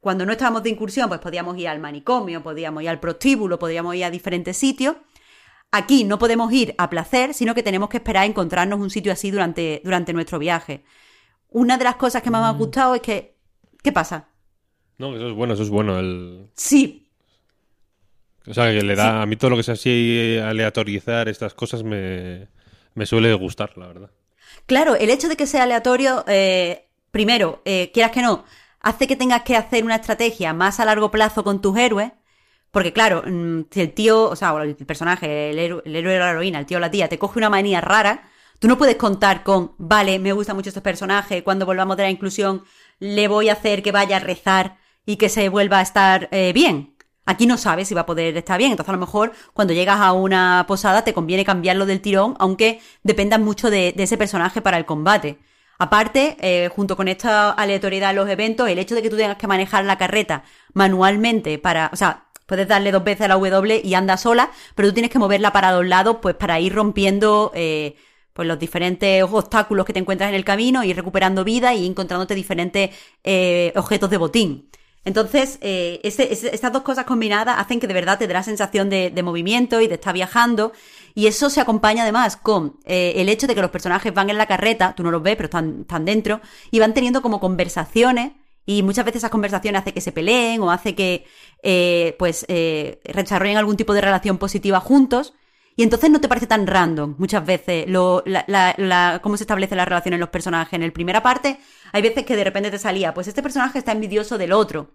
cuando 0.00 0.26
no 0.26 0.32
estábamos 0.32 0.62
de 0.62 0.70
incursión, 0.70 1.08
pues 1.08 1.20
podíamos 1.20 1.56
ir 1.56 1.68
al 1.68 1.80
manicomio, 1.80 2.42
podíamos 2.42 2.82
ir 2.82 2.88
al 2.88 3.00
prostíbulo, 3.00 3.58
podíamos 3.58 3.94
ir 3.94 4.04
a 4.04 4.10
diferentes 4.10 4.56
sitios. 4.56 4.96
Aquí 5.70 6.04
no 6.04 6.18
podemos 6.18 6.52
ir 6.52 6.74
a 6.76 6.90
placer, 6.90 7.32
sino 7.32 7.54
que 7.54 7.62
tenemos 7.62 7.88
que 7.88 7.96
esperar 7.96 8.24
a 8.24 8.26
encontrarnos 8.26 8.78
un 8.80 8.90
sitio 8.90 9.12
así 9.12 9.30
durante, 9.30 9.80
durante 9.84 10.12
nuestro 10.12 10.38
viaje. 10.38 10.84
Una 11.48 11.78
de 11.78 11.84
las 11.84 11.96
cosas 11.96 12.22
que 12.22 12.30
más 12.30 12.42
me 12.42 12.48
ha 12.48 12.52
mm. 12.52 12.58
gustado 12.58 12.94
es 12.94 13.00
que... 13.00 13.38
¿Qué 13.82 13.92
pasa? 13.92 14.28
No, 14.98 15.16
eso 15.16 15.28
es 15.28 15.34
bueno, 15.34 15.54
eso 15.54 15.62
es 15.62 15.70
bueno. 15.70 15.98
El... 15.98 16.50
Sí. 16.54 17.10
O 18.46 18.54
sea, 18.54 18.70
que 18.72 18.82
le 18.82 18.94
da... 18.94 19.22
A 19.22 19.26
mí 19.26 19.36
todo 19.36 19.50
lo 19.50 19.56
que 19.56 19.62
sea 19.62 19.74
así 19.74 20.38
aleatorizar 20.38 21.28
estas 21.28 21.54
cosas 21.54 21.82
me, 21.82 22.48
suele 23.04 23.32
gustar, 23.34 23.76
la 23.76 23.86
verdad. 23.86 24.10
Claro, 24.66 24.94
el 24.96 25.10
hecho 25.10 25.28
de 25.28 25.36
que 25.36 25.46
sea 25.46 25.64
aleatorio, 25.64 26.24
eh, 26.26 26.88
primero, 27.10 27.62
eh, 27.64 27.90
quieras 27.92 28.12
que 28.12 28.22
no, 28.22 28.44
hace 28.80 29.06
que 29.06 29.16
tengas 29.16 29.42
que 29.42 29.56
hacer 29.56 29.84
una 29.84 29.96
estrategia 29.96 30.52
más 30.52 30.80
a 30.80 30.84
largo 30.84 31.10
plazo 31.10 31.44
con 31.44 31.60
tus 31.60 31.76
héroes 31.78 32.12
porque 32.72 32.92
claro, 32.92 33.22
mm, 33.24 33.66
si 33.70 33.80
el 33.82 33.92
tío, 33.92 34.30
o 34.30 34.34
sea, 34.34 34.54
el 34.62 34.74
personaje, 34.76 35.50
el 35.50 35.58
héroe, 35.58 35.82
el 35.84 35.94
héroe 35.94 36.14
de 36.14 36.18
la 36.18 36.30
heroína, 36.30 36.58
el 36.58 36.66
tío 36.66 36.78
o 36.78 36.80
la 36.80 36.90
tía, 36.90 37.08
te 37.08 37.18
coge 37.18 37.38
una 37.38 37.50
manía 37.50 37.80
rara, 37.80 38.28
tú 38.58 38.66
no 38.66 38.78
puedes 38.78 38.96
contar 38.96 39.44
con, 39.44 39.74
vale, 39.78 40.18
me 40.18 40.32
gusta 40.32 40.54
mucho 40.54 40.70
este 40.70 40.80
personaje, 40.80 41.44
cuando 41.44 41.66
volvamos 41.66 41.96
de 41.98 42.04
la 42.04 42.10
inclusión 42.10 42.64
le 42.98 43.28
voy 43.28 43.50
a 43.50 43.52
hacer 43.52 43.82
que 43.82 43.92
vaya 43.92 44.16
a 44.16 44.20
rezar 44.20 44.78
y 45.04 45.16
que 45.16 45.28
se 45.28 45.48
vuelva 45.50 45.80
a 45.80 45.82
estar 45.82 46.28
eh, 46.32 46.52
bien. 46.54 46.91
Aquí 47.24 47.46
no 47.46 47.56
sabes 47.56 47.88
si 47.88 47.94
va 47.94 48.02
a 48.02 48.06
poder 48.06 48.36
estar 48.36 48.58
bien, 48.58 48.72
entonces 48.72 48.88
a 48.90 48.92
lo 48.92 48.98
mejor 48.98 49.32
cuando 49.54 49.74
llegas 49.74 50.00
a 50.00 50.12
una 50.12 50.64
posada 50.66 51.04
te 51.04 51.14
conviene 51.14 51.44
cambiarlo 51.44 51.86
del 51.86 52.00
tirón, 52.00 52.34
aunque 52.40 52.80
dependa 53.04 53.38
mucho 53.38 53.70
de, 53.70 53.94
ese 53.96 54.16
personaje 54.18 54.60
para 54.60 54.76
el 54.76 54.86
combate. 54.86 55.38
Aparte, 55.78 56.36
eh, 56.40 56.68
junto 56.74 56.96
con 56.96 57.08
esta 57.08 57.50
aleatoriedad 57.52 58.10
en 58.10 58.16
los 58.16 58.28
eventos, 58.28 58.68
el 58.68 58.78
hecho 58.78 58.94
de 58.94 59.02
que 59.02 59.10
tú 59.10 59.16
tengas 59.16 59.36
que 59.36 59.46
manejar 59.46 59.84
la 59.84 59.98
carreta 59.98 60.44
manualmente 60.74 61.58
para, 61.58 61.90
o 61.92 61.96
sea, 61.96 62.26
Puedes 62.52 62.68
darle 62.68 62.92
dos 62.92 63.02
veces 63.02 63.22
a 63.22 63.28
la 63.28 63.36
W 63.36 63.80
y 63.82 63.94
anda 63.94 64.18
sola, 64.18 64.50
pero 64.74 64.88
tú 64.88 64.92
tienes 64.92 65.10
que 65.10 65.18
moverla 65.18 65.52
para 65.52 65.72
dos 65.72 65.86
lados, 65.86 66.18
pues 66.20 66.34
para 66.34 66.60
ir 66.60 66.74
rompiendo 66.74 67.50
eh, 67.54 67.96
pues 68.34 68.46
los 68.48 68.58
diferentes 68.58 69.22
obstáculos 69.22 69.86
que 69.86 69.94
te 69.94 70.00
encuentras 70.00 70.28
en 70.28 70.34
el 70.34 70.44
camino, 70.44 70.84
ir 70.84 70.96
recuperando 70.96 71.44
vida 71.44 71.72
y 71.74 71.86
encontrándote 71.86 72.34
diferentes 72.34 72.90
eh, 73.24 73.72
objetos 73.74 74.10
de 74.10 74.16
botín. 74.18 74.68
Entonces, 75.04 75.58
eh, 75.62 76.00
estas 76.02 76.72
dos 76.72 76.82
cosas 76.82 77.04
combinadas 77.04 77.56
hacen 77.58 77.80
que 77.80 77.88
de 77.88 77.94
verdad 77.94 78.18
te 78.18 78.28
dé 78.28 78.34
la 78.34 78.42
sensación 78.42 78.88
de, 78.88 79.22
movimiento 79.22 79.80
y 79.80 79.88
de 79.88 79.94
estar 79.94 80.14
viajando. 80.14 80.72
Y 81.14 81.26
eso 81.26 81.50
se 81.50 81.60
acompaña 81.60 82.02
además 82.02 82.36
con 82.36 82.78
el 82.84 83.28
hecho 83.28 83.46
de 83.46 83.54
que 83.54 83.60
los 83.60 83.70
personajes 83.70 84.14
van 84.14 84.30
en 84.30 84.38
la 84.38 84.46
carreta, 84.46 84.94
tú 84.96 85.02
no 85.02 85.10
los 85.10 85.22
ves, 85.22 85.36
pero 85.36 85.46
están, 85.46 86.04
dentro, 86.04 86.40
y 86.70 86.78
van 86.78 86.94
teniendo 86.94 87.20
como 87.20 87.40
conversaciones 87.40 88.32
y 88.64 88.82
muchas 88.82 89.04
veces 89.04 89.20
esas 89.20 89.30
conversaciones 89.30 89.82
hace 89.82 89.92
que 89.92 90.00
se 90.00 90.12
peleen 90.12 90.60
o 90.60 90.70
hace 90.70 90.94
que, 90.94 91.26
eh, 91.62 92.14
pues, 92.18 92.44
eh, 92.48 93.00
desarrollen 93.12 93.56
algún 93.56 93.76
tipo 93.76 93.92
de 93.92 94.00
relación 94.00 94.38
positiva 94.38 94.80
juntos. 94.80 95.34
Y 95.74 95.82
entonces 95.82 96.10
no 96.10 96.20
te 96.20 96.28
parece 96.28 96.46
tan 96.46 96.66
random 96.66 97.14
muchas 97.18 97.46
veces 97.46 97.88
lo, 97.88 98.22
la, 98.26 98.44
la, 98.46 99.20
cómo 99.22 99.38
se 99.38 99.44
establece 99.44 99.74
la 99.74 99.86
relación 99.86 100.12
en 100.14 100.20
los 100.20 100.28
personajes. 100.28 100.74
En 100.74 100.86
la 100.86 100.92
primera 100.92 101.22
parte 101.22 101.58
hay 101.92 102.02
veces 102.02 102.24
que 102.24 102.36
de 102.36 102.44
repente 102.44 102.70
te 102.70 102.78
salía, 102.78 103.14
pues 103.14 103.28
este 103.28 103.42
personaje 103.42 103.78
está 103.78 103.92
envidioso 103.92 104.38
del 104.38 104.52
otro. 104.52 104.90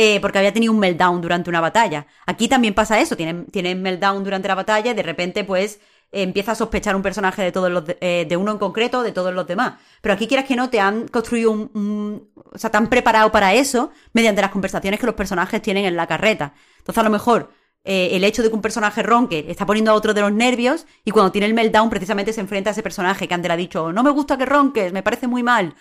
Eh, 0.00 0.20
porque 0.20 0.38
había 0.38 0.52
tenido 0.52 0.72
un 0.72 0.78
meltdown 0.78 1.20
durante 1.20 1.50
una 1.50 1.60
batalla. 1.60 2.06
Aquí 2.24 2.46
también 2.46 2.72
pasa 2.72 3.00
eso, 3.00 3.16
tienen, 3.16 3.46
tienen 3.46 3.82
meltdown 3.82 4.22
durante 4.22 4.46
la 4.46 4.54
batalla 4.54 4.92
y 4.92 4.94
de 4.94 5.02
repente 5.02 5.42
pues 5.42 5.80
empieza 6.12 6.52
a 6.52 6.54
sospechar 6.54 6.96
un 6.96 7.02
personaje 7.02 7.42
de 7.42 7.52
todos 7.52 7.70
los 7.70 7.84
eh, 8.00 8.24
de, 8.28 8.36
uno 8.36 8.52
en 8.52 8.58
concreto 8.58 9.02
de 9.02 9.12
todos 9.12 9.34
los 9.34 9.46
demás. 9.46 9.74
Pero 10.00 10.14
aquí 10.14 10.26
quieras 10.26 10.46
que 10.46 10.56
no, 10.56 10.70
te 10.70 10.80
han 10.80 11.08
construido 11.08 11.50
un, 11.50 12.30
o 12.34 12.58
sea, 12.58 12.70
te 12.70 12.76
han 12.76 12.88
preparado 12.88 13.32
para 13.32 13.54
eso 13.54 13.90
mediante 14.12 14.40
las 14.40 14.50
conversaciones 14.50 15.00
que 15.00 15.06
los 15.06 15.14
personajes 15.14 15.60
tienen 15.60 15.84
en 15.84 15.96
la 15.96 16.06
carreta. 16.06 16.54
Entonces 16.78 16.98
a 16.98 17.04
lo 17.04 17.10
mejor 17.10 17.50
eh, 17.84 18.10
el 18.12 18.24
hecho 18.24 18.42
de 18.42 18.50
que 18.50 18.54
un 18.54 18.62
personaje 18.62 19.02
ronque 19.02 19.46
está 19.48 19.66
poniendo 19.66 19.90
a 19.90 19.94
otro 19.94 20.14
de 20.14 20.20
los 20.20 20.32
nervios 20.32 20.86
y 21.04 21.10
cuando 21.10 21.32
tiene 21.32 21.46
el 21.46 21.54
meltdown 21.54 21.90
precisamente 21.90 22.32
se 22.32 22.40
enfrenta 22.40 22.70
a 22.70 22.72
ese 22.72 22.82
personaje 22.82 23.28
que 23.28 23.34
antes 23.34 23.48
le 23.48 23.54
ha 23.54 23.56
dicho, 23.56 23.92
no 23.92 24.02
me 24.02 24.10
gusta 24.10 24.38
que 24.38 24.46
ronques, 24.46 24.92
me 24.92 25.02
parece 25.02 25.26
muy 25.26 25.42
mal. 25.42 25.74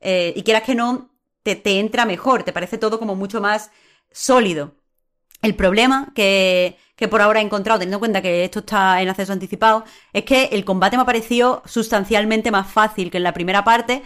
Eh, 0.00 0.32
y 0.36 0.42
quieras 0.42 0.62
que 0.62 0.74
no, 0.74 1.10
te, 1.42 1.56
te 1.56 1.78
entra 1.78 2.06
mejor, 2.06 2.42
te 2.42 2.52
parece 2.52 2.78
todo 2.78 2.98
como 2.98 3.14
mucho 3.14 3.40
más 3.40 3.70
sólido. 4.10 4.74
El 5.42 5.54
problema 5.54 6.12
que, 6.14 6.78
que 6.96 7.08
por 7.08 7.20
ahora 7.22 7.40
he 7.40 7.44
encontrado, 7.44 7.78
teniendo 7.78 7.96
en 7.96 8.00
cuenta 8.00 8.22
que 8.22 8.44
esto 8.44 8.60
está 8.60 9.00
en 9.00 9.08
acceso 9.08 9.32
anticipado, 9.32 9.84
es 10.12 10.24
que 10.24 10.46
el 10.46 10.64
combate 10.64 10.96
me 10.96 11.02
ha 11.04 11.06
parecido 11.06 11.62
sustancialmente 11.64 12.50
más 12.50 12.70
fácil 12.70 13.10
que 13.10 13.18
en 13.18 13.22
la 13.22 13.32
primera 13.32 13.62
parte, 13.62 14.02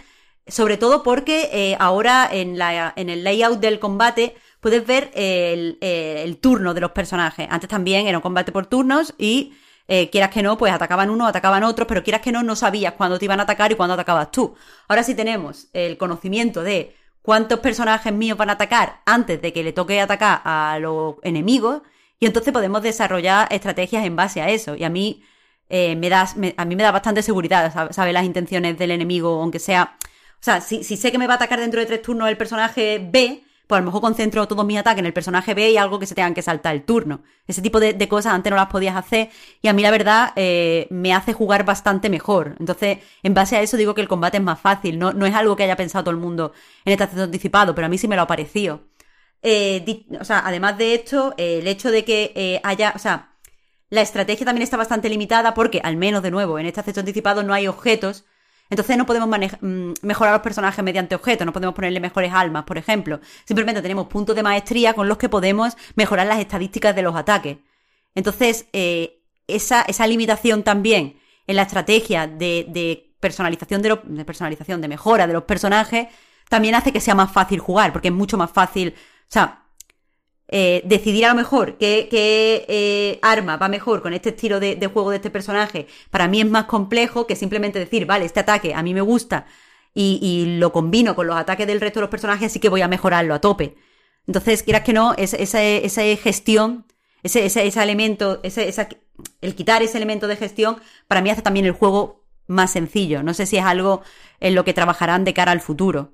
sobre 0.47 0.77
todo 0.77 1.01
porque 1.03 1.49
eh, 1.51 1.75
ahora 1.79 2.29
en, 2.31 2.57
la, 2.57 2.93
en 2.95 3.09
el 3.09 3.23
layout 3.23 3.59
del 3.59 3.79
combate 3.79 4.35
puedes 4.59 4.85
ver 4.85 5.11
el, 5.15 5.77
el, 5.81 6.37
turno 6.37 6.73
de 6.73 6.81
los 6.81 6.91
personajes. 6.91 7.47
Antes 7.49 7.69
también 7.69 8.07
era 8.07 8.17
un 8.17 8.21
combate 8.21 8.51
por 8.51 8.67
turnos 8.67 9.13
y 9.17 9.53
eh, 9.87 10.09
quieras 10.09 10.29
que 10.29 10.41
no, 10.41 10.57
pues 10.57 10.71
atacaban 10.73 11.09
uno, 11.09 11.27
atacaban 11.27 11.63
otros, 11.63 11.87
pero 11.87 12.03
quieras 12.03 12.21
que 12.21 12.31
no, 12.31 12.43
no 12.43 12.55
sabías 12.55 12.93
cuándo 12.93 13.19
te 13.19 13.25
iban 13.25 13.39
a 13.39 13.43
atacar 13.43 13.71
y 13.71 13.75
cuándo 13.75 13.93
atacabas 13.95 14.31
tú. 14.31 14.55
Ahora 14.87 15.03
sí 15.03 15.15
tenemos 15.15 15.67
el 15.73 15.97
conocimiento 15.97 16.63
de 16.63 16.95
cuántos 17.21 17.59
personajes 17.59 18.13
míos 18.13 18.37
van 18.37 18.49
a 18.49 18.53
atacar 18.53 19.01
antes 19.05 19.41
de 19.41 19.51
que 19.53 19.63
le 19.63 19.73
toque 19.73 19.99
atacar 19.99 20.41
a 20.45 20.77
los 20.79 21.15
enemigos 21.23 21.81
y 22.19 22.25
entonces 22.25 22.53
podemos 22.53 22.81
desarrollar 22.81 23.47
estrategias 23.51 24.05
en 24.05 24.15
base 24.15 24.41
a 24.41 24.49
eso. 24.49 24.75
Y 24.75 24.83
a 24.85 24.89
mí 24.89 25.23
eh, 25.69 25.95
me 25.95 26.09
da, 26.09 26.27
a 26.57 26.65
mí 26.65 26.75
me 26.75 26.83
da 26.83 26.91
bastante 26.91 27.21
seguridad 27.21 27.91
saber 27.91 28.13
las 28.13 28.23
intenciones 28.25 28.77
del 28.77 28.91
enemigo, 28.91 29.41
aunque 29.41 29.59
sea... 29.59 29.97
O 30.35 30.43
sea, 30.45 30.59
si, 30.59 30.83
si 30.83 30.97
sé 30.97 31.11
que 31.11 31.17
me 31.17 31.25
va 31.25 31.33
a 31.33 31.35
atacar 31.37 31.59
dentro 31.59 31.79
de 31.79 31.85
tres 31.85 32.01
turnos 32.01 32.27
el 32.27 32.35
personaje 32.35 32.99
B, 33.01 33.43
pues 33.67 33.77
a 33.77 33.81
lo 33.81 33.85
mejor 33.85 34.01
concentro 34.01 34.47
todos 34.47 34.65
mis 34.65 34.77
ataques 34.77 34.99
en 34.99 35.05
el 35.05 35.13
personaje 35.13 35.53
B 35.53 35.71
y 35.71 35.77
algo 35.77 35.99
que 35.99 36.05
se 36.05 36.15
tengan 36.15 36.33
que 36.33 36.41
saltar 36.41 36.75
el 36.75 36.83
turno. 36.83 37.23
Ese 37.47 37.61
tipo 37.61 37.79
de, 37.79 38.07
cosas 38.07 38.33
antes 38.33 38.51
no 38.51 38.57
las 38.57 38.67
podías 38.67 38.95
hacer 38.95 39.29
y 39.61 39.67
a 39.67 39.73
mí 39.73 39.81
la 39.81 39.91
verdad 39.91 40.33
eh, 40.35 40.87
me 40.89 41.13
hace 41.13 41.33
jugar 41.33 41.65
bastante 41.65 42.09
mejor. 42.09 42.55
Entonces, 42.59 42.99
en 43.23 43.33
base 43.33 43.55
a 43.55 43.61
eso 43.61 43.77
digo 43.77 43.95
que 43.95 44.01
el 44.01 44.07
combate 44.07 44.37
es 44.37 44.43
más 44.43 44.59
fácil. 44.59 44.99
No, 44.99 45.13
no 45.13 45.25
es 45.25 45.33
algo 45.33 45.55
que 45.55 45.63
haya 45.63 45.77
pensado 45.77 46.03
todo 46.03 46.11
el 46.11 46.19
mundo 46.19 46.51
en 46.85 46.91
este 46.91 47.03
acceso 47.05 47.23
anticipado, 47.23 47.73
pero 47.73 47.87
a 47.87 47.89
mí 47.89 47.97
sí 47.97 48.07
me 48.07 48.15
lo 48.15 48.23
ha 48.23 48.27
parecido. 48.27 48.81
Eh, 49.41 50.05
o 50.19 50.23
sea, 50.25 50.43
además 50.45 50.77
de 50.77 50.95
esto, 50.95 51.33
eh, 51.37 51.59
el 51.59 51.67
hecho 51.67 51.91
de 51.91 52.05
que 52.05 52.61
haya, 52.63 52.93
o 52.95 52.99
sea, 52.99 53.33
la 53.89 54.01
estrategia 54.01 54.45
también 54.45 54.63
está 54.63 54.77
bastante 54.77 55.09
limitada 55.09 55.53
porque, 55.53 55.79
al 55.83 55.97
menos 55.97 56.23
de 56.23 56.31
nuevo, 56.31 56.59
en 56.59 56.65
este 56.65 56.79
acceso 56.79 56.99
anticipado 56.99 57.43
no 57.43 57.53
hay 57.53 57.67
objetos 57.67 58.25
entonces 58.73 58.97
no 58.97 59.05
podemos 59.05 59.29
mm, 59.29 59.93
mejorar 60.01 60.33
los 60.33 60.41
personajes 60.41 60.83
mediante 60.83 61.13
objetos, 61.13 61.45
no 61.45 61.53
podemos 61.53 61.75
ponerle 61.75 61.99
mejores 61.99 62.33
almas, 62.33 62.63
por 62.63 62.79
ejemplo. 62.79 63.19
Simplemente 63.45 63.83
tenemos 63.83 64.07
puntos 64.07 64.35
de 64.35 64.41
maestría 64.41 64.95
con 64.95 65.07
los 65.07 65.19
que 65.19 65.29
podemos 65.29 65.77
mejorar 65.95 66.25
las 66.25 66.39
estadísticas 66.39 66.95
de 66.95 67.03
los 67.03 67.15
ataques. 67.15 67.57
Entonces, 68.15 68.65
eh, 68.73 69.21
esa, 69.45 69.83
esa, 69.83 70.07
limitación 70.07 70.63
también 70.63 71.19
en 71.45 71.55
la 71.55 71.61
estrategia 71.61 72.25
de, 72.25 73.13
personalización 73.19 73.83
de, 73.83 73.99
de 74.03 74.25
personalización, 74.25 74.81
de 74.81 74.87
mejora 74.87 75.27
de 75.27 75.33
los 75.33 75.43
personajes, 75.43 76.07
también 76.49 76.73
hace 76.73 76.91
que 76.91 76.99
sea 76.99 77.13
más 77.13 77.31
fácil 77.31 77.59
jugar, 77.59 77.93
porque 77.93 78.07
es 78.07 78.13
mucho 78.13 78.37
más 78.37 78.49
fácil. 78.49 78.95
O 78.97 79.31
sea, 79.31 79.62
eh, 80.55 80.83
decidir 80.85 81.25
a 81.25 81.29
lo 81.29 81.35
mejor 81.35 81.79
qué, 81.79 82.07
eh, 82.11 83.17
arma 83.23 83.57
va 83.57 83.69
mejor 83.69 84.03
con 84.03 84.13
este 84.13 84.29
estilo 84.29 84.59
de, 84.59 84.77
juego 84.85 85.09
de 85.09 85.15
este 85.15 85.31
personaje, 85.31 85.87
para 86.11 86.27
mí 86.27 86.41
es 86.41 86.47
más 86.47 86.65
complejo 86.65 87.25
que 87.25 87.35
simplemente 87.35 87.79
decir, 87.79 88.05
vale, 88.05 88.25
este 88.25 88.41
ataque 88.41 88.75
a 88.75 88.83
mí 88.83 88.93
me 88.93 89.01
gusta 89.01 89.47
y, 89.95 90.57
lo 90.59 90.71
combino 90.71 91.15
con 91.15 91.25
los 91.25 91.35
ataques 91.37 91.65
del 91.65 91.81
resto 91.81 91.99
de 91.99 92.01
los 92.01 92.11
personajes, 92.11 92.51
así 92.51 92.59
que 92.59 92.69
voy 92.69 92.83
a 92.83 92.87
mejorarlo 92.87 93.33
a 93.33 93.41
tope. 93.41 93.77
Entonces, 94.27 94.61
quieras 94.61 94.83
que 94.83 94.93
no, 94.93 95.15
esa, 95.17 95.37
esa, 95.37 96.01
gestión, 96.17 96.85
ese, 97.23 97.45
ese, 97.47 97.65
ese 97.65 97.81
elemento, 97.81 98.39
ese, 98.43 98.71
el 99.41 99.55
quitar 99.55 99.81
ese 99.81 99.97
elemento 99.97 100.27
de 100.27 100.35
gestión, 100.35 100.77
para 101.07 101.21
mí 101.21 101.31
hace 101.31 101.41
también 101.41 101.65
el 101.65 101.71
juego 101.71 102.25
más 102.45 102.71
sencillo. 102.71 103.23
No 103.23 103.33
sé 103.33 103.47
si 103.47 103.57
es 103.57 103.65
algo 103.65 104.03
en 104.39 104.53
lo 104.53 104.63
que 104.63 104.75
trabajarán 104.75 105.23
de 105.23 105.33
cara 105.33 105.51
al 105.51 105.61
futuro. 105.61 106.11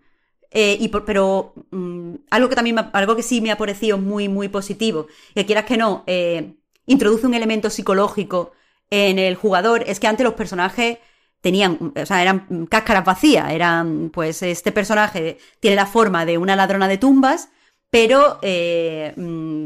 Eh, 0.52 0.78
y 0.80 0.88
pero 0.88 1.54
mm, 1.70 2.16
algo 2.32 2.50
que 2.50 2.56
también 2.56 2.78
algo 2.94 3.16
que 3.16 3.22
sí 3.22 3.40
me 3.40 3.52
ha 3.52 3.58
parecido 3.58 4.00
muy 4.00 4.28
muy 4.28 4.50
positivo 4.50 5.06
que 5.36 5.46
quieras 5.46 5.66
que 5.66 5.78
no 5.78 6.04
eh, 6.08 6.56
introduce 6.88 7.28
un 7.28 7.36
elemento 7.36 7.70
psicológico 7.70 8.54
en 8.90 9.20
el 9.20 9.36
jugador 9.36 9.84
es 9.86 10.00
que 10.00 10.08
antes 10.08 10.24
los 10.24 10.34
personajes 10.34 10.98
tenían 11.42 11.94
o 11.96 12.04
sea 12.04 12.24
eran 12.24 12.66
cáscaras 12.66 13.06
vacías 13.06 13.52
eran 13.52 14.10
pues 14.12 14.42
este 14.42 14.72
personaje 14.72 15.38
tiene 15.60 15.76
la 15.76 15.86
forma 15.86 16.26
de 16.26 16.40
una 16.40 16.56
ladrona 16.56 16.88
de 16.88 16.98
tumbas 16.98 17.50
pero 17.90 18.40
eh, 18.42 19.14
mm, 19.16 19.66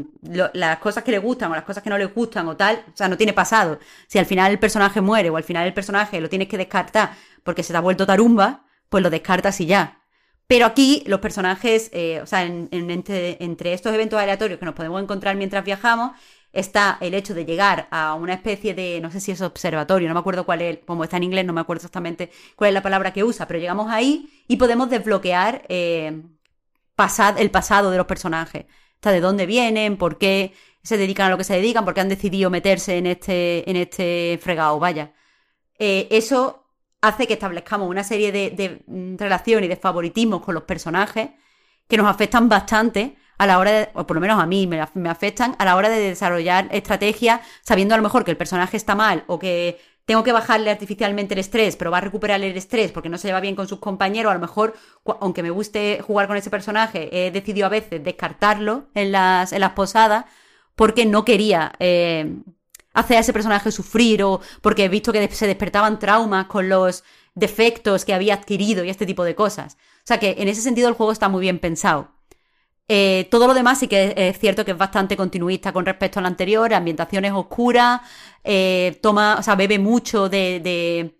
las 0.54 0.78
cosas 0.78 1.04
que 1.04 1.10
le 1.10 1.18
gustan 1.18 1.52
o 1.52 1.54
las 1.54 1.64
cosas 1.64 1.82
que 1.82 1.90
no 1.90 1.98
le 1.98 2.06
gustan 2.06 2.48
o 2.48 2.56
tal, 2.56 2.82
o 2.92 2.96
sea, 2.96 3.08
no 3.08 3.16
tiene 3.16 3.32
pasado. 3.34 3.78
Si 4.06 4.18
al 4.18 4.26
final 4.26 4.52
el 4.52 4.58
personaje 4.58 5.00
muere 5.00 5.30
o 5.30 5.36
al 5.36 5.44
final 5.44 5.66
el 5.66 5.74
personaje 5.74 6.20
lo 6.20 6.28
tienes 6.30 6.48
que 6.48 6.56
descartar 6.56 7.12
porque 7.42 7.62
se 7.62 7.72
te 7.72 7.76
ha 7.76 7.80
vuelto 7.80 8.06
tarumba, 8.06 8.64
pues 8.88 9.02
lo 9.02 9.10
descartas 9.10 9.60
y 9.60 9.66
ya. 9.66 10.03
Pero 10.46 10.66
aquí 10.66 11.02
los 11.06 11.20
personajes, 11.20 11.90
eh, 11.92 12.20
o 12.22 12.26
sea, 12.26 12.44
en, 12.44 12.68
entre, 12.70 13.72
estos 13.72 13.94
eventos 13.94 14.20
aleatorios 14.20 14.58
que 14.58 14.66
nos 14.66 14.74
podemos 14.74 15.02
encontrar 15.02 15.36
mientras 15.36 15.64
viajamos, 15.64 16.12
está 16.52 16.98
el 17.00 17.14
hecho 17.14 17.34
de 17.34 17.44
llegar 17.44 17.88
a 17.90 18.14
una 18.14 18.34
especie 18.34 18.74
de, 18.74 19.00
no 19.00 19.10
sé 19.10 19.20
si 19.20 19.32
es 19.32 19.40
observatorio, 19.40 20.06
no 20.08 20.14
me 20.14 20.20
acuerdo 20.20 20.44
cuál 20.44 20.62
es, 20.62 20.78
como 20.86 21.04
está 21.04 21.16
en 21.16 21.24
inglés, 21.24 21.44
no 21.44 21.52
me 21.52 21.62
acuerdo 21.62 21.78
exactamente 21.78 22.30
cuál 22.56 22.68
es 22.68 22.74
la 22.74 22.82
palabra 22.82 23.12
que 23.12 23.24
usa, 23.24 23.48
pero 23.48 23.58
llegamos 23.58 23.90
ahí 23.90 24.44
y 24.46 24.56
podemos 24.56 24.90
desbloquear 24.90 25.64
eh, 25.68 26.22
el 27.38 27.50
pasado 27.50 27.90
de 27.90 27.96
los 27.96 28.06
personajes. 28.06 28.66
O 29.04 29.10
de 29.10 29.20
dónde 29.20 29.46
vienen, 29.46 29.96
por 29.96 30.18
qué 30.18 30.54
se 30.82 30.96
dedican 30.96 31.26
a 31.26 31.30
lo 31.30 31.38
que 31.38 31.44
se 31.44 31.54
dedican, 31.54 31.84
por 31.84 31.94
qué 31.94 32.00
han 32.00 32.08
decidido 32.08 32.50
meterse 32.50 32.96
en 32.98 33.06
este, 33.06 33.68
en 33.68 33.76
este 33.76 34.38
fregado, 34.42 34.78
vaya. 34.78 35.12
Eh, 35.78 36.08
eso 36.10 36.63
hace 37.08 37.26
que 37.26 37.34
establezcamos 37.34 37.88
una 37.88 38.04
serie 38.04 38.32
de, 38.32 38.82
mm, 38.86 39.16
relaciones 39.16 39.66
y 39.66 39.68
de 39.68 39.76
favoritismos 39.76 40.42
con 40.42 40.54
los 40.54 40.64
personajes 40.64 41.30
que 41.88 41.96
nos 41.96 42.06
afectan 42.06 42.48
bastante 42.48 43.16
a 43.38 43.46
la 43.46 43.58
hora 43.58 43.70
de, 43.72 43.88
o 43.94 44.06
por 44.06 44.16
lo 44.16 44.20
menos 44.20 44.40
a 44.40 44.46
mí 44.46 44.66
me, 44.66 44.80
afectan 45.08 45.56
a 45.58 45.64
la 45.64 45.76
hora 45.76 45.88
de 45.88 45.98
desarrollar 46.00 46.68
estrategias 46.70 47.40
sabiendo 47.62 47.94
a 47.94 47.98
lo 47.98 48.02
mejor 48.02 48.24
que 48.24 48.30
el 48.30 48.36
personaje 48.36 48.76
está 48.76 48.94
mal 48.94 49.24
o 49.26 49.38
que 49.38 49.78
tengo 50.06 50.22
que 50.22 50.32
bajarle 50.32 50.70
artificialmente 50.70 51.34
el 51.34 51.40
estrés, 51.40 51.76
pero 51.76 51.90
va 51.90 51.98
a 51.98 52.02
recuperar 52.02 52.42
el 52.42 52.56
estrés 52.56 52.92
porque 52.92 53.08
no 53.08 53.18
se 53.18 53.28
lleva 53.28 53.40
bien 53.40 53.56
con 53.56 53.68
sus 53.68 53.78
compañeros. 53.78 54.30
A 54.30 54.34
lo 54.34 54.40
mejor, 54.40 54.74
aunque 55.20 55.42
me 55.42 55.50
guste 55.50 56.00
jugar 56.02 56.26
con 56.26 56.36
ese 56.36 56.50
personaje, 56.50 57.08
he 57.10 57.30
decidido 57.30 57.66
a 57.66 57.70
veces 57.70 58.04
descartarlo 58.04 58.88
en 58.94 59.12
las, 59.12 59.52
en 59.52 59.60
las 59.60 59.72
posadas 59.72 60.26
porque 60.76 61.06
no 61.06 61.24
quería 61.24 61.72
eh, 61.78 62.36
hacer 62.94 63.16
a 63.18 63.20
ese 63.20 63.32
personaje 63.32 63.70
sufrir 63.70 64.22
o 64.22 64.40
porque 64.62 64.84
he 64.84 64.88
visto 64.88 65.12
que 65.12 65.28
se 65.28 65.46
despertaban 65.46 65.98
traumas 65.98 66.46
con 66.46 66.68
los 66.68 67.04
defectos 67.34 68.04
que 68.04 68.14
había 68.14 68.34
adquirido 68.34 68.84
y 68.84 68.90
este 68.90 69.06
tipo 69.06 69.24
de 69.24 69.34
cosas. 69.34 69.76
O 69.98 70.06
sea 70.06 70.18
que 70.18 70.36
en 70.38 70.48
ese 70.48 70.62
sentido 70.62 70.88
el 70.88 70.94
juego 70.94 71.12
está 71.12 71.28
muy 71.28 71.40
bien 71.40 71.58
pensado. 71.58 72.10
Eh, 72.88 73.28
todo 73.30 73.46
lo 73.46 73.54
demás 73.54 73.78
sí 73.78 73.88
que 73.88 74.12
es, 74.16 74.38
cierto 74.38 74.64
que 74.64 74.72
es 74.72 74.78
bastante 74.78 75.16
continuista 75.16 75.72
con 75.72 75.86
respecto 75.86 76.18
al 76.20 76.26
anterior, 76.26 76.72
ambientaciones 76.74 77.32
oscuras, 77.32 78.02
eh, 78.44 78.98
toma, 79.02 79.36
o 79.38 79.42
sea, 79.42 79.54
bebe 79.56 79.78
mucho 79.78 80.28
de, 80.28 80.60
de 80.60 81.18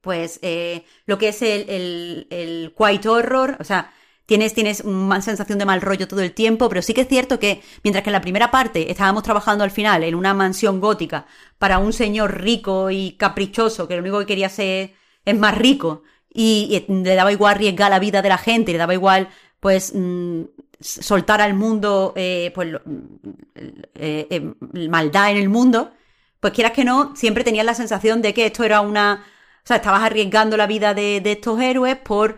pues, 0.00 0.38
eh, 0.42 0.84
lo 1.06 1.18
que 1.18 1.28
es 1.28 1.42
el, 1.42 1.68
el, 1.68 2.26
el 2.30 2.74
quiet 2.76 3.04
horror, 3.06 3.56
o 3.60 3.64
sea, 3.64 3.92
tienes, 4.26 4.54
tienes 4.54 4.80
una 4.80 5.22
sensación 5.22 5.58
de 5.58 5.64
mal 5.64 5.80
rollo 5.80 6.08
todo 6.08 6.20
el 6.20 6.32
tiempo, 6.32 6.68
pero 6.68 6.82
sí 6.82 6.92
que 6.92 7.02
es 7.02 7.08
cierto 7.08 7.38
que 7.38 7.62
mientras 7.84 8.02
que 8.02 8.10
en 8.10 8.14
la 8.14 8.20
primera 8.20 8.50
parte 8.50 8.90
estábamos 8.90 9.22
trabajando 9.22 9.64
al 9.64 9.70
final 9.70 10.02
en 10.04 10.14
una 10.14 10.34
mansión 10.34 10.80
gótica 10.80 11.26
para 11.58 11.78
un 11.78 11.92
señor 11.92 12.40
rico 12.40 12.90
y 12.90 13.12
caprichoso 13.12 13.88
que 13.88 13.94
lo 13.94 14.02
único 14.02 14.18
que 14.18 14.26
quería 14.26 14.48
ser 14.48 14.94
es 15.24 15.38
más 15.38 15.56
rico 15.56 16.02
y, 16.28 16.84
le 16.88 17.14
daba 17.14 17.32
igual 17.32 17.54
arriesgar 17.54 17.90
la 17.90 17.98
vida 17.98 18.20
de 18.20 18.28
la 18.28 18.38
gente, 18.38 18.72
le 18.72 18.78
daba 18.78 18.94
igual 18.94 19.28
pues 19.60 19.92
mm, 19.94 20.42
soltar 20.80 21.40
al 21.40 21.54
mundo 21.54 22.12
eh, 22.16 22.52
pues 22.54 22.74
eh, 23.94 24.26
eh, 24.30 24.54
maldad 24.88 25.30
en 25.30 25.38
el 25.38 25.48
mundo, 25.48 25.92
pues 26.40 26.52
quieras 26.52 26.72
que 26.72 26.84
no, 26.84 27.16
siempre 27.16 27.44
tenías 27.44 27.64
la 27.64 27.74
sensación 27.74 28.22
de 28.22 28.34
que 28.34 28.46
esto 28.46 28.64
era 28.64 28.80
una... 28.80 29.24
O 29.64 29.66
sea, 29.66 29.78
estabas 29.78 30.02
arriesgando 30.02 30.56
la 30.56 30.68
vida 30.68 30.94
de, 30.94 31.20
de 31.20 31.32
estos 31.32 31.60
héroes 31.60 31.96
por 31.96 32.36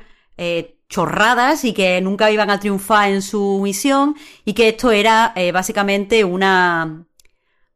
chorradas 0.88 1.64
y 1.64 1.72
que 1.72 2.00
nunca 2.00 2.30
iban 2.30 2.50
a 2.50 2.60
triunfar 2.60 3.10
en 3.10 3.22
su 3.22 3.60
misión 3.62 4.16
y 4.44 4.54
que 4.54 4.68
esto 4.68 4.90
era 4.90 5.32
eh, 5.36 5.52
básicamente 5.52 6.24
una 6.24 7.06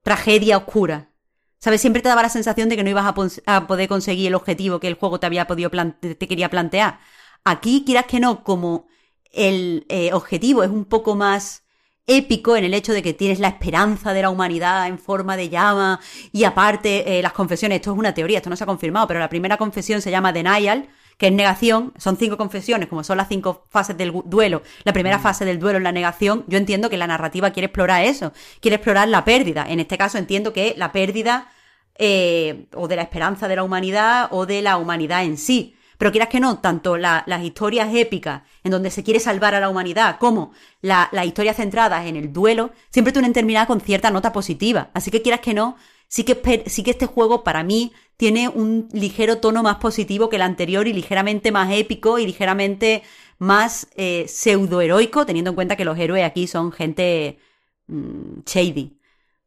tragedia 0.02 0.56
oscura. 0.56 1.10
¿Sabes? 1.58 1.80
Siempre 1.80 2.02
te 2.02 2.08
daba 2.08 2.22
la 2.22 2.28
sensación 2.28 2.68
de 2.68 2.76
que 2.76 2.82
no 2.82 2.90
ibas 2.90 3.06
a, 3.46 3.66
poder 3.66 3.88
conseguir 3.88 4.26
el 4.26 4.34
objetivo 4.34 4.80
que 4.80 4.88
el 4.88 4.94
juego 4.94 5.20
te 5.20 5.26
había 5.26 5.46
podido 5.46 5.70
te 5.70 6.16
quería 6.16 6.50
plantear. 6.50 6.98
Aquí, 7.44 7.84
quieras 7.86 8.06
que 8.06 8.18
no, 8.18 8.42
como 8.42 8.88
el 9.32 9.86
eh, 9.88 10.12
objetivo 10.12 10.64
es 10.64 10.70
un 10.70 10.84
poco 10.84 11.14
más 11.14 11.62
épico 12.06 12.56
en 12.56 12.64
el 12.64 12.74
hecho 12.74 12.92
de 12.92 13.02
que 13.02 13.14
tienes 13.14 13.38
la 13.38 13.48
esperanza 13.48 14.12
de 14.12 14.22
la 14.22 14.30
humanidad 14.30 14.88
en 14.88 14.98
forma 14.98 15.36
de 15.36 15.48
llama 15.48 16.00
y 16.32 16.44
aparte 16.44 17.18
eh, 17.18 17.22
las 17.22 17.32
confesiones, 17.32 17.76
esto 17.76 17.92
es 17.92 17.98
una 17.98 18.12
teoría, 18.12 18.38
esto 18.38 18.50
no 18.50 18.56
se 18.56 18.64
ha 18.64 18.66
confirmado, 18.66 19.06
pero 19.06 19.20
la 19.20 19.28
primera 19.28 19.56
confesión 19.56 20.02
se 20.02 20.10
llama 20.10 20.32
Denial, 20.32 20.88
que 21.22 21.28
es 21.28 21.32
negación, 21.32 21.92
son 21.98 22.16
cinco 22.16 22.36
confesiones, 22.36 22.88
como 22.88 23.04
son 23.04 23.16
las 23.16 23.28
cinco 23.28 23.64
fases 23.70 23.96
del 23.96 24.10
duelo. 24.24 24.62
La 24.82 24.92
primera 24.92 25.18
mm. 25.18 25.22
fase 25.22 25.44
del 25.44 25.60
duelo 25.60 25.78
es 25.78 25.84
la 25.84 25.92
negación. 25.92 26.42
Yo 26.48 26.58
entiendo 26.58 26.90
que 26.90 26.96
la 26.96 27.06
narrativa 27.06 27.52
quiere 27.52 27.66
explorar 27.66 28.02
eso, 28.02 28.32
quiere 28.58 28.74
explorar 28.74 29.06
la 29.06 29.24
pérdida. 29.24 29.64
En 29.68 29.78
este 29.78 29.96
caso 29.96 30.18
entiendo 30.18 30.52
que 30.52 30.74
la 30.76 30.90
pérdida 30.90 31.52
eh, 31.96 32.66
o 32.74 32.88
de 32.88 32.96
la 32.96 33.02
esperanza 33.02 33.46
de 33.46 33.54
la 33.54 33.62
humanidad 33.62 34.30
o 34.32 34.46
de 34.46 34.62
la 34.62 34.78
humanidad 34.78 35.22
en 35.22 35.38
sí. 35.38 35.76
Pero 35.96 36.10
quieras 36.10 36.28
que 36.28 36.40
no, 36.40 36.58
tanto 36.58 36.96
las 36.96 37.44
historias 37.44 37.94
épicas 37.94 38.42
en 38.64 38.72
donde 38.72 38.90
se 38.90 39.04
quiere 39.04 39.20
salvar 39.20 39.54
a 39.54 39.60
la 39.60 39.68
humanidad 39.68 40.18
como 40.18 40.50
las 40.80 41.24
historias 41.24 41.54
centradas 41.54 42.04
en 42.06 42.16
el 42.16 42.32
duelo, 42.32 42.72
siempre 42.90 43.12
tienen 43.12 43.32
terminado 43.32 43.68
con 43.68 43.80
cierta 43.80 44.10
nota 44.10 44.32
positiva. 44.32 44.90
Así 44.92 45.12
que 45.12 45.22
quieras 45.22 45.38
que 45.38 45.54
no, 45.54 45.76
sí 46.08 46.24
que, 46.24 46.64
sí 46.66 46.82
que 46.82 46.90
este 46.90 47.06
juego 47.06 47.44
para 47.44 47.62
mí 47.62 47.92
tiene 48.22 48.48
un 48.48 48.88
ligero 48.92 49.38
tono 49.38 49.64
más 49.64 49.78
positivo 49.78 50.28
que 50.28 50.36
el 50.36 50.42
anterior 50.42 50.86
y 50.86 50.92
ligeramente 50.92 51.50
más 51.50 51.72
épico 51.72 52.20
y 52.20 52.26
ligeramente 52.26 53.02
más 53.38 53.88
eh, 53.96 54.26
pseudo-heroico, 54.28 55.26
teniendo 55.26 55.50
en 55.50 55.56
cuenta 55.56 55.74
que 55.74 55.84
los 55.84 55.98
héroes 55.98 56.24
aquí 56.24 56.46
son 56.46 56.70
gente 56.70 57.40
mm, 57.88 58.42
shady. 58.46 58.96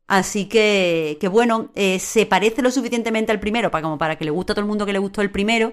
Así 0.07 0.49
que, 0.49 1.17
que 1.21 1.29
bueno, 1.29 1.71
eh, 1.75 1.99
se 1.99 2.25
parece 2.25 2.61
lo 2.61 2.69
suficientemente 2.69 3.31
al 3.31 3.39
primero 3.39 3.71
para, 3.71 3.81
como 3.81 3.97
para 3.97 4.17
que 4.17 4.25
le 4.25 4.31
guste 4.31 4.51
a 4.51 4.55
todo 4.55 4.65
el 4.65 4.67
mundo 4.67 4.85
que 4.85 4.91
le 4.91 4.99
gustó 4.99 5.21
el 5.21 5.31
primero, 5.31 5.71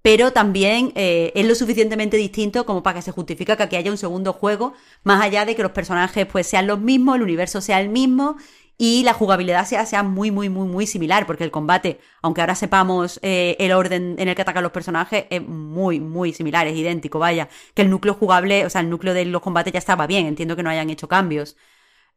pero 0.00 0.32
también 0.32 0.92
eh, 0.94 1.32
es 1.34 1.44
lo 1.44 1.56
suficientemente 1.56 2.16
distinto 2.16 2.64
como 2.66 2.84
para 2.84 2.98
que 2.98 3.02
se 3.02 3.10
justifique 3.10 3.56
que 3.56 3.62
aquí 3.64 3.74
haya 3.74 3.90
un 3.90 3.98
segundo 3.98 4.32
juego, 4.32 4.74
más 5.02 5.20
allá 5.20 5.44
de 5.44 5.56
que 5.56 5.62
los 5.64 5.72
personajes 5.72 6.24
pues 6.26 6.46
sean 6.46 6.68
los 6.68 6.78
mismos, 6.78 7.16
el 7.16 7.22
universo 7.22 7.60
sea 7.60 7.80
el 7.80 7.88
mismo 7.88 8.36
y 8.78 9.02
la 9.02 9.12
jugabilidad 9.12 9.66
sea, 9.66 9.84
sea 9.86 10.04
muy, 10.04 10.30
muy, 10.30 10.48
muy, 10.48 10.68
muy 10.68 10.86
similar, 10.86 11.26
porque 11.26 11.44
el 11.44 11.50
combate, 11.50 12.00
aunque 12.22 12.40
ahora 12.40 12.54
sepamos 12.54 13.18
eh, 13.22 13.56
el 13.58 13.72
orden 13.72 14.14
en 14.18 14.28
el 14.28 14.36
que 14.36 14.42
atacan 14.42 14.62
los 14.62 14.72
personajes, 14.72 15.26
es 15.30 15.42
muy, 15.42 15.98
muy 16.00 16.32
similar, 16.32 16.66
es 16.68 16.76
idéntico, 16.76 17.18
vaya, 17.18 17.48
que 17.74 17.82
el 17.82 17.90
núcleo 17.90 18.14
jugable, 18.14 18.64
o 18.64 18.70
sea, 18.70 18.80
el 18.80 18.90
núcleo 18.90 19.14
de 19.14 19.24
los 19.24 19.42
combates 19.42 19.72
ya 19.72 19.80
estaba 19.80 20.06
bien, 20.06 20.26
entiendo 20.26 20.54
que 20.56 20.62
no 20.62 20.70
hayan 20.70 20.90
hecho 20.90 21.08
cambios. 21.08 21.56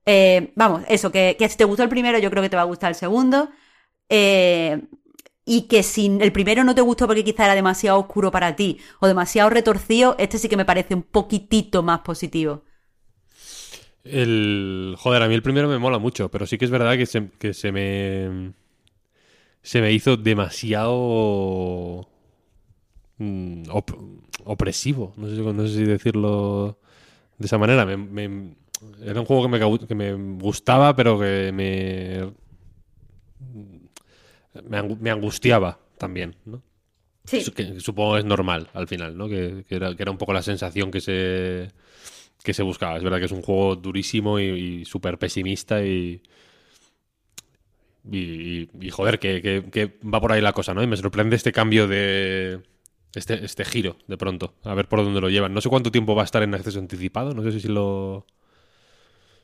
Eh, 0.06 0.54
vamos, 0.56 0.84
eso, 0.88 1.12
que, 1.12 1.36
que, 1.38 1.50
si 1.50 1.58
te 1.58 1.66
gustó 1.66 1.84
el 1.84 1.90
primero, 1.90 2.20
yo 2.20 2.30
creo 2.30 2.44
que 2.44 2.50
te 2.50 2.56
va 2.56 2.64
a 2.64 2.66
gustar 2.66 2.90
el 2.92 2.96
segundo. 2.96 3.50
Eh, 4.10 4.82
y 5.46 5.64
que 5.64 5.84
si 5.84 6.06
el 6.22 6.32
primero 6.32 6.64
no 6.64 6.76
te 6.76 6.82
gustó 6.82 7.08
porque 7.08 7.24
quizá 7.24 7.46
era 7.46 7.56
demasiado 7.56 8.00
oscuro 8.00 8.32
para 8.32 8.56
ti 8.56 8.80
o 9.00 9.08
demasiado 9.08 9.50
retorcido, 9.50 10.16
este 10.20 10.38
sí 10.38 10.50
que 10.50 10.58
me 10.58 10.66
parece 10.66 10.94
un 10.96 11.04
poquitito 11.04 11.84
más 11.84 12.02
positivo. 12.02 12.64
El. 14.04 14.96
Joder, 14.98 15.22
a 15.22 15.28
mí 15.28 15.34
el 15.34 15.44
primero 15.44 15.68
me 15.68 15.78
mola 15.78 16.00
mucho, 16.00 16.30
pero 16.30 16.46
sí 16.46 16.58
que 16.58 16.66
es 16.66 16.72
verdad 16.72 16.98
que 16.98 17.06
se, 17.06 17.30
que 17.40 17.54
se 17.54 17.72
me. 17.72 18.54
Se 19.62 19.82
me 19.82 19.92
hizo 19.92 20.18
demasiado. 20.18 22.08
Mm, 23.18 23.64
opresivo. 24.46 25.14
No 25.18 25.28
sé, 25.30 25.36
no 25.42 25.68
sé, 25.68 25.74
si 25.76 25.84
decirlo 25.84 26.80
de 27.38 27.46
esa 27.46 27.58
manera. 27.58 27.86
me, 27.86 28.56
era 29.04 29.20
un 29.20 29.26
juego 29.26 29.44
que 29.44 29.50
me, 29.50 29.88
que 29.88 29.96
me 29.96 30.14
gustaba, 30.40 30.96
pero 30.96 31.20
que 31.20 31.52
me, 31.54 32.32
me, 35.00 35.10
angustiaba 35.10 35.80
también, 35.98 36.36
¿no? 36.46 36.62
Sí. 37.26 37.44
Que, 37.52 37.80
supongo 37.80 38.18
es 38.18 38.26
normal 38.26 38.70
al 38.74 38.88
final, 38.88 39.18
¿no? 39.18 39.28
Que, 39.28 39.64
era, 39.70 39.96
que, 39.96 40.02
era, 40.04 40.12
un 40.12 40.18
poco 40.18 40.34
la 40.34 40.42
sensación 40.42 40.90
que 40.90 41.02
se, 41.02 41.70
que 42.44 42.54
se 42.54 42.64
buscaba. 42.64 42.98
Es 42.98 43.04
verdad 43.04 43.20
que 43.20 43.26
es 43.26 43.32
un 43.32 43.42
juego 43.42 43.76
durísimo 43.76 44.40
y, 44.40 44.86
súper 44.86 45.18
pesimista 45.18 45.84
y, 45.84 46.22
y, 48.10 48.68
joder, 48.92 49.20
que, 49.20 49.42
que, 49.72 50.00
va 50.08 50.22
por 50.22 50.32
ahí 50.32 50.42
la 50.42 50.54
cosa, 50.54 50.74
¿no? 50.74 50.84
Y 50.84 50.88
me 50.88 50.98
sorprende 50.98 51.36
este 51.36 51.52
cambio 51.52 51.88
de... 51.88 52.62
Este, 53.14 53.44
este 53.44 53.66
giro, 53.66 53.98
de 54.08 54.18
pronto. 54.18 54.54
A 54.64 54.74
ver 54.74 54.88
por 54.88 55.04
dónde 55.04 55.20
lo 55.20 55.30
llevan. 55.30 55.54
No 55.54 55.60
sé 55.60 55.70
cuánto 55.70 55.92
tiempo 55.92 56.16
va 56.16 56.22
a 56.22 56.26
estar 56.26 56.44
en 56.44 56.54
acceso 56.54 56.80
anticipado. 56.80 57.34
No 57.34 57.44
sé 57.44 57.60
si 57.60 57.68
lo... 57.68 58.26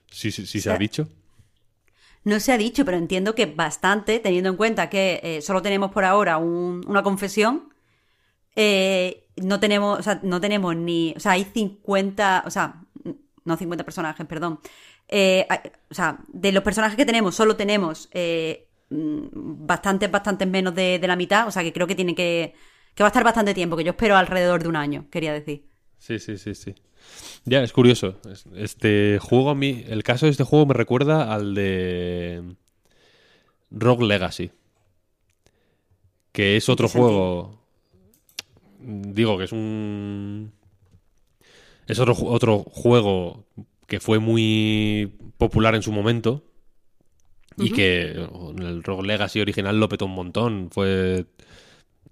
Sí, 0.10 0.32
sí, 0.32 0.45
sí 0.45 0.61
se 0.61 0.72
ha 0.72 0.78
dicho. 0.78 1.10
No 2.24 2.40
se 2.40 2.52
ha 2.52 2.57
dicho, 2.57 2.86
pero 2.86 2.98
entiendo 2.98 3.36
que 3.36 3.45
bastante, 3.45 4.19
teniendo 4.19 4.49
en 4.49 4.57
cuenta 4.57 4.90
que 4.90 5.19
eh, 5.24 5.41
solo 5.41 5.61
tenemos 5.61 5.91
por 5.91 6.06
ahora 6.06 6.38
una 6.38 7.03
confesión. 7.03 7.74
Eh, 8.56 9.28
no 9.38 9.60
tenemos, 9.60 9.99
o 9.99 10.03
sea, 10.03 10.19
no 10.24 10.41
tenemos 10.41 10.76
ni, 10.76 11.14
o 11.15 11.19
sea, 11.19 11.34
hay 11.34 11.44
50, 11.45 12.44
o 12.45 12.49
sea, 12.49 12.84
no 13.48 13.57
50 13.57 13.84
personajes, 13.84 14.26
perdón. 14.26 14.60
Eh, 15.07 15.48
o 15.90 15.94
sea, 15.94 16.19
de 16.28 16.52
los 16.52 16.64
personajes 16.64 16.98
que 16.98 17.06
tenemos, 17.06 17.36
solo 17.36 17.56
tenemos 17.56 18.10
bastantes, 18.90 20.11
bastantes 20.11 20.48
menos 20.48 20.76
de, 20.76 20.99
de, 20.99 21.07
la 21.07 21.15
mitad, 21.15 21.48
o 21.48 21.52
sea, 21.52 21.64
que 21.64 21.74
creo 21.74 21.88
que 21.88 21.95
tiene 21.95 22.15
que, 22.15 22.53
que 22.94 23.03
va 23.03 23.07
a 23.07 23.11
estar 23.11 23.24
bastante 23.24 23.53
tiempo, 23.53 23.76
que 23.76 23.84
yo 23.84 23.91
espero 23.91 24.15
alrededor 24.15 24.61
de 24.61 24.69
un 24.69 24.76
año, 24.76 25.06
quería 25.11 25.34
decir. 25.34 25.65
Sí, 25.99 26.19
sí, 26.19 26.38
sí, 26.38 26.56
sí. 26.56 26.76
Ya, 27.45 27.64
es 27.64 27.72
curioso. 27.72 28.19
Este 28.56 29.19
juego 29.22 29.49
a 29.49 29.56
mí, 29.56 29.84
el 29.88 30.03
caso 30.03 30.26
de 30.26 30.32
este 30.32 30.44
juego 30.44 30.65
me 30.65 30.74
recuerda 30.74 31.34
al 31.34 31.56
de 31.56 32.44
Rogue 33.72 34.06
Legacy. 34.06 34.52
Que 36.32 36.57
es 36.57 36.69
otro 36.69 36.88
juego. 36.88 37.61
Digo 38.80 39.38
que 39.38 39.45
es 39.45 39.52
un. 39.52 40.52
Es 41.88 41.99
otro, 41.99 42.15
otro 42.26 42.59
juego 42.59 43.45
que 43.88 43.99
fue 43.99 44.19
muy 44.19 45.14
popular 45.38 45.76
en 45.76 45.81
su 45.81 45.91
momento. 45.91 46.43
Y 47.59 47.72
que 47.72 48.11
el 48.11 48.84
Rogue 48.84 49.07
Legacy 49.07 49.41
original 49.41 49.80
lo 49.80 49.89
petó 49.89 50.05
un 50.05 50.14
montón. 50.14 50.69
Fue. 50.72 51.26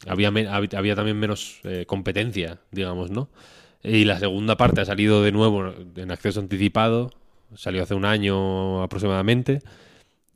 Había, 0.07 0.29
había 0.29 0.95
también 0.95 1.19
menos 1.19 1.59
eh, 1.63 1.85
competencia, 1.85 2.59
digamos, 2.71 3.11
¿no? 3.11 3.29
Y 3.83 4.05
la 4.05 4.17
segunda 4.17 4.57
parte 4.57 4.81
ha 4.81 4.85
salido 4.85 5.21
de 5.21 5.31
nuevo 5.31 5.71
en 5.95 6.11
acceso 6.11 6.39
anticipado, 6.39 7.11
salió 7.55 7.83
hace 7.83 7.93
un 7.93 8.05
año 8.05 8.81
aproximadamente, 8.81 9.61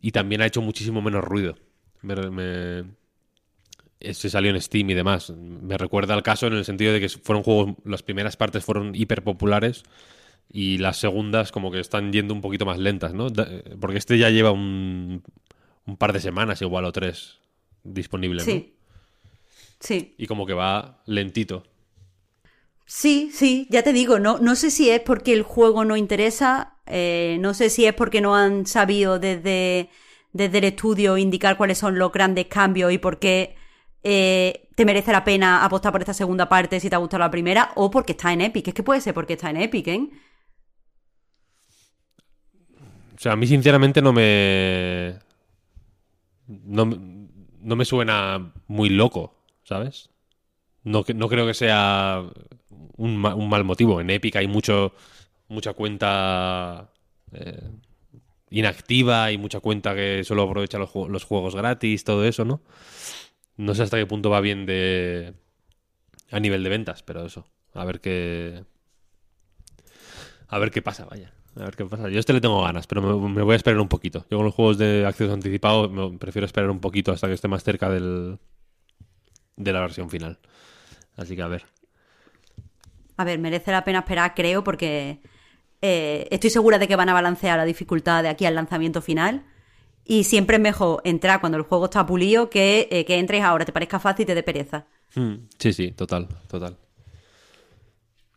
y 0.01 0.11
también 0.11 0.41
ha 0.41 0.45
hecho 0.45 0.61
muchísimo 0.61 1.01
menos 1.01 1.23
ruido. 1.23 1.55
Me, 2.01 2.83
se 4.01 4.29
salió 4.29 4.51
en 4.51 4.61
Steam 4.61 4.89
y 4.89 4.93
demás. 4.93 5.31
Me 5.31 5.77
recuerda 5.77 6.13
al 6.13 6.23
caso 6.23 6.47
en 6.47 6.53
el 6.53 6.65
sentido 6.65 6.93
de 6.93 6.99
que 6.99 7.09
fueron 7.09 7.43
juegos, 7.43 7.75
las 7.83 8.03
primeras 8.03 8.37
partes 8.37 8.63
fueron 8.63 8.95
hiper 8.95 9.23
populares 9.23 9.83
y 10.51 10.77
las 10.77 10.97
segundas 10.97 11.51
como 11.51 11.71
que 11.71 11.79
están 11.79 12.11
yendo 12.11 12.33
un 12.33 12.41
poquito 12.41 12.65
más 12.65 12.79
lentas, 12.79 13.13
¿no? 13.13 13.27
Porque 13.79 13.97
este 13.97 14.17
ya 14.17 14.29
lleva 14.29 14.51
un, 14.51 15.23
un 15.85 15.97
par 15.97 16.13
de 16.13 16.21
semanas 16.21 16.61
igual 16.61 16.85
o 16.85 16.91
tres 16.91 17.39
disponible, 17.83 18.43
sí. 18.43 18.75
Sí. 19.79 20.15
Y 20.17 20.27
como 20.27 20.45
que 20.45 20.53
va 20.53 21.01
lentito. 21.05 21.63
Sí, 22.85 23.29
sí, 23.31 23.67
ya 23.69 23.83
te 23.83 23.93
digo, 23.93 24.19
no, 24.19 24.39
no 24.39 24.55
sé 24.55 24.71
si 24.71 24.89
es 24.89 24.99
porque 24.99 25.31
el 25.31 25.43
juego 25.43 25.85
no 25.85 25.95
interesa, 25.95 26.77
eh, 26.87 27.37
no 27.39 27.53
sé 27.53 27.69
si 27.69 27.85
es 27.85 27.93
porque 27.93 28.19
no 28.19 28.35
han 28.35 28.65
sabido 28.65 29.19
desde, 29.19 29.89
desde 30.33 30.57
el 30.57 30.63
estudio 30.63 31.17
indicar 31.17 31.55
cuáles 31.55 31.77
son 31.77 31.99
los 31.99 32.11
grandes 32.11 32.47
cambios 32.47 32.91
y 32.91 32.97
por 32.97 33.19
qué 33.19 33.55
eh, 34.03 34.69
te 34.75 34.85
merece 34.85 35.11
la 35.11 35.23
pena 35.23 35.63
apostar 35.65 35.91
por 35.91 36.01
esta 36.01 36.13
segunda 36.13 36.47
parte 36.47 36.79
si 36.79 36.89
te 36.89 36.95
ha 36.95 36.99
gustado 36.99 37.19
la 37.19 37.31
primera, 37.31 37.71
o 37.75 37.91
porque 37.91 38.13
está 38.13 38.31
en 38.33 38.41
Epic. 38.41 38.67
Es 38.69 38.73
que 38.73 38.83
puede 38.83 39.01
ser 39.01 39.13
porque 39.13 39.33
está 39.33 39.49
en 39.49 39.57
Epic, 39.57 39.87
¿eh? 39.87 40.09
O 43.15 43.21
sea, 43.21 43.33
a 43.33 43.35
mí 43.35 43.47
sinceramente 43.47 44.01
no 44.01 44.13
me... 44.13 45.15
No, 46.47 46.85
no 46.85 47.75
me 47.75 47.85
suena 47.85 48.53
muy 48.67 48.89
loco, 48.89 49.35
¿sabes? 49.63 50.09
No, 50.83 51.03
no 51.13 51.27
creo 51.27 51.45
que 51.45 51.53
sea 51.53 52.23
un, 52.97 53.17
mal 53.17 53.63
motivo. 53.63 54.01
En 54.01 54.09
Epic 54.09 54.37
hay 54.37 54.47
mucho, 54.47 54.93
mucha 55.47 55.73
cuenta 55.73 56.91
eh, 57.33 57.69
inactiva 58.49 59.31
y 59.31 59.37
mucha 59.37 59.59
cuenta 59.59 59.93
que 59.93 60.23
solo 60.23 60.43
aprovecha 60.43 60.77
los, 60.77 60.89
los, 60.95 61.23
juegos 61.23 61.55
gratis, 61.55 62.03
todo 62.03 62.25
eso, 62.25 62.45
¿no? 62.45 62.61
No 63.59 63.75
sé 63.75 63.83
hasta 63.83 63.97
qué 63.97 64.05
punto 64.05 64.29
va 64.29 64.39
bien 64.39 64.65
de 64.65 65.33
a 66.31 66.39
nivel 66.39 66.63
de 66.63 66.69
ventas, 66.69 67.03
pero 67.03 67.25
eso. 67.25 67.45
A 67.73 67.83
ver 67.83 67.99
qué. 67.99 68.63
A 70.47 70.57
ver 70.59 70.71
qué 70.71 70.81
pasa, 70.81 71.03
vaya. 71.03 71.33
A 71.57 71.65
ver 71.65 71.75
qué 71.75 71.83
pasa. 71.83 72.07
Yo 72.07 72.21
este 72.21 72.31
le 72.31 72.39
tengo 72.39 72.63
ganas, 72.63 72.87
pero 72.87 73.19
me, 73.19 73.41
voy 73.43 73.51
a 73.51 73.57
esperar 73.57 73.81
un 73.81 73.89
poquito. 73.89 74.25
Yo 74.31 74.37
con 74.37 74.45
los 74.45 74.55
juegos 74.55 74.77
de 74.77 75.05
acceso 75.05 75.33
anticipado 75.33 75.89
me 75.89 76.17
prefiero 76.17 76.45
esperar 76.45 76.69
un 76.69 76.79
poquito 76.79 77.11
hasta 77.11 77.27
que 77.27 77.33
esté 77.33 77.49
más 77.49 77.61
cerca 77.61 77.89
del, 77.89 78.39
de 79.57 79.73
la 79.73 79.81
versión 79.81 80.09
final. 80.09 80.39
Así 81.17 81.35
que 81.35 81.41
a 81.41 81.47
ver. 81.49 81.65
A 83.17 83.25
ver, 83.25 83.39
merece 83.39 83.73
la 83.73 83.83
pena 83.83 83.99
esperar, 83.99 84.35
creo, 84.35 84.63
porque 84.63 85.19
eh, 85.81 86.29
estoy 86.31 86.49
segura 86.49 86.79
de 86.79 86.87
que 86.87 86.95
van 86.95 87.09
a 87.09 87.13
balancear 87.13 87.57
la 87.57 87.65
dificultad 87.65 88.23
de 88.23 88.29
aquí 88.29 88.45
al 88.45 88.55
lanzamiento 88.55 89.01
final. 89.01 89.43
Y 90.09 90.23
siempre 90.23 90.55
es 90.55 90.61
mejor 90.61 91.01
entrar 91.03 91.39
cuando 91.39 91.59
el 91.59 91.63
juego 91.63 91.85
está 91.85 92.03
pulido 92.03 92.49
que, 92.49 92.87
eh, 92.89 93.05
que 93.05 93.19
entres 93.19 93.43
ahora, 93.43 93.63
te 93.63 93.71
parezca 93.71 93.99
fácil 93.99 94.23
y 94.23 94.25
te 94.25 94.33
dé 94.33 94.41
pereza. 94.41 94.87
Hmm, 95.13 95.35
sí, 95.59 95.71
sí, 95.71 95.91
total, 95.91 96.27
total. 96.47 96.77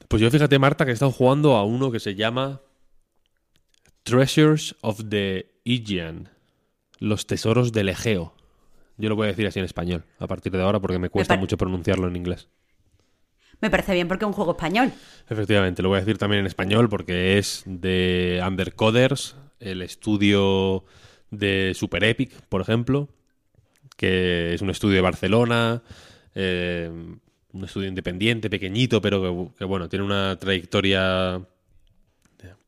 Pues 0.06 0.20
yo 0.20 0.30
fíjate, 0.30 0.58
Marta, 0.58 0.84
que 0.84 0.90
he 0.90 0.92
estado 0.92 1.12
jugando 1.12 1.56
a 1.56 1.64
uno 1.64 1.90
que 1.90 1.98
se 1.98 2.14
llama 2.14 2.60
Treasures 4.02 4.76
of 4.82 5.00
the 5.08 5.50
Aegean. 5.64 6.28
Los 6.98 7.26
tesoros 7.26 7.72
del 7.72 7.88
Egeo. 7.88 8.34
Yo 8.98 9.08
lo 9.08 9.16
voy 9.16 9.24
a 9.24 9.28
decir 9.28 9.46
así 9.46 9.58
en 9.58 9.64
español 9.64 10.04
a 10.18 10.26
partir 10.26 10.52
de 10.52 10.60
ahora 10.60 10.78
porque 10.78 10.98
me 10.98 11.08
cuesta 11.08 11.38
mucho 11.38 11.56
pronunciarlo 11.56 12.06
en 12.06 12.16
inglés. 12.16 12.50
me 13.62 13.70
parece 13.70 13.94
bien 13.94 14.08
porque 14.08 14.26
es 14.26 14.28
un 14.28 14.34
juego 14.34 14.50
español. 14.50 14.92
Efectivamente, 15.26 15.80
lo 15.80 15.88
voy 15.88 15.96
a 15.96 16.00
decir 16.00 16.18
también 16.18 16.40
en 16.40 16.46
español 16.46 16.90
porque 16.90 17.38
es 17.38 17.62
de 17.64 18.42
Undercoders, 18.46 19.36
el 19.58 19.80
estudio 19.80 20.84
de 21.32 21.72
Super 21.74 22.04
Epic, 22.04 22.30
por 22.48 22.60
ejemplo, 22.60 23.08
que 23.96 24.54
es 24.54 24.62
un 24.62 24.70
estudio 24.70 24.96
de 24.96 25.00
Barcelona, 25.00 25.82
eh, 26.36 26.88
un 27.52 27.64
estudio 27.64 27.88
independiente, 27.88 28.48
pequeñito, 28.48 29.00
pero 29.02 29.52
que, 29.58 29.64
bueno, 29.64 29.88
tiene 29.88 30.04
una 30.04 30.38
trayectoria 30.38 31.42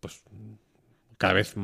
pues 0.00 0.22
cada 1.16 1.34
vez 1.34 1.54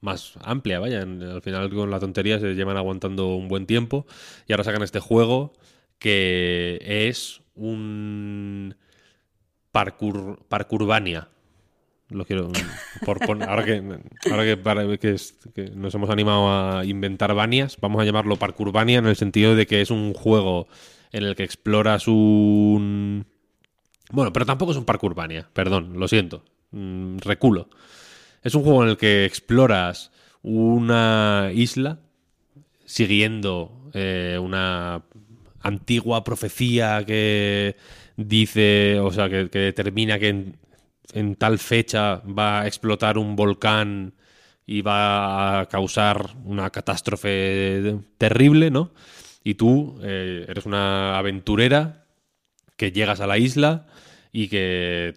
más 0.00 0.34
amplia, 0.42 0.80
vaya. 0.80 1.02
Al 1.02 1.42
final 1.42 1.70
con 1.70 1.90
la 1.90 2.00
tontería 2.00 2.38
se 2.38 2.54
llevan 2.54 2.76
aguantando 2.76 3.34
un 3.34 3.48
buen 3.48 3.66
tiempo 3.66 4.06
y 4.46 4.52
ahora 4.52 4.64
sacan 4.64 4.82
este 4.82 5.00
juego 5.00 5.52
que 5.98 6.78
es 6.82 7.42
un 7.54 8.74
parkour, 9.72 10.42
parkourbania. 10.48 11.28
Lo 12.10 12.24
quiero 12.24 12.50
por, 13.04 13.18
por, 13.20 13.42
ahora 13.42 13.64
que 13.64 13.82
ahora 14.30 14.44
que, 14.44 14.56
para, 14.56 14.98
que, 14.98 15.16
nos 15.74 15.94
hemos 15.94 16.10
animado 16.10 16.50
a 16.50 16.84
inventar 16.84 17.34
vanias, 17.34 17.76
vamos 17.80 18.02
a 18.02 18.04
llamarlo 18.04 18.36
parkourbania 18.36 18.98
en 18.98 19.06
el 19.06 19.16
sentido 19.16 19.54
de 19.54 19.66
que 19.66 19.80
es 19.80 19.90
un 19.90 20.12
juego 20.12 20.66
en 21.12 21.24
el 21.24 21.36
que 21.36 21.44
exploras 21.44 22.08
un 22.08 23.26
bueno, 24.12 24.32
pero 24.32 24.46
tampoco 24.46 24.72
es 24.72 24.78
un 24.78 24.84
parkourbania, 24.84 25.48
perdón, 25.52 25.98
lo 25.98 26.08
siento. 26.08 26.44
Mm, 26.72 27.18
reculo. 27.18 27.68
Es 28.42 28.54
un 28.54 28.62
juego 28.62 28.82
en 28.82 28.90
el 28.90 28.96
que 28.96 29.24
exploras 29.24 30.10
una 30.42 31.50
isla 31.54 32.00
siguiendo 32.84 33.90
eh, 33.92 34.38
una 34.40 35.02
antigua 35.60 36.24
profecía 36.24 37.04
que 37.06 37.76
dice, 38.16 38.98
o 39.00 39.12
sea, 39.12 39.28
que, 39.28 39.48
que 39.50 39.58
determina 39.58 40.18
que 40.18 40.28
en, 40.28 40.56
en, 41.14 41.34
tal 41.34 41.58
fecha 41.58 42.22
va 42.26 42.60
a 42.62 42.66
explotar 42.66 43.18
un 43.18 43.36
volcán 43.36 44.14
y 44.66 44.82
va 44.82 45.60
a 45.60 45.66
causar 45.66 46.36
una 46.44 46.70
catástrofe 46.70 47.98
terrible, 48.18 48.70
¿no? 48.70 48.92
Y 49.42 49.54
tú 49.54 49.98
eh, 50.02 50.46
eres 50.48 50.66
una 50.66 51.18
aventurera 51.18 52.04
que 52.76 52.92
llegas 52.92 53.20
a 53.20 53.26
la 53.26 53.38
isla 53.38 53.86
y 54.32 54.48
que 54.48 55.14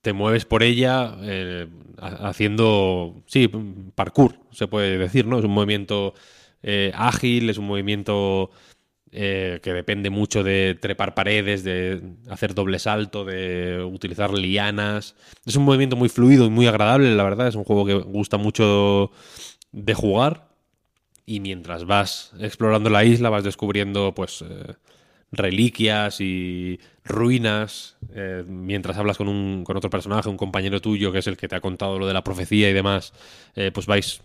te 0.00 0.12
mueves 0.12 0.44
por 0.44 0.62
ella 0.62 1.16
eh, 1.22 1.66
haciendo, 1.98 3.22
sí, 3.26 3.50
parkour, 3.94 4.38
se 4.52 4.68
puede 4.68 4.98
decir, 4.98 5.26
¿no? 5.26 5.38
Es 5.38 5.44
un 5.44 5.50
movimiento 5.50 6.14
eh, 6.62 6.92
ágil, 6.94 7.50
es 7.50 7.58
un 7.58 7.66
movimiento 7.66 8.50
eh, 9.12 9.60
que 9.62 9.72
depende 9.72 10.10
mucho 10.10 10.42
de 10.42 10.76
trepar 10.80 11.14
paredes, 11.14 11.62
de 11.62 12.02
hacer 12.28 12.54
doble 12.54 12.78
salto, 12.78 13.24
de 13.24 13.82
utilizar 13.82 14.32
lianas. 14.32 15.14
Es 15.44 15.56
un 15.56 15.64
movimiento 15.64 15.96
muy 15.96 16.08
fluido 16.08 16.44
y 16.46 16.50
muy 16.50 16.66
agradable, 16.66 17.14
la 17.14 17.22
verdad. 17.22 17.46
Es 17.46 17.54
un 17.54 17.64
juego 17.64 17.86
que 17.86 17.94
gusta 17.94 18.36
mucho 18.36 19.12
de 19.72 19.94
jugar. 19.94 20.48
Y 21.24 21.40
mientras 21.40 21.84
vas 21.84 22.32
explorando 22.40 22.90
la 22.90 23.04
isla, 23.04 23.30
vas 23.30 23.44
descubriendo, 23.44 24.12
pues, 24.14 24.42
eh, 24.42 24.74
reliquias 25.32 26.20
y 26.20 26.80
ruinas. 27.04 27.96
Eh, 28.12 28.44
mientras 28.46 28.96
hablas 28.98 29.16
con, 29.16 29.28
un, 29.28 29.64
con 29.64 29.76
otro 29.76 29.90
personaje, 29.90 30.28
un 30.28 30.36
compañero 30.36 30.80
tuyo, 30.80 31.12
que 31.12 31.18
es 31.20 31.26
el 31.26 31.36
que 31.36 31.48
te 31.48 31.56
ha 31.56 31.60
contado 31.60 31.98
lo 31.98 32.06
de 32.06 32.14
la 32.14 32.24
profecía 32.24 32.70
y 32.70 32.72
demás, 32.72 33.12
pues 33.72 33.86
vais 33.86 34.20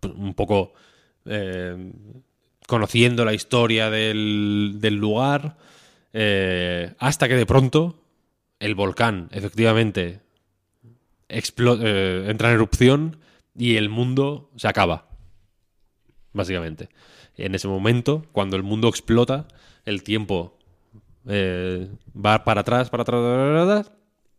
pues 0.00 0.14
un 0.14 0.34
poco 0.34 0.72
conociendo 2.70 3.24
la 3.24 3.34
historia 3.34 3.90
del, 3.90 4.76
del 4.76 4.94
lugar, 4.94 5.56
eh, 6.12 6.94
hasta 7.00 7.26
que 7.26 7.34
de 7.34 7.44
pronto 7.44 8.00
el 8.60 8.76
volcán 8.76 9.28
efectivamente 9.32 10.20
eh, 11.28 12.26
entra 12.28 12.48
en 12.48 12.54
erupción 12.54 13.16
y 13.58 13.74
el 13.74 13.88
mundo 13.88 14.52
se 14.54 14.68
acaba, 14.68 15.08
básicamente. 16.32 16.90
En 17.36 17.56
ese 17.56 17.66
momento, 17.66 18.24
cuando 18.30 18.54
el 18.54 18.62
mundo 18.62 18.86
explota, 18.86 19.48
el 19.84 20.04
tiempo 20.04 20.56
eh, 21.26 21.88
va 22.14 22.44
para 22.44 22.60
atrás, 22.60 22.88
para 22.88 23.02
atrás, 23.02 23.90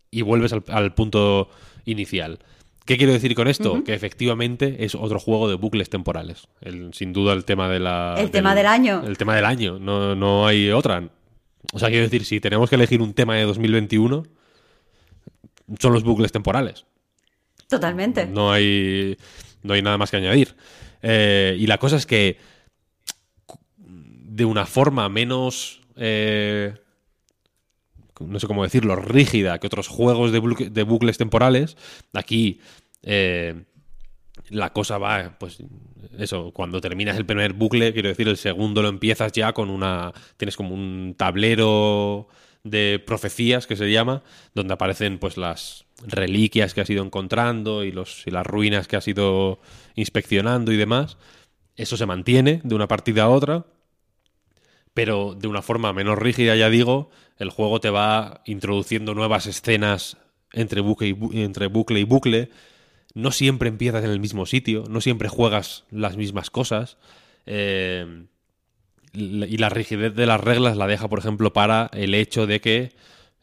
y 0.10 0.22
vuelves 0.22 0.54
al 0.54 0.94
punto 0.94 1.50
inicial. 1.84 2.40
¿Qué 2.86 2.98
quiero 2.98 3.14
decir 3.14 3.36
con 3.36 3.48
esto? 3.48 3.74
Uh 3.74 3.78
-huh. 3.78 3.84
Que 3.84 3.94
efectivamente 3.94 4.84
es 4.84 4.96
otro 4.96 5.20
juego 5.20 5.48
de 5.48 5.56
bucles 5.56 5.90
temporales. 5.90 6.48
El, 6.62 6.94
sin 6.94 7.14
duda 7.14 7.34
el 7.34 7.46
tema 7.46 7.70
de 7.70 7.80
la... 7.80 8.16
El 8.18 8.24
del, 8.24 8.32
tema 8.32 8.56
del 8.56 8.66
año. 8.66 9.04
El 9.06 9.18
tema 9.18 9.36
del 9.36 9.46
año. 9.46 9.80
No, 9.80 10.16
no 10.16 10.48
hay 10.48 10.72
otra. 10.72 11.08
O 11.74 11.80
sea, 11.80 11.90
quiero 11.90 12.04
decir, 12.04 12.26
si 12.26 12.40
tenemos 12.40 12.70
que 12.70 12.76
elegir 12.76 13.02
un 13.02 13.14
tema 13.14 13.36
de 13.36 13.44
2021, 13.44 14.24
son 15.80 15.94
los 15.94 16.04
bucles 16.04 16.32
temporales. 16.32 16.86
Totalmente. 17.70 18.26
No 18.26 18.52
hay, 18.52 19.16
no 19.64 19.74
hay 19.74 19.82
nada 19.82 19.98
más 19.98 20.10
que 20.10 20.18
añadir. 20.18 20.56
Eh, 21.04 21.56
y 21.60 21.68
la 21.68 21.78
cosa 21.78 21.98
es 21.98 22.06
que 22.06 22.38
de 23.86 24.46
una 24.46 24.66
forma 24.66 25.08
menos... 25.08 25.82
Eh, 25.96 26.74
no 28.28 28.40
sé 28.40 28.48
cómo 28.48 28.64
decirlo, 28.64 28.96
rígida 28.96 29.60
que 29.60 29.68
otros 29.68 29.88
juegos 29.88 30.32
de, 30.32 30.40
bucle, 30.40 30.70
de 30.70 30.84
bucles 30.84 31.18
temporales. 31.18 31.78
Aquí 32.14 32.60
eh, 33.04 33.64
la 34.50 34.74
cosa 34.74 34.98
va, 34.98 35.38
pues 35.40 35.64
eso, 36.18 36.52
cuando 36.52 36.82
terminas 36.82 37.18
el 37.18 37.26
primer 37.26 37.54
bucle, 37.54 37.94
quiero 37.94 38.10
decir, 38.10 38.28
el 38.28 38.38
segundo 38.38 38.82
lo 38.82 38.90
empiezas 38.90 39.32
ya 39.32 39.54
con 39.54 39.70
una... 39.70 40.14
Tienes 40.38 40.58
como 40.58 40.74
un 40.74 41.16
tablero 41.18 42.28
de 42.64 43.02
profecías 43.06 43.66
que 43.66 43.76
se 43.76 43.92
llama, 43.92 44.24
donde 44.54 44.74
aparecen 44.74 45.18
pues 45.20 45.38
las 45.38 45.86
reliquias 46.06 46.74
que 46.74 46.82
has 46.82 46.90
ido 46.90 47.04
encontrando 47.04 47.84
y, 47.84 47.92
los, 47.92 48.26
y 48.28 48.32
las 48.32 48.46
ruinas 48.46 48.88
que 48.88 48.98
has 48.98 49.08
ido 49.08 49.60
inspeccionando 49.96 50.72
y 50.72 50.78
demás. 50.78 51.18
Eso 51.76 51.98
se 51.98 52.06
mantiene 52.06 52.62
de 52.64 52.76
una 52.76 52.88
partida 52.88 53.24
a 53.24 53.30
otra, 53.30 53.66
pero 54.94 55.36
de 55.36 55.48
una 55.48 55.62
forma 55.62 55.94
menos 55.94 56.18
rígida, 56.18 56.56
ya 56.56 56.70
digo, 56.70 57.10
el 57.38 57.50
juego 57.50 57.80
te 57.80 57.90
va 57.90 58.42
introduciendo 58.46 59.14
nuevas 59.16 59.48
escenas 59.48 60.18
entre 60.54 60.82
bucle 60.82 61.08
y, 61.08 61.12
bu 61.14 61.32
entre 61.34 61.68
bucle, 61.68 62.00
y 62.00 62.04
bucle. 62.04 62.50
No 63.14 63.32
siempre 63.32 63.70
empiezas 63.70 64.04
en 64.04 64.12
el 64.12 64.20
mismo 64.20 64.46
sitio, 64.46 64.84
no 64.90 65.02
siempre 65.02 65.30
juegas 65.30 65.86
las 65.92 66.18
mismas 66.18 66.50
cosas. 66.50 66.98
Eh, 67.46 68.26
y 69.14 69.58
la 69.58 69.70
rigidez 69.70 70.16
de 70.16 70.26
las 70.26 70.40
reglas 70.40 70.78
la 70.78 70.88
deja, 70.88 71.10
por 71.10 71.20
ejemplo, 71.20 71.52
para 71.52 71.90
el 71.94 72.14
hecho 72.14 72.48
de 72.48 72.62
que 72.62 72.94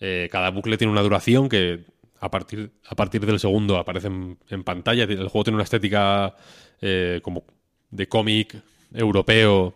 eh, 0.00 0.28
cada 0.30 0.50
bucle 0.50 0.78
tiene 0.78 0.92
una 0.92 1.02
duración 1.02 1.48
que 1.48 1.84
a 2.20 2.30
partir, 2.30 2.72
a 2.88 2.94
partir 2.96 3.26
del 3.26 3.38
segundo 3.38 3.76
aparece 3.76 4.08
en, 4.08 4.64
pantalla. 4.64 5.04
El 5.04 5.28
juego 5.28 5.44
tiene 5.44 5.56
una 5.56 5.64
estética 5.64 6.34
eh, 6.80 7.20
como 7.22 7.44
de 7.90 8.08
cómic 8.08 8.62
europeo 8.94 9.74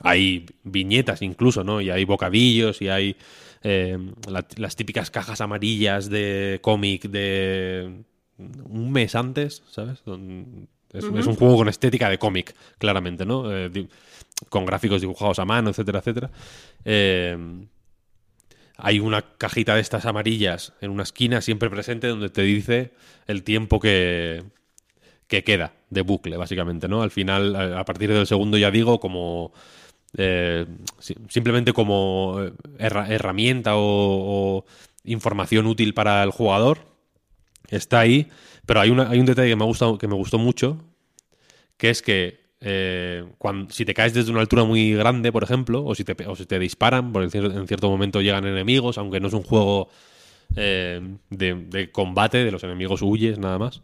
hay 0.00 0.46
viñetas 0.64 1.22
incluso, 1.22 1.64
¿no? 1.64 1.80
Y 1.80 1.90
hay 1.90 2.04
bocadillos 2.04 2.80
y 2.82 2.88
hay 2.88 3.16
eh, 3.62 3.98
la, 4.28 4.46
las 4.56 4.76
típicas 4.76 5.10
cajas 5.10 5.40
amarillas 5.40 6.08
de 6.08 6.58
cómic 6.62 7.02
de 7.04 8.02
un 8.38 8.90
mes 8.90 9.14
antes, 9.14 9.62
¿sabes? 9.70 10.00
Es, 10.00 10.06
uh 10.06 10.16
-huh. 10.16 11.18
es, 11.18 11.26
un 11.26 11.36
juego 11.36 11.56
con 11.56 11.68
estética 11.68 12.08
de 12.08 12.18
cómic, 12.18 12.54
claramente, 12.78 13.26
¿no? 13.26 13.54
Eh, 13.54 13.86
con 14.48 14.64
gráficos 14.64 15.02
dibujados 15.02 15.38
a 15.38 15.44
mano, 15.44 15.70
etcétera, 15.70 15.98
etcétera. 15.98 16.30
Eh, 16.84 17.36
hay 18.78 18.98
una 18.98 19.22
cajita 19.36 19.74
de 19.74 19.82
estas 19.82 20.06
amarillas 20.06 20.72
en 20.80 20.90
una 20.90 21.02
esquina 21.02 21.42
siempre 21.42 21.68
presente 21.68 22.06
donde 22.06 22.30
te 22.30 22.42
dice 22.42 22.92
el 23.26 23.42
tiempo 23.42 23.78
que, 23.78 24.42
que 25.26 25.44
queda 25.44 25.74
de 25.90 26.00
bucle, 26.00 26.38
básicamente, 26.38 26.88
¿no? 26.88 27.02
Al 27.02 27.10
final, 27.10 27.76
a 27.76 27.84
partir 27.84 28.10
del 28.10 28.26
segundo, 28.26 28.56
ya 28.56 28.70
digo, 28.70 28.98
como 28.98 29.52
eh, 30.16 30.66
simplemente 31.28 31.72
como 31.72 32.40
herra 32.78 33.08
herramienta 33.08 33.72
o, 33.74 34.64
información 35.04 35.66
útil 35.66 35.94
para 35.94 36.22
el 36.22 36.30
jugador. 36.30 36.78
Está 37.68 38.00
ahí, 38.00 38.28
pero 38.66 38.80
hay, 38.80 38.90
hay 38.90 39.20
un 39.20 39.26
detalle 39.26 39.48
que 39.48 39.56
me, 39.56 39.64
ha 39.64 39.66
gustado, 39.66 39.98
que 39.98 40.08
me 40.08 40.14
gustó 40.14 40.38
mucho, 40.38 40.78
que 41.76 41.90
es 41.90 42.02
que 42.02 42.40
eh, 42.60 43.24
cuando, 43.38 43.72
si 43.72 43.84
te 43.84 43.94
caes 43.94 44.12
desde 44.12 44.30
una 44.30 44.40
altura 44.40 44.64
muy 44.64 44.94
grande, 44.94 45.32
por 45.32 45.42
ejemplo, 45.42 45.84
o 45.84 45.94
si 45.94 46.04
te, 46.04 46.14
o 46.26 46.36
si 46.36 46.46
te 46.46 46.58
disparan, 46.58 47.12
porque 47.12 47.38
en 47.38 47.66
cierto 47.66 47.88
momento 47.88 48.20
llegan 48.20 48.46
enemigos, 48.46 48.98
aunque 48.98 49.20
no 49.20 49.28
es 49.28 49.34
un 49.34 49.42
juego 49.42 49.88
eh, 50.56 51.00
de, 51.30 51.54
de, 51.54 51.90
combate, 51.90 52.44
de 52.44 52.50
los 52.50 52.62
enemigos 52.64 53.00
huyes 53.02 53.38
nada 53.38 53.58
más. 53.58 53.80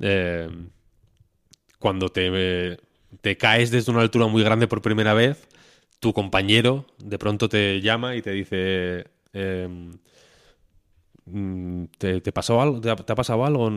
Eh, 0.00 0.48
cuando 1.78 2.08
te, 2.08 2.78
te 3.20 3.36
caes 3.36 3.70
desde 3.70 3.90
una 3.90 4.02
altura 4.02 4.26
muy 4.28 4.42
grande 4.42 4.68
por 4.68 4.80
primera 4.80 5.12
vez, 5.12 5.48
tu 6.04 6.12
compañero 6.12 6.84
de 6.98 7.18
pronto 7.18 7.48
te 7.48 7.80
llama 7.80 8.14
y 8.14 8.20
te 8.20 8.32
dice... 8.32 9.06
Eh, 9.32 9.90
¿te, 11.96 12.20
¿te, 12.20 12.30
pasó 12.30 12.60
algo? 12.60 12.78
¿Te 12.82 12.90
ha, 12.90 12.96
¿Te 12.96 13.10
ha, 13.10 13.16
pasado 13.16 13.46
algo? 13.46 13.70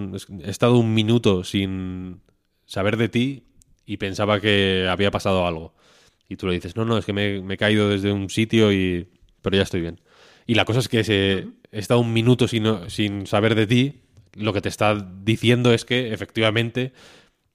He 0.43 0.49
estado 0.49 0.77
un 0.77 0.93
minuto 0.93 1.45
sin 1.45 2.19
saber 2.65 2.97
de 2.97 3.07
ti 3.07 3.43
y 3.85 3.95
pensaba 3.95 4.41
que 4.41 4.87
había 4.89 5.09
pasado 5.09 5.47
algo. 5.47 5.73
Y 6.27 6.35
tú 6.35 6.47
le 6.47 6.55
dices, 6.55 6.75
no, 6.75 6.83
no, 6.83 6.97
es 6.97 7.05
que 7.05 7.13
me, 7.13 7.41
me 7.41 7.53
he 7.53 7.57
caído 7.57 7.87
desde 7.87 8.11
un 8.11 8.29
sitio 8.29 8.73
y... 8.73 9.07
pero 9.41 9.55
ya 9.55 9.63
estoy 9.63 9.79
bien. 9.79 10.01
Y 10.45 10.55
la 10.55 10.65
cosa 10.65 10.79
es 10.79 10.89
que 10.89 11.05
se, 11.05 11.47
he 11.71 11.79
estado 11.79 12.01
un 12.01 12.11
minuto 12.11 12.49
sin, 12.49 12.65
sin 12.89 13.25
saber 13.25 13.55
de 13.55 13.67
ti, 13.67 14.01
lo 14.33 14.51
que 14.51 14.59
te 14.59 14.67
está 14.67 14.95
diciendo 15.23 15.71
es 15.71 15.85
que 15.85 16.11
efectivamente 16.11 16.91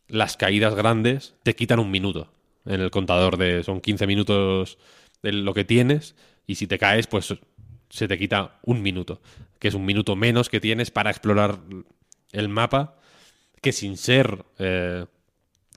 las 0.09 0.39
caídas 0.39 0.75
grandes 0.75 1.35
te 1.43 1.55
quitan 1.55 1.79
un 1.79 1.91
minuto 1.91 2.33
en 2.67 2.81
el 2.81 2.91
contador 2.91 3.37
de 3.37 3.63
son 3.65 3.81
15 3.81 4.07
minutos 4.07 4.79
de 5.23 5.33
lo 5.33 5.55
que 5.55 5.65
tienes 5.65 6.15
y 6.47 6.57
si 6.57 6.67
te 6.67 6.79
caes 6.79 7.07
pues 7.07 7.35
se 7.89 8.09
te 8.09 8.19
quita 8.19 8.59
un 8.63 8.83
minuto, 8.83 9.21
que 9.59 9.69
es 9.69 9.75
un 9.75 9.85
minuto 9.85 10.17
menos 10.17 10.49
que 10.49 10.61
tienes 10.61 10.91
para 10.91 11.11
explorar 11.11 11.59
el 12.33 12.49
mapa, 12.49 12.97
que 13.61 13.73
sin 13.73 13.97
ser 13.97 14.45
eh, 14.59 15.05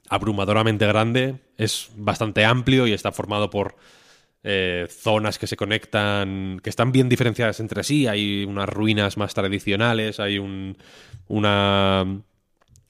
abrumadoramente 0.09 0.87
grande 0.87 1.39
es 1.57 1.89
bastante 1.95 2.45
amplio 2.45 2.87
y 2.87 2.93
está 2.93 3.11
formado 3.11 3.49
por 3.49 3.75
eh, 4.43 4.87
zonas 4.89 5.39
que 5.39 5.47
se 5.47 5.57
conectan, 5.57 6.59
que 6.63 6.69
están 6.69 6.91
bien 6.91 7.09
diferenciadas 7.09 7.59
entre 7.59 7.83
sí. 7.83 8.07
Hay 8.07 8.45
unas 8.45 8.69
ruinas 8.69 9.17
más 9.17 9.33
tradicionales, 9.33 10.19
hay 10.19 10.37
un, 10.37 10.77
una 11.27 12.21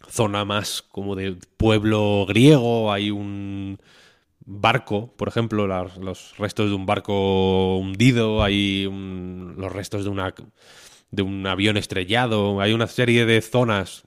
zona 0.10 0.46
más 0.46 0.82
como 0.82 1.16
de 1.16 1.36
pueblo 1.58 2.26
griego, 2.28 2.92
hay 2.92 3.12
un 3.12 3.80
barco, 4.46 5.14
por 5.18 5.28
ejemplo, 5.28 5.68
los 5.68 6.38
restos 6.38 6.70
de 6.70 6.76
un 6.76 6.86
barco 6.86 7.78
hundido, 7.78 8.44
hay 8.44 8.84
los 9.58 9.72
restos 9.72 10.04
de 10.04 10.10
una 10.10 10.34
de 11.12 11.22
un 11.22 11.48
avión 11.48 11.78
estrellado, 11.78 12.60
hay 12.60 12.74
una 12.74 12.88
serie 12.88 13.26
de 13.26 13.42
zonas 13.42 14.04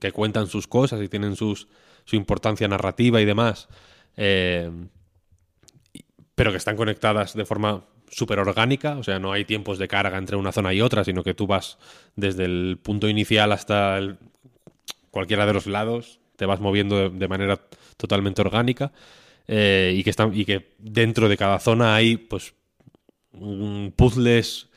que 0.00 0.12
cuentan 0.12 0.46
sus 0.46 0.66
cosas 0.66 1.02
y 1.02 1.08
tienen 1.08 1.34
sus, 1.34 1.68
su 2.04 2.16
importancia 2.16 2.68
narrativa 2.68 3.20
y 3.20 3.24
demás, 3.24 3.68
eh, 4.16 4.70
pero 6.34 6.50
que 6.50 6.58
están 6.58 6.76
conectadas 6.76 7.34
de 7.34 7.44
forma 7.44 7.84
súper 8.10 8.38
orgánica, 8.38 8.96
o 8.98 9.02
sea, 9.02 9.18
no 9.18 9.32
hay 9.32 9.44
tiempos 9.44 9.78
de 9.78 9.88
carga 9.88 10.18
entre 10.18 10.36
una 10.36 10.52
zona 10.52 10.72
y 10.72 10.80
otra, 10.80 11.04
sino 11.04 11.24
que 11.24 11.34
tú 11.34 11.46
vas 11.46 11.78
desde 12.14 12.44
el 12.44 12.78
punto 12.80 13.08
inicial 13.08 13.50
hasta 13.50 13.98
cualquiera 15.16 15.46
de 15.46 15.54
los 15.54 15.66
lados, 15.66 16.20
te 16.36 16.44
vas 16.44 16.60
moviendo 16.60 17.08
de 17.08 17.26
manera 17.26 17.58
totalmente 17.96 18.42
orgánica. 18.42 18.92
Eh, 19.48 19.94
y, 19.96 20.04
que 20.04 20.10
están, 20.10 20.38
y 20.38 20.44
que 20.44 20.74
dentro 20.78 21.30
de 21.30 21.38
cada 21.38 21.58
zona 21.58 21.94
hay 21.94 22.18
pues 22.18 22.52
puzzles 23.96 24.68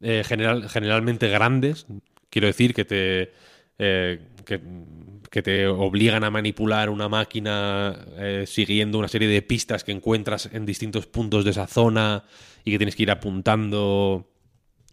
eh, 0.00 0.22
general, 0.24 0.68
generalmente 0.70 1.28
grandes, 1.28 1.86
quiero 2.30 2.46
decir 2.46 2.72
que 2.72 2.86
te, 2.86 3.32
eh, 3.78 4.20
que, 4.46 5.42
te 5.42 5.66
obligan 5.66 6.24
a 6.24 6.30
manipular 6.30 6.88
una 6.88 7.10
máquina 7.10 8.06
siguiendo 8.46 8.98
una 8.98 9.08
serie 9.08 9.28
de 9.28 9.42
pistas 9.42 9.84
que 9.84 9.92
encuentras 9.92 10.48
en 10.50 10.64
distintos 10.64 11.06
puntos 11.06 11.44
de 11.44 11.50
esa 11.50 11.66
zona 11.66 12.24
y 12.64 12.70
que 12.70 12.78
tienes 12.78 12.96
que 12.96 13.02
ir 13.02 13.10
apuntando. 13.10 14.30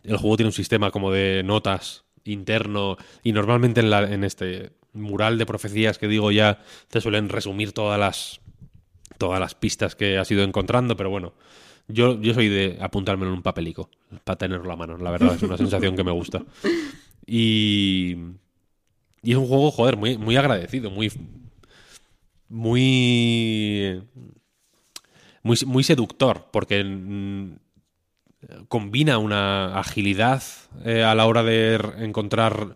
El 0.04 0.18
juego 0.18 0.36
tiene 0.36 0.50
un 0.50 0.54
sistema 0.54 0.92
como 0.92 1.12
de 1.14 1.44
notas 1.46 2.03
interno 2.26 2.98
y 3.24 3.32
normalmente 3.32 3.82
en, 3.82 3.90
la, 3.90 4.04
en 4.12 4.24
este 4.24 4.72
mural 4.94 5.38
de 5.38 5.46
profecías 5.46 5.98
que 5.98 6.08
digo 6.08 6.32
ya 6.32 6.60
te 6.90 7.02
suelen 7.02 7.30
resumir 7.30 7.74
todas 7.74 8.00
las 8.00 8.42
todas 9.18 9.40
las 9.40 9.56
pistas 9.56 9.96
que 9.96 10.18
has 10.18 10.30
ido 10.32 10.44
encontrando, 10.44 10.98
pero 10.98 11.10
bueno, 11.10 11.34
yo, 11.88 12.20
yo 12.20 12.34
soy 12.34 12.50
de 12.50 12.78
apuntármelo 12.82 13.32
en 13.32 13.38
un 13.38 13.44
papelico 13.44 13.90
para 14.24 14.38
tenerlo 14.38 14.72
a 14.72 14.76
mano, 14.76 14.98
la 14.98 15.12
verdad, 15.12 15.36
es 15.36 15.44
una 15.44 15.58
sensación 15.58 15.96
que 15.96 16.04
me 16.04 16.12
gusta. 16.12 16.44
Y, 17.26 18.18
y 19.22 19.32
es 19.32 19.38
un 19.38 19.48
juego, 19.48 19.72
joder, 19.72 19.96
muy, 19.96 20.18
muy 20.18 20.36
agradecido, 20.36 20.92
muy, 20.92 21.12
muy, 22.50 24.02
muy, 25.42 25.58
muy 25.66 25.84
seductor, 25.84 26.48
porque 26.52 26.84
combina 28.68 29.18
una 29.18 29.78
agilidad 29.80 30.44
eh, 30.86 31.04
a 31.04 31.16
la 31.16 31.26
hora 31.26 31.44
de 31.44 31.76
encontrar 32.00 32.76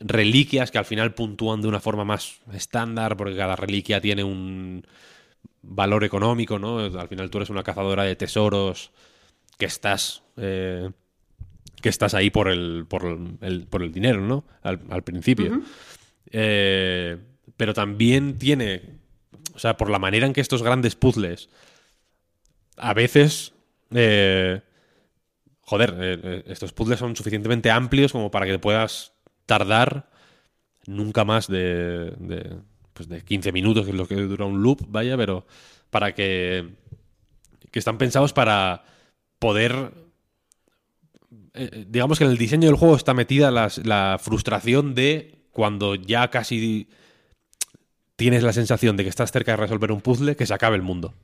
reliquias 0.00 0.70
que 0.70 0.78
al 0.78 0.84
final 0.84 1.14
puntúan 1.14 1.60
de 1.60 1.68
una 1.68 1.80
forma 1.80 2.04
más 2.04 2.40
estándar, 2.52 3.16
porque 3.16 3.36
cada 3.36 3.56
reliquia 3.56 4.00
tiene 4.00 4.24
un 4.24 4.86
valor 5.62 6.04
económico, 6.04 6.58
¿no? 6.58 6.78
Al 6.78 7.08
final 7.08 7.30
tú 7.30 7.38
eres 7.38 7.50
una 7.50 7.62
cazadora 7.62 8.04
de 8.04 8.16
tesoros 8.16 8.92
que 9.58 9.66
estás. 9.66 10.22
Eh, 10.36 10.90
que 11.80 11.88
estás 11.88 12.14
ahí 12.14 12.30
por 12.30 12.48
el, 12.48 12.86
por 12.88 13.04
el, 13.40 13.66
por 13.68 13.82
el 13.82 13.92
dinero, 13.92 14.20
¿no? 14.20 14.44
Al, 14.62 15.02
principio. 15.04 15.62
Eh, 16.30 17.16
pero 17.56 17.72
también 17.72 18.36
tiene. 18.36 18.98
O 19.54 19.60
sea, 19.60 19.76
por 19.76 19.88
la 19.88 20.00
manera 20.00 20.26
en 20.26 20.32
que 20.32 20.40
estos 20.40 20.62
grandes 20.62 20.96
puzzles. 20.96 21.48
A 22.76 22.94
veces. 22.94 23.52
Eh, 23.94 24.60
joder, 25.68 26.44
estos 26.46 26.72
puzzles 26.72 26.98
son 26.98 27.14
suficientemente 27.14 27.70
amplios 27.70 28.12
como 28.12 28.30
para 28.30 28.46
que 28.46 28.58
puedas 28.58 29.12
tardar 29.46 30.10
nunca 30.86 31.24
más 31.24 31.48
de 31.48 32.14
pues 32.98 33.08
de 33.08 33.22
15 33.22 33.52
minutos, 33.52 33.84
que 33.84 33.92
es 33.92 33.96
lo 33.96 34.08
que 34.08 34.16
dura 34.16 34.44
un 34.44 34.60
loop, 34.60 34.84
vaya, 34.88 35.16
pero 35.16 35.46
para 35.88 36.16
que, 36.16 36.68
que 37.70 37.78
están 37.78 37.96
pensados 37.96 38.32
para 38.32 38.82
poder... 39.38 39.92
Eh, 41.54 41.86
digamos 41.88 42.18
que 42.18 42.24
en 42.24 42.32
el 42.32 42.38
diseño 42.38 42.66
del 42.66 42.76
juego 42.76 42.96
está 42.96 43.14
metida 43.14 43.52
la 43.52 44.18
frustración 44.20 44.96
de 44.96 45.44
cuando 45.52 45.94
ya 45.94 46.28
casi 46.28 46.88
tienes 48.16 48.42
la 48.42 48.52
sensación 48.52 48.96
de 48.96 49.04
que 49.04 49.10
estás 49.10 49.30
cerca 49.30 49.52
de 49.52 49.58
resolver 49.58 49.92
un 49.92 50.00
puzzle, 50.00 50.34
que 50.34 50.46
se 50.46 50.54
acabe 50.54 50.74
el 50.74 50.82
mundo. 50.82 51.14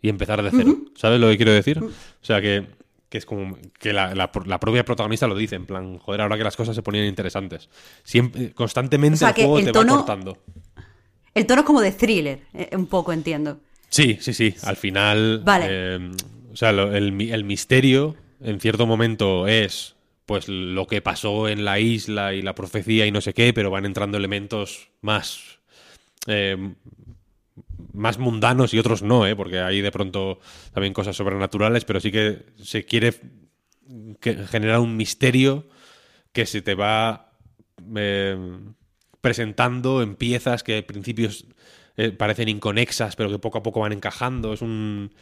Y 0.00 0.08
empezar 0.08 0.42
de 0.42 0.50
cero. 0.50 0.78
¿Sabes 0.96 1.20
lo 1.20 1.28
que 1.28 1.36
quiero 1.36 1.52
decir? 1.52 1.78
O 1.78 1.90
sea 2.22 2.40
que 2.40 2.66
que 3.12 3.18
es 3.18 3.26
como 3.26 3.58
que 3.78 3.92
la, 3.92 4.32
propia 4.32 4.86
protagonista 4.86 5.26
lo 5.26 5.36
dice, 5.36 5.54
en 5.54 5.66
plan, 5.66 5.98
joder, 5.98 6.22
ahora 6.22 6.38
que 6.38 6.44
las 6.44 6.56
cosas 6.56 6.74
se 6.74 6.80
ponían 6.80 7.04
interesantes. 7.04 7.68
Siempre, 8.04 8.54
constantemente 8.54 9.22
el 9.22 9.34
juego 9.34 9.60
te 9.60 9.70
va 9.70 9.84
cortando. 9.84 10.38
El 11.34 11.44
tono 11.44 11.60
es 11.60 11.66
como 11.66 11.82
de 11.82 11.92
thriller, 11.92 12.40
eh, 12.54 12.70
un 12.74 12.86
poco 12.86 13.12
entiendo. 13.12 13.60
Sí, 13.90 14.16
sí, 14.18 14.32
sí. 14.32 14.54
Al 14.62 14.76
final. 14.76 15.42
Vale. 15.44 15.66
Eh, 15.68 16.10
o 16.54 16.56
sea, 16.56 16.70
el, 16.70 17.12
misterio, 17.12 18.16
en 18.40 18.58
cierto 18.60 18.86
momento, 18.86 19.46
es 19.46 19.94
pues 20.24 20.48
lo 20.48 20.86
que 20.86 21.02
pasó 21.02 21.48
en 21.48 21.66
la 21.66 21.80
isla 21.80 22.32
y 22.32 22.40
la 22.40 22.54
profecía 22.54 23.04
y 23.04 23.12
no 23.12 23.20
sé 23.20 23.34
qué, 23.34 23.52
pero 23.52 23.70
van 23.70 23.84
entrando 23.84 24.16
elementos 24.16 24.88
más. 25.02 25.58
Eh, 26.28 26.56
más 27.92 28.18
mundanos 28.18 28.72
y 28.74 28.78
otros 28.78 29.02
no, 29.02 29.26
¿eh? 29.26 29.36
porque 29.36 29.60
hay 29.60 29.80
de 29.80 29.92
pronto 29.92 30.38
también 30.72 30.92
cosas 30.92 31.16
sobrenaturales, 31.16 31.84
pero 31.84 32.00
sí 32.00 32.10
que 32.10 32.46
se 32.62 32.84
quiere 32.84 33.14
generar 34.48 34.80
un 34.80 34.96
misterio 34.96 35.66
que 36.32 36.46
se 36.46 36.62
te 36.62 36.74
va 36.74 37.32
eh, 37.94 38.36
presentando 39.20 40.02
en 40.02 40.16
piezas 40.16 40.62
que 40.62 40.78
al 40.78 40.84
principio 40.84 41.28
eh, 41.96 42.10
parecen 42.10 42.48
inconexas, 42.48 43.16
pero 43.16 43.30
que 43.30 43.38
poco 43.38 43.58
a 43.58 43.62
poco 43.62 43.80
van 43.80 43.92
encajando. 43.92 44.52
Es 44.52 44.62
un. 44.62 45.12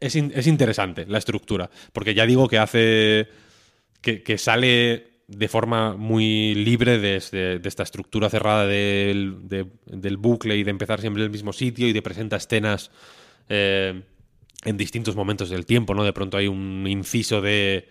Es, 0.00 0.16
es 0.16 0.46
interesante 0.46 1.04
la 1.06 1.18
estructura, 1.18 1.70
porque 1.92 2.14
ya 2.14 2.26
digo 2.26 2.48
que 2.48 2.58
hace. 2.58 3.28
que, 4.00 4.22
que 4.22 4.38
sale 4.38 5.13
de 5.26 5.48
forma 5.48 5.96
muy 5.96 6.54
libre 6.54 6.98
de, 6.98 7.16
esta 7.16 7.82
estructura 7.82 8.28
cerrada 8.28 8.66
del, 8.66 9.36
bucle 10.18 10.56
y 10.56 10.64
de 10.64 10.70
empezar 10.70 11.00
siempre 11.00 11.22
en 11.22 11.26
el 11.26 11.30
mismo 11.30 11.52
sitio 11.52 11.88
y 11.88 11.92
de 11.92 12.02
presenta 12.02 12.36
escenas 12.36 12.90
eh, 13.48 14.02
en 14.64 14.76
distintos 14.76 15.16
momentos 15.16 15.50
del 15.50 15.66
tiempo, 15.66 15.94
¿no? 15.94 16.04
De 16.04 16.12
pronto 16.12 16.36
hay 16.36 16.46
un 16.46 16.86
inciso 16.86 17.40
de 17.40 17.88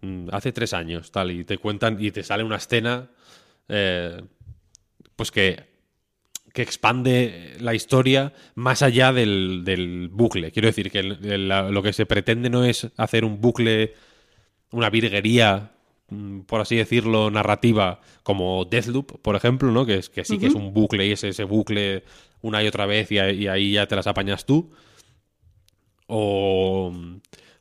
mm, 0.00 0.28
hace 0.32 0.52
tres 0.52 0.72
años, 0.72 1.10
tal, 1.12 1.30
y 1.30 1.44
te 1.44 1.58
cuentan 1.58 1.96
y 2.02 2.10
te 2.10 2.22
sale 2.22 2.42
una 2.44 2.56
escena 2.56 3.10
eh, 3.68 4.20
pues 5.16 5.30
que, 5.30 5.72
que 6.52 6.62
expande 6.62 7.56
la 7.60 7.74
historia 7.74 8.32
más 8.54 8.82
allá 8.82 9.12
del, 9.12 10.10
bucle. 10.12 10.52
Quiero 10.52 10.66
decir 10.66 10.90
que 10.90 11.02
lo 11.02 11.82
que 11.82 11.92
se 11.92 12.06
pretende 12.06 12.50
no 12.50 12.64
es 12.64 12.88
hacer 12.96 13.24
un 13.24 13.40
bucle, 13.40 13.94
una 14.70 14.90
virguería 14.90 15.71
por 16.46 16.60
así 16.60 16.76
decirlo, 16.76 17.30
narrativa 17.30 18.00
como 18.22 18.64
Deathloop, 18.64 19.20
por 19.20 19.36
ejemplo, 19.36 19.70
¿no? 19.70 19.86
Que, 19.86 19.96
es, 19.96 20.08
que 20.08 20.24
sí 20.24 20.38
que 20.38 20.46
es 20.46 20.54
un 20.54 20.72
bucle 20.72 21.06
y 21.06 21.12
es 21.12 21.24
ese 21.24 21.44
bucle 21.44 22.04
una 22.40 22.62
y 22.62 22.66
otra 22.66 22.86
vez 22.86 23.10
y, 23.10 23.18
ahí 23.18 23.72
ya 23.72 23.86
te 23.86 23.96
las 23.96 24.06
apañas 24.06 24.44
tú. 24.44 24.70
O... 26.06 26.92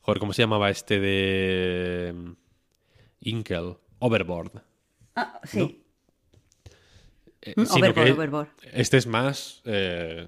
Joder, 0.01 0.19
¿cómo 0.19 0.33
se 0.33 0.41
llamaba 0.41 0.69
este 0.69 0.99
de... 0.99 2.33
Inkel? 3.21 3.77
Overboard. 3.99 4.63
Ah, 5.15 5.39
sí. 5.43 5.83
Eh, 7.43 7.53
mm, 7.55 7.63
overboard, 7.71 8.11
overboard. 8.11 8.49
Este 8.73 8.97
es 8.97 9.05
más... 9.05 9.61
Eh, 9.65 10.27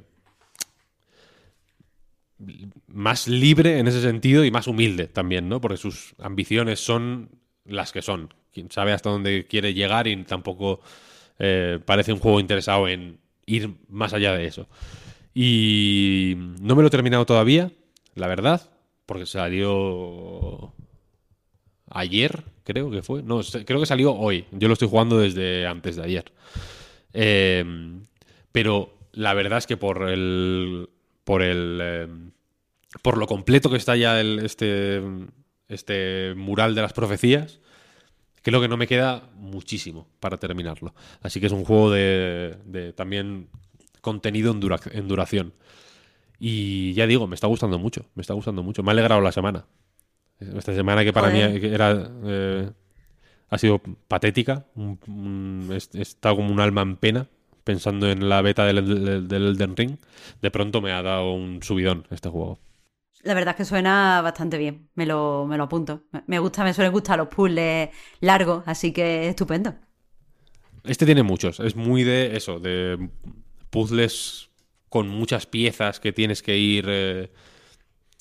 más 2.88 3.28
libre 3.28 3.80
en 3.80 3.88
ese 3.88 4.02
sentido 4.02 4.44
y 4.44 4.52
más 4.52 4.68
humilde 4.68 5.08
también, 5.08 5.50
¿no? 5.50 5.62
Porque 5.62 5.78
sus 5.78 6.14
ambiciones 6.20 6.80
son 6.80 7.30
las 7.66 7.92
que 7.92 8.02
son. 8.02 8.34
Quién 8.54 8.70
sabe 8.72 8.92
hasta 8.92 9.10
dónde 9.10 9.48
quiere 9.48 9.74
llegar 9.74 10.08
y 10.08 10.16
tampoco 10.24 10.82
eh, 11.40 11.80
parece 11.84 12.14
un 12.14 12.20
juego 12.20 12.40
interesado 12.40 12.88
en 12.88 13.20
ir 13.46 13.72
más 13.90 14.14
allá 14.14 14.34
de 14.34 14.46
eso. 14.46 14.68
Y 15.34 16.36
no 16.62 16.76
me 16.76 16.82
lo 16.82 16.88
he 16.88 16.92
terminado 16.92 17.26
todavía, 17.26 17.72
la 18.16 18.28
verdad, 18.28 18.70
porque 19.06 19.26
salió 19.26 20.74
ayer, 21.90 22.44
creo 22.64 22.92
que 22.92 23.02
fue. 23.02 23.24
No, 23.24 23.42
creo 23.66 23.80
que 23.80 23.86
salió 23.86 24.14
hoy. 24.14 24.46
Yo 24.52 24.68
lo 24.68 24.74
estoy 24.74 24.90
jugando 24.90 25.18
desde 25.18 25.66
antes 25.66 25.96
de 25.96 26.04
ayer. 26.04 26.32
Eh, 27.14 27.66
pero 28.52 28.94
la 29.14 29.34
verdad 29.34 29.60
es 29.60 29.68
que 29.68 29.78
por 29.78 30.10
el. 30.10 30.90
Por 31.24 31.42
el. 31.42 31.80
Eh, 31.82 32.08
por 33.02 33.18
lo 33.18 33.26
completo 33.26 33.70
que 33.70 33.78
está 33.78 33.96
ya 33.96 34.20
el, 34.20 34.40
este. 34.40 35.02
Este 35.70 36.34
mural 36.36 36.76
de 36.76 36.82
las 36.82 36.94
profecías. 36.94 37.60
Creo 38.42 38.60
que 38.60 38.68
no 38.68 38.78
me 38.78 38.88
queda 38.88 39.30
muchísimo 39.36 40.08
para 40.20 40.38
terminarlo. 40.38 40.94
Así 41.22 41.40
que 41.40 41.46
es 41.46 41.54
un 41.54 41.64
juego 41.64 41.92
de, 41.92 42.58
de 42.66 42.92
también 42.92 43.48
contenido 44.02 44.52
en, 44.52 44.62
en 44.92 45.08
duración. 45.08 45.54
Y 46.40 46.94
ya 46.94 47.08
digo, 47.08 47.26
me 47.26 47.36
está 47.36 47.48
gustando 47.48 47.80
mucho. 47.80 48.06
Me 48.16 48.22
está 48.22 48.34
gustando 48.34 48.64
mucho. 48.64 48.84
Me 48.84 48.90
ha 48.90 48.94
alegrado 48.94 49.22
la 49.22 49.32
semana. 49.32 49.66
Esta 50.40 50.76
semana 50.76 51.04
que 51.04 51.14
para 51.14 51.30
mí 51.30 51.40
era 51.40 52.12
eh, 52.26 52.70
ha 53.50 53.58
sido 53.58 53.82
patética. 54.08 54.66
he 54.76 56.02
estado 56.02 56.36
como 56.36 56.52
un 56.52 56.60
alma 56.60 56.82
en 56.82 56.98
pena 56.98 57.28
pensando 57.64 58.10
en 58.10 58.28
la 58.28 58.42
beta 58.42 58.66
del, 58.66 59.28
del, 59.28 59.48
Elden 59.48 59.78
Ring. 59.78 59.98
De 60.42 60.52
pronto 60.52 60.82
me 60.82 60.92
ha 60.92 61.02
dado 61.02 61.34
un 61.34 61.64
subidón 61.64 62.06
este 62.10 62.30
juego. 62.30 62.60
La 63.24 63.34
verdad 63.34 63.54
es 63.54 63.58
que 63.58 63.66
suena 63.66 64.22
bastante 64.22 64.58
bien. 64.58 64.90
Me 64.96 65.06
lo, 65.06 65.46
me 65.48 65.58
lo 65.58 65.64
apunto. 65.64 66.04
Me 66.28 66.40
gusta, 66.40 66.64
me 66.64 66.74
suelen 66.74 66.92
gustar 66.92 67.18
los 67.18 67.30
puzzles 67.30 67.90
largos, 68.20 68.64
así 68.66 68.92
que 68.92 69.30
estupendo. 69.30 69.76
Este 70.84 71.06
tiene 71.06 71.24
muchos. 71.24 71.60
Es 71.60 71.76
muy 71.76 72.04
de 72.04 72.36
eso, 72.36 72.60
de 72.60 73.10
puzzles 73.70 74.50
con 74.90 75.08
muchas 75.08 75.46
piezas 75.46 76.00
que 76.00 76.12
tienes 76.12 76.44
que 76.44 76.58
ir. 76.58 76.86
Eh, 76.88 77.32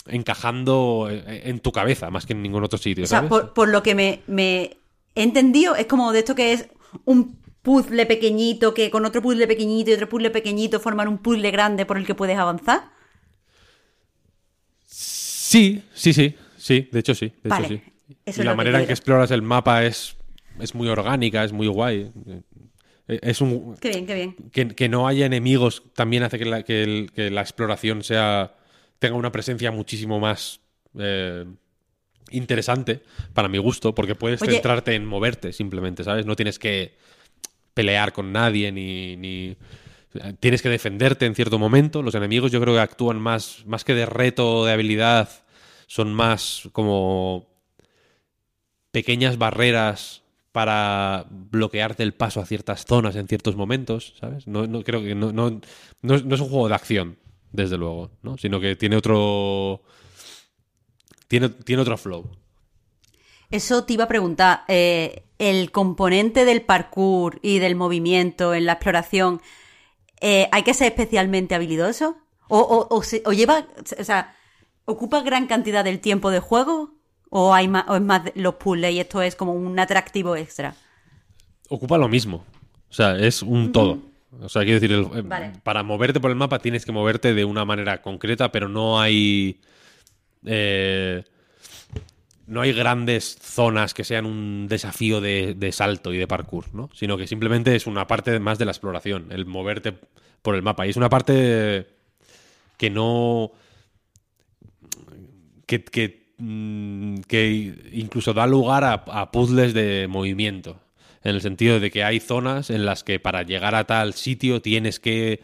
encajando 0.07 1.09
en 1.11 1.61
tu 1.61 1.73
cabeza 1.73 2.11
más 2.11 2.27
que 2.27 2.33
en 2.33 2.43
ningún 2.43 2.65
otro 2.65 2.79
sitio. 2.79 3.05
O 3.05 3.07
sea, 3.07 3.29
por, 3.29 3.69
lo 3.69 3.83
que 3.83 3.95
me, 3.95 4.23
me, 4.27 4.79
he 5.15 5.23
entendido, 5.23 5.75
es 5.77 5.87
como 5.87 6.13
de 6.13 6.21
esto 6.21 6.35
que 6.35 6.53
es 6.53 6.69
un 7.05 7.39
puzzle 7.63 8.07
pequeñito 8.07 8.75
que 8.75 8.91
con 8.91 9.05
otro 9.05 9.23
puzzle 9.23 9.47
pequeñito 9.47 9.91
y 9.91 9.95
otro 9.95 10.09
puzzle 10.09 10.31
pequeñito 10.31 10.81
forman 10.81 11.09
un 11.09 11.19
puzzle 11.19 11.51
grande 11.51 11.87
por 11.87 11.97
el 11.97 12.07
que 12.07 12.15
puedes 12.15 12.39
avanzar. 12.39 12.91
Sí, 15.53 15.83
sí, 15.93 16.13
sí, 16.13 16.35
sí, 16.57 16.89
de 16.91 17.01
hecho 17.01 17.15
sí. 17.15 17.33
De 17.43 17.51
hecho, 17.51 17.69
sí. 17.69 17.83
y 18.41 18.43
la 18.43 18.55
manera 18.55 18.81
en 18.81 18.87
que 18.87 18.93
exploras 18.93 19.31
el 19.31 19.43
mapa 19.43 19.85
es, 19.85 20.17
es 20.59 20.75
muy 20.75 20.89
orgánica, 20.89 21.45
es 21.45 21.53
muy 21.53 21.67
guay. 21.67 22.11
Es 23.07 23.41
un. 23.41 23.77
Qué 23.77 23.91
bien, 23.91 24.07
qué 24.07 24.15
bien. 24.15 24.37
Que, 24.51 24.69
que 24.69 24.89
no 24.89 25.07
haya 25.07 25.27
enemigos 25.27 25.83
también 25.95 26.23
hace 26.23 26.39
que 26.39 26.47
la, 26.47 26.63
que 26.63 27.31
la 27.31 27.41
exploración 27.43 28.03
sea 28.03 28.55
tenga 28.99 29.17
una 29.17 29.33
presencia 29.33 29.71
muchísimo 29.71 30.21
más 30.21 30.61
eh, 30.99 31.45
interesante 32.31 33.03
para 33.35 33.49
mi 33.49 33.59
gusto, 33.59 33.95
porque 33.95 34.15
puedes 34.15 34.41
centrarte 34.41 34.95
en 34.95 35.05
moverte 35.05 35.53
simplemente, 35.53 36.05
¿sabes? 36.05 36.25
No 36.25 36.37
tienes 36.37 36.59
que 36.59 36.95
pelear 37.75 38.13
con 38.13 38.33
nadie 38.33 38.71
ni, 38.73 39.57
tienes 40.41 40.63
que 40.63 40.69
defenderte 40.69 41.27
en 41.27 41.35
cierto 41.35 41.59
momento. 41.59 42.03
Los 42.03 42.15
enemigos 42.15 42.53
yo 42.53 42.61
creo 42.61 42.75
que 42.75 42.81
actúan 42.81 43.21
más, 43.21 43.65
más 43.67 43.85
que 43.85 43.95
de 43.95 44.07
reto, 44.07 44.65
de 44.65 44.73
habilidad, 44.73 45.29
son 45.87 46.13
más 46.13 46.69
como 46.73 47.49
pequeñas 48.91 49.39
barreras 49.39 50.23
para 50.53 51.27
bloquearte 51.31 52.03
el 52.03 52.13
paso 52.13 52.41
a 52.41 52.47
ciertas 52.47 52.85
zonas 52.85 53.17
en 53.17 53.27
ciertos 53.27 53.57
momentos, 53.57 54.15
¿sabes? 54.21 54.47
No, 54.47 54.67
creo 54.83 55.03
que 55.03 55.15
no, 55.15 55.33
no, 55.33 55.61
no, 56.03 56.15
es 56.15 56.41
un 56.41 56.49
juego 56.49 56.69
de 56.69 56.75
acción 56.75 57.19
desde 57.51 57.79
luego, 57.79 58.11
¿no? 58.23 58.37
Sino 58.37 58.61
que 58.61 58.77
tiene 58.77 58.97
otro. 58.97 59.83
Tiene, 61.29 61.49
tiene 61.49 61.81
otro 61.83 61.97
flow. 61.97 62.31
Eso 63.51 63.85
te 63.85 63.95
iba 63.95 64.05
a 64.05 64.09
preguntar. 64.09 64.65
Eh, 64.69 65.25
¿El 65.39 65.71
componente 65.73 66.45
del 66.45 66.63
parkour 66.63 67.41
y 67.43 67.59
del 67.59 67.75
movimiento 67.75 68.55
en 68.55 68.67
la 68.67 68.75
exploración 68.75 69.41
eh, 70.23 70.49
hay 70.53 70.63
que 70.63 70.73
ser 70.73 70.87
especialmente 70.87 71.55
habilidoso? 71.57 72.17
¿O, 72.49 72.87
o, 72.91 73.33
lleva. 73.33 73.67
O 73.99 74.05
sea, 74.05 74.35
¿ocupa 74.85 75.23
gran 75.23 75.47
cantidad 75.47 75.85
del 75.85 76.01
tiempo 76.01 76.31
de 76.31 76.39
juego? 76.39 76.95
¿O, 77.29 77.53
hay 77.53 77.67
más, 77.67 77.85
o 77.89 77.97
es 77.97 78.03
más 78.03 78.23
los 78.37 78.55
puzzles 78.55 78.93
y 78.93 79.01
esto 79.01 79.21
es 79.21 79.35
como 79.35 79.53
un 79.53 79.79
atractivo 79.79 80.37
extra? 80.37 80.75
Ocupa 81.69 81.99
lo 81.99 82.09
mismo. 82.09 82.45
O 82.89 82.93
sea, 82.93 83.17
es 83.17 83.43
un 83.43 83.73
todo. 83.73 83.99
O 84.41 84.49
sea, 84.49 84.63
quiero 84.63 84.81
decir, 84.81 85.11
eh, 85.15 85.53
para 85.63 85.83
moverte 85.83 86.21
por 86.21 86.31
el 86.31 86.37
mapa 86.37 86.59
tienes 86.61 86.85
que 86.87 86.93
moverte 86.93 87.35
de 87.35 87.45
una 87.45 87.65
manera 87.65 88.01
concreta, 88.01 88.53
pero 88.53 88.69
no 88.69 89.01
hay. 89.01 89.61
Eh, 90.45 91.25
no 92.47 92.61
hay 92.61 92.73
grandes 92.73 93.37
zonas 93.41 93.95
que 93.95 94.05
sean 94.05 94.27
un 94.27 94.67
desafío 94.69 95.21
de, 95.21 95.71
salto 95.73 96.13
y 96.13 96.19
de 96.19 96.27
parkour, 96.27 96.75
¿no? 96.75 96.91
Sino 96.95 97.17
que 97.17 97.27
simplemente 97.27 97.75
es 97.75 97.87
una 97.87 98.07
parte 98.07 98.39
más 98.41 98.59
de 98.59 98.65
la 98.65 98.73
exploración, 98.73 99.29
el 99.31 99.47
moverte 99.47 99.95
por 100.43 100.55
el 100.55 100.63
mapa. 100.63 100.87
Y 100.87 100.91
es 100.91 100.97
una 100.97 101.09
parte 101.09 101.87
que 102.77 102.91
no. 102.91 103.53
que, 105.67 105.85
que, 105.85 106.35
mm, 106.39 107.21
incluso 107.93 108.35
da 108.35 108.47
lugar 108.47 108.85
a 108.85 109.31
puzzles 109.31 109.75
de 109.75 110.07
movimiento 110.09 110.81
en 111.25 111.35
el 111.35 111.41
sentido 111.41 111.81
de 111.81 111.91
que 111.91 112.05
hay 112.05 112.21
zonas 112.21 112.71
en 112.71 112.85
las 112.85 113.05
que 113.05 113.21
para 113.21 113.43
llegar 113.43 113.75
a 113.75 113.85
tal 113.85 114.15
sitio 114.15 114.61
tienes 114.61 115.01
que 115.01 115.41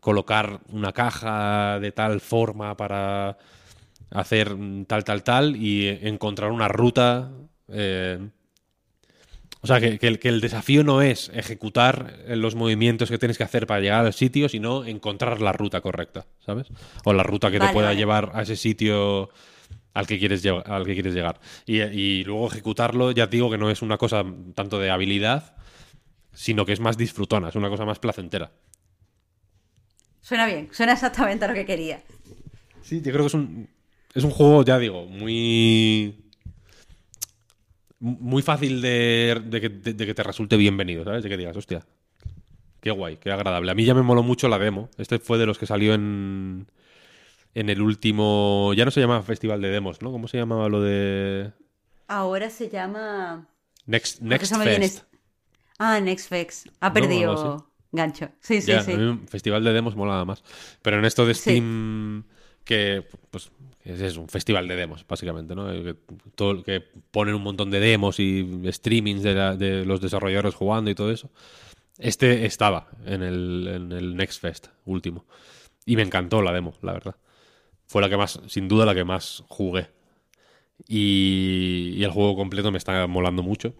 colocar 0.00 0.60
una 0.70 0.92
caja 0.92 1.80
de 1.80 1.92
tal 1.92 2.20
forma 2.20 2.76
para 2.76 3.36
hacer 4.10 4.56
tal, 4.86 5.04
tal, 5.04 5.22
tal 5.22 5.56
y 5.56 5.88
encontrar 5.88 6.50
una 6.50 6.68
ruta. 6.68 7.30
Eh, 7.68 8.18
o 9.60 9.66
sea, 9.66 9.80
que, 9.80 9.98
el, 10.00 10.40
desafío 10.40 10.84
no 10.84 11.02
es 11.02 11.30
ejecutar 11.34 12.14
los 12.28 12.54
movimientos 12.54 13.10
que 13.10 13.18
tienes 13.18 13.36
que 13.36 13.44
hacer 13.44 13.66
para 13.66 13.80
llegar 13.80 14.06
al 14.06 14.12
sitio, 14.12 14.48
sino 14.48 14.84
encontrar 14.84 15.40
la 15.40 15.52
ruta 15.52 15.80
correcta, 15.80 16.26
¿sabes? 16.46 16.68
O 17.04 17.12
la 17.12 17.24
ruta 17.24 17.50
que 17.50 17.58
te 17.58 17.68
pueda 17.70 17.92
llevar 17.92 18.30
a 18.34 18.42
ese 18.42 18.54
sitio 18.54 19.30
al 19.94 20.06
que 20.06 20.18
quieres, 20.18 20.46
al 20.46 20.86
que 20.86 20.94
quieres 20.94 21.12
llegar. 21.12 21.40
Y, 21.66 22.22
luego 22.22 22.46
ejecutarlo, 22.46 23.10
ya 23.10 23.26
digo 23.26 23.50
que 23.50 23.58
no 23.58 23.68
es 23.68 23.82
una 23.82 23.98
cosa 23.98 24.24
tanto 24.54 24.78
de 24.78 24.90
habilidad, 24.90 25.56
sino 26.32 26.64
que 26.64 26.72
es 26.72 26.78
más 26.78 26.96
disfrutona, 26.96 27.48
es 27.48 27.56
una 27.56 27.68
cosa 27.68 27.84
más 27.84 27.98
placentera. 27.98 28.52
Suena 30.20 30.46
bien, 30.46 30.68
suena 30.72 30.92
exactamente 30.92 31.46
a 31.46 31.48
lo 31.48 31.54
que 31.54 31.66
quería. 31.66 32.00
Sí, 32.82 33.02
yo 33.02 33.10
creo 33.10 33.24
que 33.24 33.26
es 33.26 33.34
un, 33.34 33.68
es 34.14 34.24
un 34.24 34.30
juego, 34.30 34.64
ya 34.64 34.78
digo, 34.78 35.06
muy 35.06 36.28
muy 38.00 38.42
fácil 38.42 38.80
de, 38.80 39.42
que, 39.50 39.68
de, 39.68 40.06
que, 40.06 40.14
te 40.14 40.22
resulte 40.22 40.56
bienvenido, 40.56 41.04
¿sabes? 41.04 41.22
De 41.22 41.28
que 41.28 41.36
digas, 41.36 41.56
hostia, 41.56 41.84
qué 42.80 42.90
guay, 42.90 43.16
qué 43.16 43.32
agradable. 43.32 43.70
A 43.70 43.74
mí 43.74 43.84
ya 43.84 43.94
me 43.94 44.02
moló 44.02 44.22
mucho 44.22 44.48
la 44.48 44.58
demo. 44.58 44.88
Este 44.98 45.18
fue 45.18 45.38
de 45.38 45.46
los 45.46 45.58
que 45.58 45.66
salió 45.66 45.94
en, 45.94 46.70
en 47.54 47.70
el 47.70 47.82
último. 47.82 48.72
Ya 48.74 48.84
no 48.84 48.90
se 48.90 49.00
llama 49.00 49.22
Festival 49.22 49.60
de 49.60 49.70
Demos, 49.70 50.00
¿no? 50.02 50.12
¿Cómo 50.12 50.28
se 50.28 50.38
llamaba 50.38 50.68
lo 50.68 50.80
de.? 50.80 51.52
Ahora 52.06 52.50
se 52.50 52.68
llama. 52.68 53.48
Next, 53.86 54.20
Next 54.20 54.54
Fest. 54.54 55.04
Ah, 55.78 56.00
Next 56.00 56.28
Fest. 56.28 56.68
Ha 56.80 56.92
perdido 56.92 57.66
gancho. 57.90 58.30
Sí, 58.40 58.60
sí, 58.60 58.72
sí. 58.84 58.92
Festival 59.28 59.64
de 59.64 59.72
Demos 59.72 59.96
mola 59.96 60.24
más. 60.24 60.42
Pero 60.82 60.98
en 60.98 61.04
esto 61.04 61.26
de 61.26 61.34
Steam, 61.34 62.24
que 62.68 63.04
pues 63.32 63.50
es 63.82 64.16
un 64.16 64.28
festival 64.28 64.68
de 64.68 64.76
demos, 64.76 65.04
básicamente, 65.08 65.56
¿no? 65.56 65.66
Que, 65.66 65.96
todo, 66.36 66.62
que 66.62 66.80
ponen 67.10 67.34
un 67.34 67.42
montón 67.42 67.70
de 67.70 67.80
demos 67.80 68.20
y 68.20 68.46
streamings 68.70 69.22
de, 69.22 69.34
de, 69.56 69.84
los 69.84 70.00
desarrolladores 70.00 70.54
jugando 70.54 70.90
y 70.90 70.94
todo 70.94 71.10
eso. 71.10 71.30
Este 71.98 72.46
estaba 72.46 72.88
en 73.06 73.22
el, 73.22 73.66
en 73.66 73.92
el 73.92 74.16
Next 74.16 74.40
Fest 74.40 74.68
último. 74.84 75.24
Y 75.86 75.96
me 75.96 76.02
encantó 76.02 76.42
la 76.42 76.52
demo, 76.52 76.74
la 76.82 76.92
verdad 76.92 77.16
fue 77.88 78.02
la 78.02 78.08
que 78.08 78.16
más, 78.16 78.40
sin 78.46 78.68
duda, 78.68 78.86
la 78.86 78.94
que 78.94 79.04
más 79.04 79.42
jugué. 79.48 79.90
Y, 80.86 82.00
el 82.04 82.10
juego 82.10 82.36
completo 82.36 82.70
me 82.70 82.78
está 82.78 83.06
molando 83.06 83.42
mucho. 83.42 83.74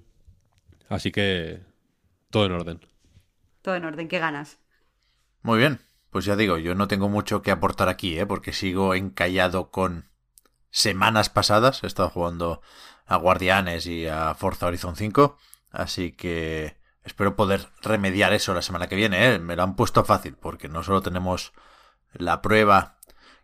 Así 0.88 1.12
que 1.12 1.60
todo 2.30 2.46
en 2.46 2.52
orden. 2.52 2.80
Todo 3.62 3.76
en 3.76 3.84
orden, 3.84 4.08
qué 4.08 4.18
ganas. 4.18 4.58
Muy 5.42 5.58
bien, 5.58 5.78
pues 6.10 6.24
ya 6.24 6.36
digo, 6.36 6.58
yo 6.58 6.74
no 6.74 6.88
tengo 6.88 7.08
mucho 7.08 7.42
que 7.42 7.50
aportar 7.50 7.88
aquí, 7.88 8.18
¿eh? 8.18 8.26
porque 8.26 8.52
sigo 8.52 8.94
encallado 8.94 9.70
con 9.70 10.10
semanas 10.70 11.28
pasadas. 11.30 11.82
He 11.84 11.86
estado 11.86 12.10
jugando 12.10 12.62
a 13.06 13.16
Guardianes 13.16 13.86
y 13.86 14.06
a 14.06 14.34
Forza 14.34 14.66
Horizon 14.66 14.96
5, 14.96 15.36
así 15.70 16.12
que 16.12 16.78
espero 17.04 17.36
poder 17.36 17.68
remediar 17.82 18.32
eso 18.32 18.54
la 18.54 18.62
semana 18.62 18.86
que 18.86 18.96
viene. 18.96 19.34
¿eh? 19.34 19.38
Me 19.38 19.56
lo 19.56 19.62
han 19.62 19.76
puesto 19.76 20.04
fácil, 20.04 20.34
porque 20.34 20.68
no 20.68 20.82
solo 20.82 21.02
tenemos 21.02 21.52
la 22.12 22.42
prueba 22.42 22.98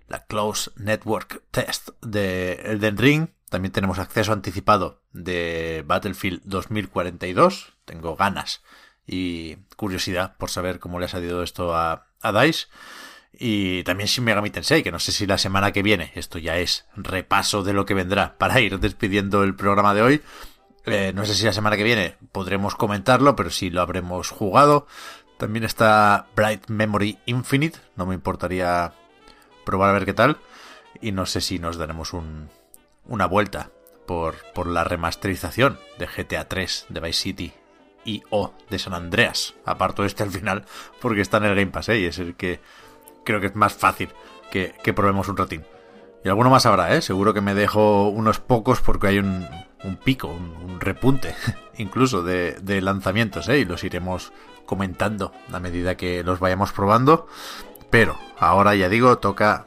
la 0.08 0.26
Close 0.26 0.70
Network 0.76 1.42
Test 1.50 1.90
de 2.02 2.54
Elden 2.64 2.98
Ring. 2.98 3.28
También 3.48 3.72
tenemos 3.72 3.98
acceso 3.98 4.32
anticipado 4.32 5.02
de 5.12 5.84
Battlefield 5.86 6.42
2042. 6.44 7.74
Tengo 7.84 8.16
ganas 8.16 8.62
y 9.06 9.56
curiosidad 9.76 10.36
por 10.36 10.50
saber 10.50 10.80
cómo 10.80 10.98
le 10.98 11.06
ha 11.06 11.08
salido 11.08 11.42
esto 11.42 11.74
a, 11.74 12.06
a 12.24 12.32
DICE. 12.32 12.66
Y 13.36 13.82
también 13.82 14.08
Shin 14.08 14.24
Megami 14.24 14.50
Tensei, 14.50 14.82
que 14.82 14.92
no 14.92 14.98
sé 14.98 15.12
si 15.12 15.26
la 15.26 15.38
semana 15.38 15.72
que 15.72 15.82
viene, 15.82 16.12
esto 16.14 16.38
ya 16.38 16.56
es 16.58 16.86
repaso 16.96 17.62
de 17.64 17.72
lo 17.72 17.84
que 17.84 17.94
vendrá 17.94 18.36
para 18.38 18.60
ir 18.60 18.78
despidiendo 18.78 19.42
el 19.42 19.54
programa 19.54 19.94
de 19.94 20.02
hoy. 20.02 20.22
Eh, 20.86 21.12
no 21.14 21.24
sé 21.24 21.34
si 21.34 21.44
la 21.44 21.52
semana 21.52 21.76
que 21.76 21.82
viene 21.82 22.16
podremos 22.30 22.76
comentarlo, 22.76 23.34
pero 23.34 23.50
sí 23.50 23.70
lo 23.70 23.80
habremos 23.80 24.30
jugado. 24.30 24.86
También 25.36 25.64
está 25.64 26.28
Bright 26.36 26.68
Memory 26.68 27.18
Infinite, 27.26 27.80
no 27.96 28.06
me 28.06 28.14
importaría 28.14 28.92
probar 29.64 29.90
a 29.90 29.94
ver 29.94 30.04
qué 30.04 30.14
tal. 30.14 30.38
Y 31.00 31.10
no 31.10 31.26
sé 31.26 31.40
si 31.40 31.58
nos 31.58 31.76
daremos 31.76 32.12
un, 32.12 32.50
una 33.06 33.26
vuelta 33.26 33.70
por, 34.06 34.36
por 34.52 34.68
la 34.68 34.84
remasterización 34.84 35.78
de 35.98 36.06
GTA 36.06 36.48
3 36.48 36.86
de 36.88 37.00
Vice 37.00 37.20
City 37.20 37.52
y 38.04 38.22
o 38.30 38.52
de 38.70 38.78
San 38.78 38.94
Andreas. 38.94 39.54
Aparto 39.64 40.04
este 40.04 40.22
al 40.22 40.30
final 40.30 40.64
porque 41.00 41.20
está 41.20 41.38
en 41.38 41.44
el 41.44 41.54
Game 41.54 41.70
Pass 41.70 41.88
¿eh? 41.90 42.00
y 42.00 42.04
es 42.06 42.18
el 42.18 42.34
que 42.34 42.60
creo 43.24 43.40
que 43.40 43.46
es 43.46 43.56
más 43.56 43.72
fácil 43.74 44.10
que, 44.50 44.92
probemos 44.94 45.28
un 45.28 45.36
ratín. 45.36 45.64
Y 46.24 46.28
alguno 46.28 46.48
más 46.48 46.64
habrá, 46.64 46.94
¿eh? 46.94 47.02
Seguro 47.02 47.34
que 47.34 47.40
me 47.40 47.54
dejo 47.54 48.08
unos 48.08 48.38
pocos 48.38 48.80
porque 48.80 49.08
hay 49.08 49.18
un, 49.18 49.46
un 49.82 49.96
pico, 49.96 50.28
un, 50.28 50.54
un 50.56 50.80
repunte 50.80 51.34
incluso 51.78 52.22
de, 52.22 52.80
lanzamientos, 52.80 53.48
¿eh? 53.48 53.58
Y 53.58 53.64
los 53.64 53.84
iremos 53.84 54.32
comentando 54.64 55.32
a 55.52 55.60
medida 55.60 55.96
que 55.96 56.22
los 56.22 56.38
vayamos 56.38 56.72
probando. 56.72 57.26
Pero 57.90 58.18
ahora 58.38 58.74
ya 58.74 58.88
digo, 58.88 59.18
toca 59.18 59.66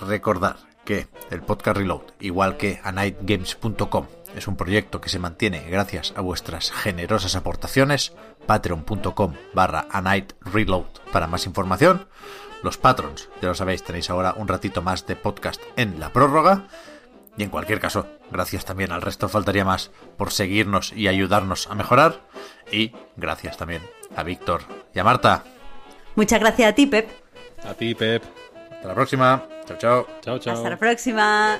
recordar 0.00 0.56
que 0.84 1.08
el 1.30 1.42
podcast 1.42 1.76
Reload, 1.76 2.02
igual 2.20 2.56
que 2.56 2.80
anightgames.com, 2.82 4.06
es 4.36 4.48
un 4.48 4.56
proyecto 4.56 5.00
que 5.00 5.08
se 5.08 5.18
mantiene 5.18 5.68
gracias 5.68 6.12
a 6.16 6.20
vuestras 6.20 6.70
generosas 6.70 7.36
aportaciones. 7.36 8.12
Patreon.com 8.46 9.34
barra 9.54 9.86
Reload 10.40 10.86
para 11.12 11.26
más 11.26 11.46
información. 11.46 12.08
Los 12.62 12.78
patrons, 12.78 13.28
ya 13.40 13.48
lo 13.48 13.54
sabéis, 13.54 13.82
tenéis 13.82 14.10
ahora 14.10 14.34
un 14.36 14.48
ratito 14.48 14.82
más 14.82 15.06
de 15.06 15.16
podcast 15.16 15.60
en 15.76 15.98
la 15.98 16.12
prórroga. 16.12 16.68
Y 17.36 17.42
en 17.42 17.50
cualquier 17.50 17.80
caso, 17.80 18.06
gracias 18.30 18.64
también 18.64 18.92
al 18.92 19.02
resto, 19.02 19.28
faltaría 19.28 19.64
más, 19.64 19.90
por 20.16 20.32
seguirnos 20.32 20.92
y 20.92 21.08
ayudarnos 21.08 21.66
a 21.68 21.74
mejorar. 21.74 22.20
Y 22.70 22.92
gracias 23.16 23.56
también 23.56 23.82
a 24.14 24.22
Víctor 24.22 24.62
y 24.94 24.98
a 24.98 25.04
Marta. 25.04 25.44
Muchas 26.14 26.40
gracias 26.40 26.70
a 26.70 26.74
ti, 26.74 26.86
Pep. 26.86 27.10
A 27.64 27.74
ti, 27.74 27.94
Pep. 27.94 28.22
Hasta 28.70 28.88
la 28.88 28.94
próxima. 28.94 29.46
Chao, 29.66 29.78
chao. 29.78 30.06
Chao, 30.20 30.38
chao. 30.38 30.54
Hasta 30.54 30.70
la 30.70 30.78
próxima. 30.78 31.58